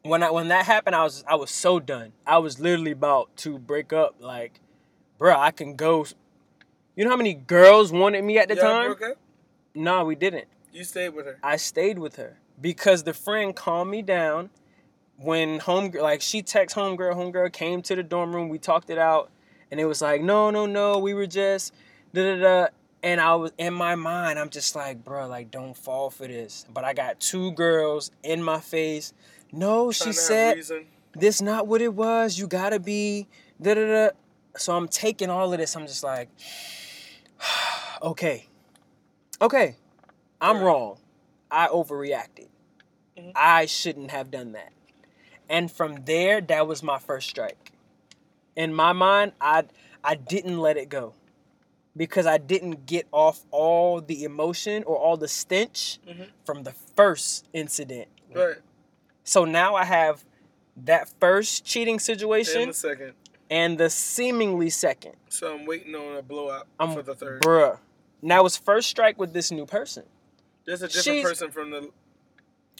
when 0.03 0.23
I 0.23 0.31
when 0.31 0.49
that 0.49 0.67
happened, 0.67 0.97
I 0.97 1.05
was 1.05 1.25
I 1.29 1.35
was 1.35 1.51
so 1.51 1.81
done. 1.81 2.13
I 2.27 2.39
was 2.39 2.59
literally 2.61 2.93
about 2.93 3.37
to 3.39 3.59
break 3.59 3.93
up. 3.93 4.17
Like, 4.21 4.61
bruh, 5.19 5.37
I 5.37 5.51
can 5.51 5.77
go. 5.77 6.07
You 6.97 7.05
know 7.05 7.11
how 7.11 7.17
many 7.17 7.35
girls 7.35 7.91
wanted 7.93 8.23
me 8.25 8.39
at 8.39 8.49
the 8.49 8.55
Y'all 8.55 8.65
time? 8.65 8.87
broke 8.87 9.13
up? 9.13 9.17
No, 9.75 10.05
we 10.05 10.15
didn't. 10.15 10.47
You 10.73 10.85
stayed 10.85 11.11
with 11.11 11.27
her. 11.27 11.39
I 11.43 11.57
stayed 11.57 11.99
with 11.99 12.17
her 12.17 12.39
because 12.61 13.05
the 13.05 13.15
friend 13.15 13.55
calmed 13.55 13.91
me 13.91 14.03
down 14.03 14.51
when 15.17 15.61
home 15.61 15.91
like 15.93 16.21
she 16.21 16.43
text 16.43 16.77
homegirl, 16.77 17.15
homegirl 17.15 17.53
came 17.53 17.83
to 17.83 17.95
the 17.97 18.03
dorm 18.03 18.35
room, 18.35 18.49
we 18.49 18.59
talked 18.59 18.91
it 18.91 18.99
out, 18.99 19.31
and 19.71 19.81
it 19.81 19.85
was 19.85 20.03
like, 20.03 20.21
no, 20.23 20.51
no, 20.51 20.67
no, 20.67 20.99
we 20.99 21.15
were 21.15 21.27
just 21.27 21.73
da 22.13 22.37
da 22.37 22.43
da. 22.43 22.67
And 23.05 23.21
I 23.21 23.35
was 23.35 23.51
in 23.59 23.75
my 23.75 23.97
mind, 23.97 24.39
I'm 24.39 24.51
just 24.51 24.77
like, 24.77 25.05
bro, 25.05 25.27
like 25.27 25.51
don't 25.51 25.77
fall 25.77 26.11
for 26.11 26.27
this. 26.27 26.67
But 26.73 26.85
I 26.85 26.93
got 26.93 27.21
two 27.21 27.53
girls 27.53 28.11
in 28.23 28.43
my 28.43 28.61
face. 28.61 29.13
No, 29.53 29.93
she 29.93 30.05
Trying 30.05 30.15
to 30.15 30.21
have 30.21 30.65
said 30.67 30.81
this 31.15 31.43
not 31.43 31.67
what 31.67 31.83
it 31.83 31.93
was. 31.95 32.39
You 32.39 32.47
gotta 32.47 32.81
be 32.81 33.29
da 33.61 33.75
da 33.75 33.87
da. 33.87 34.11
So 34.57 34.75
I'm 34.77 34.89
taking 34.89 35.31
all 35.31 35.53
of 35.53 35.59
this. 35.59 35.77
I'm 35.77 35.87
just 35.87 36.03
like, 36.03 36.29
okay, 38.03 38.47
okay, 39.41 39.77
I'm 40.41 40.57
Right. 40.57 40.65
wrong. 40.65 40.99
I 41.51 41.69
overreacted. 41.69 42.49
Mhm. 43.17 43.33
I 43.35 43.67
shouldn't 43.67 44.11
have 44.11 44.31
done 44.31 44.53
that. 44.53 44.73
And 45.49 45.71
from 45.71 46.05
there, 46.05 46.41
that 46.41 46.67
was 46.67 46.83
my 46.83 46.99
first 46.99 47.29
strike. 47.29 47.73
In 48.57 48.73
my 48.75 48.93
mind, 48.93 49.33
I 49.41 49.65
I 50.05 50.15
didn't 50.17 50.59
let 50.59 50.77
it 50.77 50.89
go 50.89 51.15
because 51.97 52.27
I 52.27 52.39
didn't 52.39 52.87
get 52.87 53.07
off 53.13 53.43
all 53.51 54.01
the 54.01 54.25
emotion 54.25 54.83
or 54.85 54.97
all 54.97 55.17
the 55.17 55.29
stench 55.29 55.99
Mhm. 56.07 56.29
from 56.45 56.63
the 56.65 56.73
first 56.73 57.47
incident. 57.53 58.09
Right. 58.35 58.57
So 59.25 59.45
now 59.45 59.75
I 59.75 59.85
have 59.85 60.25
that 60.77 61.09
first 61.21 61.65
cheating 61.65 61.95
In 61.95 62.01
situation 62.01 62.71
a 62.71 62.73
second. 62.73 63.13
and 63.51 63.79
the 63.79 63.91
seemingly 63.91 64.71
second. 64.71 65.15
So 65.29 65.55
I'm 65.55 65.67
waiting 65.67 65.95
on 65.95 66.17
a 66.17 66.23
blowout 66.23 66.67
I'm 66.81 66.93
for 66.95 67.03
the 67.03 67.15
third. 67.15 67.43
bruh. 67.43 67.79
Now 68.21 68.45
it's 68.47 68.57
first 68.57 68.89
strike 68.89 69.19
with 69.19 69.33
this 69.33 69.51
new 69.51 69.67
person. 69.67 70.05
There's 70.65 70.83
a 70.83 70.87
different 70.89 71.05
She's- 71.05 71.25
person 71.29 71.51
from 71.51 71.71
the 71.71 71.91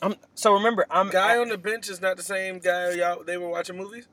I'm 0.01 0.17
so 0.35 0.53
remember 0.53 0.85
I'm 0.91 1.11
guy 1.11 1.35
I- 1.35 1.39
on 1.39 1.49
the 1.49 1.59
bench 1.59 1.89
is 1.89 2.01
not 2.01 2.17
the 2.17 2.23
same 2.25 2.59
guy 2.59 2.91
y'all 2.93 3.23
they 3.23 3.37
were 3.37 3.49
watching 3.49 3.77
movies. 3.77 4.09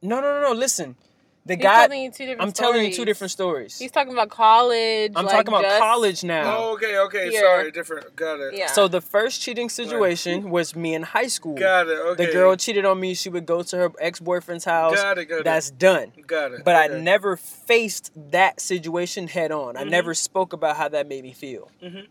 no 0.00 0.20
no 0.20 0.40
no 0.40 0.48
no 0.48 0.52
listen. 0.52 0.96
The 1.44 1.54
He's 1.56 1.62
guy 1.64 1.86
telling 1.88 2.02
you 2.04 2.10
two 2.12 2.26
different 2.26 2.40
I'm 2.42 2.52
telling 2.52 2.84
you 2.84 2.92
two 2.92 3.04
different 3.04 3.32
stories. 3.32 3.76
He's 3.76 3.90
talking 3.90 4.12
about 4.12 4.30
college. 4.30 5.12
I'm 5.16 5.24
like, 5.26 5.34
talking 5.34 5.48
about 5.48 5.64
just- 5.64 5.78
college 5.80 6.22
now. 6.22 6.56
Oh, 6.56 6.72
okay, 6.74 6.96
okay, 6.98 7.30
Here. 7.30 7.40
sorry, 7.40 7.72
different. 7.72 8.14
Got 8.14 8.38
it. 8.38 8.54
Yeah. 8.56 8.68
So 8.68 8.86
the 8.86 9.00
first 9.00 9.40
cheating 9.42 9.68
situation 9.68 10.50
was 10.50 10.76
me 10.76 10.94
in 10.94 11.02
high 11.02 11.26
school. 11.26 11.56
Got 11.56 11.88
it. 11.88 11.98
Okay. 11.98 12.26
The 12.26 12.32
girl 12.32 12.54
cheated 12.54 12.84
on 12.84 13.00
me. 13.00 13.14
She 13.14 13.28
would 13.28 13.44
go 13.44 13.62
to 13.64 13.76
her 13.76 13.92
ex 14.00 14.20
boyfriend's 14.20 14.64
house. 14.64 14.94
Got 14.94 15.18
it. 15.18 15.24
Got 15.24 15.38
it. 15.40 15.44
That's 15.44 15.70
done. 15.72 16.12
got 16.28 16.52
it. 16.52 16.64
But 16.64 16.76
I 16.76 16.86
never 16.98 17.36
faced 17.36 18.12
that 18.30 18.60
situation 18.60 19.26
head 19.26 19.50
on. 19.50 19.76
I 19.76 19.82
Mhm. 19.82 19.90
never 19.90 20.14
spoke 20.14 20.52
about 20.52 20.76
how 20.76 20.88
that 20.90 21.08
made 21.08 21.24
me 21.24 21.32
feel. 21.32 21.70
Mm-hmm. 21.82 21.96
N- 21.98 22.06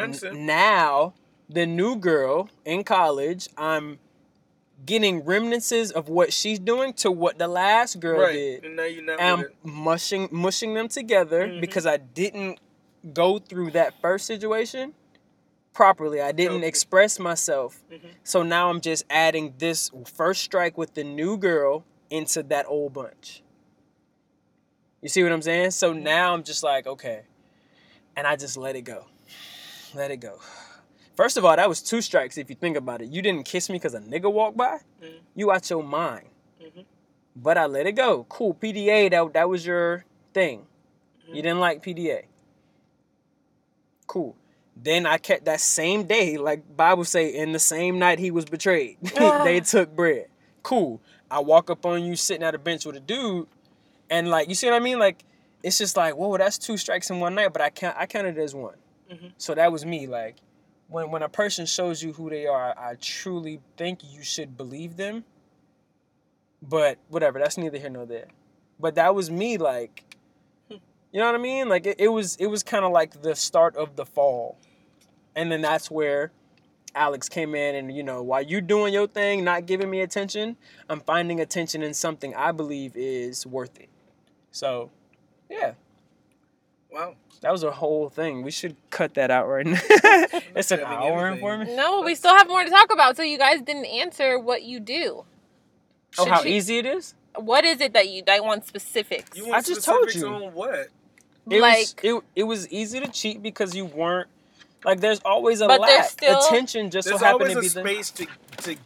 Understand. 0.00 0.46
now, 0.46 1.14
the 1.48 1.66
new 1.66 1.94
girl 1.96 2.48
in 2.64 2.82
college, 2.82 3.48
I'm 3.56 3.98
getting 4.84 5.24
remnants 5.24 5.70
of 5.72 6.08
what 6.08 6.32
she's 6.32 6.58
doing 6.58 6.92
to 6.94 7.10
what 7.10 7.38
the 7.38 7.48
last 7.48 8.00
girl 8.00 8.20
right. 8.22 8.32
did. 8.32 8.64
And 8.64 8.76
now 8.76 8.84
you're 8.84 9.04
not 9.04 9.20
I'm 9.20 9.44
mushing 9.62 10.28
mushing 10.32 10.74
them 10.74 10.88
together 10.88 11.46
Mhm. 11.46 11.60
because 11.60 11.86
I 11.86 11.98
didn't 11.98 12.58
go 13.12 13.38
through 13.38 13.72
that 13.72 14.00
first 14.00 14.26
situation 14.26 14.94
properly. 15.72 16.20
I 16.20 16.32
didn't 16.32 16.58
Okay. 16.58 16.66
express 16.68 17.18
myself. 17.18 17.82
Mhm. 17.90 18.00
So 18.24 18.42
now 18.42 18.68
I'm 18.70 18.80
just 18.80 19.04
adding 19.08 19.54
this 19.58 19.90
first 20.04 20.42
strike 20.42 20.76
with 20.76 20.94
the 20.94 21.04
new 21.04 21.36
girl 21.36 21.84
into 22.10 22.42
that 22.44 22.66
old 22.68 22.92
bunch. 22.92 23.42
You 25.00 25.08
see 25.08 25.22
what 25.22 25.32
I'm 25.32 25.42
saying? 25.42 25.72
So 25.72 25.92
now 25.92 26.34
I'm 26.34 26.42
just 26.44 26.62
like, 26.62 26.86
okay. 26.86 27.22
And 28.16 28.26
I 28.26 28.36
just 28.36 28.56
let 28.56 28.76
it 28.76 28.82
go. 28.82 29.06
Let 29.94 30.10
it 30.10 30.18
go. 30.18 30.38
First 31.16 31.36
of 31.36 31.44
all, 31.44 31.54
that 31.56 31.68
was 31.68 31.82
two 31.82 32.00
strikes 32.00 32.38
if 32.38 32.48
you 32.48 32.56
think 32.56 32.76
about 32.76 33.02
it. 33.02 33.10
You 33.10 33.20
didn't 33.22 33.44
kiss 33.44 33.68
me 33.68 33.76
because 33.76 33.94
a 33.94 34.00
nigga 34.00 34.32
walked 34.32 34.56
by. 34.56 34.78
Mhm. 35.02 35.12
You 35.34 35.52
out 35.52 35.68
your 35.68 35.82
mind. 35.82 36.28
Mhm. 36.60 36.84
But 37.36 37.58
I 37.58 37.66
let 37.66 37.86
it 37.86 37.92
go. 37.92 38.24
Cool. 38.28 38.54
PDA, 38.54 39.08
that, 39.10 39.32
that 39.34 39.48
was 39.48 39.64
your 39.66 40.04
thing. 40.32 40.66
Mhm. 41.28 41.36
You 41.36 41.42
didn't 41.42 41.60
like 41.60 41.82
PDA. 41.82 42.24
Cool. 44.06 44.36
Then 44.76 45.06
I 45.06 45.18
kept 45.18 45.44
that 45.44 45.60
same 45.60 46.04
day, 46.04 46.38
like 46.38 46.76
Bible 46.76 47.04
say, 47.04 47.28
in 47.34 47.52
the 47.52 47.58
same 47.58 47.98
night 47.98 48.18
he 48.18 48.30
was 48.30 48.44
betrayed. 48.44 48.96
they 49.44 49.60
took 49.60 49.94
bread. 49.94 50.26
Cool. 50.62 51.00
I 51.30 51.40
walk 51.40 51.70
up 51.70 51.84
on 51.86 52.04
you 52.04 52.16
sitting 52.16 52.42
at 52.42 52.54
a 52.54 52.58
bench 52.58 52.84
with 52.84 52.96
a 52.96 53.00
dude, 53.00 53.46
and 54.10 54.28
like 54.28 54.48
you 54.48 54.54
see 54.54 54.66
what 54.66 54.74
I 54.76 54.80
mean? 54.80 54.98
Like 54.98 55.24
it's 55.62 55.78
just 55.78 55.96
like, 55.96 56.16
whoa, 56.16 56.36
that's 56.36 56.58
two 56.58 56.76
strikes 56.76 57.10
in 57.10 57.20
one 57.20 57.34
night, 57.34 57.52
but 57.52 57.62
I 57.62 57.70
count 57.70 57.96
I 57.98 58.06
counted 58.06 58.36
it 58.38 58.42
as 58.42 58.54
one. 58.54 58.74
Mhm. 59.10 59.32
So 59.38 59.54
that 59.54 59.70
was 59.72 59.84
me. 59.86 60.06
Like 60.06 60.36
when 60.92 61.10
when 61.10 61.22
a 61.22 61.28
person 61.28 61.66
shows 61.66 62.02
you 62.02 62.12
who 62.12 62.30
they 62.30 62.46
are, 62.46 62.74
I 62.78 62.96
truly 62.96 63.60
think 63.76 64.00
you 64.12 64.22
should 64.22 64.56
believe 64.56 64.96
them. 64.96 65.24
But 66.62 66.98
whatever, 67.08 67.38
that's 67.40 67.58
neither 67.58 67.78
here 67.78 67.90
nor 67.90 68.06
there. 68.06 68.28
But 68.80 68.96
that 68.96 69.14
was 69.14 69.30
me 69.30 69.58
like 69.58 70.04
You 71.12 71.20
know 71.20 71.26
what 71.26 71.34
I 71.34 71.38
mean? 71.38 71.68
Like 71.68 71.86
it, 71.86 71.96
it 72.00 72.08
was 72.08 72.36
it 72.36 72.46
was 72.46 72.62
kind 72.62 72.84
of 72.84 72.92
like 72.92 73.22
the 73.22 73.34
start 73.36 73.76
of 73.76 73.96
the 73.96 74.06
fall. 74.06 74.58
And 75.36 75.52
then 75.52 75.62
that's 75.62 75.90
where 75.90 76.32
Alex 76.94 77.28
came 77.28 77.54
in 77.54 77.74
and 77.76 77.94
you 77.94 78.02
know, 78.02 78.22
while 78.22 78.42
you're 78.42 78.60
doing 78.62 78.94
your 78.94 79.06
thing, 79.06 79.44
not 79.44 79.66
giving 79.66 79.90
me 79.90 80.00
attention, 80.00 80.56
I'm 80.88 81.00
finding 81.00 81.40
attention 81.40 81.82
in 81.82 81.94
something 81.94 82.34
I 82.34 82.52
believe 82.52 82.92
is 82.96 83.46
worth 83.46 83.78
it. 83.78 83.90
So, 84.52 84.90
yeah, 85.50 85.72
Wow. 86.92 87.14
that 87.40 87.50
was 87.50 87.62
a 87.62 87.70
whole 87.70 88.08
thing. 88.08 88.42
We 88.42 88.50
should 88.50 88.76
cut 88.90 89.14
that 89.14 89.30
out 89.30 89.48
right 89.48 89.66
now. 89.66 89.78
it's 90.54 90.70
an 90.70 90.80
Cutting 90.80 90.86
hour 90.86 91.26
and 91.26 91.38
everything. 91.38 91.40
four 91.40 91.58
minutes. 91.58 91.76
No, 91.76 92.02
we 92.02 92.14
still 92.14 92.34
have 92.36 92.48
more 92.48 92.62
to 92.64 92.70
talk 92.70 92.92
about. 92.92 93.16
So 93.16 93.22
you 93.22 93.38
guys 93.38 93.62
didn't 93.62 93.86
answer 93.86 94.38
what 94.38 94.62
you 94.62 94.78
do. 94.80 95.24
Oh, 96.18 96.26
how 96.28 96.42
she- 96.42 96.50
easy 96.56 96.78
it 96.78 96.86
is? 96.86 97.14
What 97.36 97.64
is 97.64 97.80
it 97.80 97.94
that 97.94 98.10
you? 98.10 98.22
I 98.28 98.40
want 98.40 98.66
specifics. 98.66 99.34
You 99.36 99.48
want 99.48 99.56
I 99.56 99.66
just 99.66 99.84
told 99.86 100.14
you. 100.14 100.26
on 100.28 100.52
what? 100.52 100.88
It 101.50 101.60
like 101.62 101.78
was, 101.78 101.94
it, 102.02 102.22
it 102.36 102.42
was 102.44 102.68
easy 102.68 103.00
to 103.00 103.08
cheat 103.08 103.42
because 103.42 103.74
you 103.74 103.86
weren't 103.86 104.28
like 104.84 105.00
there's 105.00 105.20
always 105.24 105.60
a 105.62 105.66
But 105.66 105.80
lack. 105.80 106.04
still- 106.04 106.38
Attention 106.46 106.90
just 106.90 107.08
There's 107.08 107.20
so 107.20 107.24
happened 107.26 107.50
always 107.56 107.72
to 107.72 107.80
a 107.80 107.82
be 107.84 107.94
the 107.96 108.02
space 108.04 108.10
to 108.10 108.26
to. 108.74 108.76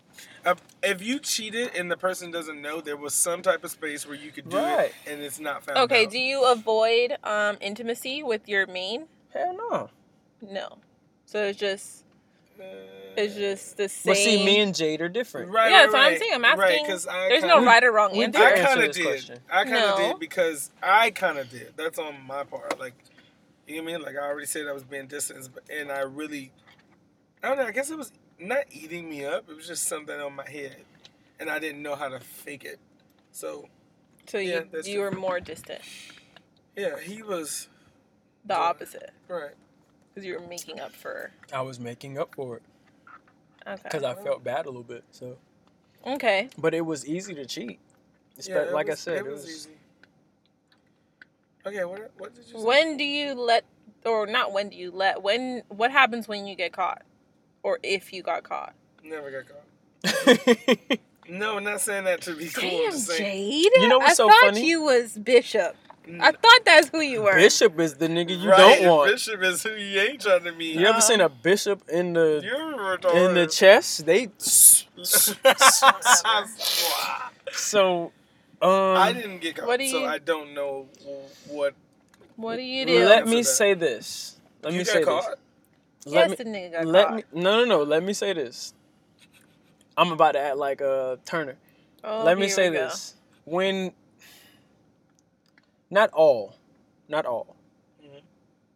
Uh, 0.46 0.54
if 0.82 1.02
you 1.02 1.18
cheated 1.18 1.72
and 1.76 1.90
the 1.90 1.96
person 1.96 2.30
doesn't 2.30 2.62
know, 2.62 2.80
there 2.80 2.96
was 2.96 3.12
some 3.14 3.42
type 3.42 3.64
of 3.64 3.70
space 3.72 4.06
where 4.06 4.14
you 4.16 4.30
could 4.30 4.48
do 4.48 4.56
Right. 4.56 4.86
it, 5.06 5.10
and 5.10 5.20
it's 5.20 5.40
not 5.40 5.64
found 5.64 5.76
okay. 5.78 6.04
out. 6.06 6.10
Do 6.12 6.18
you 6.20 6.44
avoid 6.44 7.16
um 7.24 7.58
intimacy 7.60 8.22
with 8.22 8.48
your 8.48 8.66
main? 8.66 9.06
hell 9.34 9.54
no. 9.54 9.90
No. 10.40 10.78
So 11.26 11.42
it's 11.44 11.58
just 11.58 12.04
Uh, 12.58 12.62
it's 13.16 13.34
just 13.34 13.76
the 13.76 13.88
same. 13.88 14.10
But 14.12 14.16
see, 14.18 14.44
me 14.46 14.60
and 14.60 14.74
Jade 14.74 15.00
are 15.02 15.08
different. 15.08 15.50
Right, 15.50 15.70
Yeah, 15.70 15.78
right, 15.78 15.82
that's 15.84 15.92
what 15.92 16.12
I'm 16.12 16.18
saying. 16.18 16.32
I'm 16.34 16.42
Right, 16.60 16.72
asking- 16.74 16.86
'cause 16.86 17.06
I 17.08 17.28
There's 17.28 17.40
kinda- 17.40 17.56
no 17.60 17.64
right 17.66 17.82
or 17.84 17.90
wrong 17.92 18.16
we 18.16 18.24
answer. 18.24 18.38
I 18.38 18.52
kind 18.58 18.82
of 18.82 18.92
did. 18.92 19.04
question. 19.04 19.40
I 19.50 19.64
kind 19.64 19.76
of 19.84 19.98
No. 19.98 20.08
did 20.12 20.20
because 20.20 20.70
I 20.82 21.10
kind 21.10 21.38
of 21.38 21.50
did. 21.50 21.74
That's 21.76 21.98
on 21.98 22.20
my 22.26 22.44
part. 22.44 22.78
Like, 22.78 22.94
you 23.66 23.76
know 23.76 23.82
what 23.82 23.90
I 23.90 23.92
mean? 23.96 24.02
Like, 24.06 24.14
I 24.16 24.20
already 24.20 24.46
said 24.46 24.66
I 24.68 24.72
was 24.72 24.84
being 24.84 25.06
distant, 25.08 25.48
but 25.52 25.64
and 25.68 25.90
I 25.90 26.00
really, 26.00 26.52
I 27.42 27.48
don't 27.48 27.58
know. 27.58 27.66
I 27.66 27.72
guess 27.72 27.90
it 27.90 27.98
was 27.98 28.12
not 28.38 28.64
eating 28.70 29.08
me 29.08 29.24
up. 29.24 29.48
It 29.48 29.56
was 29.56 29.66
just 29.66 29.84
something 29.84 30.18
on 30.18 30.34
my 30.34 30.48
head, 30.48 30.76
and 31.40 31.48
I 31.50 31.58
didn't 31.58 31.82
know 31.82 31.94
how 31.94 32.08
to 32.08 32.20
fake 32.20 32.64
it. 32.64 32.78
So, 33.32 33.68
So 34.26 34.38
you 34.38 34.50
Yeah, 34.54 34.60
that's 34.70 34.88
you 34.88 35.00
were 35.00 35.10
more 35.12 35.40
distant. 35.40 35.80
yeah, 36.76 36.98
he 36.98 37.22
was 37.22 37.68
The 38.44 38.54
Yeah. 38.54 38.60
opposite, 38.60 39.12
right. 39.28 39.54
because 40.08 40.26
you 40.26 40.34
were 40.34 40.46
making 40.46 40.80
up 40.80 40.92
for. 40.92 41.32
I 41.52 41.60
was 41.62 41.78
making 41.80 42.16
up 42.18 42.34
for 42.34 42.56
it 42.56 42.62
Okay. 43.66 43.80
because 43.84 44.02
I 44.02 44.14
felt 44.14 44.42
bad 44.44 44.66
a 44.66 44.68
little 44.68 44.82
bit. 44.82 45.04
So, 45.10 45.38
Okay. 46.06 46.48
but 46.58 46.74
it 46.74 46.82
was 46.82 47.06
easy 47.06 47.34
to 47.34 47.44
cheat. 47.46 47.78
Yeah, 48.44 48.62
it 48.62 48.72
like 48.72 48.88
I 48.90 48.94
said, 48.94 49.18
it 49.18 49.26
was, 49.26 49.48
easy. 49.48 49.70
Okay, 51.66 51.84
what 51.84 52.10
what 52.18 52.34
did 52.34 52.46
you 52.46 52.58
say? 52.58 52.64
When 52.64 52.96
do 52.96 53.04
you 53.04 53.34
let, 53.34 53.64
or 54.04 54.26
not? 54.26 54.52
When 54.52 54.68
do 54.68 54.76
you 54.76 54.90
let? 54.90 55.22
When? 55.22 55.62
What 55.68 55.90
happens 55.90 56.28
when 56.28 56.46
you 56.46 56.54
get 56.54 56.72
caught, 56.72 57.02
or 57.66 57.80
if 57.82 58.12
you 58.12 58.22
got 58.22 58.44
caught? 58.44 58.74
Never 59.02 59.30
got 59.32 59.44
caught. 59.48 60.98
No, 61.28 61.58
not 61.58 61.80
saying 61.80 62.04
that 62.04 62.20
to 62.22 62.36
be 62.36 62.46
cool. 62.46 62.62
Damn, 62.70 62.92
just 62.92 63.18
Jade. 63.18 63.72
You 63.74 63.88
know 63.88 63.98
what's 63.98 64.12
I 64.12 64.14
so 64.14 64.28
thought 64.28 64.40
funny? 64.44 64.64
you 64.64 64.82
was 64.82 65.18
Bishop. 65.18 65.74
I 66.20 66.30
thought 66.30 66.60
that's 66.64 66.88
who 66.90 67.00
you 67.00 67.22
were. 67.22 67.34
bishop 67.34 67.80
is 67.80 67.94
the 67.94 68.06
nigga 68.06 68.40
you 68.40 68.48
right, 68.48 68.78
don't 68.78 68.88
want. 68.88 69.10
Bishop 69.10 69.42
is 69.42 69.60
who 69.64 69.70
you 69.70 70.00
ain't 70.02 70.20
trying 70.20 70.44
to 70.44 70.52
meet. 70.52 70.76
You 70.76 70.86
ever 70.86 71.00
seen 71.00 71.20
a 71.20 71.28
bishop 71.28 71.82
in 71.88 72.12
the 72.12 72.40
You're 72.44 72.94
in 73.26 73.34
the 73.34 73.48
chest? 73.48 74.06
They 74.06 74.28
so 77.52 78.12
um. 78.62 78.96
I 78.96 79.12
didn't 79.12 79.40
get 79.40 79.56
caught, 79.56 79.66
What 79.66 79.80
do 79.80 79.88
so 79.88 80.04
I 80.04 80.18
don't 80.18 80.54
know 80.54 80.86
what. 81.48 81.74
What 82.36 82.54
do 82.54 82.62
you 82.62 82.86
do? 82.86 83.04
Let 83.04 83.26
me 83.26 83.38
that. 83.38 83.44
say 83.44 83.74
this. 83.74 84.38
Let 84.62 84.74
you 84.74 84.78
me 84.78 84.84
got 84.84 84.92
say 84.92 85.02
caught? 85.02 85.24
this. 85.24 85.34
Yes, 86.06 86.28
Let 86.30 86.38
the 86.38 86.44
me 86.44 86.50
nigga 86.52 86.72
got 86.72 86.86
let 86.86 87.06
caught. 87.08 87.16
me 87.16 87.22
no 87.32 87.58
no 87.58 87.64
no. 87.64 87.82
Let 87.82 88.02
me 88.02 88.12
say 88.12 88.32
this. 88.32 88.72
I'm 89.96 90.12
about 90.12 90.32
to 90.32 90.40
act 90.40 90.56
like 90.56 90.80
uh 90.82 91.16
Turner. 91.24 91.56
Oh, 92.04 92.24
let 92.24 92.38
me 92.38 92.48
say 92.48 92.70
we 92.70 92.76
go. 92.76 92.84
this. 92.86 93.14
When 93.44 93.92
not 95.90 96.10
all, 96.12 96.54
not 97.08 97.26
all. 97.26 97.56
Mhm. 98.04 98.20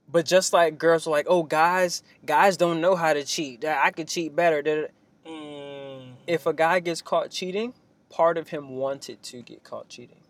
But 0.09 0.26
just 0.26 0.53
like 0.53 0.78
girls 0.78 1.07
are 1.07 1.11
like, 1.11 1.26
oh, 1.28 1.43
guys, 1.43 2.03
guys 2.24 2.57
don't 2.57 2.81
know 2.81 2.95
how 2.97 3.12
to 3.12 3.24
cheat. 3.24 3.64
I 3.64 3.91
could 3.91 4.09
cheat 4.09 4.35
better. 4.35 4.62
da, 4.62 4.74
da, 4.74 4.81
da." 4.83 5.31
Mm. 5.31 6.12
If 6.26 6.47
a 6.47 6.53
guy 6.53 6.81
gets 6.81 7.03
caught 7.03 7.31
cheating, 7.31 7.74
part 8.09 8.39
of 8.39 8.49
him 8.49 8.70
wanted 8.76 9.22
to 9.24 9.43
get 9.43 9.62
caught 9.64 9.89
cheating. 9.89 10.20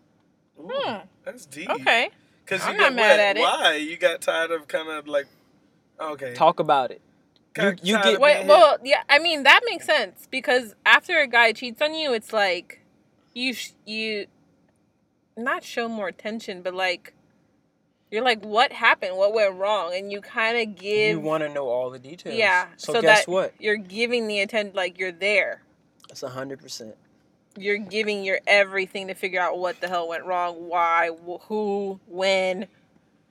Ooh, 0.59 0.69
Hmm. 0.71 0.97
That's 1.23 1.45
deep. 1.45 1.69
Okay. 1.69 2.09
Because 2.45 2.63
I'm 2.65 2.73
you 2.73 2.77
not 2.81 2.89
got 2.89 2.95
mad 2.95 3.11
what? 3.11 3.19
at 3.19 3.37
it. 3.37 3.41
Why? 3.41 3.75
You 3.75 3.97
got 3.97 4.21
tired 4.21 4.51
of 4.51 4.67
kind 4.67 4.89
of 4.89 5.07
like. 5.07 5.27
Okay. 6.01 6.33
Talk 6.33 6.59
about 6.59 6.91
it. 6.91 7.01
Got 7.53 7.85
you 7.85 7.97
get- 8.01 8.19
Wait, 8.19 8.45
well, 8.47 8.77
yeah, 8.83 9.03
I 9.09 9.19
mean 9.19 9.43
that 9.43 9.61
makes 9.65 9.85
sense 9.85 10.27
because 10.31 10.73
after 10.85 11.19
a 11.19 11.27
guy 11.27 11.51
cheats 11.51 11.81
on 11.81 11.93
you, 11.93 12.13
it's 12.13 12.31
like 12.33 12.81
you 13.33 13.53
sh- 13.53 13.71
you 13.85 14.27
not 15.37 15.63
show 15.63 15.87
more 15.87 16.07
attention, 16.07 16.61
but 16.61 16.73
like 16.73 17.13
you're 18.09 18.23
like, 18.23 18.43
what 18.43 18.71
happened? 18.73 19.15
What 19.17 19.33
went 19.33 19.55
wrong? 19.55 19.93
And 19.93 20.11
you 20.11 20.19
kind 20.21 20.57
of 20.57 20.75
give, 20.77 21.11
you 21.11 21.19
want 21.21 21.43
to 21.43 21.49
know 21.49 21.67
all 21.69 21.89
the 21.89 21.99
details. 21.99 22.35
yeah. 22.35 22.67
So, 22.75 22.93
So, 22.93 23.01
guess 23.01 23.25
that 23.25 23.31
what? 23.31 23.53
you're 23.59 23.77
giving 23.77 24.27
the 24.27 24.39
attention, 24.41 24.75
like 24.75 24.97
you're 24.99 25.13
there. 25.13 25.61
That's 26.09 26.21
hundred 26.21 26.59
percent. 26.61 26.95
You're 27.57 27.77
giving 27.77 28.23
your 28.23 28.39
everything 28.47 29.07
to 29.07 29.13
figure 29.13 29.41
out 29.41 29.57
what 29.57 29.79
the 29.81 29.87
hell 29.89 30.07
went 30.09 30.25
wrong, 30.25 30.67
why, 30.69 31.09
wh- 31.09 31.41
who, 31.47 31.99
when. 32.07 32.67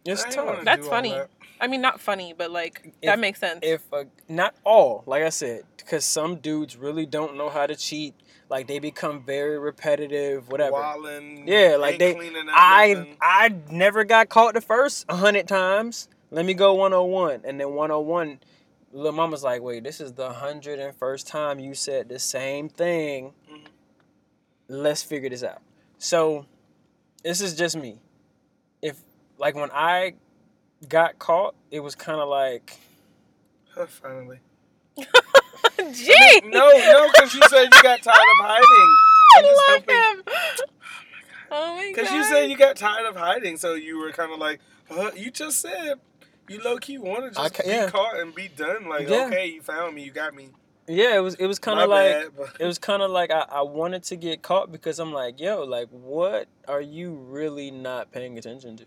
It's 0.04 0.24
tough. 0.34 0.64
That's 0.64 0.86
funny. 0.88 1.10
that. 1.12 1.28
I 1.60 1.66
mean, 1.66 1.80
not 1.80 2.00
funny, 2.00 2.32
but 2.36 2.50
like 2.50 2.80
If- 2.84 3.06
that 3.06 3.18
makes 3.18 3.38
sense. 3.40 3.60
if 3.62 3.82
a, 3.92 4.06
not 4.28 4.54
all, 4.64 5.02
like 5.06 5.22
I 5.22 5.28
said, 5.28 5.64
because 5.76 6.04
some 6.04 6.36
dudes 6.36 6.76
really 6.76 7.06
don't 7.06 7.36
know 7.36 7.48
how 7.50 7.66
to 7.66 7.76
cheat. 7.76 8.14
Like 8.48 8.66
they 8.66 8.78
become 8.80 9.22
very 9.24 9.58
repetitive, 9.58 10.48
whatever. 10.50 10.76
Wildin', 10.76 11.44
Yeah, 11.46 11.76
like 11.76 11.98
they- 11.98 12.16
I 12.52 12.94
nothing. 12.94 13.16
I 13.20 13.54
never 13.70 14.02
got 14.04 14.28
caught 14.28 14.54
the 14.54 14.60
first 14.60 15.04
a 15.08 15.16
hundred 15.16 15.46
times. 15.46 16.08
Let 16.32 16.44
me 16.44 16.54
go 16.54 16.74
one 16.74 16.92
on 16.92 17.10
one, 17.10 17.42
and 17.44 17.60
then 17.60 17.72
one 17.74 17.90
on 17.90 18.06
one. 18.06 18.40
Little 18.92 19.12
mama's 19.12 19.44
like, 19.44 19.62
wait, 19.62 19.84
this 19.84 20.00
is 20.00 20.14
the 20.14 20.32
hundred 20.32 20.80
and 20.80 20.92
first 20.96 21.28
time 21.28 21.60
you 21.60 21.74
said 21.74 22.08
the 22.08 22.18
same 22.18 22.68
thing. 22.68 23.34
Mhm. 23.48 23.66
Let's 24.68 25.02
figure 25.02 25.28
this 25.28 25.42
out. 25.44 25.60
So, 25.98 26.46
this 27.22 27.40
is 27.40 27.54
just 27.54 27.76
me. 27.76 27.98
If 28.82 28.98
like 29.38 29.54
when 29.54 29.70
I 29.72 30.14
got 30.88 31.18
caught, 31.18 31.54
it 31.70 31.80
was 31.80 31.94
kind 31.94 32.20
of 32.20 32.28
like 32.28 32.78
Huh, 33.74 33.86
Finally. 33.86 34.38
Gee, 35.92 36.40
No, 36.44 36.68
no, 36.70 37.08
because 37.12 37.34
you 37.34 37.40
said 37.48 37.64
you 37.72 37.82
got 37.82 38.02
tired 38.02 38.16
of 38.16 38.44
hiding. 38.46 38.96
I'm 39.36 39.44
just 39.44 39.62
I 39.68 39.72
love 39.72 39.84
hoping. 39.86 39.96
him. 39.96 40.66
Oh, 41.52 41.72
oh 41.72 41.74
my 41.76 41.82
god. 41.82 41.96
Because 41.96 42.12
you 42.12 42.22
said 42.24 42.44
you 42.50 42.56
got 42.56 42.76
tired 42.76 43.06
of 43.06 43.16
hiding, 43.16 43.56
so 43.56 43.74
you 43.74 43.98
were 43.98 44.12
kind 44.12 44.32
of 44.32 44.38
like, 44.38 44.60
huh, 44.88 45.10
you 45.16 45.32
just 45.32 45.60
said 45.60 45.94
you 46.48 46.60
low 46.62 46.76
key 46.78 46.96
wanted 46.96 47.34
to 47.34 47.40
I 47.40 47.44
just 47.48 47.54
ca- 47.54 47.62
be 47.64 47.68
yeah. 47.70 47.90
caught 47.90 48.20
and 48.20 48.32
be 48.32 48.46
done. 48.48 48.88
Like, 48.88 49.08
Yeah. 49.08 49.26
okay, 49.26 49.46
you 49.46 49.60
found 49.62 49.96
me, 49.96 50.04
you 50.04 50.12
got 50.12 50.32
me. 50.32 50.50
yeah, 50.86 51.16
it 51.16 51.20
was 51.20 51.34
it 51.36 51.46
was 51.46 51.58
kind 51.58 51.80
of 51.80 51.88
like 51.90 52.36
bad, 52.36 52.52
it 52.60 52.66
was 52.66 52.78
kind 52.78 53.02
of 53.02 53.10
like 53.10 53.32
I, 53.32 53.46
I 53.50 53.62
wanted 53.62 54.04
to 54.04 54.16
get 54.16 54.42
caught 54.42 54.70
because 54.70 55.00
I'm 55.00 55.12
like, 55.12 55.40
yo, 55.40 55.64
like 55.64 55.88
what 55.90 56.46
are 56.68 56.80
you 56.80 57.14
really 57.14 57.72
not 57.72 58.12
paying 58.12 58.38
attention 58.38 58.76
to? 58.76 58.84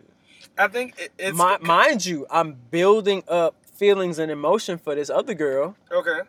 I 0.58 0.68
think 0.68 1.00
it, 1.00 1.12
it's 1.18 1.38
Mi- 1.38 1.58
mind 1.62 2.06
you, 2.06 2.28
I'm 2.30 2.58
building 2.72 3.24
up 3.28 3.56
feelings 3.66 4.20
and 4.20 4.32
emotion 4.32 4.78
for 4.78 4.96
this 4.96 5.10
other 5.10 5.34
girl. 5.34 5.76
okay. 5.92 6.22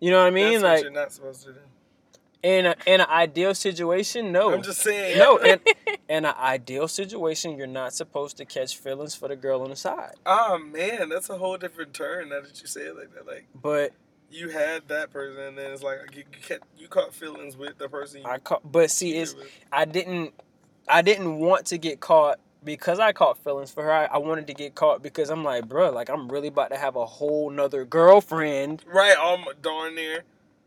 You 0.00 0.12
know 0.12 0.18
what 0.18 0.28
I 0.28 0.30
mean? 0.30 0.60
That's 0.60 0.62
like 0.62 0.72
what 0.76 0.82
you're 0.82 0.92
not 0.92 1.12
supposed 1.12 1.44
to 1.46 1.52
do. 1.54 1.58
in 2.44 2.66
a, 2.66 2.76
in 2.86 3.00
an 3.00 3.08
ideal 3.08 3.52
situation, 3.52 4.30
no. 4.30 4.54
I'm 4.54 4.62
just 4.62 4.80
saying. 4.80 5.18
no, 5.18 5.38
in, 5.38 5.58
in 6.08 6.24
an 6.24 6.34
ideal 6.38 6.86
situation, 6.86 7.56
you're 7.56 7.66
not 7.66 7.92
supposed 7.94 8.36
to 8.36 8.44
catch 8.44 8.76
feelings 8.76 9.16
for 9.16 9.26
the 9.26 9.34
girl 9.34 9.62
on 9.62 9.70
the 9.70 9.76
side. 9.76 10.14
Oh 10.24 10.56
man, 10.58 11.08
that's 11.08 11.30
a 11.30 11.36
whole 11.38 11.56
different 11.56 11.94
turn. 11.94 12.28
Now 12.28 12.40
that 12.42 12.60
you 12.60 12.68
say 12.68 12.82
it 12.82 12.96
like 12.96 13.12
that, 13.14 13.26
like 13.26 13.46
But 13.60 13.92
you 14.30 14.50
had 14.50 14.86
that 14.86 15.10
person, 15.10 15.42
and 15.42 15.58
then 15.58 15.72
it's 15.72 15.82
like 15.82 15.98
you, 16.14 16.22
kept, 16.42 16.64
you 16.78 16.86
caught 16.86 17.12
feelings 17.12 17.56
with 17.56 17.78
the 17.78 17.88
person. 17.88 18.20
You 18.20 18.28
I 18.28 18.38
caught. 18.38 18.70
But 18.70 18.92
see, 18.92 19.16
it's 19.16 19.34
with. 19.34 19.50
I 19.72 19.84
didn't 19.84 20.32
I 20.88 21.02
didn't 21.02 21.38
want 21.38 21.66
to 21.66 21.78
get 21.78 21.98
caught 21.98 22.38
because 22.64 22.98
I 22.98 23.12
caught 23.12 23.38
feelings 23.38 23.70
for 23.70 23.82
her. 23.84 23.92
I, 23.92 24.04
I 24.06 24.18
wanted 24.18 24.46
to 24.48 24.54
get 24.54 24.74
caught 24.74 25.02
because 25.02 25.30
I'm 25.30 25.44
like, 25.44 25.66
bruh, 25.68 25.92
like 25.92 26.08
I'm 26.10 26.28
really 26.28 26.48
about 26.48 26.70
to 26.70 26.76
have 26.76 26.96
a 26.96 27.06
whole 27.06 27.50
nother 27.50 27.84
girlfriend, 27.84 28.84
right, 28.86 29.16
all 29.16 29.38
darn 29.62 29.94
near. 29.94 30.24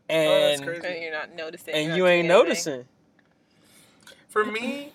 that's 0.08 0.60
and 0.60 0.66
crazy. 0.68 0.86
And 0.86 1.02
you're 1.02 1.12
not 1.12 1.34
noticing. 1.34 1.74
and 1.74 1.86
you're 1.88 1.96
you 1.96 2.02
not 2.04 2.08
ain't 2.10 2.28
doing 2.28 2.46
anything. 2.46 2.46
noticing. 2.48 2.84
For 4.28 4.44
me, 4.46 4.92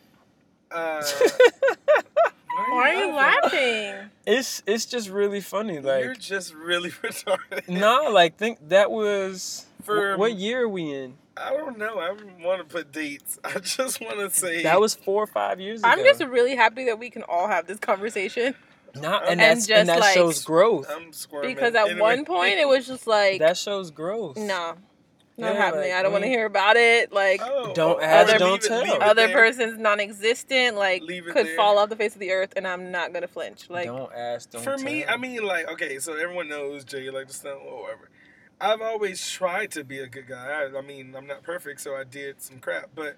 uh, 0.70 1.02
Why 2.68 2.94
are 2.94 2.94
you 2.94 3.14
laughing? 3.14 4.10
It's 4.26 4.62
it's 4.66 4.86
just 4.86 5.08
really 5.08 5.40
funny. 5.40 5.80
Like 5.80 6.02
You're 6.04 6.10
Like 6.10 6.20
just 6.20 6.54
really 6.54 6.90
retarded. 7.02 7.68
no, 7.68 8.10
like 8.12 8.36
think 8.36 8.58
that 8.68 8.90
was 8.90 9.66
For- 9.82 10.14
wh- 10.14 10.18
what 10.18 10.34
year 10.34 10.62
are 10.64 10.68
we 10.68 10.92
in? 10.92 11.14
I 11.42 11.50
don't 11.50 11.78
know. 11.78 11.98
I 11.98 12.08
don't 12.08 12.40
want 12.40 12.60
to 12.60 12.64
put 12.64 12.92
dates. 12.92 13.38
I 13.44 13.58
just 13.58 14.00
want 14.00 14.18
to 14.18 14.30
say 14.30 14.62
That 14.62 14.80
was 14.80 14.94
four 14.94 15.22
or 15.22 15.26
five 15.26 15.60
years 15.60 15.80
ago. 15.80 15.88
I'm 15.90 16.04
just 16.04 16.22
really 16.24 16.54
happy 16.56 16.84
that 16.86 16.98
we 16.98 17.10
can 17.10 17.22
all 17.24 17.48
have 17.48 17.66
this 17.66 17.78
conversation 17.78 18.54
not, 18.96 19.28
And 19.28 19.40
and, 19.40 19.58
just 19.60 19.70
and 19.70 19.88
that 19.88 20.00
like- 20.00 20.14
shows 20.14 20.42
growth. 20.44 20.88
I'm 20.90 21.12
squirming. 21.12 21.54
because 21.54 21.74
at 21.74 21.86
Anyway. 21.86 22.00
one 22.00 22.24
point 22.24 22.58
it 22.58 22.66
was 22.68 22.86
just 22.86 23.06
like, 23.06 23.38
that 23.40 23.56
shows 23.56 23.92
growth. 23.92 24.36
no, 24.36 24.42
not 24.44 24.76
Yeah, 25.36 25.52
happening. 25.54 25.90
like, 25.90 25.92
I 25.92 26.02
don't 26.02 26.10
want 26.12 26.24
to 26.24 26.28
mm. 26.28 26.32
hear 26.32 26.46
about 26.46 26.76
it. 26.76 27.12
Like 27.12 27.40
Oh, 27.42 27.72
Don't 27.72 28.00
oh, 28.00 28.02
ask, 28.02 28.28
oh, 28.28 28.32
leave 28.32 28.38
don't 28.40 28.64
it- 28.64 28.68
tell. 28.68 28.82
leave 28.82 28.92
it 28.94 29.00
other 29.02 29.26
there. 29.28 29.36
person's 29.36 29.78
non-existent. 29.78 30.76
Like 30.76 31.02
could 31.06 31.46
there. 31.46 31.56
fall 31.56 31.78
off 31.78 31.88
the 31.88 31.94
face 31.96 32.14
of 32.14 32.20
the 32.20 32.32
earth, 32.32 32.52
and 32.56 32.66
I'm 32.66 32.90
not 32.90 33.12
gonna 33.12 33.28
flinch. 33.28 33.70
Like 33.70 33.86
don't 33.86 34.12
ask. 34.12 34.50
Don't 34.50 34.62
For 34.64 34.76
me. 34.78 35.04
I 35.06 35.16
mean, 35.16 35.44
like, 35.44 35.70
okay, 35.70 35.98
so 36.00 36.14
everyone 36.16 36.48
knows 36.48 36.82
Jay 36.84 37.10
like 37.10 37.28
the 37.28 37.34
stunt 37.34 37.60
or 37.64 37.82
whatever. 37.82 38.10
I've 38.60 38.80
always 38.82 39.28
tried 39.30 39.70
to 39.72 39.84
be 39.84 39.98
a 40.00 40.06
good 40.06 40.26
guy. 40.28 40.68
I, 40.72 40.78
I 40.78 40.80
mean, 40.82 41.14
I'm 41.16 41.26
not 41.26 41.42
perfect, 41.42 41.80
so 41.80 41.96
I 41.96 42.04
did 42.04 42.42
some 42.42 42.58
crap. 42.58 42.90
But 42.94 43.16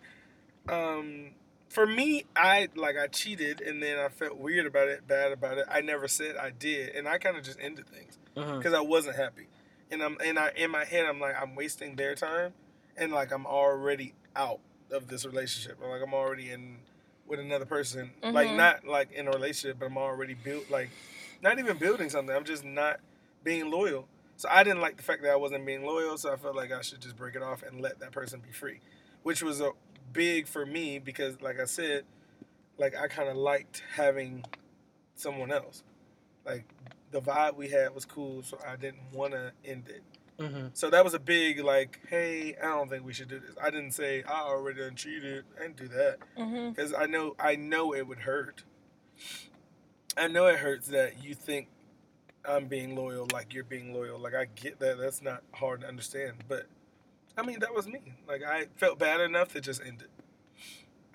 um, 0.69 1.31
for 1.69 1.87
me, 1.87 2.25
I 2.37 2.69
like 2.77 2.97
I 2.97 3.07
cheated, 3.09 3.61
and 3.61 3.83
then 3.83 3.99
I 3.99 4.09
felt 4.09 4.37
weird 4.39 4.67
about 4.67 4.89
it, 4.89 5.07
bad 5.09 5.33
about 5.33 5.59
it. 5.59 5.67
I 5.71 5.81
never 5.81 6.07
said 6.09 6.37
I 6.37 6.51
did, 6.51 6.95
and 6.95 7.09
I 7.09 7.19
kind 7.19 7.37
of 7.37 7.43
just 7.43 7.59
ended 7.61 7.87
things 7.89 8.19
because 8.59 8.73
I 8.75 8.81
wasn't 8.81 9.17
happy. 9.17 9.49
And 9.91 10.03
I'm 10.03 10.17
and 10.25 10.39
I 10.39 10.53
in 10.57 10.71
my 10.71 10.85
head, 10.85 11.07
I'm 11.07 11.21
like, 11.21 11.35
I'm 11.41 11.55
wasting 11.55 11.97
their 11.97 12.15
time, 12.15 12.53
and 12.97 13.13
like 13.13 13.33
I'm 13.33 13.47
already 13.47 14.15
out 14.37 14.61
of 14.91 15.09
this 15.09 15.25
relationship. 15.27 15.79
Or, 15.83 15.91
like 15.91 16.03
I'm 16.07 16.15
already 16.15 16.51
in 16.51 16.79
with 17.27 17.41
another 17.41 17.65
person. 17.67 18.13
Like 18.23 18.49
Mhm. 18.49 18.57
not 18.57 18.87
like 18.87 19.11
in 19.13 19.27
a 19.27 19.31
relationship, 19.31 19.79
but 19.81 19.87
I'm 19.87 19.99
already 19.99 20.35
built 20.35 20.71
like 20.71 20.91
not 21.43 21.59
even 21.59 21.79
building 21.79 22.11
something. 22.11 22.35
I'm 22.35 22.45
just 22.45 22.65
not 22.65 23.01
being 23.43 23.71
loyal. 23.71 24.07
So 24.37 24.49
I 24.51 24.65
didn't 24.65 24.81
like 24.81 24.97
the 24.97 25.03
fact 25.03 25.23
that 25.23 25.31
I 25.31 25.37
wasn't 25.37 25.65
being 25.67 25.85
loyal. 25.85 26.17
So 26.19 26.33
I 26.33 26.37
felt 26.37 26.57
like 26.57 26.73
I 26.73 26.81
should 26.81 27.01
just 27.01 27.17
break 27.17 27.37
it 27.37 27.43
off 27.43 27.63
and 27.63 27.81
let 27.81 28.01
that 28.01 28.13
person 28.13 28.41
be 28.41 28.53
free, 28.53 28.81
which 29.23 29.43
was 29.43 29.61
a 29.61 29.71
big 30.13 30.47
for 30.47 30.67
me 30.67 30.99
because, 30.99 31.41
like 31.41 31.61
I 31.61 31.65
said, 31.65 32.05
like 32.79 32.97
I 32.97 33.07
kind 33.09 33.29
of 33.29 33.37
liked 33.37 33.83
having 33.95 34.45
someone 35.15 35.53
else. 35.53 35.83
Like 36.45 36.65
the 37.13 37.21
vibe 37.21 37.57
we 37.57 37.69
had 37.69 37.95
was 37.95 38.05
cool, 38.05 38.43
so 38.43 38.59
I 38.67 38.77
didn't 38.77 39.13
want 39.13 39.33
to 39.33 39.53
end 39.65 39.89
it. 39.89 40.03
Mhm. 40.39 40.71
So 40.73 40.91
that 40.91 41.05
was 41.05 41.15
a 41.15 41.21
big 41.21 41.61
like, 41.61 42.01
hey, 42.09 42.57
I 42.57 42.67
don't 42.67 42.89
think 42.89 43.05
we 43.05 43.13
should 43.13 43.29
do 43.29 43.39
this. 43.39 43.55
I 43.63 43.71
didn't 43.71 43.93
say 43.93 44.23
I 44.25 44.41
already 44.41 44.81
done 44.81 44.97
cheated. 44.97 45.45
I 45.57 45.63
didn't 45.63 45.77
do 45.77 45.89
that 45.89 46.19
because 46.75 46.93
I 46.95 47.07
know 47.07 47.37
I 47.39 47.55
know 47.55 47.95
it 47.95 48.07
would 48.09 48.21
hurt. 48.21 48.65
I 50.17 50.29
know 50.29 50.47
it 50.47 50.59
hurts 50.59 50.89
that 50.89 51.23
you 51.23 51.35
think 51.35 51.69
I'm 52.45 52.67
being 52.67 52.97
loyal, 52.97 53.29
like 53.33 53.55
you're 53.55 53.65
being 53.65 53.95
loyal. 53.95 54.19
Like 54.19 54.35
I 54.35 54.47
get 54.57 54.79
that. 54.81 54.99
That's 54.99 55.23
not 55.23 55.43
hard 55.53 55.83
to 55.83 55.89
understand. 55.89 56.35
But 56.49 56.67
I 57.37 57.43
mean, 57.43 57.61
that 57.61 57.75
was 57.75 57.87
me. 57.87 58.01
Like 58.27 58.43
I 58.43 58.67
felt 58.77 58.99
bad 58.99 59.21
enough 59.21 59.53
to 59.53 59.61
just 59.61 59.83
end 59.83 60.03
it. 60.03 60.11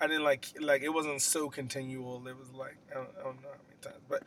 I 0.00 0.06
didn't 0.06 0.24
like 0.24 0.46
like 0.60 0.82
it 0.82 0.90
wasn't 0.90 1.20
so 1.20 1.48
continual. 1.48 2.26
It 2.26 2.38
was 2.38 2.50
like 2.52 2.76
I 2.90 2.94
don't, 2.94 3.08
I 3.20 3.24
don't 3.24 3.42
know 3.42 3.48
how 3.48 3.60
many 3.68 3.80
times, 3.82 4.02
but 4.08 4.22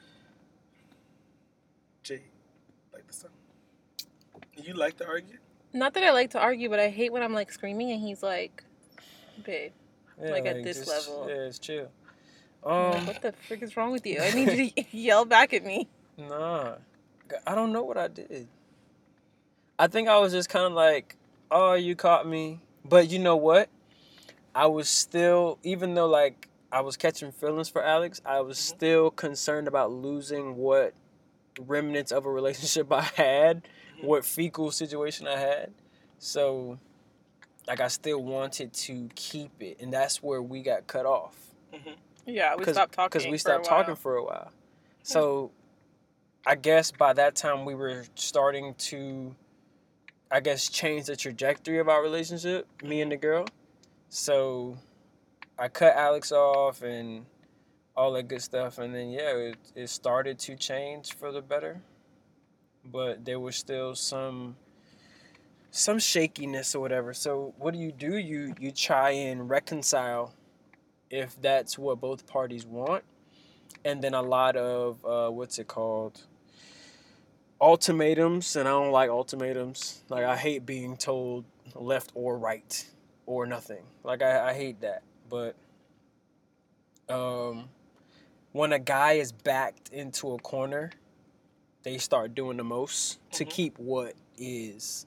Jay, 2.04 2.22
like 2.94 3.08
the 3.08 3.14
song. 3.14 3.32
You 4.58 4.74
like 4.74 4.98
to 4.98 5.08
argue? 5.08 5.38
not 5.74 5.94
that 5.94 6.04
I 6.04 6.12
like 6.12 6.32
to 6.32 6.40
argue, 6.40 6.70
but 6.70 6.80
I 6.80 6.90
hate 6.90 7.12
when 7.14 7.24
I'm 7.24 7.34
like 7.34 7.52
screaming 7.52 7.92
and 7.92 8.02
he's 8.02 8.22
like, 8.22 8.64
"Babe, 9.44 9.72
Yeah, 10.22 10.32
Like, 10.32 10.46
at 10.46 10.64
this 10.64 10.88
level. 10.88 11.28
Yeah, 11.30 11.36
it's 11.48 11.60
chill. 11.60 11.90
I'm 12.66 12.94
Um, 13.00 13.08
what 13.08 13.22
the 13.22 13.32
frick 13.48 13.64
is 13.64 13.76
wrong 13.76 13.92
with 13.92 14.06
you? 14.06 14.20
I 14.22 14.32
need 14.32 14.52
you 14.52 14.70
to 14.70 14.84
yell 14.98 15.26
back 15.26 15.54
at 15.54 15.64
me." 15.64 15.88
nah, 16.18 16.76
I 17.46 17.56
don't 17.56 17.72
know 17.72 17.84
what 17.84 17.98
I 17.98 18.08
did. 18.08 18.48
I 19.80 19.88
think 19.88 20.08
I 20.08 20.18
was 20.20 20.32
just 20.32 20.50
kind 20.50 20.66
of 20.66 20.74
like, 20.74 21.16
oh, 21.50 21.74
you 21.74 21.96
caught 21.96 22.28
me. 22.28 22.62
But 22.86 23.10
you 23.10 23.20
know 23.20 23.36
what? 23.36 23.70
I 24.54 24.68
was 24.68 24.90
still, 24.90 25.58
even 25.64 25.94
though 25.94 26.08
like 26.08 26.48
I 26.72 26.82
was 26.82 26.98
catching 26.98 27.32
feelings 27.32 27.70
for 27.70 27.84
Alex, 27.84 28.22
I 28.26 28.42
was 28.42 28.58
Mhm. 28.58 28.62
still 28.62 29.12
concerned 29.12 29.68
about 29.68 29.92
losing 29.92 30.56
what 30.56 30.94
remnants 31.60 32.12
of 32.12 32.26
a 32.26 32.32
relationship 32.32 32.92
I 32.92 33.02
had, 33.02 33.64
Mhm. 33.98 34.04
what 34.04 34.26
fecal 34.26 34.72
situation 34.72 35.28
I 35.28 35.38
had. 35.38 35.74
So, 36.20 36.80
like, 37.68 37.80
I 37.80 37.88
still 37.88 38.22
wanted 38.24 38.74
to 38.74 39.10
keep 39.16 39.52
it, 39.62 39.80
and 39.80 39.92
that's 39.92 40.22
where 40.22 40.42
we 40.42 40.62
got 40.62 40.88
cut 40.88 41.06
off 41.06 41.36
Yeah, 42.26 42.56
we 42.56 42.66
stopped 42.66 42.94
talking 42.94 43.10
because 43.10 43.26
we 43.26 43.38
for 43.38 43.40
stopped 43.40 43.66
while. 43.66 43.80
talking 43.80 43.96
for 43.96 44.16
a 44.16 44.24
while. 44.24 44.52
So, 45.04 45.52
I 46.46 46.56
guess 46.56 46.92
by 46.92 47.14
that 47.14 47.36
time 47.36 47.66
we 47.66 47.76
were 47.76 48.04
starting 48.16 48.74
to, 48.76 49.36
I 50.32 50.40
guess, 50.40 50.70
change 50.70 51.06
the 51.06 51.16
trajectory 51.16 51.78
of 51.78 51.88
our 51.88 52.02
relationship, 52.02 52.68
me 52.84 53.02
and 53.02 53.12
the 53.12 53.18
girl. 53.18 53.46
So, 54.10 54.78
I 55.60 55.68
cut 55.68 55.96
Alex 55.96 56.32
off 56.32 56.82
and 56.82 57.26
all 57.96 58.14
that 58.14 58.28
good 58.28 58.42
stuff, 58.42 58.80
and 58.80 58.96
then 58.96 59.12
yeah, 59.12 59.36
it, 59.36 59.58
it 59.76 59.90
started 59.90 60.40
to 60.40 60.56
change 60.56 61.16
for 61.16 61.32
the 61.32 61.42
better. 61.42 61.82
But 62.84 63.26
there 63.26 63.40
was 63.40 63.56
still 63.56 63.94
some 63.94 64.56
some 65.70 66.00
shakiness 66.00 66.74
or 66.74 66.80
whatever. 66.80 67.14
So 67.14 67.54
what 67.60 67.74
do 67.74 67.80
you 67.80 67.92
do? 67.92 68.18
You 68.18 68.56
you 68.60 68.72
try 68.72 69.12
and 69.12 69.50
reconcile 69.50 70.34
if 71.12 71.40
that's 71.42 71.78
what 71.78 72.00
both 72.00 72.26
parties 72.26 72.66
want, 72.66 73.04
and 73.86 74.02
then 74.02 74.16
a 74.16 74.22
lot 74.22 74.56
of 74.56 75.06
uh, 75.06 75.30
what's 75.30 75.60
it 75.60 75.68
called? 75.68 76.24
Ultimatums, 77.62 78.56
and 78.56 78.68
I 78.68 78.72
don't 78.72 78.92
like 78.92 79.10
ultimatums. 79.12 80.02
Like 80.10 80.24
I 80.26 80.36
hate 80.36 80.66
being 80.66 80.98
told 80.98 81.46
left 81.76 82.12
or 82.16 82.38
right 82.38 82.86
or 83.28 83.46
nothing. 83.46 83.84
Like 84.04 84.24
I, 84.24 84.50
I 84.50 84.54
hate 84.54 84.82
that. 84.82 85.04
But 85.30 85.56
um, 87.08 87.70
when 88.52 88.74
a 88.74 88.80
guy 88.80 89.14
is 89.14 89.32
backed 89.32 89.90
into 89.94 90.34
a 90.34 90.40
corner, 90.40 90.92
they 91.84 92.00
start 92.00 92.34
doing 92.34 92.58
the 92.58 92.64
most 92.64 93.20
to 93.34 93.46
Mhm. 93.46 93.50
keep 93.50 93.78
what 93.80 94.16
is. 94.38 95.06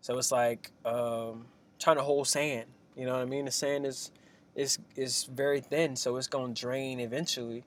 So 0.00 0.16
it's 0.16 0.32
like 0.32 0.70
um, 0.86 1.46
trying 1.78 1.96
to 1.96 2.02
hold 2.02 2.28
sand. 2.28 2.64
You 2.96 3.04
know 3.04 3.12
what 3.12 3.22
I 3.22 3.26
mean? 3.26 3.44
The 3.44 3.50
sand 3.52 3.84
is 3.84 4.10
is 4.54 4.78
is 4.96 5.24
very 5.24 5.60
thin, 5.60 5.96
so 5.96 6.16
it's 6.16 6.26
gonna 6.28 6.54
drain 6.54 6.98
eventually. 6.98 7.64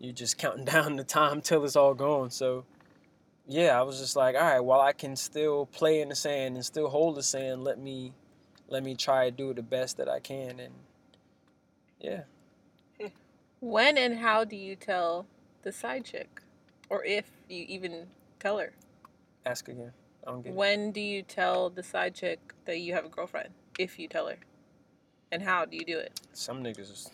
You're 0.00 0.12
just 0.12 0.36
counting 0.36 0.64
down 0.74 0.96
the 0.96 1.04
time 1.04 1.40
till 1.40 1.64
it's 1.64 1.76
all 1.76 1.94
gone. 1.94 2.30
So 2.30 2.64
yeah, 3.46 3.78
I 3.78 3.82
was 3.82 3.98
just 3.98 4.16
like, 4.16 4.34
all 4.36 4.42
right, 4.42 4.60
while 4.60 4.80
I 4.80 4.92
can 4.92 5.16
still 5.16 5.66
play 5.66 6.00
in 6.00 6.08
the 6.08 6.14
sand 6.14 6.56
and 6.56 6.64
still 6.64 6.88
hold 6.88 7.16
the 7.16 7.22
sand, 7.22 7.64
let 7.64 7.78
me 7.78 8.12
let 8.68 8.82
me 8.82 8.94
try 8.94 9.26
to 9.26 9.30
do 9.30 9.52
the 9.52 9.62
best 9.62 9.98
that 9.98 10.08
I 10.08 10.20
can 10.20 10.58
and 10.58 10.74
yeah. 12.00 12.22
Hmm. 13.00 13.08
When 13.60 13.98
and 13.98 14.18
how 14.18 14.44
do 14.44 14.56
you 14.56 14.76
tell 14.76 15.26
the 15.62 15.72
side 15.72 16.04
chick, 16.04 16.42
or 16.88 17.04
if 17.04 17.30
you 17.48 17.64
even 17.68 18.06
tell 18.38 18.58
her? 18.58 18.72
Ask 19.46 19.68
again. 19.68 19.92
I 20.26 20.30
don't 20.30 20.42
get 20.42 20.50
it. 20.50 20.54
When 20.54 20.92
do 20.92 21.00
you 21.00 21.22
tell 21.22 21.70
the 21.70 21.82
side 21.82 22.14
chick 22.14 22.54
that 22.64 22.78
you 22.80 22.94
have 22.94 23.04
a 23.04 23.08
girlfriend? 23.08 23.50
If 23.78 23.98
you 23.98 24.08
tell 24.08 24.28
her, 24.28 24.36
and 25.34 25.42
how 25.42 25.64
do 25.64 25.76
you 25.76 25.84
do 25.84 25.98
it? 25.98 26.18
Some 26.32 26.62
niggas 26.62 27.10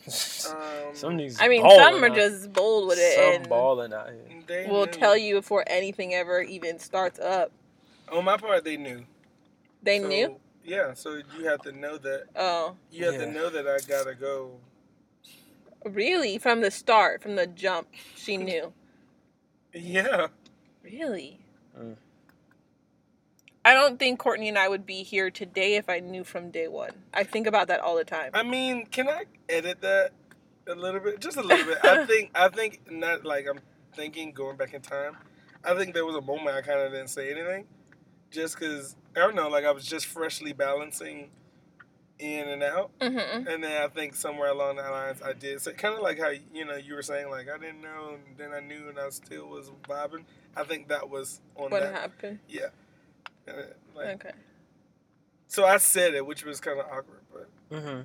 Um, 0.51 0.94
some 0.94 1.16
niggas 1.16 1.38
I 1.40 1.48
mean, 1.48 1.62
some 1.62 2.05
are 2.05 2.09
out- 2.10 2.14
just 2.14 2.52
bold 2.52 2.86
with 2.88 2.98
it 3.01 3.14
some 3.16 3.34
and 3.40 3.48
balling 3.48 3.92
out 3.94 4.10
here. 4.10 4.42
they 4.47 4.66
will 4.66 4.84
knew. 4.86 4.92
tell 4.92 5.16
you 5.16 5.36
before 5.36 5.64
anything 5.66 6.12
ever 6.14 6.42
even 6.42 6.78
starts 6.78 7.18
up. 7.18 7.51
On 8.12 8.24
my 8.24 8.36
part, 8.36 8.62
they 8.64 8.76
knew. 8.76 9.05
They 9.82 10.01
So, 10.01 10.09
knew. 10.09 10.36
Yeah, 10.64 10.92
so 10.94 11.20
you 11.38 11.47
have 11.47 11.62
to 11.62 11.72
know 11.72 11.97
that. 11.98 12.24
Oh, 12.36 12.76
You 12.90 13.06
have 13.06 13.14
Yeah. 13.14 13.24
to 13.24 13.30
know 13.32 13.48
that 13.48 13.66
I 13.66 13.78
gotta 13.88 14.14
go. 14.14 14.52
really? 15.84 16.36
From 16.38 16.60
the 16.60 16.70
start, 16.70 17.22
from 17.22 17.36
the 17.36 17.47
jump, 17.47 17.88
she 18.16 18.36
knew. 18.36 18.72
Yeah. 19.72 20.26
Really? 20.82 21.38
Mm. 21.78 21.94
I 23.64 23.74
don't 23.74 23.98
think 23.98 24.18
Courtney 24.18 24.48
and 24.48 24.58
I 24.58 24.68
would 24.68 24.86
be 24.86 25.02
here 25.02 25.30
today 25.30 25.76
if 25.76 25.88
I 25.88 26.00
knew 26.00 26.24
from 26.24 26.50
day 26.50 26.66
one. 26.68 26.92
I 27.12 27.24
think 27.24 27.46
about 27.46 27.68
that 27.68 27.80
all 27.80 27.96
the 27.96 28.04
time. 28.04 28.30
I 28.34 28.42
mean, 28.42 28.86
can 28.86 29.08
I 29.08 29.24
edit 29.48 29.82
that 29.82 30.12
a 30.66 30.74
little 30.74 31.00
bit? 31.00 31.20
Just 31.20 31.36
a 31.36 31.42
little 31.42 31.66
bit. 31.66 31.78
I 31.84 32.06
think. 32.06 32.30
I 32.34 32.48
think 32.48 32.90
not 32.90 33.24
like 33.24 33.46
I'm 33.48 33.60
thinking 33.94 34.32
going 34.32 34.56
back 34.56 34.72
in 34.72 34.80
time. 34.80 35.16
I 35.62 35.74
think 35.74 35.92
there 35.92 36.06
was 36.06 36.16
a 36.16 36.22
moment 36.22 36.56
I 36.56 36.62
kind 36.62 36.80
of 36.80 36.90
didn't 36.92 37.08
say 37.10 37.30
anything, 37.30 37.66
just 38.30 38.58
because 38.58 38.96
I 39.14 39.20
don't 39.20 39.34
know. 39.34 39.48
Like 39.48 39.64
I 39.66 39.72
was 39.72 39.84
just 39.84 40.06
freshly 40.06 40.54
balancing 40.54 41.28
in 42.18 42.48
and 42.48 42.62
out, 42.62 42.90
Mm-hmm. 43.00 43.46
and 43.46 43.64
then 43.64 43.82
I 43.82 43.88
think 43.88 44.14
somewhere 44.14 44.50
along 44.50 44.76
the 44.76 44.82
lines 44.82 45.22
I 45.22 45.32
did 45.32 45.58
So 45.62 45.72
kind 45.72 45.94
of 45.94 46.02
like 46.02 46.18
how 46.18 46.28
you 46.52 46.66
know 46.66 46.76
you 46.76 46.94
were 46.94 47.00
saying 47.02 47.30
like 47.30 47.48
I 47.48 47.58
didn't 47.58 47.82
know, 47.82 48.14
and 48.14 48.36
then 48.38 48.52
I 48.52 48.60
knew, 48.60 48.88
and 48.88 48.98
I 48.98 49.08
still 49.10 49.48
was 49.48 49.70
vibing. 49.88 50.24
I 50.56 50.64
think 50.64 50.88
that 50.88 51.08
was 51.10 51.40
on 51.56 51.70
What 51.70 51.82
that. 51.82 51.92
happened? 51.94 52.38
Yeah. 52.48 52.68
Uh, 53.51 53.62
like, 53.97 54.06
Okay. 54.24 54.31
So 55.48 55.64
I 55.64 55.78
said 55.78 56.14
it, 56.14 56.24
which 56.24 56.44
was 56.44 56.60
kind 56.60 56.78
of 56.78 56.86
awkward, 56.86 57.20
but 57.32 57.48
Mm-hmm. 57.70 58.01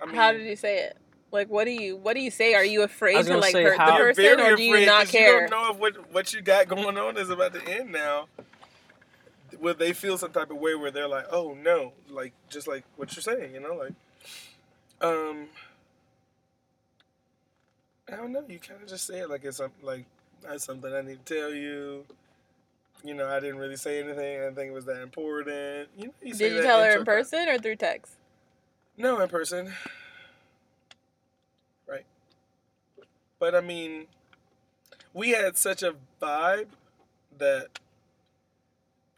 I 0.00 0.06
mean, 0.06 0.14
How 0.14 0.32
did 0.32 0.42
you 0.46 0.56
say 0.56 0.80
it? 0.84 0.96
Like, 1.32 1.48
what 1.48 1.64
do 1.64 1.70
you 1.70 1.96
what 1.96 2.14
do 2.14 2.20
you 2.20 2.30
say? 2.30 2.54
Are 2.54 2.64
you 2.64 2.82
afraid 2.82 3.24
to 3.26 3.36
like 3.38 3.52
say, 3.52 3.64
hurt 3.64 3.76
how- 3.78 3.92
the 3.98 4.04
person, 4.04 4.40
or 4.40 4.54
do 4.56 4.62
you 4.62 4.72
afraid 4.74 4.86
not 4.86 5.00
'cause 5.02 5.10
care? 5.10 5.42
You 5.44 5.48
don't 5.48 5.50
know 5.50 5.70
if 5.72 5.78
what 5.78 6.12
what 6.12 6.32
you 6.32 6.40
got 6.42 6.68
going 6.68 6.96
on 6.98 7.16
is 7.16 7.28
about 7.30 7.52
to 7.54 7.62
end 7.66 7.90
now. 7.90 8.28
will 9.60 9.74
they 9.74 9.92
feel 9.92 10.18
some 10.18 10.30
type 10.32 10.50
of 10.50 10.58
way 10.58 10.74
where 10.74 10.90
they're 10.90 11.08
like, 11.08 11.26
oh 11.30 11.54
no, 11.54 11.92
like 12.08 12.32
just 12.50 12.66
like 12.68 12.84
what 12.96 13.14
you're 13.16 13.22
saying, 13.22 13.54
you 13.54 13.60
know, 13.60 13.74
like, 13.74 13.92
um, 15.00 15.48
I 18.12 18.16
don't 18.16 18.32
know. 18.32 18.44
You 18.48 18.58
kind 18.58 18.82
of 18.82 18.88
just 18.88 19.06
say 19.06 19.20
it 19.20 19.30
like 19.30 19.44
it's 19.44 19.56
something 19.56 19.84
like 19.84 20.04
that's 20.42 20.64
something 20.64 20.92
I 20.92 21.00
need 21.02 21.24
to 21.24 21.34
tell 21.40 21.52
you. 21.54 22.04
You 23.04 23.12
know, 23.14 23.28
I 23.28 23.38
didn't 23.38 23.58
really 23.58 23.76
say 23.76 24.00
anything. 24.00 24.38
I 24.40 24.44
didn't 24.44 24.54
think 24.54 24.70
it 24.70 24.74
was 24.74 24.86
that 24.86 25.02
important. 25.02 25.90
You 25.96 26.06
know, 26.06 26.14
you 26.22 26.34
say 26.34 26.48
Did 26.48 26.56
you 26.56 26.62
tell 26.62 26.82
her 26.82 26.98
in 26.98 27.04
person 27.04 27.48
or 27.48 27.58
through 27.58 27.76
text? 27.76 28.14
No, 28.96 29.20
in 29.20 29.28
person. 29.28 29.72
Right. 31.86 32.06
But 33.38 33.54
I 33.54 33.60
mean, 33.60 34.06
we 35.12 35.30
had 35.30 35.58
such 35.58 35.82
a 35.82 35.94
vibe 36.20 36.68
that, 37.38 37.78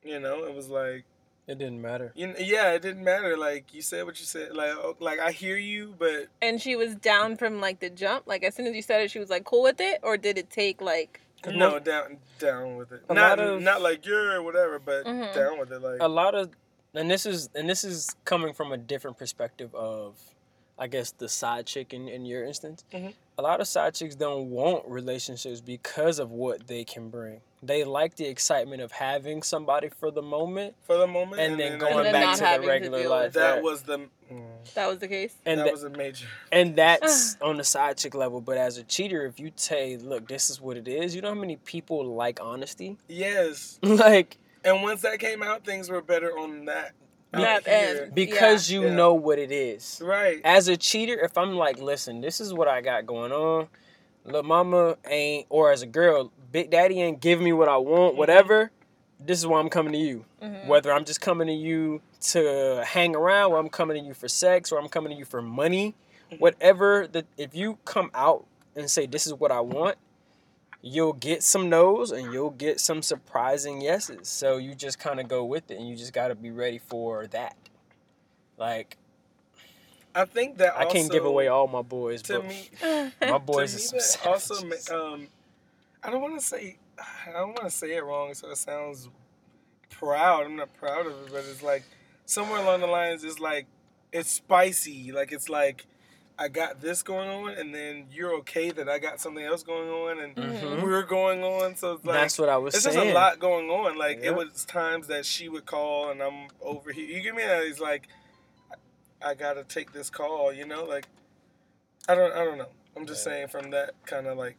you 0.02 0.18
know, 0.18 0.44
it 0.44 0.54
was 0.54 0.68
like, 0.68 1.04
It 1.46 1.58
didn't 1.58 1.80
matter. 1.80 2.12
you 2.16 2.26
know, 2.26 2.34
yeah, 2.38 2.72
it 2.72 2.82
didn't 2.82 3.04
matter. 3.04 3.36
Like 3.36 3.72
you 3.72 3.82
said 3.82 4.04
what 4.04 4.18
you 4.18 4.26
said. 4.26 4.56
Like, 4.56 4.70
oh, 4.70 4.96
like 4.98 5.20
I 5.20 5.30
hear 5.30 5.56
you, 5.56 5.94
but 5.96 6.26
And 6.42 6.60
she 6.60 6.74
was 6.74 6.96
down 6.96 7.36
from 7.36 7.60
like 7.60 7.78
the 7.78 7.90
jump. 7.90 8.26
Like 8.26 8.42
as 8.42 8.56
soon 8.56 8.66
as 8.66 8.74
you 8.74 8.82
said 8.82 9.00
it, 9.02 9.12
she 9.12 9.20
was 9.20 9.30
like 9.30 9.44
cool 9.44 9.62
with 9.62 9.80
it, 9.80 10.00
or 10.02 10.16
did 10.16 10.38
it 10.38 10.50
take 10.50 10.80
like? 10.80 11.20
No, 11.46 11.70
mo- 11.72 11.78
down, 11.78 12.18
down 12.38 12.76
with 12.76 12.92
it. 12.92 13.02
A 13.08 13.14
not, 13.14 13.38
lot 13.38 13.48
of- 13.48 13.62
not 13.62 13.82
like 13.82 14.04
you're 14.06 14.42
whatever, 14.42 14.78
but 14.78 15.04
Mhm. 15.04 15.34
down 15.34 15.58
with 15.58 15.72
it. 15.72 15.80
Like, 15.80 16.00
a 16.00 16.08
lot 16.08 16.34
of 16.34 16.50
and 16.94 17.10
this 17.10 17.26
is 17.26 17.50
and 17.54 17.68
this 17.68 17.84
is 17.84 18.14
coming 18.24 18.54
from 18.54 18.72
a 18.72 18.76
different 18.78 19.18
perspective 19.18 19.74
of 19.74 20.16
i 20.78 20.86
guess 20.86 21.10
the 21.12 21.28
side 21.28 21.66
chick 21.66 21.92
in, 21.94 22.08
in 22.08 22.24
your 22.26 22.44
instance 22.44 22.84
Mhm. 22.92 23.14
a 23.38 23.42
lot 23.42 23.60
of 23.60 23.66
side 23.68 23.94
chicks 23.94 24.14
don't 24.14 24.50
want 24.50 24.84
relationships 24.86 25.60
because 25.60 26.18
of 26.18 26.30
what 26.30 26.66
they 26.66 26.84
can 26.84 27.08
bring 27.08 27.40
they 27.62 27.82
like 27.84 28.16
the 28.16 28.26
excitement 28.26 28.82
of 28.82 28.92
having 28.92 29.42
somebody 29.42 29.88
for 29.88 30.10
the 30.10 30.22
moment 30.22 30.74
for 30.82 30.98
the 30.98 31.06
moment, 31.06 31.40
and, 31.40 31.58
then 31.58 31.78
then 31.78 31.78
going 31.78 32.04
then 32.04 32.12
back 32.12 32.36
to 32.36 32.60
the 32.62 32.66
regular 32.68 33.00
deal 33.02 33.10
life 33.10 33.32
that 33.32 33.54
right. 33.54 33.62
was 33.62 33.82
the. 33.82 33.98
mm, 34.30 34.74
That 34.74 34.86
was 34.88 34.98
the 34.98 35.08
case. 35.08 35.34
and 35.46 35.58
that 35.60 35.66
tha- 35.66 35.72
was 35.72 35.82
a 35.82 35.90
major. 35.90 36.26
and 36.52 36.76
that's 36.76 37.36
on 37.42 37.56
the 37.56 37.64
side 37.64 37.96
chick 37.96 38.14
level 38.14 38.40
but 38.42 38.56
as 38.58 38.76
a 38.76 38.84
cheater 38.84 39.24
if 39.24 39.40
you 39.40 39.50
say 39.56 39.96
look 39.96 40.28
this 40.28 40.50
is 40.50 40.60
what 40.60 40.76
it 40.76 40.86
is 40.86 41.14
you 41.16 41.22
know 41.22 41.28
how 41.30 41.34
many 41.40 41.56
people 41.56 42.04
like 42.14 42.38
honesty 42.40 42.96
Yes, 43.08 43.78
like 43.82 44.36
and 44.64 44.82
once 44.82 45.00
that 45.02 45.18
came 45.20 45.42
out, 45.44 45.64
things 45.64 45.88
were 45.88 46.02
better 46.02 46.36
on 46.38 46.64
that. 46.66 46.92
Out 47.34 47.64
That 47.64 47.66
here. 47.66 48.02
end. 48.04 48.14
because 48.14 48.70
you 48.70 48.84
Yeah. 48.84 48.94
know 48.94 49.14
what 49.14 49.38
it 49.38 49.50
is 49.52 50.00
Right. 50.04 50.40
as 50.44 50.68
a 50.68 50.76
cheater, 50.76 51.18
if 51.20 51.36
I'm 51.36 51.56
like, 51.56 51.78
listen, 51.78 52.20
this 52.20 52.40
is 52.40 52.52
what 52.54 52.68
I 52.68 52.80
got 52.80 53.06
going 53.06 53.32
on, 53.32 53.68
little 54.24 54.42
mama 54.42 54.96
ain't, 55.08 55.46
or 55.48 55.70
as 55.72 55.82
a 55.82 55.86
girl, 55.86 56.32
big 56.52 56.70
daddy 56.70 57.00
ain't 57.02 57.20
giving 57.20 57.44
me 57.44 57.52
what 57.52 57.68
I 57.68 57.76
want, 57.76 58.14
Mhm. 58.14 58.18
whatever. 58.18 58.70
This 59.18 59.38
is 59.38 59.46
why 59.46 59.58
I'm 59.60 59.70
coming 59.70 59.92
to 59.92 59.98
you. 59.98 60.24
Mhm. 60.42 60.66
Whether 60.66 60.92
I'm 60.92 61.04
just 61.04 61.20
coming 61.20 61.46
to 61.48 61.52
you 61.54 62.02
to 62.32 62.82
hang 62.86 63.16
around, 63.16 63.52
or 63.52 63.58
I'm 63.58 63.68
coming 63.68 64.00
to 64.00 64.06
you 64.06 64.14
for 64.14 64.28
sex, 64.28 64.70
or 64.72 64.78
I'm 64.78 64.88
coming 64.88 65.10
to 65.12 65.18
you 65.18 65.24
for 65.24 65.40
money, 65.40 65.94
Mhm. 66.32 66.40
whatever. 66.40 67.06
That 67.06 67.26
if 67.36 67.54
you 67.54 67.78
come 67.84 68.10
out 68.14 68.44
and 68.74 68.90
say 68.90 69.06
this 69.06 69.26
is 69.26 69.32
what 69.34 69.50
I 69.50 69.60
want, 69.60 69.96
you'll 70.86 71.12
get 71.14 71.42
some 71.42 71.68
no's 71.68 72.12
and 72.12 72.32
you'll 72.32 72.50
get 72.50 72.78
some 72.80 73.02
surprising 73.02 73.80
yeses. 73.80 74.28
So 74.28 74.56
you 74.56 74.74
just 74.74 74.98
kind 74.98 75.18
of 75.18 75.28
go 75.28 75.44
with 75.44 75.70
it, 75.70 75.78
and 75.78 75.88
you 75.88 75.96
just 75.96 76.12
got 76.12 76.28
to 76.28 76.34
be 76.34 76.50
ready 76.50 76.78
for 76.78 77.26
that. 77.28 77.56
Like 78.56 78.96
I 80.14 80.24
think 80.24 80.58
that 80.58 80.76
I 80.76 80.86
can't 80.86 81.10
give 81.10 81.24
away 81.24 81.48
all 81.48 81.66
my 81.66 81.82
boys, 81.82 82.22
to 82.22 82.40
but 82.40 82.48
me. 82.48 82.70
my 83.20 83.38
boys 83.44 83.74
to 83.90 83.96
are 83.96 83.98
me, 83.98 84.02
that 84.02 84.26
also, 84.26 84.54
savages. 84.54 84.90
um, 84.90 85.28
I 86.02 86.10
don't 86.10 86.22
want 86.22 86.38
to 86.38 86.44
say, 86.44 86.78
I 87.26 87.32
don't 87.32 87.48
want 87.48 87.64
to 87.64 87.70
say 87.70 87.96
it 87.96 88.04
wrong, 88.04 88.32
so 88.34 88.50
it 88.50 88.56
sounds 88.56 89.08
proud. 89.90 90.46
I'm 90.46 90.56
not 90.56 90.72
proud 90.74 91.06
of 91.06 91.12
it, 91.12 91.32
but 91.32 91.44
it's 91.50 91.62
like 91.62 91.82
somewhere 92.24 92.62
along 92.62 92.80
the 92.80 92.86
lines, 92.86 93.24
it's 93.24 93.40
like 93.40 93.66
it's 94.12 94.30
spicy. 94.30 95.12
Like 95.12 95.32
it's 95.32 95.48
like 95.48 95.86
I 96.38 96.48
got 96.48 96.80
this 96.82 97.02
going 97.02 97.28
on, 97.30 97.52
and 97.54 97.74
then 97.74 98.06
you're 98.12 98.34
okay 98.38 98.70
that 98.70 98.88
I 98.90 98.98
got 98.98 99.20
something 99.20 99.42
else 99.44 99.62
going 99.62 99.88
on, 99.88 100.18
and 100.22 100.36
Mhm. 100.36 100.82
we're 100.82 101.02
going 101.02 101.42
on. 101.42 101.76
So 101.76 101.94
it's 101.94 102.04
like 102.04 102.14
That's 102.20 102.38
what 102.38 102.50
I 102.50 102.58
was 102.58 102.74
it's 102.74 102.84
saying. 102.84 102.94
just 102.96 103.06
a 103.08 103.12
lot 103.14 103.38
going 103.38 103.70
on. 103.70 103.96
Like 103.96 104.18
Yep. 104.18 104.24
it 104.26 104.34
was 104.34 104.64
times 104.66 105.06
that 105.06 105.24
she 105.24 105.48
would 105.48 105.64
call, 105.64 106.10
and 106.10 106.22
I'm 106.22 106.48
over 106.60 106.92
here. 106.92 107.06
You 107.06 107.20
give 107.22 107.34
me 107.34 107.42
that? 107.42 107.62
It's 107.62 107.80
like 107.80 108.08
I 109.22 109.32
gotta 109.34 109.64
take 109.64 109.92
this 109.92 110.10
call. 110.10 110.52
You 110.52 110.66
know, 110.66 110.84
like 110.84 111.06
I 112.08 112.14
don't. 112.14 112.32
I 112.32 112.44
don't 112.44 112.58
know. 112.58 112.68
I'm 112.94 113.06
just 113.06 113.26
Yeah. 113.26 113.32
saying 113.32 113.48
from 113.48 113.70
that 113.70 113.94
kind 114.04 114.26
of 114.26 114.36
like 114.36 114.56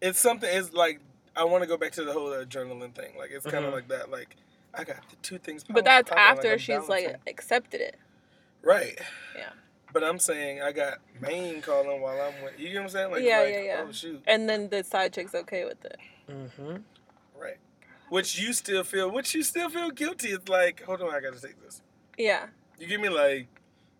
it's 0.00 0.18
something. 0.18 0.50
It's 0.52 0.72
like 0.72 0.98
I 1.36 1.44
want 1.44 1.62
to 1.62 1.68
go 1.68 1.76
back 1.76 1.92
to 1.92 2.04
the 2.04 2.12
whole 2.12 2.30
adrenaline 2.30 2.92
thing. 2.94 3.16
Like 3.16 3.30
it's 3.30 3.46
kind 3.46 3.64
of 3.64 3.70
Mhm. 3.70 3.74
like 3.76 3.88
that. 3.88 4.10
Like 4.10 4.36
I 4.74 4.82
got 4.82 5.08
the 5.10 5.16
two 5.22 5.38
things. 5.38 5.62
But 5.62 5.84
that's 5.84 6.10
like, 6.10 6.18
after 6.18 6.52
I'm 6.52 6.58
she's 6.58 6.88
like 6.88 7.16
accepted 7.28 7.80
it. 7.80 7.96
right. 8.62 8.98
Yeah. 9.36 9.50
But 9.92 10.04
I'm 10.04 10.18
saying 10.18 10.62
I 10.62 10.72
got 10.72 10.98
main 11.20 11.60
calling 11.60 12.00
while 12.00 12.20
I'm 12.20 12.42
with 12.42 12.58
you. 12.58 12.74
know 12.74 12.80
what 12.80 12.84
I'm 12.84 12.90
saying? 12.90 13.10
Like, 13.10 13.22
Yeah, 13.22 13.40
like, 13.40 13.52
yeah, 13.52 13.60
yeah. 13.60 13.84
Oh 13.86 13.92
shoot. 13.92 14.22
And 14.26 14.48
then 14.48 14.68
the 14.70 14.82
side 14.82 15.12
chick's 15.12 15.34
okay 15.34 15.64
with 15.64 15.84
it. 15.84 15.98
Mm-hmm. 16.30 16.76
Right. 17.38 17.58
Which 18.08 18.38
you 18.38 18.52
still 18.52 18.84
feel, 18.84 19.10
which 19.10 19.34
you 19.34 19.42
still 19.42 19.68
feel 19.68 19.90
guilty. 19.90 20.28
It's 20.28 20.48
like, 20.48 20.82
hold 20.84 21.02
on, 21.02 21.14
I 21.14 21.20
gotta 21.20 21.40
take 21.40 21.62
this. 21.62 21.82
Yeah. 22.16 22.46
You 22.78 22.86
give 22.86 23.00
me 23.00 23.08
like, 23.08 23.48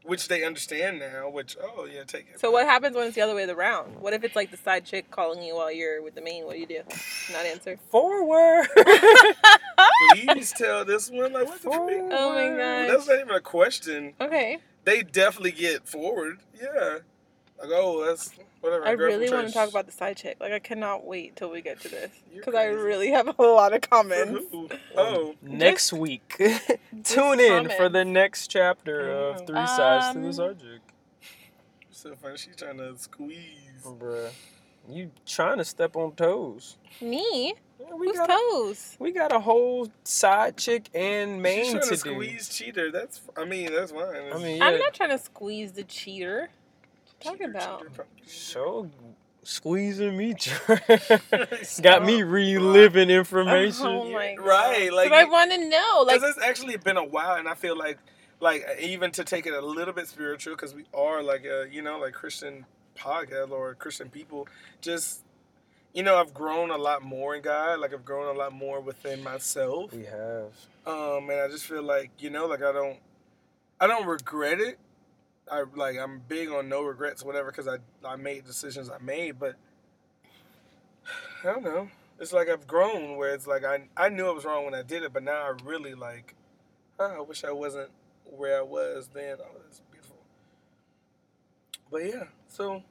which 0.05 0.29
they 0.29 0.45
understand 0.45 0.99
now. 0.99 1.29
Which, 1.29 1.57
oh 1.63 1.87
yeah, 1.93 2.05
take 2.05 2.27
it. 2.33 2.41
So 2.41 2.51
what 2.51 2.67
happens 2.67 2.97
when 2.97 3.07
it's 3.07 3.15
the 3.15 3.21
other 3.21 3.35
way 3.35 3.45
around? 3.49 4.01
What 4.01 4.13
if 4.15 4.25
it's 4.25 4.35
like 4.35 4.51
the 4.51 4.57
side 4.57 4.85
chick 4.85 5.11
calling 5.11 5.43
you 5.43 5.55
while 5.55 5.71
you're 5.71 6.03
with 6.03 6.15
the 6.15 6.23
main? 6.23 6.45
What 6.45 6.55
do 6.55 6.61
you 6.61 6.67
do? 6.67 6.81
Not 7.33 7.45
answer. 7.47 7.79
Forward. 7.91 8.67
Please 10.15 10.53
tell 10.53 10.85
this 10.85 11.11
one 11.11 11.33
like 11.33 11.47
what 11.47 11.63
the 11.63 11.71
freak? 11.71 12.01
Oh 12.11 12.35
my 12.35 12.49
god. 12.49 12.91
That's 12.91 13.07
not 13.09 13.21
even 13.21 13.31
a 13.31 13.41
question. 13.41 14.15
Okay. 14.21 14.59
They 14.85 15.03
definitely 15.03 15.53
get 15.53 15.89
forward. 15.89 16.41
Yeah. 16.61 16.99
Like, 17.61 17.71
oh, 17.73 18.05
that's 18.05 18.33
whatever. 18.61 18.85
I 18.87 18.91
really 18.93 19.31
want 19.31 19.47
to 19.47 19.53
talk 19.53 19.69
about 19.69 19.87
the 19.87 19.93
side 19.93 20.17
chick. 20.17 20.39
Like 20.41 20.53
I 20.53 20.59
cannot 20.59 21.05
wait 21.07 21.37
till 21.37 21.51
we 21.51 21.61
get 21.63 21.81
to 21.83 21.89
this 21.89 22.11
because 22.35 22.55
I 22.55 22.65
really 22.65 23.11
have 23.11 23.29
a 23.39 23.43
lot 23.43 23.73
of 23.73 23.83
comments. 23.83 24.45
Oh, 24.97 25.35
next 25.43 25.93
week, 25.93 26.37
tune 27.05 27.41
in 27.41 27.71
for 27.71 27.89
the 27.89 28.05
next 28.05 28.49
chapter 28.49 29.11
of 29.11 29.47
Three 29.47 29.67
Sides 29.67 30.13
to 30.13 30.19
Um, 30.19 30.23
the 30.23 30.33
Subject. 30.33 30.91
so 31.91 32.15
funny. 32.17 32.37
She's 32.37 32.57
trying 32.57 32.79
to 32.79 32.97
squeeze. 32.99 33.83
Bruh, 33.85 34.31
you 34.89 35.11
trying 35.25 35.59
to 35.59 35.65
step 35.65 35.97
on 35.97 36.13
toes? 36.13 36.77
Me? 37.01 37.55
Yeah, 37.89 37.95
we 37.95 38.07
Who's 38.09 38.17
got 38.17 38.31
a, 38.31 38.33
toes? 38.51 38.97
we 38.99 39.13
got 39.13 39.33
a 39.33 39.41
whole 39.41 39.89
side 40.05 40.57
chick 40.57 40.89
and 40.95 41.37
She's 41.37 41.43
main 41.43 41.71
trying 41.73 41.83
to 41.83 41.89
to 41.89 41.91
do. 41.91 41.97
squeeze 41.97 42.49
cheater. 42.49 42.91
That's. 42.93 43.21
I 43.37 43.45
mean, 43.45 43.73
that's 43.73 43.93
fine. 43.93 44.33
I 44.33 44.39
mean, 44.39 44.57
yeah, 44.59 44.67
I'm 44.67 44.79
not 44.79 44.95
trying 44.95 45.11
to 45.11 45.19
squeeze 45.19 45.73
the 45.73 45.85
cheater. 45.85 46.51
Talking 47.21 47.51
about. 47.51 47.87
so 48.27 48.91
squeezing 49.45 50.17
me, 50.17 50.35
got 51.83 52.05
me 52.05 52.23
reliving 52.23 53.11
information. 53.23 53.87
Oh 53.87 54.11
my 54.11 54.35
god. 54.35 54.47
Right, 54.47 54.93
like 54.93 55.13
I 55.13 55.25
want 55.25 55.53
to 55.53 55.69
know. 55.69 56.05
Like, 56.07 56.21
it's 56.23 56.39
actually 56.43 56.77
been 56.77 56.97
a 56.97 57.05
while, 57.05 57.37
and 57.37 57.49
I 57.49 57.55
feel 57.55 57.77
like, 57.77 57.99
like 58.41 58.65
even 58.81 59.11
to 59.13 59.25
take 59.25 59.47
it 59.47 59.55
a 59.55 59.61
little 59.61 59.95
bit 59.95 60.09
spiritual, 60.09 60.55
because 60.55 60.75
we 60.75 60.85
are 60.95 61.23
like 61.23 61.45
a 61.45 61.67
you 61.71 61.83
know 61.83 61.99
like 61.99 62.13
Christian 62.13 62.67
podcast 62.97 63.51
or 63.51 63.75
Christian 63.75 64.09
people. 64.09 64.49
Just 64.81 65.23
you 65.93 66.03
know, 66.03 66.17
I've 66.17 66.33
grown 66.33 66.71
a 66.71 66.77
lot 66.77 67.03
more 67.03 67.35
in 67.35 67.43
God. 67.43 67.81
Like 67.81 67.93
I've 67.93 68.05
grown 68.05 68.35
a 68.35 68.39
lot 68.39 68.53
more 68.53 68.81
within 68.81 69.23
myself. 69.23 69.93
We 69.93 70.05
have. 70.05 70.53
Um, 70.87 71.31
and 71.31 71.41
I 71.41 71.49
just 71.49 71.67
feel 71.67 71.83
like 71.83 72.11
you 72.19 72.31
know, 72.31 72.47
like 72.47 72.63
I 72.63 72.73
don't, 72.73 72.99
I 73.81 73.87
don't 73.87 74.07
regret 74.07 74.61
it. 74.61 74.79
I 75.51 75.65
like 75.75 75.97
I'm 75.99 76.23
big 76.29 76.51
on 76.51 76.69
no 76.69 76.83
regrets, 76.83 77.25
whatever, 77.25 77.51
because 77.51 77.69
I 77.69 77.77
I 78.07 78.17
made 78.17 78.45
decisions 78.45 78.91
I 78.91 78.99
made, 78.99 79.39
but 79.39 79.57
I 81.45 81.47
don't 81.47 81.65
know. 81.65 81.89
It's 82.19 82.33
like 82.33 82.49
I've 82.49 82.67
grown 82.67 83.17
where 83.17 83.35
it's 83.35 83.47
like 83.47 83.65
I 83.65 83.89
I 83.97 84.09
knew 84.09 84.27
I 84.27 84.31
was 84.31 84.45
wrong 84.45 84.65
when 84.65 84.75
I 84.75 84.83
did 84.83 85.03
it, 85.03 85.13
but 85.13 85.23
now 85.23 85.43
I 85.43 85.55
really 85.65 85.95
like. 85.95 86.35
Oh, 86.99 87.17
I 87.17 87.21
wish 87.21 87.43
I 87.45 87.51
wasn't 87.51 87.91
where 88.25 88.59
I 88.59 88.63
was 88.63 89.09
then. 89.13 89.37
Oh, 89.41 89.59
that's 89.63 89.81
beautiful. 89.91 90.17
But 91.91 92.05
yeah, 92.05 92.25
so 92.49 92.83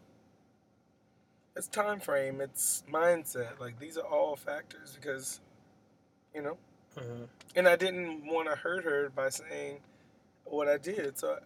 it's 1.55 1.67
time 1.67 1.99
frame, 1.99 2.41
it's 2.41 2.83
mindset. 2.91 3.59
Like 3.59 3.79
these 3.79 3.97
are 3.97 4.05
all 4.05 4.35
factors 4.35 4.95
because, 4.99 5.41
you 6.33 6.41
know, 6.41 6.57
Mhm. 6.95 7.27
and 7.55 7.67
I 7.67 7.75
didn't 7.75 8.25
want 8.25 8.49
to 8.49 8.55
hurt 8.55 8.83
her 8.85 9.09
by 9.09 9.29
saying 9.29 9.81
what 10.45 10.67
I 10.67 10.77
did. 10.77 11.17
So 11.17 11.39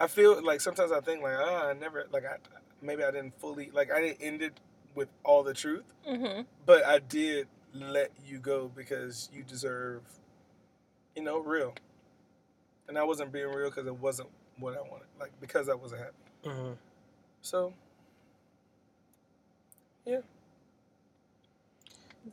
I 0.00 0.06
feel 0.08 0.42
like 0.42 0.60
sometimes 0.60 0.92
I 0.92 1.00
think 1.00 1.22
like, 1.22 1.36
ah, 1.38 1.68
I 1.68 1.72
never 1.74 2.06
like 2.10 2.24
I 2.24 2.38
maybe 2.80 3.04
I 3.04 3.10
didn't 3.10 3.38
fully 3.40 3.70
like 3.70 3.90
I 3.90 4.00
didn't 4.00 4.22
end 4.22 4.42
it 4.42 4.58
with 4.94 5.08
all 5.24 5.42
the 5.42 5.54
truth, 5.54 5.84
hmm 6.06 6.42
but 6.66 6.84
I 6.84 6.98
did 7.00 7.48
let 7.72 8.12
you 8.24 8.38
go 8.38 8.68
because 8.68 9.28
you 9.32 9.42
deserve, 9.42 10.02
you 11.16 11.22
know, 11.22 11.38
real. 11.38 11.74
And 12.86 12.96
I 12.98 13.02
wasn't 13.02 13.32
being 13.32 13.48
real 13.48 13.70
because 13.70 13.86
it 13.86 13.96
wasn't 13.98 14.28
what 14.58 14.76
I 14.76 14.80
wanted, 14.82 15.08
like 15.18 15.32
because 15.40 15.68
I 15.68 15.74
wasn't 15.74 16.02
happy. 16.02 16.14
Mhm. 16.44 16.76
So 17.42 17.74
is 20.06 20.22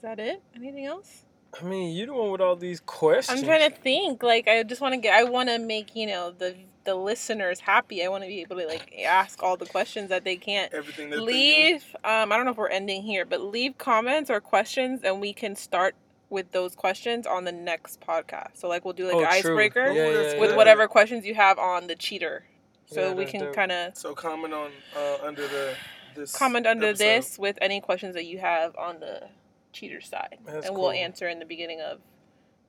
that 0.01 0.19
it? 0.19 0.41
Anything 0.55 0.85
else? 0.85 1.23
I 1.59 1.65
mean, 1.65 1.95
you 1.95 2.05
the 2.05 2.13
one 2.13 2.31
with 2.31 2.41
all 2.41 2.55
these 2.55 2.79
questions. 2.79 3.39
I'm 3.39 3.45
trying 3.45 3.69
to 3.69 3.75
think. 3.75 4.23
Like, 4.23 4.47
I 4.47 4.63
just 4.63 4.81
want 4.81 4.93
to 4.93 4.97
get. 4.97 5.13
I 5.13 5.23
want 5.23 5.49
to 5.49 5.59
make 5.59 5.95
you 5.95 6.07
know 6.07 6.31
the 6.31 6.55
the 6.83 6.95
listeners 6.95 7.59
happy. 7.59 8.03
I 8.03 8.07
want 8.07 8.23
to 8.23 8.27
be 8.27 8.41
able 8.41 8.57
to 8.57 8.67
like 8.67 8.93
ask 9.05 9.43
all 9.43 9.57
the 9.57 9.65
questions 9.65 10.09
that 10.09 10.23
they 10.23 10.35
can't 10.37 10.73
Everything 10.73 11.09
that 11.09 11.21
leave. 11.21 11.83
Um, 12.03 12.31
I 12.31 12.37
don't 12.37 12.45
know 12.45 12.51
if 12.51 12.57
we're 12.57 12.69
ending 12.69 13.03
here, 13.03 13.25
but 13.25 13.41
leave 13.41 13.77
comments 13.77 14.29
or 14.29 14.39
questions, 14.39 15.01
and 15.03 15.19
we 15.19 15.33
can 15.33 15.55
start 15.55 15.95
with 16.29 16.51
those 16.53 16.73
questions 16.75 17.27
on 17.27 17.43
the 17.43 17.51
next 17.51 17.99
podcast. 17.99 18.55
So 18.55 18.69
like 18.69 18.85
we'll 18.85 18.93
do 18.93 19.05
like 19.05 19.15
Oh, 19.15 19.19
an 19.19 19.25
icebreaker 19.25 19.91
Yeah, 19.91 19.93
yeah, 19.93 20.07
With 20.07 20.39
with 20.39 20.49
yeah. 20.51 20.55
whatever 20.55 20.87
questions 20.87 21.25
you 21.25 21.35
have 21.35 21.59
on 21.59 21.87
the 21.87 21.95
cheater. 21.95 22.45
So 22.85 23.09
Yeah, 23.09 23.13
we 23.13 23.25
can 23.25 23.53
kind 23.53 23.71
of 23.71 23.97
So 23.97 24.13
comment 24.15 24.53
on 24.53 24.71
uh, 24.97 25.17
under 25.23 25.47
the 25.47 25.75
this 26.15 26.35
comment 26.35 26.65
under 26.67 26.87
episode. 26.87 27.03
this 27.05 27.39
with 27.39 27.57
any 27.61 27.81
questions 27.81 28.15
that 28.15 28.25
you 28.25 28.39
have 28.39 28.75
on 28.75 28.99
the 28.99 29.29
cheater 29.73 30.01
side, 30.01 30.37
That's 30.45 30.65
and 30.67 30.75
we'll 30.75 30.91
cool. 30.91 30.91
answer 30.91 31.27
in 31.29 31.39
the 31.39 31.45
beginning 31.45 31.81
of 31.81 31.99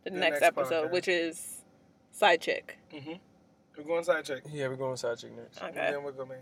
the, 0.04 0.10
The 0.10 0.16
next, 0.18 0.40
next 0.40 0.58
episode, 0.58 0.88
podcast. 0.88 0.92
which 0.92 1.08
is 1.08 1.62
side 2.12 2.40
chick. 2.40 2.78
Mhm. 2.92 3.18
We're 3.76 3.84
going 3.84 4.04
side 4.04 4.24
check. 4.24 4.42
Yeah, 4.52 4.68
we're 4.68 4.76
going 4.76 4.96
side 4.96 5.18
chick 5.18 5.32
next. 5.36 5.58
Okay. 5.58 5.68
And 5.68 5.94
then 5.96 6.02
we're 6.02 6.12
going. 6.12 6.38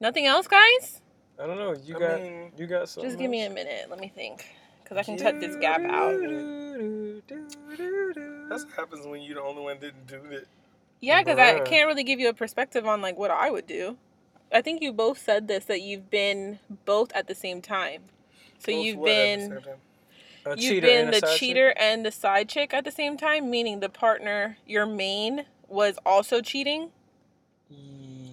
Nothing 0.00 0.26
else, 0.26 0.46
guys. 0.46 1.02
I 1.38 1.46
don't 1.46 1.56
know. 1.58 1.74
You 1.84 1.96
I 1.96 1.98
got 1.98 2.20
mean, 2.22 2.52
you 2.56 2.66
got 2.66 2.88
something. 2.88 3.08
Just 3.10 3.18
give 3.18 3.30
me 3.30 3.44
a 3.44 3.50
minute. 3.50 3.86
Let 3.90 3.98
me 3.98 4.08
think, 4.14 4.44
because 4.82 4.96
I 4.98 5.02
can 5.02 5.18
cut 5.18 5.40
this 5.40 5.56
gap 5.56 5.80
out. 5.82 6.20
That's 8.48 8.64
what 8.64 8.74
happens 8.74 9.06
when 9.06 9.22
you're 9.22 9.36
the 9.36 9.42
only 9.42 9.62
one 9.62 9.78
that 9.80 10.06
didn't 10.06 10.06
do 10.06 10.36
it. 10.36 10.48
Yeah, 11.00 11.22
because 11.22 11.38
I 11.38 11.60
can't 11.60 11.86
really 11.86 12.04
give 12.04 12.20
you 12.20 12.28
a 12.28 12.34
perspective 12.34 12.86
on 12.86 13.00
like 13.00 13.16
what 13.18 13.30
I 13.30 13.50
would 13.50 13.66
do. 13.66 13.96
I 14.52 14.62
think 14.62 14.82
you 14.82 14.92
both 14.92 15.18
said 15.18 15.48
this 15.48 15.64
that 15.66 15.80
you've 15.80 16.10
been 16.10 16.58
both 16.84 17.12
at 17.12 17.26
the 17.28 17.34
same 17.34 17.62
time. 17.62 18.02
So 18.58 18.72
Both 18.72 18.84
you've 18.84 18.98
what 18.98 19.06
been? 19.06 19.58
A 20.46 20.50
you've 20.50 20.58
cheater 20.58 20.86
been 20.86 21.10
the 21.10 21.20
cheater 21.38 21.68
chick? 21.70 21.76
and 21.80 22.04
the 22.04 22.10
side 22.10 22.48
chick 22.48 22.72
at 22.74 22.84
the 22.84 22.90
same 22.90 23.16
time, 23.16 23.50
meaning 23.50 23.80
the 23.80 23.88
partner, 23.88 24.56
your 24.66 24.86
main, 24.86 25.44
was 25.68 25.98
also 26.04 26.40
cheating, 26.40 26.90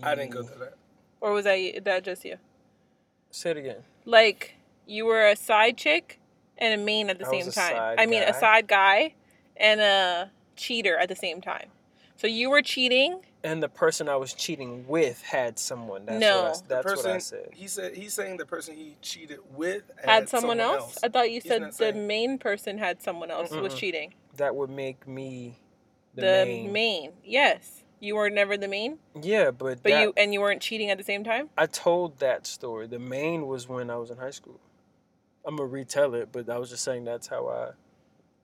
I 0.02 0.16
didn't 0.16 0.32
go 0.32 0.44
through 0.44 0.60
that. 0.60 0.74
or 1.22 1.32
was 1.32 1.46
I 1.46 1.80
that 1.84 2.04
just 2.04 2.24
you? 2.26 2.38
Say 3.32 3.52
it 3.52 3.58
again. 3.58 3.78
Like 4.06 4.56
you 4.86 5.06
were 5.06 5.28
a 5.28 5.36
side 5.36 5.78
chick 5.78 6.20
and 6.58 6.80
a 6.80 6.84
main 6.84 7.10
at 7.10 7.20
the 7.20 7.28
I 7.28 7.30
same 7.30 7.46
was 7.46 7.58
a 7.58 7.60
time. 7.60 7.72
side 7.76 8.00
I 8.00 8.06
mean, 8.06 8.24
a 8.24 8.34
side 8.34 8.68
guy 8.68 9.14
and 9.56 9.82
a 9.82 10.32
cheater 10.56 10.98
at 10.98 11.10
the 11.10 11.16
same 11.16 11.42
time. 11.42 11.70
So 12.16 12.26
you 12.28 12.50
were 12.50 12.62
cheating. 12.62 13.22
And 13.44 13.62
the 13.62 13.70
person 13.70 14.10
I 14.10 14.16
was 14.16 14.34
cheating 14.34 14.88
with 14.88 15.22
had 15.22 15.60
someone. 15.60 16.06
That's 16.06 16.20
No. 16.20 16.44
what 16.44 16.46
I, 16.56 16.62
that's 16.68 16.84
person 16.84 17.06
what 17.12 17.16
I 17.16 17.20
said. 17.20 17.50
he 17.54 17.68
said 17.68 17.96
he's 17.96 18.14
saying 18.14 18.38
the 18.38 18.46
person 18.46 18.76
he 18.76 18.96
cheated 19.02 19.40
with 19.56 19.84
Had, 20.04 20.28
someone, 20.28 20.60
else? 20.60 20.98
I 21.04 21.08
thought 21.10 21.28
you 21.30 21.40
He's 21.42 21.48
said 21.52 21.64
the 21.68 21.72
saying. 21.72 22.08
main 22.08 22.40
person 22.40 22.78
had 22.78 23.02
someone 23.02 23.30
else 23.32 23.52
was 23.52 23.74
Mm-mm. 23.74 23.78
cheating. 23.78 24.14
That 24.38 24.56
would 24.56 24.70
make 24.72 25.08
me 25.08 25.60
the, 26.16 26.22
The, 26.22 26.28
main. 26.46 26.72
main. 26.74 27.12
Yes. 27.24 27.84
You 28.00 28.16
were 28.16 28.30
never 28.30 28.58
the 28.58 28.68
main, 28.68 29.00
Yeah, 29.20 29.50
but, 29.52 29.82
but 29.82 29.84
that, 29.92 30.02
you 30.02 30.14
and 30.18 30.32
you 30.34 30.40
weren't 30.42 30.62
cheating 30.62 30.92
at 30.92 30.98
the 31.00 31.04
same 31.04 31.24
time. 31.24 31.50
I 31.58 31.66
told 31.66 32.20
that 32.20 32.46
story. 32.46 32.86
The 32.88 33.00
main 33.00 33.48
was 33.48 33.68
when 33.68 33.90
I 33.90 33.96
was 33.96 34.12
in 34.12 34.18
high 34.18 34.30
school. 34.32 34.60
I'm 35.46 35.56
gonna 35.56 35.68
retell 35.70 36.14
it, 36.14 36.30
but 36.32 36.48
I 36.50 36.58
was 36.60 36.70
just 36.70 36.84
saying 36.84 37.06
that's 37.06 37.26
how 37.28 37.48
I 37.48 37.72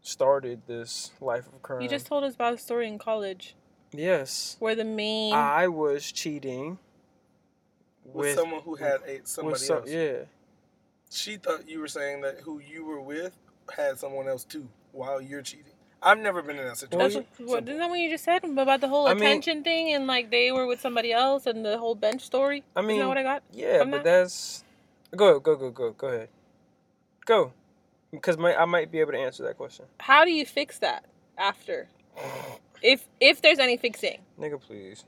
started 0.02 0.62
this 0.68 1.12
life 1.22 1.48
of 1.48 1.62
crime. 1.62 1.82
You 1.82 1.90
just 1.90 2.08
told 2.08 2.24
us 2.24 2.34
about 2.36 2.54
a 2.54 2.58
story 2.58 2.88
in 2.88 2.98
college 2.98 3.56
yes, 3.94 4.56
where 4.60 4.76
the 4.76 4.84
main. 4.84 5.34
I 5.34 5.68
was 5.68 6.12
cheating 6.12 6.78
with, 8.06 8.16
with, 8.16 8.36
someone 8.36 8.62
who 8.62 8.76
had 8.76 9.02
a 9.08 9.22
somebody 9.24 9.60
some, 9.60 9.78
else. 9.78 9.90
yeah. 9.90 10.18
She 11.10 11.38
thought 11.38 11.70
you 11.70 11.80
were 11.80 11.88
saying 11.88 12.22
that 12.22 12.40
who 12.42 12.60
you 12.60 12.86
were 12.86 13.02
with 13.02 13.38
had 13.76 14.00
someone 14.00 14.28
else 14.28 14.44
too 14.44 14.68
while 14.92 15.22
you're 15.22 15.42
cheating. 15.42 15.74
I've 16.02 16.18
never 16.20 16.42
been 16.42 16.58
in 16.58 16.64
that 16.64 16.70
That's 16.70 16.80
situation. 16.82 17.26
what, 17.38 17.48
what, 17.48 17.64
isn't 17.64 17.80
that 17.80 17.90
what 17.90 18.00
you 18.00 18.10
just 18.10 18.26
said 18.26 18.44
about 18.44 18.82
the 18.82 18.90
whole 18.90 19.08
I 19.08 19.14
mean- 19.14 19.24
attention 19.24 19.64
thing 19.64 19.94
and 19.94 20.06
like 20.06 20.32
they 20.32 20.52
were 20.52 20.68
with 20.68 20.82
somebody 20.82 21.14
else 21.14 21.46
and 21.46 21.66
the 21.66 21.78
whole 21.78 21.96
bench 21.96 22.22
story? 22.22 22.64
I 22.76 22.80
isn't 22.82 22.88
mean, 22.88 23.00
that 23.00 23.08
what 23.08 23.18
I 23.18 23.24
got? 23.24 23.44
Yeah, 23.54 23.80
but 23.84 23.92
that? 23.92 24.04
that's 24.04 24.64
go 25.16 25.40
go 25.40 25.56
go 25.56 25.72
go 25.72 25.92
go 25.92 26.08
ahead, 26.08 26.30
go, 27.26 27.54
because 28.12 28.38
my 28.38 28.54
I 28.56 28.66
might 28.66 28.92
be 28.92 29.00
able 29.00 29.14
to 29.14 29.20
answer 29.20 29.44
that 29.44 29.58
question. 29.58 29.86
How 30.00 30.26
do 30.26 30.32
you 30.32 30.46
fix 30.46 30.80
that 30.80 31.06
after? 31.38 31.88
If 32.84 33.08
if 33.20 33.42
there's 33.42 33.60
any 33.60 33.78
fixing, 33.78 34.20
Nigga, 34.40 34.60
please. 34.62 35.06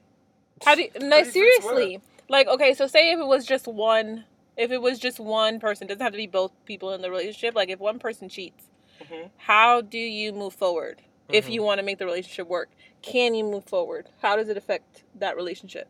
how 0.63 0.75
do 0.75 0.83
you, 0.83 0.89
no 1.01 1.17
you 1.17 1.25
seriously? 1.25 1.99
Like 2.29 2.47
okay, 2.47 2.73
so 2.73 2.87
say 2.87 3.11
if 3.11 3.19
it 3.19 3.27
was 3.27 3.45
just 3.45 3.67
one, 3.67 4.23
if 4.57 4.71
it 4.71 4.81
was 4.81 4.97
just 4.97 5.19
one 5.19 5.59
person, 5.59 5.85
doesn't 5.87 6.01
have 6.01 6.13
to 6.13 6.17
be 6.17 6.25
both 6.27 6.51
people 6.65 6.93
in 6.93 7.01
the 7.01 7.09
relationship. 7.11 7.53
Like 7.53 7.69
if 7.69 7.79
one 7.79 7.99
person 7.99 8.29
cheats, 8.29 8.63
Mhm. 9.03 9.29
how 9.37 9.81
do 9.81 9.97
you 9.99 10.31
move 10.33 10.53
forward? 10.53 11.01
If 11.29 11.47
Mhm. 11.47 11.51
you 11.53 11.63
want 11.63 11.79
to 11.79 11.83
make 11.83 11.97
the 11.97 12.05
relationship 12.05 12.47
work, 12.47 12.69
can 13.01 13.35
you 13.35 13.43
move 13.43 13.65
forward? 13.65 14.07
How 14.21 14.35
does 14.35 14.47
it 14.49 14.57
affect 14.57 15.03
that 15.15 15.35
relationship 15.35 15.87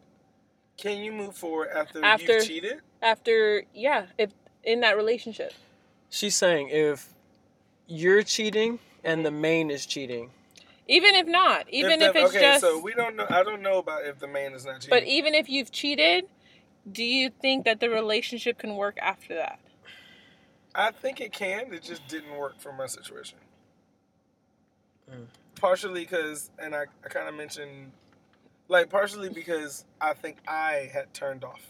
Can 0.77 0.97
you 1.03 1.11
move 1.13 1.35
forward 1.37 1.69
after, 1.73 2.03
After- 2.03 2.37
you've 2.37 2.47
cheated? 2.47 2.81
after? 3.01 3.63
Yeah, 3.73 4.07
if 4.17 4.31
in 4.63 4.79
that 4.81 4.97
relationship. 4.97 5.53
She's 6.09 6.35
saying 6.35 6.69
if 6.69 7.13
you're 7.87 8.23
cheating 8.23 8.79
and 9.03 9.25
the 9.25 9.31
main 9.31 9.69
is 9.71 9.85
cheating, 9.85 10.31
Even 10.87 11.15
if 11.15 11.27
not, 11.27 11.65
even 11.69 11.99
the- 11.99 12.09
if, 12.09 12.15
it's 12.15 12.29
okay, 12.29 12.39
just, 12.41 12.61
so 12.61 12.79
we 12.79 12.93
don't 12.93 13.15
know. 13.15 13.25
I 13.29 13.43
don't 13.43 13.61
know 13.61 13.79
about 13.79 14.05
if 14.05 14.19
the 14.19 14.27
man 14.27 14.53
is 14.53 14.65
not 14.65 14.81
cheating. 14.81 14.89
but 14.91 15.03
even 15.03 15.33
if 15.33 15.49
you've 15.49 15.71
cheated, 15.71 16.25
do 16.91 17.03
you 17.03 17.31
think 17.41 17.65
that 17.65 17.79
the 17.79 17.89
relationship 17.89 18.59
can 18.59 18.75
work 18.75 18.97
after 19.01 19.33
that? 19.35 19.59
I 20.75 20.91
think 20.91 21.21
it 21.21 21.31
can. 21.31 21.73
It 21.73 21.83
just 21.83 22.07
didn't 22.07 22.35
work 22.37 22.59
for 22.59 22.71
my 22.73 22.85
situation. 22.85 23.37
Mm. 25.09 25.25
Partially 25.59 26.01
because, 26.01 26.51
and 26.59 26.75
I, 26.75 26.85
I 27.03 27.07
kind 27.07 27.29
of 27.29 27.35
mentioned, 27.35 27.91
like, 28.67 28.89
partially 28.89 29.29
because 29.29 29.85
I 30.01 30.13
think 30.13 30.37
I 30.47 30.89
had 30.93 31.13
turned 31.13 31.43
off. 31.43 31.61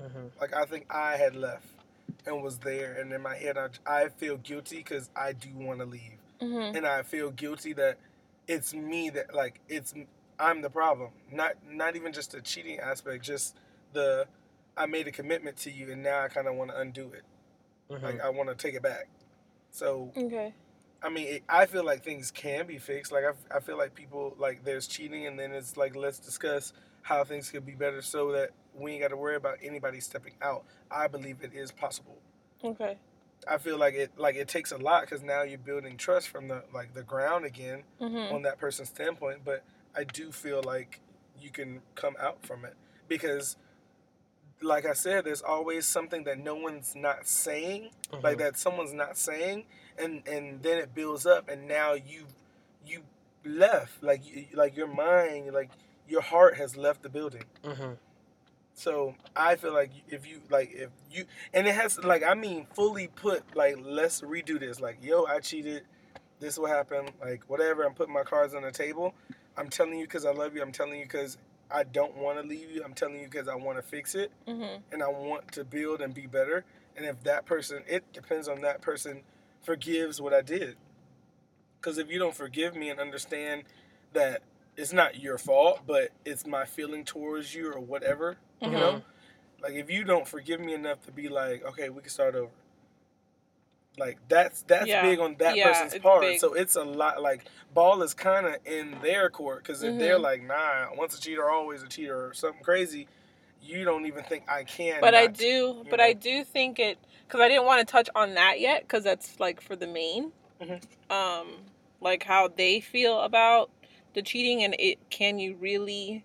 mm-hmm. 0.00 0.28
Like, 0.40 0.54
I 0.54 0.64
think 0.64 0.86
I 0.90 1.16
had 1.16 1.34
left 1.34 1.66
and 2.24 2.42
was 2.42 2.58
there. 2.58 2.94
And 2.94 3.12
in 3.12 3.20
my 3.20 3.34
head, 3.34 3.58
I, 3.58 3.68
I 3.86 4.08
feel 4.08 4.36
guilty 4.36 4.76
because 4.76 5.10
I 5.16 5.32
do 5.32 5.48
want 5.54 5.80
to 5.80 5.86
leave. 5.86 6.18
Mm-hmm. 6.40 6.76
And 6.76 6.86
I 6.86 7.02
feel 7.02 7.30
guilty 7.30 7.72
that 7.74 7.98
it's 8.50 8.74
me 8.74 9.10
that, 9.10 9.34
like, 9.34 9.60
it's, 9.68 9.94
I'm 10.38 10.60
the 10.60 10.70
problem. 10.70 11.10
Not, 11.30 11.52
not 11.68 11.96
even 11.96 12.12
just 12.12 12.32
the 12.32 12.40
cheating 12.40 12.80
aspect, 12.80 13.24
just 13.24 13.56
the, 13.92 14.26
I 14.76 14.86
made 14.86 15.06
a 15.06 15.12
commitment 15.12 15.56
to 15.58 15.70
you 15.70 15.92
and 15.92 16.02
now 16.02 16.22
I 16.22 16.28
kind 16.28 16.46
of 16.46 16.54
want 16.54 16.70
to 16.70 16.78
undo 16.78 17.12
it. 17.12 17.22
Mm-hmm. 17.90 18.04
Like, 18.04 18.20
I 18.20 18.28
want 18.30 18.48
to 18.48 18.54
take 18.54 18.74
it 18.74 18.82
back. 18.82 19.08
So, 19.70 20.12
Okay. 20.16 20.52
I 21.02 21.08
mean, 21.08 21.26
it, 21.26 21.42
I 21.48 21.66
feel 21.66 21.84
like 21.84 22.02
things 22.04 22.30
can 22.30 22.66
be 22.66 22.78
fixed. 22.78 23.12
Like 23.12 23.24
I, 23.24 23.56
I 23.56 23.60
feel 23.60 23.78
like 23.78 23.94
people 23.94 24.34
like 24.38 24.64
there's 24.64 24.86
cheating, 24.86 25.26
and 25.26 25.38
then 25.38 25.52
it's 25.52 25.76
like 25.76 25.96
let's 25.96 26.18
discuss 26.18 26.72
how 27.02 27.24
things 27.24 27.50
could 27.50 27.64
be 27.64 27.72
better 27.72 28.02
so 28.02 28.32
that 28.32 28.50
we 28.74 28.92
ain't 28.92 29.02
got 29.02 29.08
to 29.08 29.16
worry 29.16 29.36
about 29.36 29.56
anybody 29.62 30.00
stepping 30.00 30.34
out. 30.42 30.64
I 30.90 31.06
believe 31.08 31.38
it 31.42 31.52
is 31.54 31.72
possible. 31.72 32.18
Okay. 32.62 32.98
I 33.48 33.58
feel 33.58 33.78
like 33.78 33.94
it 33.94 34.12
like 34.18 34.36
it 34.36 34.48
takes 34.48 34.72
a 34.72 34.76
lot 34.78 35.02
because 35.02 35.22
now 35.22 35.42
you're 35.42 35.58
building 35.58 35.96
trust 35.96 36.28
from 36.28 36.48
the 36.48 36.62
like 36.74 36.94
the 36.94 37.02
ground 37.02 37.44
again 37.44 37.82
Mm-hmm. 38.00 38.34
on 38.34 38.42
that 38.42 38.58
person's 38.58 38.88
standpoint. 38.88 39.40
But 39.44 39.64
I 39.96 40.04
do 40.04 40.30
feel 40.32 40.62
like 40.62 41.00
you 41.40 41.50
can 41.50 41.80
come 41.94 42.14
out 42.20 42.44
from 42.44 42.64
it 42.64 42.74
because, 43.08 43.56
like 44.62 44.84
I 44.84 44.92
said, 44.92 45.24
there's 45.24 45.42
always 45.42 45.86
something 45.86 46.24
that 46.24 46.38
no 46.38 46.54
one's 46.54 46.94
not 46.94 47.26
saying 47.26 47.90
Mm-hmm. 48.12 48.24
like 48.24 48.38
that 48.38 48.58
someone's 48.58 48.92
not 48.92 49.16
saying 49.16 49.64
and 49.96 50.22
and 50.26 50.62
then 50.62 50.78
it 50.78 50.94
builds 50.94 51.26
up 51.26 51.48
and 51.48 51.68
now 51.68 51.92
you 51.94 52.26
you 52.84 53.02
left 53.44 54.02
like 54.02 54.20
you, 54.26 54.46
like 54.54 54.76
your 54.76 54.88
mind 54.88 55.52
like 55.52 55.70
your 56.08 56.20
heart 56.20 56.56
has 56.56 56.76
left 56.76 57.02
the 57.04 57.08
building 57.08 57.44
Mm-hmm. 57.64 57.92
So 58.74 59.14
i 59.36 59.56
feel 59.56 59.72
like 59.74 59.90
if 60.08 60.26
you 60.26 60.40
like 60.48 60.70
if 60.72 60.88
you 61.10 61.24
and 61.52 61.66
it 61.66 61.74
has 61.74 61.98
like 62.04 62.22
i 62.22 62.34
mean 62.34 62.66
fully 62.74 63.08
put 63.08 63.42
like 63.54 63.76
let's 63.82 64.20
redo 64.22 64.58
this. 64.58 64.80
Like 64.80 64.98
yo 65.02 65.24
i 65.26 65.38
cheated. 65.40 65.82
This 66.38 66.58
will 66.58 66.66
happen. 66.66 67.08
Like 67.20 67.42
whatever. 67.48 67.84
I'm 67.84 67.92
putting 67.94 68.14
my 68.14 68.22
cards 68.22 68.54
on 68.54 68.62
the 68.62 68.70
table. 68.70 69.14
I'm 69.56 69.68
telling 69.68 69.98
you 69.98 70.06
because 70.06 70.24
i 70.24 70.32
love 70.32 70.54
you. 70.54 70.62
I'm 70.62 70.72
telling 70.72 70.98
you 70.98 71.04
because 71.04 71.36
i 71.70 71.82
don't 71.84 72.16
want 72.16 72.40
to 72.40 72.46
leave 72.46 72.70
you. 72.70 72.82
I'm 72.84 72.94
telling 72.94 73.20
you 73.20 73.28
because 73.30 73.48
i 73.48 73.54
want 73.54 73.76
to 73.78 73.82
fix 73.82 74.14
it. 74.14 74.32
Mm-hmm. 74.48 74.82
and 74.92 75.02
I 75.02 75.08
want 75.08 75.52
to 75.52 75.64
build 75.64 76.00
and 76.00 76.14
be 76.14 76.26
better. 76.26 76.64
And 76.96 77.06
if 77.06 77.22
that 77.24 77.46
person, 77.46 77.82
it 77.86 78.04
depends 78.12 78.48
on 78.48 78.60
that 78.62 78.80
person 78.82 79.22
forgives 79.62 80.20
what 80.20 80.32
I 80.32 80.42
did. 80.42 80.76
Because 81.80 81.98
if 81.98 82.10
you 82.10 82.18
don't 82.18 82.34
forgive 82.34 82.74
me 82.74 82.90
and 82.90 83.00
understand 83.00 83.64
that 84.12 84.42
it's 84.80 84.92
not 84.94 85.20
your 85.20 85.36
fault, 85.36 85.80
but 85.86 86.10
it's 86.24 86.46
my 86.46 86.64
feeling 86.64 87.04
towards 87.04 87.54
you 87.54 87.70
or 87.72 87.78
whatever, 87.80 88.38
Mhm. 88.62 88.72
you 88.72 88.78
know, 88.78 89.02
like 89.62 89.74
if 89.74 89.90
you 89.90 90.04
don't 90.04 90.26
forgive 90.26 90.58
me 90.60 90.72
enough 90.72 91.04
to 91.04 91.12
be 91.12 91.28
like, 91.28 91.62
okay, 91.64 91.90
we 91.90 92.00
can 92.00 92.10
start 92.10 92.34
over. 92.34 92.50
Like 93.98 94.18
that's 94.28 94.62
that's 94.62 94.88
Yeah. 94.88 95.02
big 95.02 95.18
on 95.18 95.36
that 95.40 95.56
Yeah, 95.56 95.72
person's 95.72 95.98
part. 96.02 96.22
big. 96.22 96.40
So 96.40 96.54
it's 96.54 96.76
a 96.76 96.84
lot. 96.84 97.20
Like 97.20 97.44
ball 97.74 98.02
is 98.02 98.14
kind 98.14 98.46
of 98.46 98.56
in 98.64 98.96
their 99.02 99.28
court 99.28 99.62
because 99.62 99.82
if 99.82 99.98
they're 99.98 100.18
Mhm. 100.18 100.22
like, 100.22 100.42
nah, 100.44 100.86
once 100.96 101.18
a 101.18 101.20
cheater, 101.20 101.50
always 101.50 101.82
a 101.82 101.88
cheater, 101.88 102.28
or 102.28 102.32
something 102.32 102.62
crazy, 102.62 103.06
you 103.62 103.84
don't 103.84 104.06
even 104.06 104.24
think 104.24 104.48
I 104.48 104.64
can. 104.64 105.02
But 105.02 105.14
I 105.14 105.26
do, 105.26 105.84
but 105.90 105.98
know. 105.98 106.04
I 106.06 106.14
do 106.14 106.44
think 106.44 106.78
it 106.78 106.98
because 107.26 107.40
I 107.40 107.48
didn't 107.48 107.66
want 107.66 107.86
to 107.86 107.92
touch 107.92 108.08
on 108.14 108.34
that 108.34 108.60
yet 108.60 108.82
because 108.82 109.04
that's 109.04 109.38
like 109.38 109.60
for 109.60 109.76
the 109.76 109.86
main. 109.86 110.32
Mhm. 110.62 110.80
um, 111.10 111.46
like 112.00 112.22
how 112.22 112.48
they 112.48 112.80
feel 112.80 113.20
about 113.20 113.70
the 114.14 114.22
cheating, 114.22 114.62
and 114.62 114.74
it 114.78 114.98
can 115.10 115.38
you 115.38 115.56
really 115.56 116.24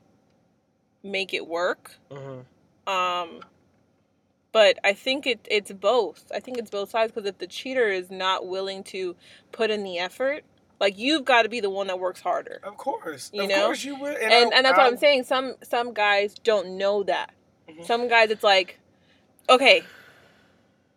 make 1.03 1.33
it 1.33 1.47
work? 1.47 1.95
Mm-hmm. 2.11 2.91
Um, 2.91 3.41
but 4.51 4.77
I 4.83 4.93
think 4.93 5.25
it 5.27 5.47
it's 5.49 5.71
both. 5.71 6.31
I 6.33 6.39
think 6.39 6.57
it's 6.57 6.69
both 6.71 6.89
sides 6.89 7.11
because 7.11 7.27
if 7.27 7.37
the 7.37 7.47
cheater 7.47 7.87
is 7.89 8.09
not 8.09 8.47
willing 8.47 8.83
to 8.85 9.15
put 9.51 9.69
in 9.69 9.83
the 9.83 9.97
effort, 9.99 10.43
like 10.79 10.97
you've 10.97 11.25
got 11.25 11.43
to 11.43 11.49
be 11.49 11.59
the 11.59 11.69
one 11.69 11.87
that 11.87 11.99
works 11.99 12.21
harder. 12.21 12.59
Of 12.63 12.77
course, 12.77 13.29
You 13.33 13.43
of 13.43 13.49
know? 13.49 13.65
course 13.65 13.83
you 13.83 13.95
would, 13.95 14.17
And 14.17 14.33
I- 14.33 14.37
and, 14.57 14.65
that's 14.65 14.77
what 14.77 14.85
I- 14.85 14.87
I'm 14.87 14.97
saying. 14.97 15.23
Some 15.23 15.55
some 15.63 15.93
guys 15.93 16.35
don't 16.43 16.77
know 16.77 17.03
that. 17.03 17.33
Mhm. 17.69 17.85
Some 17.85 18.07
guys 18.07 18.29
it's 18.29 18.43
like, 18.43 18.79
okay, 19.49 19.83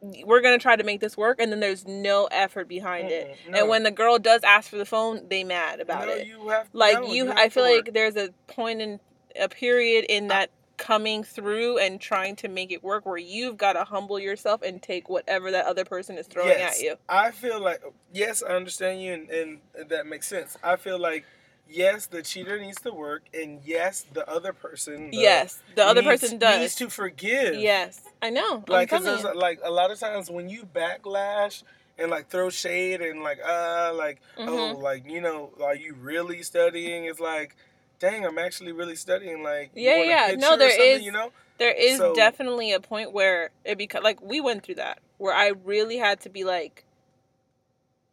we're 0.00 0.40
gonna 0.40 0.58
try 0.58 0.76
to 0.76 0.84
make 0.84 1.00
this 1.00 1.16
work, 1.16 1.40
and 1.40 1.50
then 1.50 1.60
there's 1.60 1.86
no 1.86 2.26
effort 2.26 2.68
behind 2.68 3.10
it. 3.10 3.36
Mm-mm, 3.46 3.52
no. 3.52 3.58
And 3.60 3.68
when 3.68 3.82
the 3.82 3.90
girl 3.90 4.18
does 4.18 4.42
ask 4.44 4.70
for 4.70 4.76
the 4.76 4.84
phone, 4.84 5.28
they 5.28 5.44
mad 5.44 5.80
about 5.80 6.06
no, 6.06 6.12
it. 6.14 6.26
You 6.26 6.48
have 6.48 6.68
like 6.72 7.00
no, 7.00 7.12
you, 7.12 7.26
have 7.26 7.38
I 7.38 7.48
feel 7.48 7.64
work. 7.64 7.86
like 7.86 7.94
there's 7.94 8.16
a 8.16 8.30
point 8.46 8.80
in 8.80 9.00
a 9.40 9.48
period 9.48 10.06
in 10.08 10.28
that 10.28 10.50
coming 10.76 11.24
through 11.24 11.78
and 11.78 12.00
trying 12.00 12.36
to 12.36 12.48
make 12.48 12.70
it 12.70 12.82
work 12.84 13.04
where 13.04 13.18
you've 13.18 13.56
got 13.56 13.72
to 13.72 13.84
humble 13.84 14.18
yourself 14.18 14.62
and 14.62 14.80
take 14.80 15.08
whatever 15.08 15.50
that 15.50 15.66
other 15.66 15.84
person 15.84 16.16
is 16.16 16.26
throwing 16.28 16.50
yes, 16.50 16.78
at 16.78 16.84
you. 16.84 16.94
I 17.08 17.32
feel 17.32 17.60
like 17.60 17.82
yes, 18.12 18.42
I 18.42 18.54
understand 18.54 19.02
you, 19.02 19.12
and, 19.12 19.30
and 19.30 19.58
that 19.88 20.06
makes 20.06 20.28
sense. 20.28 20.56
I 20.62 20.76
feel 20.76 20.98
like 20.98 21.24
yes, 21.68 22.06
the 22.06 22.22
cheater 22.22 22.58
needs 22.58 22.80
to 22.82 22.92
work, 22.92 23.22
and 23.34 23.60
yes, 23.64 24.04
the 24.12 24.28
other 24.28 24.52
person. 24.52 25.10
the- 25.10 25.16
yes, 25.18 25.60
the 25.74 25.84
other 25.84 26.02
needs- 26.02 26.22
person 26.22 26.38
does. 26.38 26.60
needs 26.60 26.74
to 26.76 26.88
forgive. 26.90 27.54
yes, 27.56 28.00
I 28.22 28.30
know. 28.30 28.64
like 28.68 28.88
because 28.90 29.04
there's 29.04 29.24
like 29.36 29.60
a 29.62 29.70
lot 29.70 29.90
of 29.90 29.98
times 29.98 30.30
when 30.30 30.48
you 30.48 30.64
backlash 30.64 31.62
and 31.98 32.10
like 32.10 32.28
throw 32.28 32.48
shade 32.50 33.00
and 33.00 33.22
like 33.22 33.38
uh 33.44 33.92
like 33.94 34.20
oh 34.38 34.42
Mhm. 34.76 34.82
like 34.82 35.04
you 35.10 35.20
know 35.20 35.50
are 35.62 35.74
you 35.74 35.94
really 35.94 36.42
studying? 36.42 37.04
It's 37.06 37.20
like. 37.20 37.54
Dang, 38.00 38.24
I'm 38.24 38.38
actually 38.38 38.70
really 38.70 38.94
studying. 38.94 39.42
Like, 39.42 39.72
you 39.74 39.82
Yeah, 39.90 39.96
want 39.96 40.08
yeah. 40.08 40.34
No, 40.38 40.56
there 40.56 40.68
is- 40.80 41.02
You 41.02 41.10
know, 41.10 41.32
There 41.58 41.72
is 41.72 41.98
So- 41.98 42.14
definitely 42.14 42.70
a 42.70 42.78
point 42.78 43.10
where 43.10 43.50
it 43.64 43.76
becomes 43.76 44.04
like 44.04 44.22
we 44.22 44.40
went 44.40 44.62
through 44.62 44.76
that 44.76 45.00
where 45.16 45.34
I 45.34 45.48
really 45.64 45.96
had 45.96 46.20
to 46.20 46.28
be 46.28 46.44
like, 46.44 46.84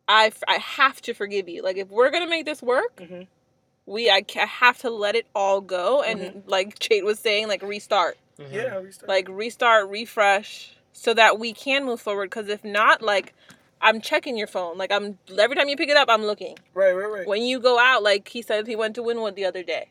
I 0.08 0.28
f- 0.28 0.42
I 0.48 0.56
have 0.58 1.02
to 1.04 1.14
forgive 1.14 1.48
you. 1.50 1.62
Like 1.62 1.78
if 1.78 1.90
we're 1.90 2.10
gonna 2.10 2.28
make 2.28 2.46
this 2.46 2.64
work, 2.64 2.96
Mhm. 2.98 3.28
We 3.86 4.10
I, 4.10 4.22
ca- 4.22 4.48
have 4.48 4.80
to 4.80 4.90
let 4.90 5.16
it 5.16 5.28
all 5.36 5.62
go 5.62 6.02
and 6.02 6.20
Mm-hmm. 6.20 6.50
like 6.50 6.80
Jade 6.80 7.04
was 7.04 7.20
saying, 7.20 7.48
like 7.48 7.62
restart, 7.62 8.18
Mm-hmm. 8.40 8.54
yeah. 8.54 8.80
We 8.80 8.92
start. 8.92 9.08
like 9.10 9.28
restart, 9.30 9.90
refresh, 9.90 10.76
so 10.94 11.14
that 11.14 11.40
we 11.40 11.54
can 11.54 11.86
move 11.86 12.02
forward. 12.02 12.30
Because 12.30 12.50
if 12.50 12.64
not, 12.64 13.02
like 13.02 13.34
I'm 13.82 14.02
checking 14.02 14.38
your 14.38 14.48
phone. 14.48 14.78
Like 14.78 14.92
I'm 14.92 15.18
every 15.38 15.56
time 15.56 15.70
you 15.70 15.78
pick 15.78 15.90
it 15.90 15.98
up, 15.98 16.10
I'm 16.10 16.24
looking. 16.24 16.58
right, 16.74 16.94
right, 16.94 17.06
right. 17.12 17.28
When 17.28 17.44
you 17.44 17.60
go 17.60 17.78
out, 17.80 18.02
like 18.04 18.28
he 18.30 18.42
said, 18.42 18.66
he 18.68 18.76
went 18.76 18.96
to 18.96 19.02
Wynwood 19.04 19.36
the 19.36 19.46
other 19.46 19.64
day. 19.64 19.90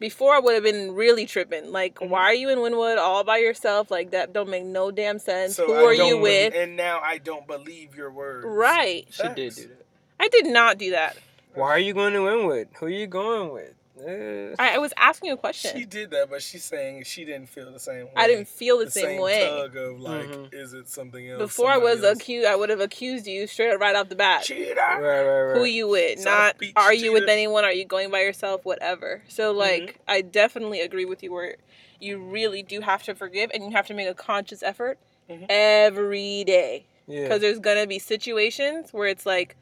Before 0.00 0.34
I 0.34 0.40
would 0.40 0.54
have 0.54 0.64
been 0.64 0.94
really 0.94 1.24
tripping. 1.24 1.70
Like, 1.70 1.96
Mhm. 1.96 2.08
why 2.08 2.22
are 2.24 2.34
you 2.34 2.48
in 2.48 2.58
Wynwood 2.58 2.98
all 2.98 3.22
by 3.24 3.38
yourself? 3.38 3.90
Like 3.90 4.10
that 4.10 4.32
don't 4.32 4.48
make 4.50 4.64
no 4.64 4.90
damn 4.90 5.18
sense. 5.18 5.54
So 5.56 5.66
Who 5.66 5.74
I 5.74 5.82
are 5.84 5.92
you 5.94 6.18
with? 6.18 6.52
be- 6.52 6.58
and 6.58 6.76
now 6.76 7.00
I 7.02 7.18
don't 7.18 7.46
believe 7.46 7.94
your 7.96 8.10
words. 8.10 8.44
right. 8.46 9.06
She 9.10 9.22
did 9.34 9.54
do 9.54 9.62
that. 9.68 9.84
I 10.20 10.28
did 10.28 10.46
not 10.46 10.78
do 10.78 10.90
that. 10.90 11.16
Why 11.58 11.70
are 11.70 11.78
you 11.78 11.92
going 11.92 12.12
to 12.12 12.20
Wynwood? 12.20 12.68
Who 12.78 12.86
are 12.86 12.90
you 12.90 13.06
going 13.06 13.52
with? 13.52 13.74
Uh, 14.00 14.54
I, 14.60 14.76
I 14.76 14.78
was 14.78 14.92
asking 14.96 15.32
a 15.32 15.36
question. 15.36 15.76
She 15.76 15.84
did 15.84 16.10
that, 16.12 16.30
but 16.30 16.40
she's 16.40 16.62
saying 16.62 17.02
she 17.02 17.24
didn't 17.24 17.48
feel 17.48 17.72
the 17.72 17.80
same 17.80 18.04
way. 18.04 18.12
I 18.14 18.28
didn't 18.28 18.46
feel 18.46 18.78
the, 18.78 18.84
the 18.84 18.90
same, 18.92 19.20
way. 19.20 19.44
tug 19.44 19.76
of 19.76 19.98
like, 19.98 20.26
Mhm. 20.28 20.54
is 20.54 20.72
it 20.72 20.88
something 20.88 21.28
else? 21.28 21.38
Before 21.42 21.68
I 21.68 21.78
was 21.78 22.04
else? 22.04 22.18
accused, 22.20 22.46
I 22.46 22.54
would 22.54 22.70
have 22.70 22.78
accused 22.78 23.26
you 23.26 23.48
straight 23.48 23.72
up 23.74 23.80
right 23.80 23.96
off 23.96 24.08
the 24.08 24.14
bat. 24.14 24.44
cheater. 24.44 24.76
right, 24.76 25.00
right, 25.00 25.42
right. 25.42 25.58
Who 25.58 25.64
you 25.64 25.88
with? 25.88 26.20
So 26.20 26.30
Not 26.30 26.58
beach 26.58 26.74
are 26.76 26.94
you 26.94 27.12
with 27.12 27.28
anyone? 27.28 27.64
Are 27.64 27.72
you 27.72 27.84
going 27.84 28.12
by 28.12 28.20
yourself? 28.20 28.64
Whatever. 28.64 29.22
So 29.26 29.50
like, 29.50 29.98
I 30.06 30.20
definitely 30.20 30.80
agree 30.80 31.04
with 31.04 31.24
you 31.24 31.32
where 31.32 31.56
you 31.98 32.18
really 32.18 32.62
do 32.62 32.80
have 32.82 33.02
to 33.02 33.16
forgive 33.16 33.50
and 33.52 33.64
you 33.64 33.70
have 33.72 33.88
to 33.88 33.94
make 33.94 34.06
a 34.08 34.14
conscious 34.14 34.62
effort 34.62 34.96
Mhm. 35.28 35.46
every 35.48 36.44
day. 36.44 36.84
Yeah. 37.08 37.22
because 37.22 37.40
there's 37.40 37.58
gonna 37.58 37.86
be 37.86 37.98
situations 37.98 38.92
where 38.92 39.08
it's 39.08 39.24
like 39.26 39.56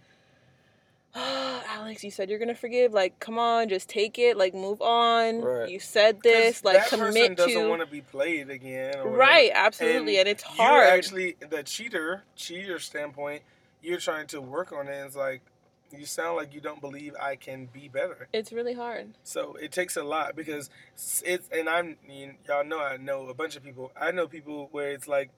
oh, 1.17 1.63
alex 1.69 2.05
you 2.05 2.11
said 2.11 2.29
you're 2.31 2.39
gonna 2.39 2.55
forgive 2.55 2.93
like 2.93 3.19
come 3.21 3.39
on 3.39 3.69
just 3.69 3.89
take 3.89 4.19
it 4.19 4.37
like 4.37 4.55
move 4.55 4.81
on 4.83 5.41
Right. 5.41 5.69
you 5.71 5.81
said 5.81 6.23
this 6.23 6.65
like 6.65 6.77
that 6.77 6.91
person 6.91 7.07
commit 7.09 7.37
doesn't 7.37 7.63
to 7.63 7.69
want 7.69 7.81
to 7.81 7.87
be 7.87 8.01
played 8.03 8.51
again. 8.51 8.95
Right 9.05 9.51
absolutely 9.55 10.19
and, 10.19 10.29
it's 10.29 10.45
you 10.45 10.51
hard 10.63 10.89
actually, 10.89 11.37
the 11.49 11.63
cheater, 11.63 12.23
cheater 12.37 12.79
standpoint, 12.79 13.43
you're 13.83 13.99
trying 13.99 14.27
to 14.29 14.41
work 14.41 14.73
on 14.73 14.89
it. 14.89 14.95
And 14.95 15.07
it's 15.07 15.17
like 15.17 15.43
you 15.97 16.05
sound 16.05 16.37
like 16.37 16.53
you 16.53 16.61
don't 16.61 16.81
believe 16.81 17.15
I 17.21 17.37
can 17.37 17.67
be 17.73 17.89
better. 17.89 18.29
it's 18.33 18.53
really 18.53 18.75
hard 18.75 19.15
So 19.23 19.55
it 19.61 19.71
takes 19.73 19.97
a 19.97 20.03
lot 20.03 20.35
because 20.35 20.69
it's 21.25 21.49
and 21.53 21.69
I'm 21.69 21.97
y'all 22.47 22.65
know 22.65 22.81
I 22.81 22.97
know 22.97 23.29
a 23.29 23.35
bunch 23.35 23.57
of 23.57 23.63
people. 23.65 23.93
I 24.01 24.11
know 24.11 24.27
people 24.27 24.69
where 24.73 24.91
it's 24.91 25.07
like 25.09 25.31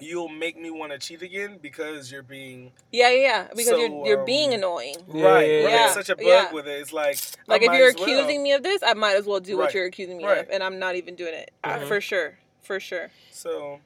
you'll 0.00 0.28
make 0.28 0.58
me 0.60 0.70
want 0.70 0.90
to 0.92 0.98
cheat 0.98 1.22
again 1.22 1.58
because 1.62 2.10
you're 2.10 2.22
being 2.22 2.72
yeah 2.90 3.10
yeah, 3.10 3.20
yeah 3.20 3.46
because 3.50 3.66
So, 3.68 3.76
you're 3.76 4.06
you're 4.06 4.24
being 4.24 4.48
um, 4.50 4.54
annoying 4.58 4.96
Yeah, 5.12 5.24
right. 5.26 5.48
yeah, 5.48 5.64
right. 5.64 5.72
yeah. 5.72 5.84
It's 5.86 5.94
such 5.94 6.08
a 6.08 6.16
bug 6.16 6.24
Yeah. 6.26 6.52
with 6.52 6.66
it. 6.66 6.80
It's 6.80 6.92
like 6.92 7.18
I 7.48 7.52
like 7.52 7.62
if 7.62 7.72
you're 7.72 7.88
as 7.88 7.94
well. 7.94 8.04
accusing 8.04 8.42
me 8.42 8.52
of 8.52 8.62
this 8.62 8.82
i 8.82 8.94
might 8.94 9.16
as 9.16 9.26
well 9.26 9.40
do 9.40 9.56
what 9.56 9.74
you're 9.74 9.84
accusing 9.86 10.18
me 10.18 10.24
Right. 10.24 10.38
of 10.38 10.50
and 10.50 10.62
i'm 10.62 10.78
not 10.78 10.96
even 10.96 11.14
doing 11.14 11.34
it 11.34 11.50
Mhm. 11.64 11.86
for 11.86 12.00
sure 12.00 12.38
for 12.62 12.80
sure 12.80 13.10
So 13.30 13.80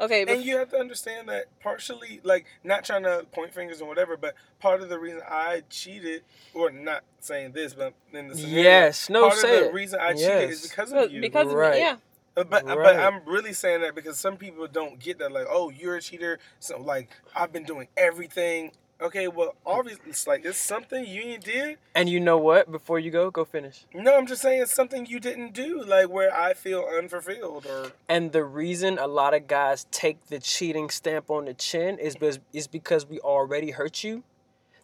okay 0.00 0.24
but 0.24 0.36
and 0.36 0.44
you 0.44 0.56
have 0.58 0.70
to 0.70 0.78
understand 0.78 1.28
that 1.28 1.44
partially, 1.60 2.20
like 2.24 2.46
not 2.64 2.84
trying 2.84 3.02
to 3.02 3.26
point 3.32 3.52
fingers 3.52 3.80
and 3.80 3.88
whatever, 3.88 4.16
but 4.16 4.34
part 4.60 4.80
of 4.80 4.88
the 4.88 4.98
reason 4.98 5.20
I 5.28 5.62
cheated, 5.68 6.22
or 6.54 6.70
not 6.70 7.04
saying 7.20 7.52
this, 7.52 7.74
but 7.74 7.92
in 8.12 8.28
the 8.28 8.34
scenario, 8.34 8.62
Yes. 8.62 9.10
No, 9.10 9.28
part 9.28 9.38
say 9.38 9.56
of 9.58 9.64
the 9.64 9.68
it. 9.68 9.74
reason 9.74 10.00
I 10.00 10.14
cheated 10.14 10.50
is 10.50 10.62
because 10.66 10.92
of 10.92 11.10
you. 11.10 11.20
because 11.20 11.48
of 11.48 11.54
Right. 11.54 11.74
me 11.74 11.78
yeah 11.80 11.96
Uh, 12.40 12.44
but 12.44 12.62
uh, 12.64 12.74
but 12.74 12.78
Right. 12.78 12.98
I'm 12.98 13.20
really 13.26 13.52
saying 13.52 13.82
that 13.82 13.94
because 13.94 14.18
some 14.18 14.36
people 14.36 14.66
don't 14.66 14.98
get 14.98 15.18
that. 15.18 15.32
Like, 15.32 15.46
oh, 15.48 15.70
you're 15.70 15.96
a 15.96 16.00
cheater. 16.02 16.38
So 16.58 16.80
like, 16.80 17.10
I've 17.36 17.52
been 17.52 17.64
doing 17.64 17.88
everything. 17.96 18.72
Okay, 19.02 19.28
well, 19.28 19.54
obviously, 19.64 20.10
it's 20.10 20.26
like 20.26 20.44
it's 20.44 20.58
something 20.58 21.06
you 21.06 21.38
did. 21.38 21.78
And 21.94 22.08
you 22.10 22.20
know 22.20 22.36
what? 22.36 22.70
Before 22.70 22.98
you 22.98 23.10
go, 23.10 23.30
go 23.30 23.46
finish. 23.46 23.86
No, 23.94 24.14
I'm 24.14 24.26
just 24.26 24.42
saying 24.42 24.60
it's 24.60 24.74
something 24.74 25.06
you 25.06 25.18
didn't 25.18 25.54
do. 25.54 25.82
Like 25.82 26.10
where 26.10 26.34
I 26.34 26.52
feel 26.52 26.84
unfulfilled 26.98 27.64
or 27.66 27.92
And 28.10 28.32
the 28.32 28.44
reason 28.44 28.98
a 28.98 29.06
lot 29.06 29.32
of 29.32 29.46
guys 29.46 29.86
take 29.90 30.26
the 30.26 30.38
cheating 30.38 30.90
stamp 30.90 31.30
on 31.30 31.46
the 31.46 31.54
chin 31.54 31.98
is 31.98 32.14
because 32.14 32.40
is 32.52 32.66
because 32.68 33.06
we 33.06 33.20
already 33.20 33.70
hurt 33.70 34.04
you. 34.04 34.22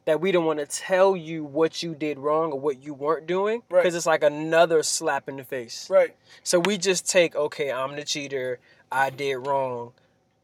That 0.06 0.20
we 0.20 0.32
don't 0.32 0.44
want 0.44 0.60
to 0.60 0.66
tell 0.66 1.16
you 1.16 1.44
what 1.44 1.82
you 1.82 1.94
did 1.94 2.18
wrong 2.18 2.52
or 2.52 2.60
what 2.60 2.82
you 2.82 2.94
weren't 2.94 3.26
doing. 3.26 3.62
Right. 3.68 3.82
Because 3.82 3.94
it's 3.94 4.06
like 4.06 4.22
another 4.22 4.82
slap 4.82 5.28
in 5.28 5.36
the 5.36 5.44
face. 5.44 5.90
right. 5.90 6.14
So 6.42 6.60
we 6.60 6.78
just 6.78 7.08
take, 7.08 7.34
okay, 7.34 7.72
I'm 7.72 7.96
the 7.96 8.04
cheater. 8.04 8.60
I 8.90 9.10
did 9.10 9.36
wrong. 9.36 9.92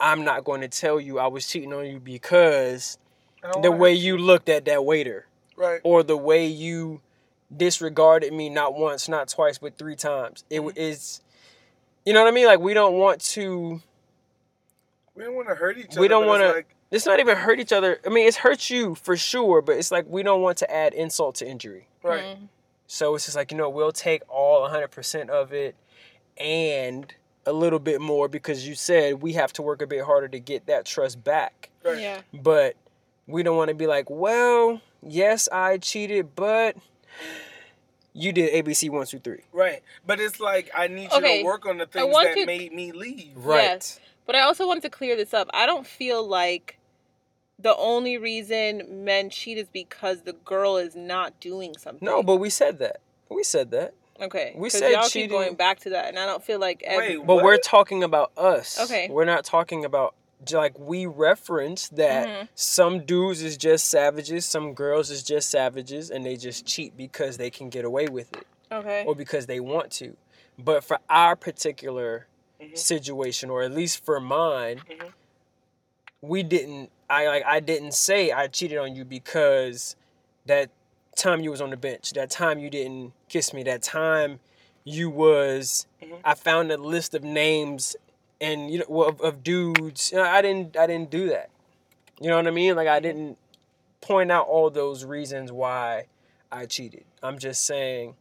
I'm 0.01 0.24
not 0.24 0.43
going 0.44 0.62
to 0.62 0.68
tell 0.68 1.01
you 1.01 1.20
I 1.20 1.28
was 1.28 1.47
cheating 1.47 1.72
on 1.72 1.86
you 1.86 2.01
because 2.01 2.98
the 3.62 3.70
way 3.70 3.94
you 3.94 4.18
looked 4.18 4.48
at 4.48 4.64
that 4.64 4.84
waiter 4.84 5.26
right. 5.56 5.80
or 5.84 6.02
the 6.02 6.16
way 6.16 6.47
you 6.47 7.01
disregarded 7.56 8.32
me 8.32 8.48
not 8.48 8.74
once, 8.74 9.09
not 9.09 9.28
twice, 9.28 9.59
but 9.59 9.76
three 9.78 9.97
times. 9.97 10.44
It 10.51 10.60
mm-hmm. 10.60 10.76
is, 10.76 11.20
you 12.05 12.12
know 12.12 12.22
what 12.22 12.28
I 12.28 12.32
mean? 12.32 12.47
Like 12.47 12.60
we 12.60 12.74
don't 12.74 12.94
want 12.94 13.20
to. 13.20 13.80
We 15.14 15.24
don't 15.24 15.34
want 15.34 15.48
to 15.48 15.55
hurt 15.55 15.76
each 15.78 15.93
other. 15.93 16.01
We 16.01 16.09
don't 16.09 16.26
want 16.26 16.43
to. 16.43 16.52
Like, 16.52 16.74
It's 16.93 17.06
not 17.06 17.19
even 17.19 17.36
hurt 17.36 17.59
each 17.59 17.73
other. 17.73 17.98
I 18.06 18.10
mean, 18.10 18.28
it's 18.28 18.36
hurt 18.36 18.70
you 18.70 18.94
for 18.94 19.16
sure, 19.16 19.62
but 19.62 19.77
it's 19.78 19.90
like 19.90 20.06
we 20.09 20.23
don't 20.23 20.43
want 20.43 20.59
to 20.59 20.70
add 20.73 20.93
insult 20.94 21.35
to 21.36 21.48
injury. 21.48 21.89
right. 22.02 22.23
Mm. 22.39 22.48
So 22.86 23.14
it's 23.14 23.24
just 23.24 23.36
like 23.36 23.51
you 23.51 23.56
know 23.56 23.70
we'll 23.70 23.90
take 23.93 24.23
all 24.28 24.69
100% 24.69 25.28
of 25.31 25.52
it 25.55 25.74
and 26.39 27.12
a 27.47 27.52
little 27.52 27.78
bit 27.78 28.01
more 28.01 28.28
because 28.28 28.69
you 28.69 28.74
said 28.74 29.23
we 29.23 29.32
have 29.32 29.52
to 29.55 29.62
work 29.62 29.81
a 29.82 29.86
bit 29.86 30.05
harder 30.05 30.28
to 30.28 30.39
get 30.39 30.66
that 30.66 30.85
trust 30.85 31.24
back. 31.24 31.70
Right. 31.85 32.01
yeah 32.01 32.20
But 32.35 32.77
we 33.27 33.43
don't 33.43 33.56
want 33.56 33.69
to 33.70 33.74
be 33.74 33.86
like, 33.86 34.10
well, 34.10 34.81
yes, 35.02 35.48
I 35.51 35.78
cheated, 35.78 36.36
but 36.36 36.77
you 38.12 38.31
did 38.32 38.52
ABC 38.64 38.90
one, 38.90 39.06
two, 39.06 39.19
three. 39.19 39.40
Right. 39.52 39.82
But 40.06 40.20
it's 40.20 40.39
like 40.39 40.70
I 40.77 40.86
need 40.89 41.10
you 41.10 41.19
Okay, 41.19 41.39
to 41.39 41.44
work 41.44 41.64
on 41.66 41.78
the 41.78 41.86
things 41.86 42.12
that 42.14 42.35
to- 42.35 42.47
made 42.47 42.73
me 42.74 42.93
leave. 42.93 43.32
Right. 43.36 43.62
Yes. 43.62 44.01
But 44.27 44.36
I 44.36 44.43
also 44.43 44.66
wanted 44.66 44.82
to 44.82 44.90
clear 44.90 45.16
this 45.16 45.32
up. 45.35 45.48
I 45.55 45.64
don't 45.66 45.86
feel 45.86 46.27
like 46.27 46.77
the 47.62 47.76
only 47.76 48.18
reason 48.18 49.05
men 49.05 49.30
cheat 49.30 49.56
is 49.59 49.68
because 49.72 50.22
the 50.22 50.32
girl 50.32 50.76
is 50.76 50.94
not 50.97 51.39
doing 51.40 51.74
something. 51.78 52.05
No, 52.05 52.22
but 52.22 52.36
we 52.36 52.51
said 52.51 52.78
that. 52.80 53.01
We 53.28 53.43
said 53.44 53.70
that. 53.70 53.94
okay, 54.20 54.52
We 54.56 54.68
said 54.70 54.93
y'all 54.93 55.09
cheating- 55.09 55.28
keep 55.28 55.30
going 55.30 55.55
back 55.55 55.80
to 55.80 55.90
that, 55.90 56.06
and 56.09 56.18
I 56.18 56.26
don't 56.26 56.44
feel 56.44 56.59
like 56.60 56.82
every, 56.84 57.16
Wait, 57.18 57.26
But 57.26 57.43
we're 57.43 57.56
talking 57.59 58.05
about 58.05 58.30
us. 58.36 58.78
Okay. 58.80 59.09
We're 59.10 59.24
not 59.24 59.44
talking 59.44 59.84
about 59.84 60.14
like 60.51 60.76
we 60.78 61.06
reference 61.06 61.89
that 61.90 62.26
Mhm. 62.26 62.48
some 62.56 63.05
dudes 63.05 63.43
is 63.43 63.56
just 63.56 63.89
savages, 63.89 64.44
some 64.44 64.74
girls 64.74 65.09
is 65.10 65.22
just 65.22 65.48
savages, 65.51 66.10
and 66.10 66.26
they 66.26 66.36
just 66.36 66.66
cheat 66.66 66.97
because 66.97 67.36
they 67.36 67.48
can 67.48 67.68
get 67.68 67.84
away 67.84 68.06
with 68.09 68.32
it 68.36 68.44
okay, 68.72 69.05
or 69.06 69.14
because 69.14 69.47
they 69.47 69.60
want 69.60 69.93
to. 69.93 70.16
But 70.59 70.82
for 70.82 70.98
our 71.09 71.36
particular 71.36 72.26
Mhm. 72.60 72.76
situation, 72.76 73.51
or 73.51 73.62
at 73.62 73.70
least 73.72 74.05
for 74.05 74.18
mine, 74.18 74.82
Mhm. 74.90 75.12
we 76.20 76.43
didn't. 76.43 76.90
I 77.12 77.26
like 77.28 77.44
I 77.47 77.60
didn't 77.60 77.93
say 77.93 78.32
I 78.32 78.47
cheated 78.47 78.78
on 78.78 78.97
you 78.97 79.05
because 79.05 79.97
that 80.47 80.70
time 81.16 81.43
you 81.43 81.51
was 81.51 81.60
on 81.60 81.70
the 81.70 81.76
bench, 81.76 82.12
that 82.12 82.30
time 82.30 82.59
you 82.59 82.70
didn't 82.70 83.12
kiss 83.28 83.52
me, 83.52 83.62
that 83.64 83.82
time 83.82 84.40
you 84.84 85.10
was 85.10 85.86
Mhm. 86.02 86.20
I 86.24 86.34
found 86.34 86.72
a 86.72 86.76
list 86.76 87.14
of 87.14 87.22
names 87.22 87.97
and 88.40 88.70
you 88.70 88.78
know 88.78 89.02
of, 89.02 89.20
of 89.20 89.43
dudes. 89.44 90.10
You 90.10 90.18
know, 90.18 90.24
I 90.24 90.40
didn't 90.43 90.76
I 90.76 90.86
didn't 90.86 91.10
do 91.10 91.28
that. 91.28 91.51
You 92.20 92.28
know 92.30 92.36
what 92.36 92.47
I 92.47 92.51
mean? 92.51 92.76
Like 92.76 92.89
I 92.89 92.98
didn't 93.01 93.36
point 94.01 94.32
out 94.32 94.47
all 94.48 94.70
those 94.70 95.05
reasons 95.05 95.52
why 95.52 96.06
I 96.51 96.66
cheated. 96.66 97.05
I'm 97.22 97.39
just 97.39 97.64
saying 97.66 98.14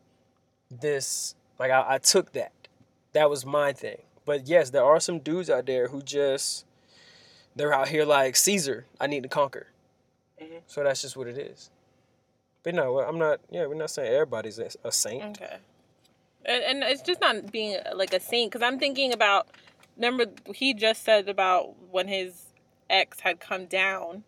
this 0.69 1.35
like 1.59 1.72
I, 1.72 1.95
I 1.95 1.97
took 1.97 2.34
that. 2.34 2.51
That 3.13 3.30
was 3.30 3.45
my 3.45 3.73
thing. 3.73 4.01
But 4.26 4.47
yes, 4.47 4.69
there 4.69 4.84
are 4.84 4.99
some 4.99 5.19
dudes 5.19 5.49
out 5.49 5.65
there 5.65 5.88
who 5.88 6.01
just 6.01 6.65
they're 7.56 7.73
out 7.73 7.88
here 7.90 8.06
like 8.06 8.36
Caesar. 8.36 8.86
I 8.99 9.07
need 9.07 9.23
to 9.23 9.30
conquer. 9.30 9.68
Mhm. 10.41 10.61
So 10.68 10.84
that's 10.84 11.02
just 11.02 11.15
what 11.18 11.28
it 11.28 11.38
is. 11.38 11.69
But 12.64 12.76
no, 12.76 12.99
I'm 12.99 13.18
not. 13.18 13.40
Yeah, 13.49 13.65
we're 13.65 13.76
not 13.76 13.90
saying 13.90 14.11
everybody's 14.14 14.60
a, 14.60 14.69
a 14.84 14.91
saint. 14.91 15.41
Okay. 15.41 15.57
And, 16.45 16.64
and 16.64 16.84
it's 16.84 17.02
just 17.02 17.22
not 17.22 17.52
being 17.52 17.78
like 17.94 18.14
a 18.14 18.19
saint 18.19 18.52
because 18.52 18.65
I'm 18.65 18.80
thinking 18.80 19.14
about. 19.14 19.48
Remember, 19.98 20.26
he 20.56 20.73
just 20.73 21.03
said 21.03 21.28
about 21.30 21.76
when 21.91 22.07
his 22.07 22.45
ex 22.90 23.19
had 23.19 23.40
come 23.40 23.65
down, 23.65 24.23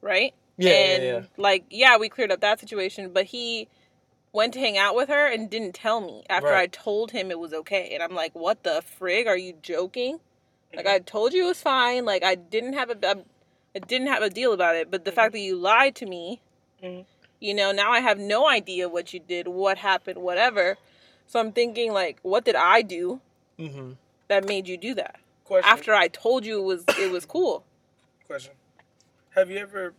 right? 0.00 0.34
Yeah, 0.56 0.70
yeah, 0.70 0.76
and 0.76 1.04
yeah. 1.04 1.22
like, 1.36 1.64
yeah, 1.70 1.98
we 1.98 2.08
cleared 2.08 2.32
up 2.32 2.40
that 2.40 2.58
situation, 2.58 3.12
but 3.12 3.26
he 3.26 3.68
went 4.32 4.54
to 4.54 4.60
hang 4.60 4.78
out 4.78 4.94
with 4.96 5.08
her 5.08 5.26
and 5.26 5.50
didn't 5.50 5.74
tell 5.74 6.00
me 6.00 6.24
after 6.28 6.48
Right. 6.48 6.62
I 6.62 6.66
told 6.66 7.10
him 7.10 7.30
it 7.30 7.38
was 7.38 7.52
okay. 7.52 7.90
And 7.92 8.02
I'm 8.02 8.14
like, 8.14 8.34
what 8.34 8.62
the 8.62 8.82
frig? 8.98 9.26
Are 9.26 9.36
you 9.36 9.54
joking? 9.62 10.20
Like, 10.76 10.86
I 10.86 10.98
told 10.98 11.32
you 11.32 11.44
it 11.44 11.48
was 11.48 11.60
fine. 11.60 12.04
Like, 12.04 12.22
I 12.22 12.34
didn't 12.34 12.74
have 12.74 12.90
a, 12.90 12.96
a 13.02 13.16
I 13.74 13.78
didn't 13.80 14.08
have 14.08 14.22
a 14.22 14.30
deal 14.30 14.52
about 14.52 14.76
it. 14.76 14.90
But 14.90 15.04
the 15.04 15.12
fact 15.12 15.32
that 15.32 15.40
you 15.40 15.56
lied 15.56 15.94
to 15.96 16.06
me, 16.06 16.40
Mhm. 16.82 17.04
you 17.40 17.54
know, 17.54 17.72
now 17.72 17.92
I 17.92 18.00
have 18.00 18.18
no 18.18 18.48
idea 18.48 18.88
what 18.88 19.12
you 19.12 19.20
did, 19.20 19.48
what 19.48 19.78
happened, 19.78 20.18
whatever. 20.22 20.76
So 21.26 21.40
I'm 21.40 21.52
thinking, 21.52 21.92
like, 21.92 22.18
what 22.22 22.44
did 22.44 22.54
I 22.56 22.82
do 22.82 23.20
Mm-hmm. 23.58 23.92
that 24.28 24.46
made 24.46 24.68
you 24.68 24.76
do 24.76 24.94
that? 24.94 25.18
Question. 25.44 25.70
After 25.70 25.94
I 25.94 26.08
told 26.08 26.44
you 26.44 26.58
it 26.60 26.64
was 26.64 26.84
it 26.98 27.10
was 27.10 27.24
cool. 27.24 27.64
Question. 28.26 28.52
Have 29.34 29.50
you 29.50 29.58
ever 29.58 29.94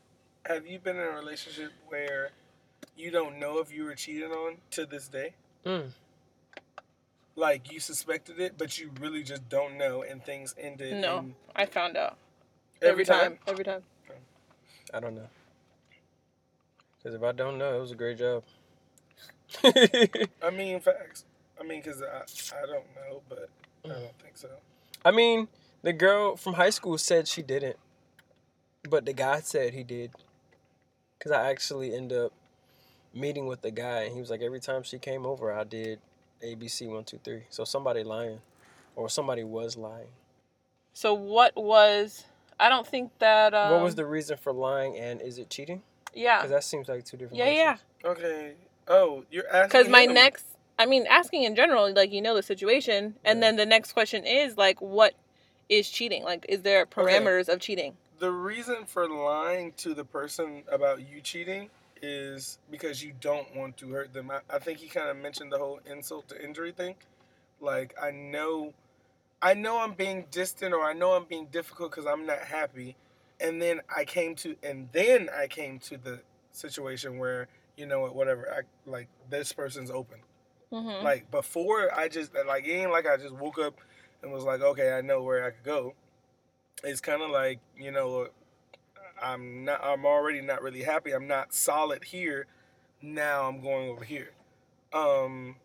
have 0.45 0.65
you 0.67 0.79
been 0.79 0.95
in 0.97 1.03
a 1.03 1.09
relationship 1.11 1.71
where 1.87 2.31
you 2.95 3.11
don't 3.11 3.37
know 3.39 3.59
if 3.59 3.71
you 3.73 3.83
were 3.85 3.95
cheated 3.95 4.31
on 4.31 4.57
to 4.71 4.85
this 4.85 5.07
day? 5.07 5.33
Mm. 5.65 5.91
Like 7.37 7.71
you 7.71 7.79
suspected 7.79 8.39
it, 8.39 8.55
but 8.57 8.79
you 8.79 8.89
really 8.99 9.21
just 9.21 9.47
don't 9.47 9.77
know, 9.77 10.01
and 10.01 10.25
things 10.25 10.55
ended. 10.57 10.99
No, 10.99 11.19
in- 11.19 11.35
I 11.55 11.67
found 11.67 11.95
out 11.95 12.17
every, 12.81 13.05
time. 13.05 13.37
Every 13.45 13.63
time. 13.63 13.83
I 14.91 14.99
don't 14.99 15.13
know. 15.13 15.29
Because 16.97 17.13
if 17.13 17.21
I 17.21 17.31
don't 17.33 17.59
know, 17.59 17.75
it 17.75 17.79
was 17.79 17.91
a 17.91 17.95
great 17.95 18.17
job. 18.17 18.43
I 19.63 20.49
mean, 20.51 20.79
facts. 20.79 21.25
I 21.61 21.63
mean, 21.63 21.81
because 21.81 22.01
I 22.01 22.23
I 22.57 22.65
don't 22.65 22.85
know, 22.95 23.21
but 23.29 23.49
I 23.85 23.89
don't 23.89 24.19
think 24.19 24.35
so. 24.35 24.49
I 25.05 25.11
mean, 25.11 25.47
the 25.83 25.93
girl 25.93 26.37
from 26.37 26.55
high 26.55 26.71
school 26.71 26.97
said 26.97 27.27
she 27.27 27.43
didn't, 27.43 27.77
but 28.89 29.05
the 29.05 29.13
guy 29.13 29.41
said 29.41 29.75
he 29.75 29.83
did. 29.83 30.09
Cause 31.19 31.31
I 31.31 31.51
actually 31.51 31.93
end 31.93 32.11
up 32.11 32.33
meeting 33.13 33.45
with 33.45 33.61
the 33.61 33.71
guy, 33.71 34.03
and 34.03 34.13
he 34.13 34.19
was 34.19 34.31
like, 34.31 34.41
every 34.41 34.59
time 34.59 34.81
she 34.81 34.97
came 34.97 35.23
over, 35.25 35.53
I 35.53 35.63
did 35.63 35.99
A 36.41 36.55
B 36.55 36.67
C 36.67 36.87
one 36.87 37.03
two 37.03 37.19
three. 37.23 37.43
So 37.49 37.63
somebody 37.63 38.03
lying, 38.03 38.39
or 38.95 39.09
somebody 39.09 39.43
was 39.43 39.77
lying. 39.77 40.07
So 40.93 41.13
what 41.13 41.55
was? 41.55 42.25
I 42.59 42.69
don't 42.69 42.87
think 42.87 43.11
that. 43.19 43.53
Um, 43.53 43.71
what 43.71 43.83
was 43.83 43.95
the 43.95 44.05
reason 44.05 44.37
for 44.37 44.51
lying, 44.53 44.97
and 44.97 45.21
is 45.21 45.37
it 45.37 45.49
cheating? 45.49 45.83
Yeah. 46.13 46.37
Because 46.37 46.51
that 46.51 46.63
seems 46.63 46.87
like 46.87 47.05
two 47.05 47.17
different. 47.17 47.37
Yeah, 47.37 47.49
yeah. 47.49 47.77
Okay. 48.03 48.53
Oh, 48.87 49.23
you're 49.29 49.47
asking. 49.47 49.67
Because 49.67 49.89
my 49.89 50.05
next, 50.05 50.45
I 50.79 50.85
mean, 50.85 51.05
asking 51.07 51.43
in 51.43 51.55
general, 51.55 51.93
like 51.93 52.11
you 52.11 52.21
know 52.21 52.35
the 52.35 52.43
situation, 52.43 53.15
and 53.23 53.37
Yeah. 53.37 53.41
then 53.41 53.55
the 53.57 53.65
next 53.65 53.93
question 53.93 54.25
is 54.25 54.57
like, 54.57 54.81
what 54.81 55.13
is 55.69 55.89
cheating? 55.89 56.23
Like, 56.23 56.45
is 56.49 56.61
there 56.61 56.85
parameters 56.85 57.49
of 57.49 57.59
cheating? 57.59 57.97
the 58.19 58.31
reason 58.31 58.85
for 58.85 59.07
lying 59.07 59.73
to 59.73 59.93
the 59.93 60.03
person 60.03 60.63
about 60.71 61.07
you 61.07 61.21
cheating 61.21 61.69
is 62.01 62.59
because 62.69 63.03
you 63.03 63.13
don't 63.19 63.55
want 63.55 63.77
to 63.77 63.89
hurt 63.89 64.13
them. 64.13 64.31
I, 64.31 64.39
I 64.49 64.59
think 64.59 64.79
he 64.79 64.87
kind 64.87 65.09
of 65.09 65.17
mentioned 65.17 65.51
the 65.51 65.57
whole 65.57 65.79
insult 65.89 66.29
to 66.29 66.43
injury 66.43 66.71
thing. 66.71 66.95
Like 67.59 67.95
I 68.01 68.11
know, 68.11 68.73
I 69.41 69.53
know 69.53 69.79
I'm 69.79 69.93
being 69.93 70.25
distant 70.31 70.73
or 70.73 70.83
I 70.83 70.93
know 70.93 71.13
I'm 71.13 71.25
being 71.25 71.47
difficult 71.47 71.91
because 71.91 72.05
I'm 72.05 72.25
not 72.25 72.39
happy, 72.39 72.95
and 73.39 73.61
then 73.61 73.81
I 73.95 74.05
came 74.05 74.35
to 74.35 74.55
and 74.63 74.89
then 74.91 75.29
I 75.35 75.47
came 75.47 75.79
to 75.79 75.97
the 75.97 76.21
situation 76.51 77.17
where 77.17 77.47
you 77.77 77.85
know 77.85 78.01
what, 78.01 78.15
whatever. 78.15 78.47
I 78.51 78.89
like 78.89 79.07
this 79.29 79.53
person's 79.53 79.91
open. 79.91 80.19
Mm-hmm. 80.71 81.05
Like 81.05 81.31
before, 81.31 81.97
I 81.97 82.09
just 82.09 82.31
like 82.47 82.65
it 82.67 82.71
ain't 82.71 82.91
like 82.91 83.07
I 83.07 83.17
just 83.17 83.35
woke 83.35 83.59
up 83.59 83.79
and 84.21 84.31
was 84.31 84.43
like, 84.43 84.61
okay, 84.61 84.93
I 84.93 85.01
know 85.01 85.23
where 85.23 85.45
I 85.45 85.51
could 85.51 85.63
go. 85.63 85.93
It's 86.83 87.01
kind 87.01 87.21
of 87.21 87.29
like 87.29 87.59
you 87.77 87.91
know, 87.91 88.27
I'm 89.21 89.65
not. 89.65 89.83
I'm 89.83 90.05
already 90.05 90.41
not 90.41 90.61
really 90.61 90.83
happy. 90.83 91.11
I'm 91.11 91.27
not 91.27 91.53
solid 91.53 92.03
here. 92.03 92.45
Now 93.01 93.47
I'm 93.47 93.61
going 93.61 93.89
over 93.89 94.03
here. 94.03 94.31
Um, 94.93 95.55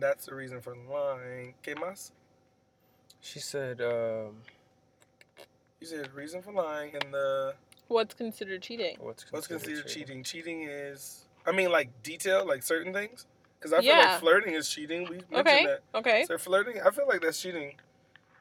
that's 0.00 0.26
the 0.26 0.34
reason 0.34 0.60
for 0.60 0.76
lying. 0.76 1.54
¿Qué 1.62 1.74
más? 1.74 2.12
She 3.20 3.38
said, 3.38 3.80
um, 3.80 4.36
You 5.80 5.86
said 5.86 6.12
reason 6.12 6.42
for 6.42 6.52
lying 6.52 6.94
and 6.94 7.12
the 7.14 7.54
What's 7.88 8.14
considered 8.14 8.62
cheating? 8.62 8.96
what's 9.00 9.30
what's 9.30 9.46
considered 9.46 9.84
considered 9.84 9.92
cheating. 10.06 10.24
Cheating 10.24 10.62
is, 10.62 11.26
I 11.46 11.52
mean, 11.52 11.70
like 11.70 11.90
detail, 12.02 12.46
like 12.46 12.62
certain 12.62 12.92
things. 12.92 13.26
Because 13.58 13.72
I 13.72 13.76
feel 13.76 13.86
Yeah. 13.86 14.12
like 14.12 14.20
flirting 14.20 14.54
is 14.54 14.68
cheating. 14.68 15.02
We 15.04 15.16
mentioned 15.30 15.38
Okay. 15.46 15.66
that. 15.66 15.80
Okay. 15.94 16.24
So 16.26 16.36
flirting, 16.38 16.80
I 16.80 16.90
feel 16.90 17.06
like 17.06 17.20
that's 17.20 17.40
cheating. 17.40 17.74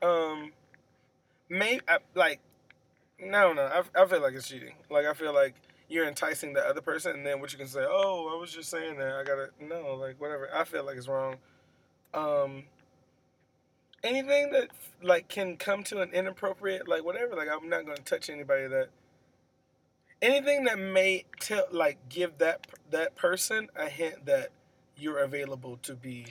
Um, 0.02 0.52
may 1.50 1.80
I, 1.88 2.00
like, 2.16 2.40
no, 3.22 3.54
no, 3.54 3.62
I, 3.64 4.02
I 4.02 4.06
feel 4.06 4.22
like 4.22 4.34
it's 4.34 4.48
cheating. 4.48 4.74
Like 4.90 5.06
I 5.06 5.14
feel 5.14 5.34
like 5.34 5.56
you're 5.90 6.08
enticing 6.08 6.54
the 6.54 6.62
other 6.62 6.82
person, 6.82 7.16
and 7.16 7.26
then 7.26 7.40
what 7.40 7.52
you 7.52 7.58
can 7.58 7.68
say, 7.68 7.86
oh, 7.88 8.34
I 8.34 8.40
was 8.40 8.52
just 8.52 8.70
saying 8.70 8.98
that. 8.98 9.14
I 9.14 9.24
gotta 9.24 9.50
no, 9.60 9.96
like 9.96 10.20
whatever. 10.20 10.50
I 10.54 10.64
feel 10.64 10.86
like 10.86 10.98
it's 10.98 11.08
wrong. 11.08 11.36
Um, 12.14 12.64
anything 14.04 14.52
that 14.52 14.70
like 15.02 15.28
can 15.28 15.58
come 15.58 15.84
to 15.86 16.02
an 16.02 16.12
inappropriate, 16.12 16.88
like 16.88 17.04
whatever. 17.04 17.36
Like 17.36 17.50
I'm 17.50 17.70
not 17.70 17.86
gonna 17.86 17.98
touch 17.98 18.30
anybody 18.30 18.68
that. 18.68 18.90
Anything 20.22 20.66
that 20.66 20.78
may 20.78 21.26
tell, 21.40 21.66
like, 21.72 21.98
give 22.08 22.38
that 22.38 22.68
that 22.92 23.16
person 23.16 23.70
a 23.76 23.90
hint 23.90 24.28
that 24.28 24.50
you're 24.96 25.18
available 25.18 25.78
to 25.82 25.96
be 25.96 26.28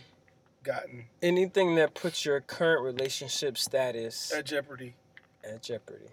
gotten 0.62 1.07
anything 1.23 1.75
that 1.75 1.95
puts 1.95 2.25
your 2.25 2.41
current 2.41 2.85
relationship 2.85 3.57
status 3.59 4.33
at 4.33 4.45
jeopardy. 4.47 4.95
at 5.43 5.62
jeopardy 5.62 6.11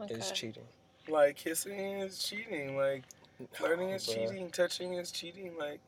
Okay. 0.00 0.14
is 0.14 0.30
cheating. 0.32 0.64
Like 1.08 1.36
kissing 1.36 2.00
is 2.00 2.22
cheating. 2.22 2.76
Like 2.76 3.04
flirting 3.52 3.90
is 3.90 4.06
Bruh. 4.06 4.14
cheating. 4.14 4.50
Touching 4.50 4.94
is 4.94 5.10
cheating. 5.10 5.52
Like 5.58 5.80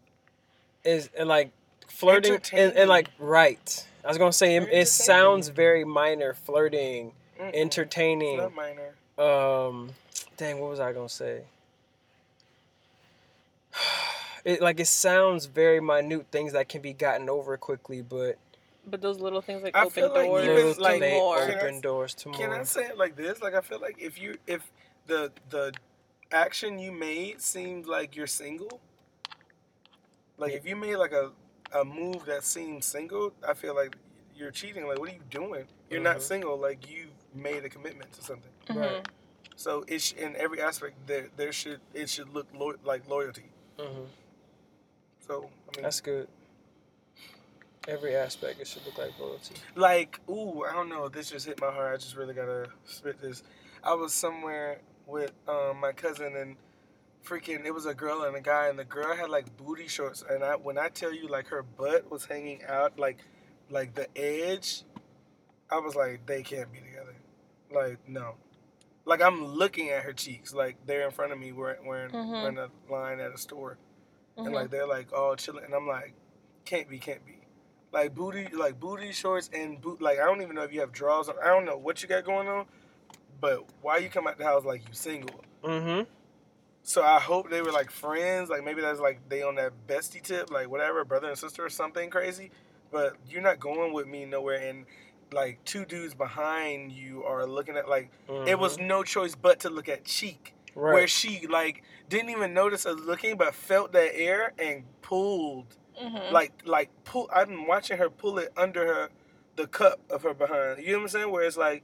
Is 0.85 1.11
and 1.16 1.28
like 1.28 1.53
flirting 1.89 2.39
and, 2.53 2.73
and 2.77 2.89
like 2.89 3.11
right. 3.19 3.87
I 4.05 4.09
was 4.09 4.19
gonna 4.19 4.32
say 4.32 4.57
it, 4.57 4.69
it 4.73 4.89
sounds 4.89 5.49
very 5.49 5.85
minor. 5.85 6.32
Flirting, 6.32 7.12
mm-mm, 7.39 7.49
it's 7.49 7.57
entertaining. 7.59 8.39
not 8.39 8.55
minor. 8.55 8.95
Um, 9.19 9.91
dang, 10.37 10.59
what 10.59 10.70
was 10.70 10.81
I 10.81 10.93
gonna 10.93 11.09
say? 11.09 11.43
It 14.43 14.62
like 14.62 14.81
it 14.81 14.87
sounds 14.87 15.45
very 15.45 15.81
minute 15.81 16.28
things 16.31 16.55
that 16.55 16.66
can 16.66 16.81
be 16.81 16.95
gotten 16.95 17.28
over 17.28 17.59
quickly, 17.59 18.01
but 18.01 18.39
But 18.86 19.01
those 19.02 19.19
little 19.20 19.40
things 19.43 19.62
like 19.62 19.77
I 19.77 19.81
open 19.82 19.90
feel 19.90 20.09
like 20.09 20.27
doors, 20.27 20.44
even, 20.44 20.55
little 20.57 20.74
to 20.74 20.81
like, 20.81 21.01
more. 21.02 21.39
Can 21.47 21.51
I- 21.51 21.61
open 21.61 21.81
doors 21.81 22.15
to 22.15 22.31
Can 22.32 22.51
I 22.52 22.62
say 22.65 22.86
it 22.86 22.97
like 22.98 23.15
this? 23.16 23.40
Like 23.43 23.55
I 23.55 23.61
feel 23.61 23.81
like 23.81 23.97
if 24.01 24.20
you 24.20 24.36
if 24.47 24.70
the 25.07 25.31
the 25.51 25.73
action 26.32 26.78
you 26.78 26.90
made 26.93 27.40
seems 27.43 27.86
like 27.86 28.16
you're 28.16 28.27
single. 28.27 28.81
Like 30.39 30.52
if 30.55 30.66
you 30.66 30.77
made 30.77 30.97
like 30.97 31.12
a 31.12 31.31
a 31.73 31.85
move 31.85 32.24
that 32.27 32.43
seems 32.44 32.86
single, 32.86 33.32
I 33.47 33.55
feel 33.55 33.74
like 33.74 33.97
you're 34.35 34.51
cheating. 34.51 34.86
Like 34.86 34.98
what 34.98 35.11
are 35.11 35.15
you 35.15 35.20
doing? 35.31 35.66
You're 35.90 36.01
not 36.01 36.16
Mhm. 36.16 36.23
single. 36.23 36.57
Like 36.57 36.90
you 36.90 37.09
made 37.35 37.65
a 37.65 37.69
commitment 37.69 38.12
to 38.15 38.23
something. 38.24 38.51
Mhm. 38.69 38.77
Right. 38.81 39.09
So 39.57 39.85
it 39.86 40.01
sh- 40.01 40.15
in 40.15 40.35
every 40.36 40.61
aspect 40.62 40.94
there 41.07 41.28
there 41.36 41.52
should 41.52 41.81
it 41.93 42.09
should 42.09 42.32
look 42.32 42.47
lo- 42.55 42.74
like 42.85 43.07
loyalty. 43.09 43.51
hmm 43.78 44.05
So 45.27 45.51
I 45.69 45.77
mean, 45.77 45.82
That's 45.82 46.01
good. 46.01 46.28
Every 47.89 48.15
aspect 48.15 48.61
it 48.61 48.66
should 48.66 48.85
look 48.85 48.98
like 48.98 49.19
loyalty. 49.19 49.55
like 49.74 50.20
ooh, 50.28 50.65
I 50.65 50.73
don't 50.73 50.89
know. 50.89 51.09
This 51.09 51.31
just 51.31 51.47
hit 51.47 51.61
my 51.61 51.70
heart. 51.70 51.94
I 51.94 51.97
just 51.97 52.16
really 52.16 52.35
gotta 52.35 52.69
spit 52.85 53.20
this. 53.20 53.43
I 53.82 53.94
was 53.94 54.12
somewhere 54.12 54.81
with 55.07 55.32
um, 55.48 55.78
my 55.81 55.93
cousin 55.93 56.36
and 56.36 56.57
freaking 57.24 57.65
it 57.65 57.73
was 57.73 57.86
a 57.86 57.94
girl 57.94 58.23
and 58.24 58.36
a 58.36 58.40
guy 58.40 58.69
and 58.69 58.78
the 58.78 58.85
girl 58.85 59.15
had 59.15 59.28
like 59.28 59.55
booty 59.57 59.89
shorts 59.89 60.24
and 60.28 60.43
I 60.44 60.57
when 60.57 60.78
I 60.78 60.89
tell 60.89 61.12
you 61.12 61.27
like 61.28 61.48
her 61.48 61.62
butt 61.62 62.11
was 62.11 62.24
hanging 62.27 62.62
out 62.69 62.98
like 62.98 63.19
like 63.70 63.94
the 63.94 64.07
edge, 64.16 64.85
I 65.70 65.78
was 65.78 65.94
like 65.94 66.27
they 66.27 66.43
can't 66.43 66.70
be 66.73 66.81
together. 66.81 67.16
Like 67.73 67.98
no, 68.09 68.35
like 69.07 69.23
I'm 69.23 69.43
looking 69.44 69.89
at 69.90 70.02
her 70.02 70.12
cheeks, 70.12 70.52
like 70.52 70.77
they're 70.86 71.07
in 71.07 71.12
front 71.12 71.32
of 71.32 71.39
me, 71.39 71.52
we're 71.52 71.77
we're, 71.85 72.09
we're 72.12 72.48
in 72.51 72.59
a 72.59 72.69
line 72.90 73.20
at 73.20 73.32
a 73.32 73.39
store, 73.39 73.78
and 74.36 74.48
Mhm. 74.48 74.52
like 74.52 74.70
they're 74.70 74.86
like 74.89 75.12
all 75.15 75.35
chilling, 75.36 75.65
and 75.65 75.73
I'm 75.74 75.86
like, 75.86 76.15
can't 76.65 76.89
be, 76.89 76.98
can't 76.98 77.24
be, 77.24 77.39
like 77.93 78.15
booty, 78.15 78.47
like 78.55 78.79
booty 78.79 79.12
shorts 79.12 79.51
and 79.53 79.81
boot, 79.81 80.01
like 80.01 80.19
I 80.19 80.25
don't 80.25 80.43
even 80.43 80.55
know 80.55 80.62
if 80.62 80.73
you 80.73 80.81
have 80.81 80.93
drawers. 80.93 81.29
I 81.43 81.49
don't 81.49 81.65
know 81.65 81.77
what 81.77 82.03
you 82.03 82.09
got 82.09 82.25
going 82.25 82.49
on, 82.49 82.67
but 83.41 83.65
why 83.83 83.99
you 83.99 84.09
come 84.09 84.27
out 84.27 84.39
the 84.39 84.45
house 84.45 84.65
like 84.65 84.83
you 84.83 84.95
single? 84.95 85.41
Mm-hmm. 85.65 86.03
So 86.83 87.03
I 87.03 87.21
hope 87.21 87.51
they 87.51 87.62
were 87.62 87.73
like 87.73 87.91
friends, 87.91 88.49
like 88.49 88.65
maybe 88.65 88.81
that's 88.81 89.01
like 89.01 89.21
they 89.29 89.43
on 89.43 89.57
that 89.57 89.73
bestie 89.87 90.23
tip, 90.23 90.51
like 90.51 90.69
whatever, 90.71 91.05
brother 91.05 91.29
and 91.29 91.37
sister 91.39 91.65
or 91.65 91.69
something 91.71 92.11
crazy. 92.11 92.51
But 92.91 93.17
you're 93.29 93.43
not 93.43 93.61
going 93.61 93.93
with 93.93 94.07
me 94.09 94.25
nowhere, 94.25 94.61
and 94.61 94.87
like 95.33 95.62
two 95.65 95.85
dudes 95.85 96.15
behind 96.15 96.91
you 96.91 97.23
are 97.25 97.47
looking 97.47 97.77
at 97.77 97.89
like 97.89 98.11
it 98.47 98.59
was 98.59 98.79
no 98.79 99.03
choice 99.05 99.35
but 99.37 99.61
to 99.61 99.71
look 99.71 99.89
at 99.89 100.05
cheek, 100.05 100.55
Mm-hmm. 100.71 100.81
right. 100.81 100.95
where 100.95 101.09
she 101.09 101.47
like 101.49 101.83
didn't 102.09 102.31
even 102.31 102.55
notice 102.55 102.87
us 102.87 102.99
looking, 103.01 103.37
but 103.37 103.55
felt 103.55 103.93
that 103.93 104.12
air 104.17 104.53
and 104.59 104.85
pulled 105.03 105.77
Mhm. 106.01 106.32
like 106.32 106.52
like 106.64 106.90
pull. 107.05 107.28
I'm 107.32 107.66
watching 107.66 107.98
her 107.98 108.09
pull 108.10 108.39
it 108.39 108.52
under 108.56 108.86
her 108.86 109.10
the 109.56 109.66
cup 109.66 110.01
of 110.10 110.22
her 110.22 110.35
behind. 110.35 110.81
You 110.82 110.93
know 110.93 110.98
what 110.98 111.02
I'm 111.02 111.09
saying? 111.09 111.31
Where 111.31 111.44
it's 111.44 111.56
like, 111.56 111.82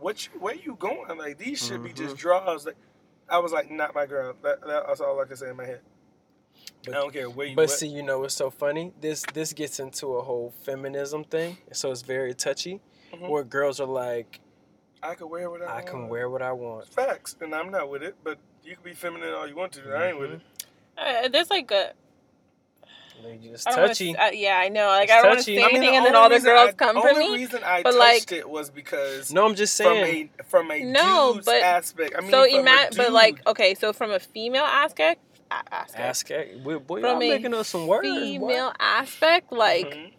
what? 0.00 0.26
You, 0.26 0.40
where 0.40 0.54
you 0.54 0.76
going? 0.78 1.18
Like 1.18 1.38
these 1.38 1.64
should 1.64 1.82
be 1.82 1.92
just 1.92 2.16
Mhm. 2.16 2.18
draws. 2.18 2.66
Like 2.66 2.76
I 3.28 3.38
was 3.38 3.52
like, 3.52 3.70
not 3.70 3.94
my 3.94 4.06
girl. 4.06 4.34
That, 4.42 4.60
that's 4.66 5.00
all 5.00 5.20
I 5.20 5.24
can 5.26 5.36
say 5.36 5.48
in 5.50 5.56
my 5.56 5.64
head. 5.66 5.80
But- 6.84 6.94
I 6.94 6.98
don't 6.98 7.12
care 7.12 7.30
where 7.30 7.46
you. 7.46 7.56
But 7.56 7.62
what. 7.68 7.70
see, 7.70 7.88
you 7.88 8.02
know 8.02 8.20
what's 8.20 8.34
so 8.34 8.50
funny? 8.50 8.92
This 9.00 9.24
this 9.32 9.52
gets 9.52 9.78
into 9.80 10.14
a 10.16 10.22
whole 10.22 10.52
feminism 10.64 11.24
thing, 11.24 11.58
so 11.72 11.90
it's 11.90 12.02
very 12.02 12.34
touchy. 12.34 12.80
Mhm. 13.12 13.28
Where 13.28 13.44
girls 13.44 13.80
are 13.80 13.86
like, 13.86 14.40
I 15.02 15.14
can 15.14 15.28
wear 15.30 15.48
what 15.50 15.62
I, 15.62 15.66
I 15.66 15.74
want. 15.74 15.86
can 15.86 16.08
wear 16.08 16.28
what 16.28 16.42
I 16.42 16.52
want. 16.52 16.88
facts, 16.88 17.36
and 17.40 17.54
I'm 17.54 17.70
not 17.70 17.88
with 17.88 18.02
it. 18.02 18.16
But 18.24 18.38
you 18.64 18.74
can 18.74 18.82
be 18.84 18.94
feminine 18.94 19.32
all 19.34 19.46
you 19.46 19.54
want 19.54 19.72
to. 19.72 19.94
I 19.94 20.08
ain't 20.08 20.18
with 20.18 20.32
it. 20.32 20.40
Uh, 20.98 21.28
there's 21.28 21.50
like 21.50 21.70
a 21.70 21.74
Like, 21.74 21.94
It's 23.26 23.66
I 23.66 23.70
wanna 23.70 23.88
touchy. 23.88 24.16
uh, 24.16 24.30
yeah, 24.32 24.56
I 24.58 24.68
know. 24.68 24.86
Like 24.88 25.04
It's 25.04 25.12
I 25.12 25.16
don't 25.22 25.26
want 25.28 25.38
to 25.38 25.44
say 25.44 25.62
I 25.62 25.66
I 25.66 25.72
mean, 25.72 25.80
the 25.80 25.88
and 25.88 26.06
then 26.06 26.14
all 26.16 26.28
the 26.28 26.40
girls 26.40 26.68
I- 26.70 26.72
come 26.72 27.00
for 27.00 27.08
only 27.08 27.28
me. 27.30 27.34
reason 27.36 27.62
I 27.64 27.82
but, 27.82 27.92
touched 27.92 28.30
like- 28.30 28.32
it 28.32 28.48
was 28.48 28.70
because 28.70 29.32
No, 29.32 29.44
I'm 29.46 29.54
just 29.54 29.76
from 29.76 29.86
saying. 29.96 30.30
a 30.38 30.42
from 30.44 30.70
a 30.70 30.82
No, 30.84 31.34
dude's 31.34 31.46
but- 31.46 31.62
aspect. 31.62 32.14
I 32.16 32.20
mean, 32.20 32.30
so 32.30 32.44
from 32.44 32.54
a 32.54 32.58
ima- 32.60 32.88
but 32.96 33.12
like 33.12 33.46
okay, 33.46 33.74
so 33.74 33.92
from 33.92 34.10
a 34.10 34.18
female 34.20 34.64
aspect, 34.64 35.20
a- 35.50 35.54
aspect 35.74 36.00
Ask 36.00 36.30
it. 36.30 36.62
Boy, 36.64 36.78
boy 36.78 37.00
From 37.00 37.10
y'all 37.20 37.22
a 37.22 37.28
making 37.36 37.54
us 37.54 37.68
some 37.68 37.86
words. 37.86 38.08
boy. 38.08 38.20
female 38.20 38.72
aspect, 38.80 39.52
like 39.52 39.86
Mhm. 39.94 40.12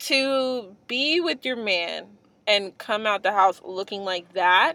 to 0.00 0.76
be 0.86 1.20
with 1.20 1.44
your 1.44 1.56
man 1.56 2.06
and 2.46 2.76
come 2.78 3.06
out 3.06 3.22
the 3.22 3.32
house 3.32 3.60
looking 3.64 4.02
like 4.04 4.32
that. 4.34 4.74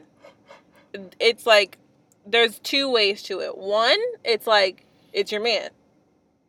It's 1.19 1.45
like 1.45 1.77
there's 2.25 2.59
two 2.59 2.89
ways 2.89 3.21
to 3.23 3.41
it. 3.41 3.57
One, 3.57 3.99
it's 4.23 4.47
like 4.47 4.85
it's 5.13 5.31
your 5.31 5.41
man. 5.41 5.69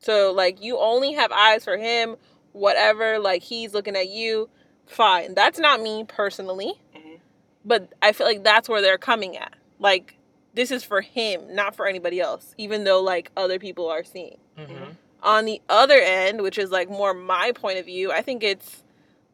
So 0.06 0.32
like 0.32 0.62
you 0.62 0.78
only 0.78 1.12
have 1.14 1.32
eyes 1.32 1.64
for 1.64 1.76
him, 1.76 2.16
whatever, 2.52 3.18
like 3.18 3.42
he's 3.42 3.74
looking 3.74 3.96
at 3.96 4.08
you, 4.08 4.48
fine. 4.86 5.34
That's 5.34 5.58
not 5.58 5.80
me 5.82 6.04
personally. 6.06 6.74
Mhm. 6.96 7.18
But 7.64 7.92
I 8.00 8.12
feel 8.12 8.26
like 8.28 8.44
that's 8.44 8.68
where 8.68 8.80
they're 8.80 8.98
coming 8.98 9.36
at. 9.36 9.54
Like 9.80 10.16
this 10.54 10.70
is 10.70 10.84
for 10.84 11.00
him, 11.00 11.54
not 11.54 11.74
for 11.74 11.86
anybody 11.88 12.20
else, 12.20 12.54
even 12.56 12.84
though 12.84 13.02
like 13.02 13.30
other 13.36 13.58
people 13.58 13.88
are 13.90 14.04
seeing. 14.04 14.38
Mhm. 14.56 14.94
On 15.24 15.44
the 15.44 15.60
other 15.68 15.98
end, 15.98 16.40
which 16.40 16.56
is 16.56 16.70
like 16.70 16.88
more 16.88 17.12
my 17.12 17.50
point 17.52 17.78
of 17.80 17.84
view, 17.86 18.12
I 18.12 18.22
think 18.22 18.44
it's 18.44 18.84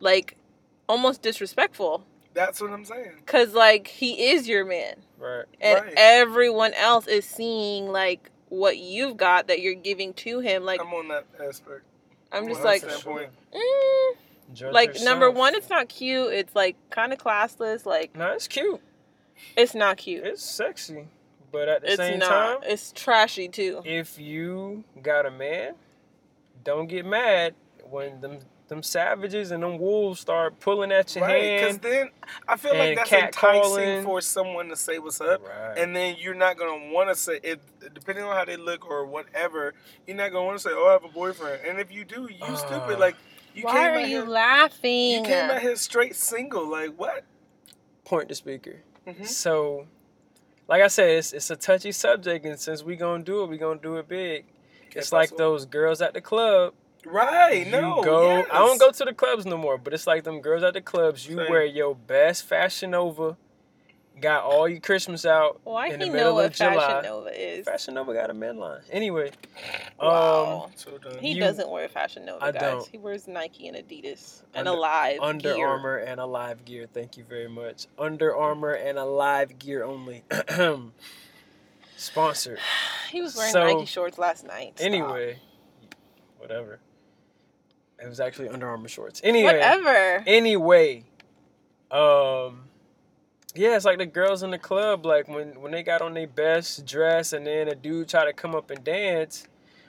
like 0.00 0.36
almost 0.88 1.20
disrespectful 1.22 2.04
that's 2.34 2.60
what 2.62 2.70
I'm 2.70 2.84
saying. 2.86 3.12
cuz 3.26 3.52
like 3.54 3.86
he 3.88 4.30
is 4.32 4.48
your 4.48 4.64
man 4.64 4.96
Right. 5.18 5.44
and 5.60 5.84
Right. 5.84 5.94
everyone 5.96 6.72
else 6.74 7.06
is 7.06 7.24
seeing 7.26 7.88
like 7.92 8.30
what 8.52 8.76
you've 8.76 9.16
got 9.16 9.48
that 9.48 9.60
you're 9.60 9.74
giving 9.74 10.12
to 10.12 10.40
him 10.40 10.62
like 10.62 10.78
I'm 10.78 10.92
on 10.92 11.08
that 11.08 11.24
aspect. 11.42 11.84
I'm 12.30 12.46
just 12.48 12.62
that 12.62 12.68
like 12.68 12.82
mm, 12.82 14.16
Judge 14.52 14.72
like 14.74 15.00
number 15.00 15.30
1 15.30 15.54
it's 15.54 15.70
not 15.70 15.88
cute, 15.88 16.32
it's 16.34 16.54
like 16.54 16.76
kind 16.90 17.14
of 17.14 17.18
classless, 17.18 17.86
like 17.86 18.14
No, 18.14 18.32
it's 18.32 18.46
cute. 18.48 18.80
it's 19.56 19.74
not 19.74 19.96
cute. 19.96 20.24
It's 20.26 20.44
sexy. 20.44 21.08
But 21.50 21.68
at 21.68 21.80
the 21.82 21.88
It's 21.88 21.96
same 21.96 22.18
not. 22.18 22.28
time, 22.28 22.56
It's 22.70 22.92
trashy 22.92 23.48
too. 23.48 23.80
if 23.86 24.18
you 24.18 24.84
got 25.02 25.24
a 25.24 25.30
man, 25.30 25.74
don't 26.62 26.88
get 26.88 27.06
mad 27.06 27.54
when 27.92 28.20
them 28.20 28.38
them 28.68 28.82
savages 28.82 29.50
and 29.50 29.62
them 29.62 29.76
wolves 29.78 30.18
start 30.20 30.58
pulling 30.58 30.90
at 30.92 31.14
your 31.14 31.24
Right, 31.26 31.58
because 31.60 31.78
then 31.78 32.08
I 32.48 32.56
feel 32.56 32.74
like 32.74 32.96
that's 32.96 33.10
catcalling. 33.10 33.78
enticing 33.82 34.04
for 34.04 34.20
someone 34.22 34.68
to 34.70 34.76
say 34.76 34.98
what's 34.98 35.20
up, 35.20 35.42
Right. 35.46 35.76
and 35.76 35.94
then 35.94 36.16
you're 36.18 36.32
not 36.34 36.56
gonna 36.56 36.90
want 36.90 37.10
to 37.10 37.14
say 37.14 37.38
it. 37.42 37.60
Depending 37.94 38.24
on 38.24 38.34
how 38.34 38.46
they 38.46 38.56
look 38.56 38.88
or 38.88 39.04
whatever, 39.04 39.74
you're 40.06 40.16
not 40.16 40.32
gonna 40.32 40.46
want 40.46 40.56
to 40.58 40.62
say, 40.62 40.70
"Oh, 40.72 40.88
I 40.88 40.92
have 40.92 41.04
a 41.04 41.08
boyfriend." 41.08 41.60
And 41.66 41.78
if 41.78 41.92
you 41.92 42.04
do, 42.04 42.22
you 42.30 42.38
Uh, 42.44 42.56
stupid. 42.56 42.98
Like 42.98 43.16
you 43.54 43.64
Why 43.64 43.72
came 43.72 43.80
are 43.82 43.90
out 43.98 44.00
you 44.08 44.20
here, 44.22 44.24
laughing? 44.24 45.10
you 45.10 45.22
came 45.22 45.50
out 45.50 45.60
here 45.60 45.76
straight 45.76 46.16
single. 46.16 46.66
Like 46.66 46.94
what? 46.96 47.24
Point 48.04 48.30
the 48.30 48.34
speaker. 48.34 48.76
Mhm. 49.06 49.26
So, 49.26 49.86
like 50.66 50.80
I 50.80 50.86
said, 50.88 51.10
it's, 51.10 51.34
it's 51.34 51.50
a 51.50 51.56
touchy 51.56 51.92
subject, 51.92 52.46
and 52.46 52.58
since 52.58 52.82
we 52.82 52.96
gonna 52.96 53.22
do 53.22 53.42
it, 53.42 53.48
we 53.50 53.58
gonna 53.58 53.78
do 53.80 53.96
it 53.98 54.08
big. 54.08 54.46
It's 54.94 55.10
Que 55.10 55.16
like 55.18 55.36
those 55.36 55.66
girls 55.66 56.00
at 56.00 56.14
the 56.14 56.20
club. 56.22 56.72
Right? 57.04 57.66
You 57.66 57.72
No. 57.72 58.02
go. 58.02 58.28
yes. 58.36 58.48
I 58.52 58.58
don't 58.58 58.78
go 58.80 58.90
to 58.90 59.04
the 59.04 59.12
clubs 59.12 59.44
no 59.46 59.56
more, 59.56 59.76
but 59.78 59.92
it's 59.92 60.06
like 60.06 60.24
them 60.24 60.40
girls 60.40 60.62
at 60.62 60.74
the 60.74 60.80
clubs. 60.80 61.26
You 61.26 61.36
Same. 61.36 61.50
wear 61.50 61.64
your 61.64 61.94
best 61.96 62.44
Fashion 62.44 62.90
Nova, 62.92 63.36
got 64.20 64.44
all 64.44 64.68
your 64.68 64.78
Christmas 64.78 65.26
out 65.26 65.60
Why 65.64 65.88
in 65.88 65.98
the 65.98 66.04
he 66.06 66.10
middle 66.12 66.28
know 66.30 66.34
what 66.34 66.44
of 66.46 66.52
July. 66.52 66.74
Fashion 66.76 67.02
Nova 67.10 67.30
is? 67.58 67.64
Fashion 67.66 67.94
Nova 67.94 68.14
got 68.14 68.30
a 68.30 68.34
men 68.34 68.58
line. 68.58 68.82
Anyway, 68.90 69.32
Wow. 70.00 70.70
um, 70.86 71.18
He 71.18 71.32
You- 71.32 71.40
doesn't 71.40 71.68
wear 71.68 71.88
Fashion 71.88 72.24
Nova, 72.24 72.44
I 72.44 72.52
guys. 72.52 72.60
don't. 72.62 72.86
He 72.88 72.98
wears 72.98 73.26
Nike 73.26 73.66
and 73.66 73.76
Adidas 73.76 74.42
and 74.54 74.68
Under- 74.68 74.78
Alive 74.78 75.18
Under 75.20 75.54
gear. 75.54 75.66
Armour 75.66 75.96
and 75.96 76.20
Alive 76.20 76.64
Gear. 76.64 76.86
Thank 76.92 77.16
you 77.16 77.24
very 77.24 77.48
much. 77.48 77.86
Under 77.98 78.34
Armour 78.36 78.74
and 78.74 78.96
Alive 78.98 79.58
Gear 79.58 79.82
only. 79.82 80.22
Sponsored. 81.96 82.58
He 83.10 83.20
was 83.20 83.36
wearing 83.36 83.52
So, 83.52 83.64
Nike 83.64 83.84
shorts 83.86 84.16
last 84.18 84.44
night. 84.46 84.72
Stop. 84.78 84.86
Anyway, 84.86 85.38
whatever. 86.38 86.78
It 88.02 88.08
was 88.08 88.20
actually 88.20 88.48
Under 88.48 88.68
Armour 88.68 88.88
shorts. 88.88 89.20
Anyway, 89.22 89.52
whatever. 89.52 90.24
anyway, 90.26 91.04
um, 91.90 92.64
yeah, 93.54 93.76
it's 93.76 93.84
like 93.84 93.98
the 93.98 94.06
girls 94.06 94.42
in 94.42 94.50
the 94.50 94.58
club, 94.58 95.06
like 95.06 95.28
when 95.28 95.60
when 95.60 95.72
they 95.72 95.82
got 95.82 96.02
on 96.02 96.14
their 96.14 96.26
best 96.26 96.86
dress, 96.86 97.32
and 97.32 97.46
then 97.46 97.68
a 97.68 97.74
dude 97.74 98.08
try 98.08 98.24
to 98.24 98.32
come 98.32 98.54
up 98.54 98.70
and 98.70 98.82
dance, 98.82 99.46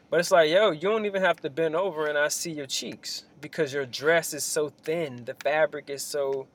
but 0.10 0.20
it's 0.20 0.32
like, 0.32 0.50
yo, 0.50 0.72
you 0.72 0.82
don't 0.82 1.06
even 1.06 1.22
have 1.22 1.40
to 1.42 1.50
bend 1.50 1.76
over, 1.76 2.08
and 2.08 2.18
I 2.18 2.28
see 2.28 2.52
your 2.52 2.68
cheeks 2.68 3.24
because 3.42 3.74
your 3.74 3.86
dress 3.86 4.34
is 4.34 4.44
so 4.44 4.70
thin, 4.70 5.26
the 5.26 5.34
fabric 5.34 5.90
is 5.90 6.04
so, 6.04 6.48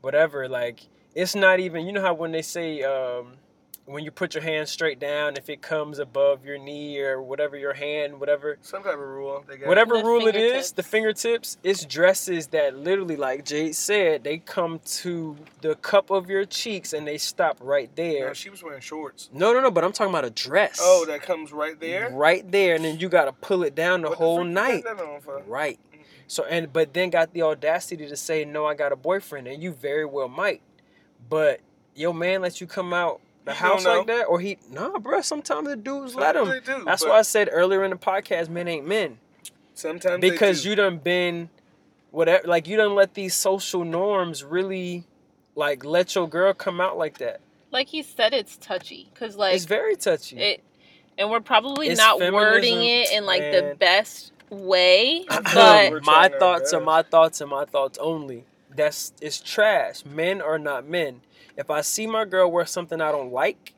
whatever. 0.00 0.48
Like 0.48 0.80
it's 1.14 1.34
not 1.34 1.60
even, 1.60 1.86
you 1.86 1.92
know 1.92 2.02
how 2.02 2.14
when 2.14 2.32
they 2.32 2.42
say, 2.42 2.82
um, 2.82 3.34
when 3.86 4.02
you 4.04 4.10
put 4.10 4.34
your 4.34 4.42
hand 4.42 4.68
straight 4.68 4.98
down, 4.98 5.36
if 5.36 5.48
it 5.48 5.62
comes 5.62 6.00
above 6.00 6.44
your 6.44 6.58
knee 6.58 6.98
or 7.00 7.22
whatever 7.22 7.56
your 7.56 7.72
hand, 7.72 8.18
whatever 8.18 8.58
Some 8.60 8.82
type 8.82 8.94
of 8.94 8.98
rule. 8.98 9.44
They 9.48 9.56
got. 9.58 9.68
whatever 9.68 9.98
The 9.98 10.04
rule 10.04 10.26
it 10.26 10.34
is, 10.34 10.72
the 10.72 10.82
fingertips. 10.82 11.22
fingertips, 11.22 11.58
it's 11.62 11.84
dresses 11.84 12.48
that 12.48 12.76
literally, 12.76 13.16
like 13.16 13.44
Jade 13.44 13.76
said, 13.76 14.24
they 14.24 14.38
come 14.38 14.80
to 14.86 15.36
the 15.60 15.76
cup 15.76 16.10
of 16.10 16.28
your 16.28 16.44
cheeks 16.44 16.92
and 16.92 17.06
they 17.06 17.16
stop 17.16 17.58
right 17.60 17.88
No, 17.96 18.02
there. 18.02 18.34
she 18.34 18.50
was 18.50 18.62
wearing 18.62 18.80
shorts. 18.80 19.30
No, 19.32 19.52
no, 19.52 19.60
no, 19.60 19.70
but 19.70 19.84
I'm 19.84 19.92
talking 19.92 20.12
about 20.12 20.24
a 20.24 20.30
dress. 20.30 20.78
Oh, 20.82 21.04
that 21.06 21.22
comes 21.22 21.52
right 21.52 21.78
there. 21.78 22.10
Right 22.10 22.50
there, 22.50 22.74
and 22.74 22.84
then 22.84 22.98
you 22.98 23.08
gotta 23.08 23.32
pull 23.32 23.62
it 23.62 23.74
down 23.76 24.02
the 24.02 24.08
What 24.08 24.18
whole 24.18 24.38
freak 24.38 24.48
you 24.48 24.54
night. 24.54 24.84
got 24.84 24.96
that 24.96 25.06
on 25.06 25.20
for? 25.20 25.42
Right. 25.46 25.78
Mm-hmm. 25.92 26.02
So 26.26 26.44
and 26.46 26.72
but 26.72 26.92
then 26.92 27.10
got 27.10 27.32
the 27.32 27.42
audacity 27.42 28.08
to 28.08 28.16
say, 28.16 28.44
No, 28.44 28.66
I 28.66 28.74
got 28.74 28.90
a 28.90 28.96
boyfriend, 28.96 29.46
and 29.46 29.62
you 29.62 29.72
very 29.72 30.04
well 30.04 30.28
might. 30.28 30.60
But 31.28 31.60
your 31.94 32.12
man 32.12 32.42
lets 32.42 32.60
you 32.60 32.66
come 32.66 32.92
out 32.92 33.20
the 33.46 33.52
You 33.52 33.56
house 33.58 33.84
like 33.84 34.06
that, 34.08 34.24
or 34.24 34.40
he 34.40 34.58
nah, 34.70 34.98
bro. 34.98 35.20
Sometimes 35.22 35.68
the 35.68 35.76
dudes 35.76 36.14
let 36.14 36.34
Sometimes 36.34 36.56
him. 36.56 36.74
they 36.74 36.78
do, 36.80 36.84
That's 36.84 37.04
why 37.04 37.12
I 37.18 37.22
said 37.22 37.48
earlier 37.50 37.84
in 37.84 37.90
the 37.90 37.96
podcast, 37.96 38.48
men 38.48 38.68
ain't 38.68 38.86
men. 38.86 39.18
Sometimes 39.72 40.20
they 40.20 40.30
because 40.30 40.62
do. 40.62 40.70
you 40.70 40.76
done 40.76 40.98
been 40.98 41.48
whatever 42.10 42.46
like 42.46 42.66
you 42.66 42.76
done 42.76 42.94
let 42.94 43.14
these 43.14 43.34
social 43.34 43.84
norms 43.84 44.42
really 44.42 45.04
like 45.54 45.84
let 45.84 46.14
your 46.14 46.28
girl 46.28 46.52
come 46.52 46.80
out 46.80 46.98
like 46.98 47.18
that. 47.18 47.40
Like 47.70 47.88
he 47.88 48.02
said, 48.02 48.34
it's 48.34 48.56
touchy. 48.56 49.08
Because 49.14 49.36
like 49.36 49.54
it's 49.54 49.64
very 49.64 49.96
touchy. 49.96 50.38
it, 50.38 50.64
and 51.16 51.30
we're 51.30 51.40
probably 51.40 51.88
It's 51.88 51.98
not 52.00 52.18
feminism 52.18 52.34
wording 52.34 52.82
it 52.82 53.12
in 53.12 53.24
like 53.26 53.42
the 53.42 53.76
best 53.78 54.32
way, 54.50 55.24
but 55.28 56.04
my 56.04 56.28
our 56.32 56.38
thoughts 56.38 56.72
are 56.72 56.80
my 56.80 57.02
thoughts 57.02 57.40
and 57.40 57.50
my 57.50 57.64
thoughts 57.64 57.96
only. 57.98 58.44
That's 58.74 59.12
it's 59.20 59.40
trash. 59.40 60.04
Men 60.04 60.42
are 60.42 60.58
not 60.58 60.88
men 60.88 61.20
if 61.56 61.70
i 61.70 61.80
see 61.80 62.06
my 62.06 62.24
girl 62.24 62.50
wear 62.50 62.64
something 62.66 63.00
i 63.00 63.10
don't 63.10 63.32
like 63.32 63.72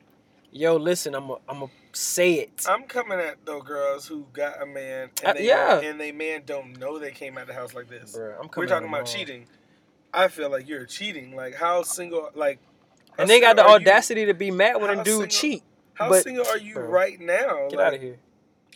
yo 0.51 0.75
listen 0.75 1.13
i'm 1.15 1.29
a, 1.29 1.37
I'm 1.47 1.63
a 1.63 1.67
say 1.91 2.33
it 2.33 2.65
I'm 2.69 2.83
coming 2.83 3.19
at 3.19 3.43
though 3.45 3.61
girls 3.61 4.07
who 4.07 4.25
got 4.31 4.61
a 4.61 4.65
man 4.65 5.09
and 5.23 5.29
Uh, 5.29 5.33
they 5.33 5.47
yeah. 5.47 5.79
and 5.79 5.99
they 5.99 6.11
man 6.11 6.43
don't 6.45 6.77
know 6.79 6.99
they 6.99 7.11
came 7.11 7.35
out 7.37 7.47
the 7.47 7.53
house 7.55 7.73
like 7.73 7.89
this. 7.89 8.15
Bruh, 8.15 8.39
I'm 8.39 8.47
We're 8.55 8.67
talking 8.67 8.87
about 8.87 9.01
all. 9.01 9.05
cheating. 9.07 9.47
I 10.13 10.27
feel 10.27 10.51
like 10.51 10.67
you're 10.69 10.85
cheating. 10.85 11.35
Like 11.35 11.55
how 11.55 11.81
single 11.81 12.29
like 12.35 12.59
and 13.17 13.27
they 13.27 13.41
got 13.41 13.55
the 13.55 13.63
are 13.63 13.69
you- 13.69 13.75
audacity 13.77 14.25
to 14.27 14.35
be 14.35 14.51
mad 14.51 14.79
when 14.79 14.91
a 14.91 15.03
dude 15.03 15.07
single- 15.07 15.27
cheat. 15.27 15.63
How 15.95 16.09
but- 16.09 16.21
single 16.23 16.45
are 16.47 16.59
you 16.59 16.75
Bro. 16.75 16.83
right 16.89 17.19
now? 17.19 17.67
Get 17.69 17.77
Like, 17.79 17.87
out 17.87 17.93
of 17.95 18.01
here. 18.01 18.17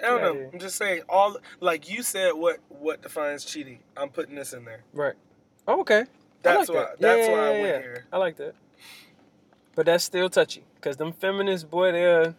I 0.01 0.05
don't 0.07 0.21
know. 0.23 0.33
here. 0.33 0.49
I'm 0.51 0.59
just 0.59 0.75
saying 0.75 1.03
all 1.07 1.37
like 1.59 1.87
you 1.89 2.01
said. 2.01 2.31
What 2.33 2.57
what 2.69 3.03
defines 3.03 3.45
cheating? 3.45 3.79
I'm 3.95 4.09
putting 4.09 4.33
this 4.35 4.53
in 4.53 4.65
there. 4.65 4.81
Right. 4.91 5.13
Oh, 5.67 5.81
okay. 5.81 6.05
That's 6.41 6.67
I 6.67 6.73
like 6.73 6.81
why. 6.83 6.89
that. 6.89 6.99
That's 6.99 7.27
Yeah, 7.27 7.31
why 7.33 7.39
I 7.39 7.43
yeah, 7.53 7.61
went 7.61 7.75
yeah. 7.75 7.81
here. 7.81 8.05
I 8.11 8.17
like 8.17 8.37
that. 8.37 8.55
But 9.75 9.85
that's 9.87 10.03
still 10.03 10.29
touchy. 10.29 10.63
Because 10.75 10.97
them 10.97 11.13
feminists, 11.13 11.63
boy, 11.67 11.91
they're 11.91 12.35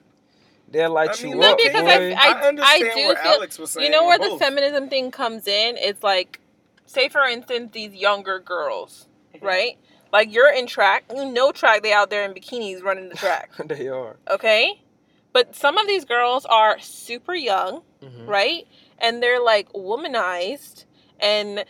they'll 0.71 0.93
light 0.93 1.11
I 1.19 1.23
mean, 1.23 1.33
you 1.33 1.39
No, 1.41 1.53
up. 1.53 1.59
because 1.59 1.83
boy. 1.83 1.89
I, 1.89 2.15
I, 2.17 2.29
I 2.45 2.49
understand 2.49 2.85
I 2.93 2.95
do 2.95 3.07
where 3.07 3.17
feel, 3.17 3.33
Alex 3.33 3.59
was 3.59 3.71
saying. 3.73 3.85
you 3.85 3.91
know 3.91 4.05
where 4.05 4.19
both. 4.19 4.39
the 4.39 4.45
feminism 4.45 4.89
thing 4.89 5.11
comes 5.11 5.47
in 5.47 5.77
it's 5.77 6.03
like 6.03 6.41
say 6.87 7.09
for 7.09 7.23
instance 7.25 7.71
these 7.73 7.93
younger 7.95 8.39
girls 8.39 9.07
Mhm. 9.35 9.43
right 9.43 9.79
like 10.13 10.33
you're 10.33 10.53
in 10.53 10.67
track 10.67 11.05
you 11.15 11.25
know 11.31 11.53
track 11.53 11.83
they 11.83 11.93
out 11.93 12.09
there 12.09 12.25
in 12.25 12.33
bikinis 12.33 12.83
running 12.83 13.09
the 13.11 13.15
track 13.17 13.51
they 13.67 13.89
are. 13.89 14.17
okay 14.31 14.81
but 15.35 15.55
some 15.55 15.77
of 15.77 15.87
these 15.87 16.05
girls 16.05 16.45
are 16.47 16.79
super 16.81 17.35
young 17.35 17.83
Mhm. 18.03 18.27
right 18.27 18.67
and 18.99 19.23
they're 19.23 19.43
like 19.43 19.71
womanized 19.73 20.85
and 21.21 21.65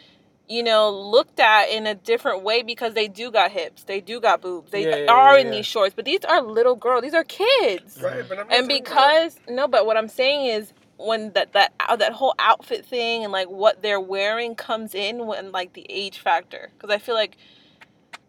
you 0.49 0.63
know 0.63 0.91
looked 0.91 1.41
at 1.41 1.65
in 1.71 1.87
a 1.87 1.95
different 1.95 2.43
way 2.43 2.63
because 2.63 2.95
they 2.95 3.09
do 3.09 3.31
got 3.31 3.51
hips 3.51 3.85
they 3.85 4.01
do 4.01 4.21
got 4.21 4.41
boobs 4.43 4.71
they 4.71 4.85
Yeah, 4.85 4.97
yeah, 4.97 5.13
are 5.13 5.35
yeah, 5.37 5.41
in 5.43 5.51
these 5.51 5.67
shorts 5.67 5.95
but 5.95 6.05
these 6.05 6.25
are 6.25 6.43
little 6.43 6.77
girls 6.77 7.03
these 7.03 7.15
are 7.15 7.25
kids. 7.25 7.99
Right, 8.03 8.25
but 8.29 8.39
I'm 8.39 8.51
and 8.51 8.69
because 8.69 9.39
no 9.49 9.69
but 9.69 9.87
what 9.87 9.97
i'm 9.97 10.09
saying 10.09 10.47
is 10.47 10.73
when 10.99 11.33
that 11.33 11.53
that 11.55 11.73
uh, 11.81 11.97
that 11.97 12.13
whole 12.13 12.35
outfit 12.39 12.87
thing 12.87 13.25
and 13.25 13.33
like 13.33 13.49
what 13.49 13.83
they're 13.83 14.01
wearing 14.01 14.55
comes 14.55 14.95
in 14.95 15.27
when 15.27 15.51
like 15.53 15.73
the 15.75 15.87
age 15.89 16.19
factor. 16.21 16.71
Because 16.79 16.95
i 16.95 16.99
feel 16.99 17.15
like 17.15 17.37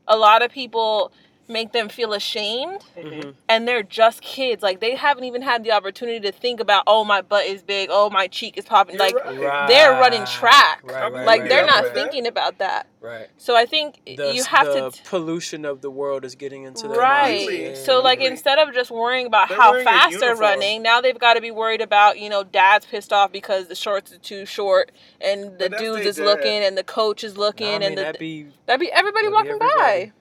a 0.07 0.17
lot 0.17 0.41
of 0.43 0.51
people 0.51 1.11
make 1.47 1.71
them 1.73 1.89
feel 1.89 2.13
ashamed 2.13 2.81
Mhm. 2.97 3.35
and 3.47 3.67
they're 3.67 3.83
just 3.83 4.21
kids 4.21 4.63
like 4.63 4.79
they 4.79 4.95
haven't 4.95 5.25
even 5.25 5.41
had 5.43 5.63
the 5.63 5.71
opportunity 5.71 6.19
to 6.19 6.31
think 6.31 6.59
about 6.59 6.83
oh 6.87 7.03
my 7.05 7.21
butt 7.21 7.45
is 7.45 7.61
big 7.61 7.89
oh 7.91 8.09
my 8.09 8.27
cheek 8.27 8.57
is 8.57 8.65
popping 8.65 8.95
You're 8.95 9.05
like 9.05 9.15
right. 9.25 9.67
they're 9.67 9.91
running 9.91 10.25
track 10.25 10.81
Right, 10.83 11.11
right, 11.11 11.25
like 11.25 11.41
right, 11.41 11.49
they're 11.49 11.61
right, 11.65 11.69
not 11.69 11.83
right. 11.85 11.93
thinking 11.93 12.25
about 12.25 12.57
that 12.57 12.87
Right. 12.99 13.27
so 13.37 13.55
i 13.55 13.65
think 13.67 14.01
The, 14.07 14.33
you 14.33 14.43
have 14.45 14.65
the 14.65 14.89
to 14.89 15.03
pollution 15.03 15.65
of 15.65 15.81
the 15.81 15.91
world 15.91 16.25
is 16.25 16.33
getting 16.33 16.63
into 16.63 16.87
their 16.87 16.97
right 16.97 17.45
minds. 17.47 17.83
so 17.83 18.01
like 18.01 18.17
Completely. 18.17 18.31
instead 18.31 18.57
of 18.57 18.73
just 18.73 18.89
worrying 18.89 19.27
about 19.27 19.49
They're 19.49 19.57
how 19.59 19.71
wearing 19.71 19.85
fast 19.85 20.19
they're 20.19 20.35
running 20.35 20.81
now 20.81 20.99
they've 21.01 21.19
got 21.19 21.35
to 21.35 21.41
be 21.41 21.51
worried 21.51 21.81
about 21.81 22.17
you 22.19 22.29
know 22.29 22.43
dad's 22.43 22.87
pissed 22.87 23.13
off 23.13 23.31
because 23.31 23.67
the 23.67 23.75
shorts 23.75 24.11
are 24.11 24.17
too 24.17 24.45
short 24.47 24.91
and 25.21 25.59
the 25.59 25.69
But 25.69 25.77
dude 25.79 25.99
is 26.07 26.15
dad. 26.15 26.25
looking 26.25 26.63
and 26.63 26.75
the 26.75 26.83
coach 26.83 27.23
is 27.23 27.35
Nah, 27.35 27.43
I 27.43 27.45
looking 27.45 27.67
mean, 27.67 27.81
and 27.83 27.97
the, 27.97 28.01
that'd 28.01 28.19
be. 28.19 28.47
that'd 28.65 28.79
be 28.79 28.91
everybody 28.91 29.27
that'd 29.27 29.31
be 29.31 29.33
walking 29.35 29.51
everybody. 29.61 30.05
by 30.07 30.11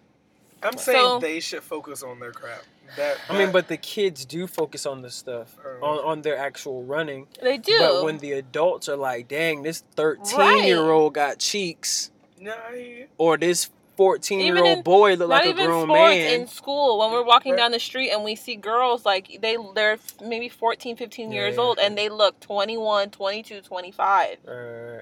I'm 0.64 0.78
saying 0.78 0.98
So- 0.98 1.18
they 1.18 1.40
should 1.40 1.62
focus 1.62 2.02
on 2.02 2.18
their 2.20 2.32
crap. 2.32 2.62
That, 2.96 3.16
I 3.28 3.38
mean, 3.38 3.50
but 3.50 3.68
the 3.68 3.76
kids 3.78 4.24
do 4.24 4.46
focus 4.46 4.84
on 4.86 5.02
this 5.02 5.14
stuff, 5.14 5.56
Uh, 5.64 5.84
on, 5.84 5.98
on 6.04 6.22
their 6.22 6.36
actual 6.36 6.84
running. 6.84 7.26
they 7.42 7.56
do 7.58 7.78
But 7.78 8.04
when 8.04 8.18
the 8.18 8.32
adults 8.32 8.88
are 8.88 8.96
like, 8.96 9.26
dang, 9.26 9.62
this 9.62 9.82
13 9.96 10.64
year 10.64 10.90
old 10.90 11.14
got 11.14 11.38
cheeks, 11.38 12.10
Nah, 12.38 12.52
I 12.52 13.06
or 13.16 13.36
this 13.38 13.70
14 13.96 14.40
year 14.40 14.48
Even 14.54 14.66
in- 14.66 14.76
old 14.76 14.84
boy 14.84 15.14
look 15.14 15.28
like 15.30 15.46
a 15.46 15.48
even 15.50 15.66
grown 15.66 15.88
man. 15.88 16.40
in 16.42 16.46
school 16.46 16.98
when 16.98 17.10
we're 17.12 17.22
walking 17.24 17.52
Right. 17.52 17.58
down 17.58 17.70
the 17.72 17.80
street 17.80 18.10
and 18.10 18.22
we 18.22 18.34
see 18.36 18.54
girls 18.56 19.04
like 19.06 19.38
they 19.40 19.56
they're 19.74 19.98
maybe 20.22 20.48
14 20.48 20.94
15 20.96 21.32
years 21.32 21.54
Yeah. 21.54 21.62
old 21.62 21.78
and 21.78 21.96
they 21.96 22.08
look 22.08 22.38
21 22.40 23.10
22 23.10 23.60
25 23.62 24.38
Uh, 24.46 25.00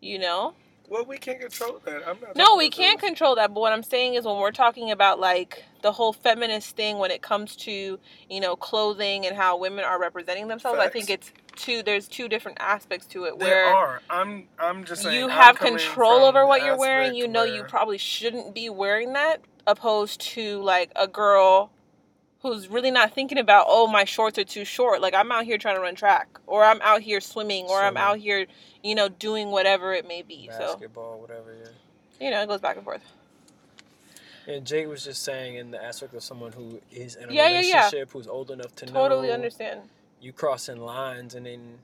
you 0.00 0.18
know 0.18 0.54
Well, 0.88 1.04
we 1.06 1.18
can't 1.18 1.40
control 1.40 1.80
that. 1.84 2.06
I'm 2.06 2.18
not. 2.20 2.36
No, 2.36 2.56
we 2.56 2.70
can't 2.70 3.00
control 3.00 3.34
that. 3.36 3.54
But 3.54 3.60
what 3.60 3.72
I'm 3.72 3.82
saying 3.82 4.14
is 4.14 4.24
when 4.24 4.36
we're 4.36 4.52
talking 4.52 4.90
about 4.90 5.18
like 5.18 5.64
the 5.82 5.92
whole 5.92 6.12
feminist 6.12 6.76
thing 6.76 6.98
when 6.98 7.10
it 7.10 7.22
comes 7.22 7.56
to, 7.56 7.98
you 8.30 8.40
know, 8.40 8.56
clothing 8.56 9.26
and 9.26 9.36
how 9.36 9.56
women 9.58 9.84
are 9.84 10.00
representing 10.00 10.48
themselves, 10.48 10.78
I 10.78 10.88
think 10.88 11.10
it's 11.10 11.32
two 11.56 11.82
there's 11.82 12.08
two 12.08 12.28
different 12.28 12.58
aspects 12.60 13.06
to 13.06 13.24
it 13.24 13.38
There 13.38 13.48
where 13.48 13.74
are. 13.74 14.02
I'm. 14.10 14.48
I'm 14.58 14.84
just 14.84 15.02
saying. 15.02 15.18
you 15.18 15.28
have 15.28 15.58
control 15.58 16.24
over 16.24 16.46
what 16.46 16.62
you're 16.62 16.78
wearing. 16.78 17.14
You 17.14 17.28
know 17.28 17.44
you 17.44 17.64
probably 17.64 17.98
shouldn't 17.98 18.54
be 18.54 18.68
wearing 18.68 19.14
that 19.14 19.40
opposed 19.66 20.20
to 20.20 20.60
like 20.62 20.92
a 20.96 21.08
girl 21.08 21.70
who's 22.52 22.68
really 22.68 22.90
not 22.90 23.14
thinking 23.14 23.38
about, 23.38 23.64
oh, 23.68 23.86
my 23.86 24.04
shorts 24.04 24.38
are 24.38 24.44
too 24.44 24.64
short. 24.64 25.00
Like 25.00 25.14
I'm 25.14 25.32
out 25.32 25.44
here 25.44 25.58
trying 25.58 25.76
to 25.76 25.80
run 25.80 25.94
track 25.94 26.28
or 26.46 26.62
I'm 26.64 26.80
out 26.82 27.00
here 27.00 27.20
swimming 27.20 27.64
or 27.66 27.82
I'm 27.82 27.96
out 27.96 28.18
here, 28.18 28.46
you 28.82 28.94
know, 28.94 29.08
doing 29.08 29.50
whatever 29.50 29.92
it 29.94 30.06
may 30.06 30.22
be. 30.22 30.48
So, 30.52 30.58
basketball, 30.58 31.20
whatever, 31.20 31.54
yeah. 31.58 32.24
you 32.26 32.30
know, 32.30 32.42
it 32.42 32.46
goes 32.48 32.60
back 32.60 32.76
and 32.76 32.84
forth. 32.84 33.02
And 34.46 34.66
Jake 34.66 34.88
was 34.88 35.02
just 35.04 35.22
saying 35.22 35.56
in 35.56 35.70
the 35.70 35.82
aspect 35.82 36.12
of 36.12 36.22
someone 36.22 36.52
who 36.52 36.80
is 36.92 37.16
in 37.16 37.30
a 37.30 37.32
Yeah, 37.32 37.48
yeah, 37.48 37.60
yeah. 37.60 37.76
relationship, 37.78 38.10
who's 38.12 38.26
old 38.28 38.50
enough 38.50 38.76
to 38.76 38.86
know. 38.86 38.92
Totally 38.92 39.28
know 39.28 39.34
understand. 39.34 39.80
you 40.20 40.32
crossing 40.32 40.80
lines, 40.80 41.34
and 41.34 41.46
then 41.46 41.78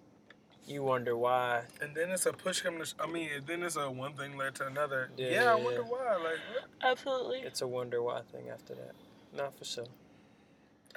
you 0.66 0.82
wonder 0.82 1.16
why. 1.16 1.62
And 1.80 1.94
then 1.94 2.10
it's 2.10 2.26
a 2.26 2.34
push 2.34 2.60
coming. 2.60 2.80
To 2.80 2.84
sh- 2.84 2.92
I 3.00 3.06
mean, 3.06 3.30
then 3.46 3.62
it's 3.62 3.76
a 3.76 3.90
one 3.90 4.12
thing 4.12 4.36
led 4.36 4.56
to 4.56 4.66
another. 4.66 5.08
Yeah, 5.16 5.26
Yeah, 5.28 5.42
yeah, 5.44 5.52
I 5.52 5.54
wonder 5.54 5.80
yeah. 5.80 5.86
why. 5.88 6.12
Like, 6.16 6.22
what? 6.52 6.64
Absolutely. 6.82 7.38
It's 7.38 7.62
a 7.62 7.66
wonder 7.66 8.02
why 8.02 8.20
thing 8.30 8.50
after 8.52 8.74
that. 8.74 8.92
Not 9.34 9.56
for 9.58 9.64
sure. 9.64 9.86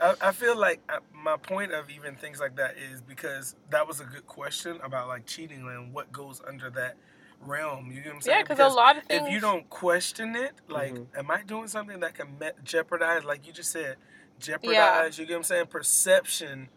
I, 0.02 0.16
I 0.22 0.32
feel 0.32 0.58
like 0.58 0.82
uh, 0.90 1.00
my 1.14 1.38
point 1.38 1.72
of 1.72 1.90
even 1.90 2.16
things 2.16 2.40
like 2.40 2.56
that 2.58 2.76
is 2.78 3.02
because 3.02 3.56
that 3.70 3.88
was 3.88 4.00
a 4.00 4.06
good 4.06 4.26
question 4.28 4.80
about 4.84 5.08
like 5.08 5.26
cheating 5.26 5.68
and 5.68 5.94
what 5.94 6.12
goes 6.12 6.42
under 6.48 6.70
that 6.72 6.96
realm. 7.42 7.88
You 7.92 7.98
get 8.02 8.06
what 8.08 8.16
I'm 8.16 8.22
saying? 8.22 8.38
Yeah, 8.38 8.44
because 8.44 8.60
a 8.60 8.76
lot 8.76 8.98
of 8.98 9.04
things. 9.04 9.28
if 9.28 9.32
you 9.34 9.40
don't 9.40 9.70
question 9.70 10.36
it, 10.36 10.54
like, 10.68 10.94
Mhm. 10.94 11.06
am 11.18 11.32
I 11.32 11.44
doing 11.44 11.68
something 11.68 12.00
that 12.00 12.16
can 12.16 12.38
me- 12.40 12.52
jeopardize, 12.64 13.24
like 13.24 13.46
you 13.46 13.54
just 13.54 13.72
said, 13.72 13.98
jeopardize? 14.40 15.18
You 15.20 15.26
get 15.26 15.34
what 15.34 15.38
I'm 15.40 15.44
saying? 15.44 15.68
Perception 15.68 16.70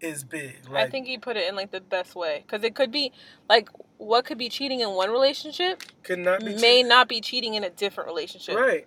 is 0.00 0.24
big. 0.24 0.68
Like, 0.68 0.88
I 0.88 0.90
think 0.90 1.06
he 1.06 1.16
put 1.18 1.36
it 1.36 1.48
in 1.48 1.54
like 1.54 1.70
the 1.70 1.80
best 1.80 2.14
way 2.14 2.44
because 2.46 2.64
it 2.64 2.74
could 2.74 2.90
be 2.90 3.12
like 3.48 3.68
what 3.98 4.24
could 4.24 4.38
be 4.38 4.48
cheating 4.48 4.80
in 4.80 4.90
one 4.90 5.10
relationship 5.10 5.82
could 6.02 6.18
not 6.18 6.40
be 6.40 6.46
may 6.46 6.56
cheating. 6.60 6.88
not 6.88 7.08
be 7.08 7.20
cheating 7.20 7.54
in 7.54 7.62
a 7.64 7.70
different 7.70 8.08
relationship. 8.08 8.56
right. 8.56 8.86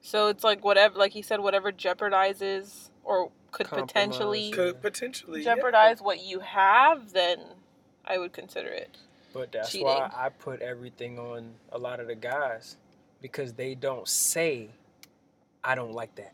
So 0.00 0.28
it's 0.28 0.44
like 0.44 0.64
whatever, 0.64 0.98
like 0.98 1.12
he 1.12 1.20
said, 1.20 1.40
whatever 1.40 1.72
jeopardizes 1.72 2.90
or 3.06 3.30
could 3.52 3.68
Compromise, 3.68 3.88
potentially. 3.88 4.50
Could 4.50 4.82
potentially 4.82 5.42
yeah. 5.42 5.54
jeopardize 5.54 6.02
what 6.02 6.22
you 6.22 6.40
have, 6.40 7.12
then 7.12 7.38
I 8.04 8.18
would 8.18 8.32
consider 8.32 8.68
it. 8.68 8.98
But 9.32 9.52
that's 9.52 9.70
Cheating. 9.70 9.86
why 9.86 10.10
I 10.14 10.28
put 10.28 10.60
everything 10.60 11.18
on 11.18 11.54
a 11.72 11.78
lot 11.78 12.00
of 12.00 12.06
the 12.06 12.14
guys 12.14 12.76
because 13.22 13.54
they 13.54 13.74
don't 13.74 14.08
say, 14.08 14.70
I 15.62 15.74
don't 15.74 15.92
like 15.92 16.14
that. 16.16 16.32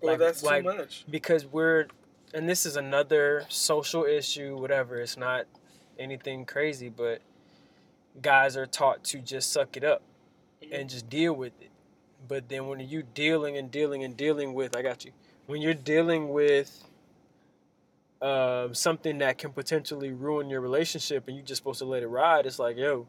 Well, 0.00 0.12
Like- 0.12 0.18
that's 0.18 0.42
like- 0.42 0.64
too 0.64 0.76
much. 0.76 1.04
Because 1.08 1.46
we're, 1.46 1.86
and 2.34 2.48
this 2.48 2.66
is 2.66 2.76
another 2.76 3.46
social 3.48 4.04
issue, 4.04 4.56
whatever. 4.56 4.96
It's 4.96 5.16
not 5.16 5.46
anything 5.98 6.44
crazy, 6.44 6.88
but 6.88 7.20
guys 8.20 8.56
are 8.56 8.66
taught 8.66 9.04
to 9.04 9.18
just 9.18 9.52
suck 9.52 9.76
it 9.76 9.84
up 9.84 10.02
and 10.62 10.72
mm-hmm. 10.72 10.88
just 10.88 11.08
deal 11.08 11.32
with 11.32 11.60
it. 11.60 11.70
But 12.26 12.48
then 12.48 12.66
when 12.66 12.80
you 12.80 13.02
dealing 13.02 13.56
and 13.56 13.70
dealing 13.70 14.02
and 14.02 14.16
dealing 14.16 14.54
with, 14.54 14.76
I 14.76 14.82
got 14.82 15.04
you. 15.04 15.12
When 15.48 15.62
you're 15.62 15.72
dealing 15.72 16.28
with 16.28 16.84
um, 18.20 18.74
something 18.74 19.16
that 19.18 19.38
can 19.38 19.50
potentially 19.50 20.12
ruin 20.12 20.50
your 20.50 20.60
relationship 20.60 21.26
and 21.26 21.38
you're 21.38 21.46
just 21.46 21.60
supposed 21.60 21.78
to 21.78 21.86
let 21.86 22.02
it 22.02 22.06
ride, 22.06 22.44
it's 22.44 22.58
like, 22.58 22.76
yo, 22.76 23.06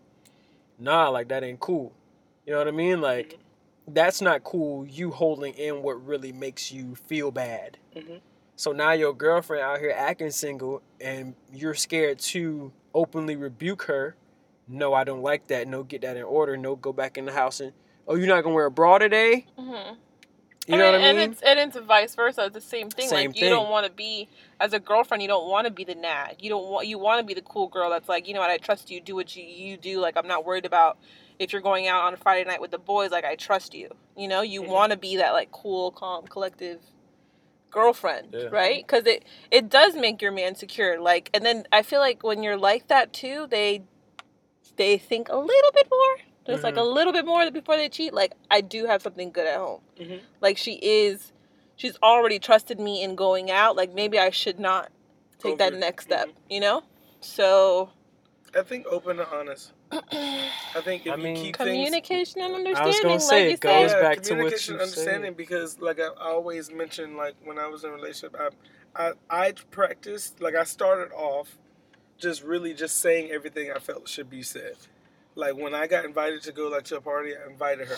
nah, 0.80 1.10
like 1.10 1.28
that 1.28 1.44
ain't 1.44 1.60
cool. 1.60 1.92
You 2.46 2.54
know 2.54 2.60
what 2.60 2.70
I 2.70 2.72
mean? 2.72 3.02
Like, 3.02 3.40
that's 3.90 4.22
not 4.22 4.46
cool. 4.46 4.88
You 4.88 5.12
holding 5.12 5.54
in 5.56 5.84
what 5.84 6.02
really 6.06 6.32
makes 6.32 6.72
you 6.72 6.96
feel 6.96 7.30
bad. 7.30 7.78
Mhm. 7.94 8.22
So 8.56 8.72
now 8.72 8.94
your 8.94 9.12
girlfriend 9.14 9.62
out 9.62 9.80
here 9.80 9.94
acting 9.94 10.32
single 10.32 10.82
and 11.02 11.36
you're 11.54 11.74
scared 11.74 12.20
to 12.20 12.72
openly 12.94 13.36
rebuke 13.36 13.84
her. 13.84 14.16
No, 14.66 14.94
I 14.94 15.04
don't 15.04 15.22
like 15.22 15.48
that. 15.48 15.68
No, 15.68 15.84
get 15.84 16.04
that 16.04 16.16
in 16.16 16.24
order. 16.24 16.56
No, 16.56 16.78
go 16.78 16.94
back 16.94 17.18
in 17.18 17.26
the 17.26 17.34
house 17.34 17.60
and 17.60 17.74
oh, 18.08 18.16
you're 18.16 18.28
not 18.28 18.44
gonna 18.46 18.56
wear 18.56 18.68
a 18.68 18.72
bra 18.72 18.98
today. 18.98 19.46
Mm-hmm. 19.58 19.96
You 20.70 20.78
know 20.78 20.86
what 20.86 20.96
I 20.96 20.98
mean? 21.00 21.18
and 21.22 21.32
it's 21.34 21.42
and 21.42 21.60
it's 21.60 21.78
vice 21.78 22.14
versa. 22.16 22.46
It's 22.46 22.54
the 22.54 22.62
same 22.62 22.90
thing. 22.90 23.08
Same 23.10 23.30
like 23.30 23.36
you 23.38 23.42
thing. 23.42 23.50
don't 23.50 23.70
want 23.72 23.88
to 23.88 23.92
be 23.92 24.28
as 24.60 24.74
a 24.74 24.80
girlfriend. 24.80 25.24
You 25.24 25.28
don't 25.28 25.50
want 25.50 25.66
to 25.66 25.72
be 25.72 25.84
the 25.84 25.96
nag. 25.96 26.36
You 26.44 26.50
don't 26.52 26.68
want. 26.70 26.88
You 26.88 27.00
want 27.00 27.20
to 27.20 27.26
be 27.26 27.34
the 27.34 27.42
cool 27.42 27.68
girl 27.68 27.90
that's 27.90 28.08
like, 28.08 28.28
you 28.28 28.34
know 28.36 28.40
what? 28.40 28.52
I 28.52 28.58
trust 28.58 28.92
you. 28.92 29.02
Do 29.02 29.16
what 29.16 29.36
you 29.36 29.44
you 29.44 29.78
do. 29.78 30.00
Like 30.00 30.16
I'm 30.16 30.28
not 30.28 30.46
worried 30.46 30.66
about 30.66 30.98
if 31.40 31.52
you're 31.54 31.62
going 31.62 31.88
out 31.88 32.04
on 32.04 32.14
a 32.14 32.18
Friday 32.18 32.48
night 32.48 32.62
with 32.62 32.72
the 32.72 32.78
boys. 32.78 33.10
Like 33.12 33.26
I 33.26 33.36
trust 33.36 33.74
you. 33.74 33.90
You 34.16 34.28
know, 34.28 34.42
you 34.42 34.62
Mhm. 34.62 34.68
want 34.68 34.92
to 34.92 34.98
be 34.98 35.18
that 35.18 35.32
like 35.34 35.52
cool, 35.52 35.92
calm, 35.92 36.28
collective 36.28 36.82
girlfriend, 37.72 38.30
Yeah. 38.34 38.50
right? 38.52 38.86
Because 38.86 39.06
it 39.08 39.24
it 39.52 39.70
does 39.70 39.96
make 39.96 40.22
your 40.22 40.32
man 40.32 40.56
secure. 40.56 41.00
Like, 41.00 41.30
and 41.34 41.46
then 41.46 41.66
I 41.72 41.82
feel 41.82 42.00
like 42.00 42.24
when 42.24 42.44
you're 42.44 42.58
like 42.58 42.88
that 42.90 43.12
too, 43.14 43.48
they 43.50 43.84
they 44.76 44.98
think 44.98 45.30
a 45.30 45.36
little 45.38 45.72
bit 45.74 45.88
more. 45.90 46.18
There's 46.50 46.64
like 46.64 46.76
a 46.76 46.80
Mm-hmm. 46.80 46.94
little 46.96 47.14
bit 47.14 47.26
more 47.26 47.50
before 47.52 47.76
they 47.78 47.90
cheat. 47.90 48.14
Like 48.14 48.34
I 48.52 48.62
do 48.62 48.86
have 48.86 49.02
something 49.02 49.32
good 49.32 49.48
at 49.48 49.58
home. 49.58 49.82
Mhm. 50.00 50.20
Like 50.42 50.58
she 50.58 50.74
is, 50.82 51.32
she's 51.76 51.98
already 52.04 52.40
trusted 52.40 52.80
me 52.80 53.04
in 53.04 53.16
going 53.16 53.52
out. 53.52 53.76
Like 53.76 53.94
maybe 53.94 54.18
I 54.20 54.30
should 54.32 54.60
not 54.60 54.92
take 55.40 55.58
that 55.60 55.74
next 55.74 56.06
step. 56.06 56.28
mhm. 56.28 56.34
You 56.50 56.60
know. 56.62 56.84
So 57.22 57.90
I 58.58 58.64
think 58.64 58.88
open 58.88 59.20
and 59.20 59.28
honest. 59.32 59.74
I 59.92 60.82
think 60.84 61.06
if 61.06 61.14
I 61.14 61.16
you 61.18 61.24
mean- 61.24 61.36
keep 61.36 61.56
things 61.58 61.70
Communication 61.70 62.42
and 62.42 62.54
I 62.54 62.58
understanding. 62.58 62.88
was 62.94 63.00
gonna 63.02 63.20
say, 63.20 63.46
like 63.46 63.54
it 63.56 63.60
goes 63.60 63.92
said. 63.92 64.02
back 64.02 64.16
to 64.16 64.20
what 64.20 64.28
communication, 64.38 64.76
you 64.76 64.82
understanding 64.82 65.30
said. 65.32 65.38
because 65.38 65.80
like 65.80 66.00
I, 66.00 66.08
I 66.20 66.30
always 66.32 66.72
mentioned, 66.72 67.18
like 67.18 67.36
when 67.44 67.58
I 67.60 67.68
was 67.68 67.84
in 67.84 67.90
a 67.92 67.94
relationship 67.94 68.36
I, 68.40 68.50
I 69.08 69.14
I 69.48 69.52
practiced 69.72 70.42
like 70.42 70.56
I 70.56 70.64
started 70.64 71.12
off 71.14 71.58
just 72.18 72.44
really 72.44 72.74
just 72.74 73.00
saying 73.00 73.32
everything 73.32 73.72
I 73.76 73.80
felt 73.80 74.08
should 74.10 74.30
be 74.30 74.42
said. 74.44 74.76
Like 75.40 75.56
when 75.58 75.74
I 75.74 75.88
got 75.88 76.06
invited 76.06 76.42
to 76.44 76.52
go 76.52 76.68
like 76.68 76.84
to 76.86 76.98
a 76.98 77.02
party, 77.02 77.32
I 77.36 77.50
invited 77.50 77.88
her. 77.88 77.98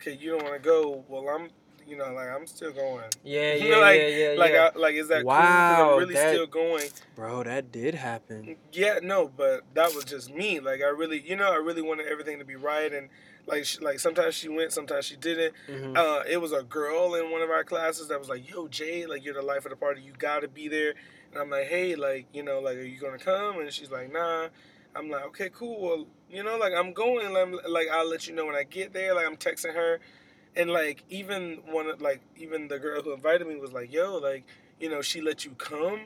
Okay, 0.00 0.12
you 0.20 0.32
don't 0.32 0.42
want 0.44 0.54
to 0.54 0.60
go. 0.60 1.04
Well, 1.08 1.28
I'm 1.28 1.48
you 1.86 1.96
know 1.96 2.12
like 2.12 2.28
I'm 2.28 2.46
still 2.46 2.72
going. 2.72 3.04
Yeah, 3.24 3.54
You 3.54 3.64
yeah, 3.68 3.74
know, 3.74 3.80
like- 3.80 4.00
yeah, 4.00 4.06
yeah, 4.08 4.34
Like 4.38 4.52
yeah. 4.52 4.70
I, 4.74 4.78
like 4.78 4.94
is 4.94 5.08
that 5.08 5.20
cool? 5.22 5.26
Wow, 5.28 5.92
I'm 5.94 5.98
really 5.98 6.14
that- 6.14 6.30
still 6.34 6.46
going. 6.46 6.88
Bro, 7.16 7.44
that 7.44 7.72
did 7.72 7.94
happen. 7.94 8.56
Yeah, 8.72 8.98
no, 9.02 9.28
but 9.28 9.62
that 9.74 9.94
was 9.94 10.04
just 10.04 10.32
me. 10.32 10.60
Like 10.60 10.80
I 10.82 10.88
really, 10.88 11.20
you 11.20 11.36
know, 11.36 11.50
I 11.50 11.56
really 11.56 11.82
wanted 11.82 12.06
everything 12.06 12.38
to 12.38 12.44
be 12.44 12.56
right, 12.56 12.92
and 12.92 13.08
like, 13.46 13.64
she, 13.66 13.78
like 13.80 13.98
sometimes 14.00 14.34
she 14.34 14.48
went, 14.48 14.72
sometimes 14.72 15.04
she 15.06 15.16
didn't. 15.16 15.54
hmm 15.66 15.94
Uh, 15.96 16.22
it 16.28 16.38
was 16.40 16.52
a 16.52 16.62
girl 16.62 17.14
in 17.14 17.30
one 17.30 17.42
of 17.42 17.50
our 17.50 17.64
classes 17.64 18.08
that 18.08 18.18
was 18.18 18.28
like, 18.28 18.48
"Yo, 18.50 18.68
Jay, 18.68 19.06
like 19.06 19.24
you're 19.24 19.34
the 19.34 19.42
life 19.42 19.64
of 19.66 19.70
the 19.70 19.76
party. 19.76 20.00
You 20.02 20.12
gotta 20.18 20.48
be 20.48 20.68
there." 20.68 20.94
And 21.30 21.40
I'm 21.40 21.50
like, 21.50 21.66
"Hey, 21.66 21.94
like, 21.96 22.26
you 22.32 22.42
know, 22.42 22.60
like, 22.60 22.76
are 22.76 22.82
you 22.94 22.98
gonna 23.00 23.18
come?" 23.18 23.58
And 23.60 23.70
she's 23.72 23.90
like, 23.90 24.10
"Nah." 24.12 24.48
I'm 24.96 25.10
like, 25.10 25.24
"Okay, 25.26 25.50
cool. 25.52 25.80
Well, 25.82 26.06
you 26.34 26.42
know, 26.42 26.56
like, 26.58 26.72
I'm 26.74 26.92
going. 26.92 27.32
Like, 27.32 27.46
I'm- 27.46 27.60
like 27.68 27.88
I'll 27.90 28.08
let 28.08 28.26
you 28.28 28.34
know 28.34 28.46
when 28.46 28.54
I 28.56 28.64
get 28.64 28.92
there." 28.92 29.14
Like, 29.14 29.26
I'm 29.26 29.36
texting 29.36 29.74
her, 29.74 30.00
and 30.56 30.70
like, 30.70 31.04
even 31.10 31.58
one, 31.66 31.86
of 31.88 32.00
like, 32.02 32.20
even 32.36 32.68
the 32.68 32.78
girl 32.78 33.02
who 33.02 33.12
invited 33.12 33.46
me 33.46 33.56
was 33.56 33.72
like, 33.72 33.92
"Yo, 33.92 34.16
like, 34.18 34.44
you 34.80 34.88
know, 34.90 35.02
she 35.02 35.20
let 35.20 35.44
you 35.44 35.52
come 35.52 36.00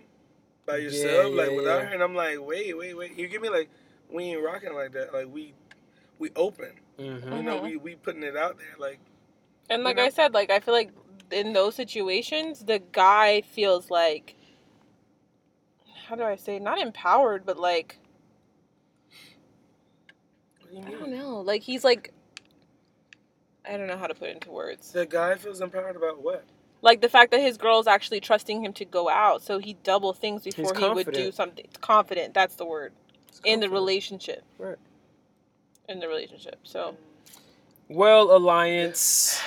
by 0.67 0.77
Yeah, 0.79 0.85
yourself, 0.85 1.35
like, 1.35 1.51
yeah, 1.51 1.57
without 1.57 1.83
yeah. 1.83 1.89
her." 1.89 1.95
And 1.95 2.03
I'm 2.03 2.15
like, 2.15 2.41
"Wait, 2.41 2.77
wait, 2.77 2.95
wait. 2.97 3.19
You 3.19 3.29
give 3.29 3.43
me 3.43 3.49
like, 3.51 3.71
we 4.11 4.25
ain't 4.25 4.43
rocking 4.43 4.75
like 4.75 4.93
that. 4.93 5.13
Like, 5.15 5.29
we, 5.33 5.55
we 6.19 6.31
open. 6.37 6.73
hmm 6.99 7.35
You 7.35 7.43
know, 7.43 7.59
Mhm. 7.59 7.63
we 7.63 7.77
we 7.77 7.97
putting 7.97 8.23
it 8.23 8.37
out 8.37 8.59
there. 8.59 8.77
Like." 8.79 9.01
And 9.71 9.81
you 9.81 9.85
like 9.85 9.97
know? 9.97 10.05
I 10.05 10.09
said, 10.11 10.35
like 10.35 10.51
I 10.51 10.61
feel 10.61 10.75
like 10.75 10.93
in 11.31 11.53
those 11.53 11.75
situations, 11.75 12.65
the 12.65 12.79
guy 12.93 13.43
feels 13.43 13.91
like 13.91 14.35
how 16.07 16.17
do 16.17 16.23
I 16.23 16.37
say 16.37 16.59
not 16.59 16.79
empowered, 16.81 17.45
but 17.45 17.59
like 17.59 17.99
What 20.71 20.85
do 20.87 20.91
you 20.91 20.97
I 20.97 21.01
don't 21.01 21.11
know, 21.11 21.41
like 21.41 21.63
he's 21.63 21.85
like 21.85 22.13
I 23.69 23.77
don't 23.77 23.87
know 23.87 23.99
how 23.99 24.07
to 24.07 24.15
put 24.15 24.29
it 24.31 24.35
into 24.35 24.51
words. 24.51 24.93
The 24.93 25.05
guy 25.07 25.35
feels 25.35 25.61
empowered 25.61 25.97
about 25.97 26.23
what? 26.23 26.45
Like 26.81 27.01
the 27.01 27.09
fact 27.09 27.33
that 27.33 27.41
his 27.41 27.57
girl's 27.59 27.87
actually 27.87 28.21
trusting 28.21 28.65
him 28.65 28.73
to 28.75 28.85
go 28.85 29.11
out, 29.11 29.43
so 29.43 29.59
he 29.59 29.75
double 29.83 30.13
things 30.13 30.45
before 30.45 30.73
he 30.75 30.89
would 30.89 31.13
do 31.13 31.33
something. 31.33 31.67
Confident, 31.81 32.35
that's 32.35 32.55
the 32.55 32.65
word 32.65 32.93
in 33.45 33.61
the 33.61 33.69
relationship. 33.69 34.45
Right. 34.59 34.77
In 35.89 36.01
the 36.01 36.09
relationship, 36.09 36.59
so 36.63 36.97
Well, 37.89 38.37
Alliance, 38.37 39.41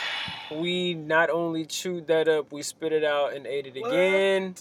we 0.51 0.93
not 0.93 1.29
only 1.29 1.65
chewed 1.65 2.07
that 2.07 2.27
up, 2.27 2.51
we 2.51 2.63
spit 2.63 2.91
it 2.91 3.03
out 3.03 3.33
and 3.33 3.45
ate 3.47 3.67
it 3.67 3.79
What? 3.79 3.91
again. 3.91 4.55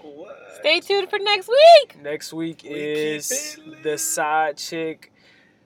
What? 0.00 0.38
stay 0.60 0.80
tuned 0.80 1.10
for 1.10 1.18
next 1.18 1.48
week. 1.48 2.00
Next 2.02 2.32
week 2.32 2.62
We 2.62 2.70
is 2.70 3.58
the 3.82 3.98
side 3.98 4.56
chick. 4.56 5.12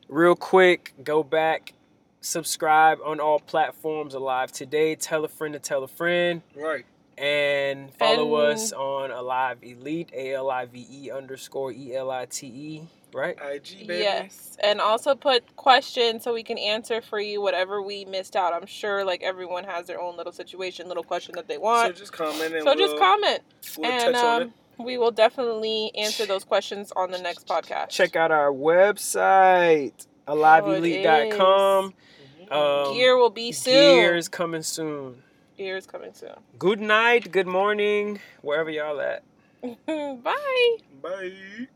Real 0.09 0.35
quick, 0.35 0.95
go 1.05 1.23
back, 1.23 1.75
subscribe 2.23 2.99
on 3.05 3.21
all 3.21 3.39
platforms 3.41 4.15
alive 4.15 4.51
today. 4.51 4.95
Tell 4.95 5.25
a 5.25 5.29
friend 5.29 5.53
to 5.53 5.59
tell 5.61 5.85
a 5.85 5.89
friend. 5.89 6.41
Right. 6.57 6.87
And 7.19 7.93
follow 7.95 8.37
And- 8.37 8.55
us 8.55 8.73
on 8.73 9.11
Alive 9.11 9.59
Elite, 9.63 10.11
A 10.15 10.35
L 10.35 10.51
I 10.51 10.65
V 10.67 10.87
E 10.91 11.11
underscore 11.11 11.73
E 11.73 11.95
L 11.95 12.11
I 12.13 12.27
T 12.27 12.47
E, 12.47 12.83
right? 13.13 13.37
IG 13.39 13.87
baby. 13.89 14.05
Yes, 14.05 14.57
and 14.61 14.81
also 14.81 15.17
put 15.17 15.57
questions 15.57 16.23
so 16.23 16.33
we 16.33 16.45
can 16.45 16.59
answer 16.59 17.01
for 17.03 17.19
you 17.19 17.41
whatever 17.43 17.83
we 17.83 18.05
missed 18.05 18.37
out. 18.37 18.55
I'm 18.55 18.67
sure 18.67 19.05
like 19.05 19.23
everyone 19.25 19.65
has 19.65 19.87
their 19.89 20.01
own 20.01 20.17
little 20.17 20.33
situation, 20.33 20.87
little 20.87 21.03
question 21.03 21.35
that 21.35 21.49
they 21.49 21.59
want. 21.59 21.81
So 21.81 21.87
want. 21.87 21.97
just 21.97 22.13
comment 22.13 22.55
and 22.55 22.63
So, 22.63 22.75
we'll, 22.77 22.87
just 22.87 22.99
comment, 22.99 23.41
we'll 23.77 23.91
and 23.91 24.15
touch 24.15 24.25
on 24.25 24.43
um, 24.43 24.55
we 24.79 24.99
will 24.99 25.11
definitely 25.11 25.91
answer 25.97 26.27
those 26.27 26.45
questions 26.45 26.93
on 26.95 27.11
the 27.11 27.19
next 27.19 27.47
podcast. 27.47 27.89
Check 27.91 28.17
out 28.17 28.31
our 28.31 28.53
website, 28.53 30.07
aliveelite.com. 30.27 31.95
it. 32.41 32.53
Um, 32.53 32.95
Gear 32.95 33.17
will 33.17 33.31
be 33.31 33.53
soon. 33.53 33.73
Gear 33.73 34.17
is 34.17 34.29
coming 34.29 34.63
soon. 34.63 35.23
Gear 35.57 35.77
is 35.77 35.87
coming 35.87 36.15
soon. 36.15 36.35
Good 36.59 36.81
night, 36.81 37.33
good 37.33 37.47
morning, 37.47 38.21
wherever 38.43 38.71
y'all 38.71 39.01
at. 39.01 39.23
Bye. 39.87 40.77
Bye. 41.03 41.69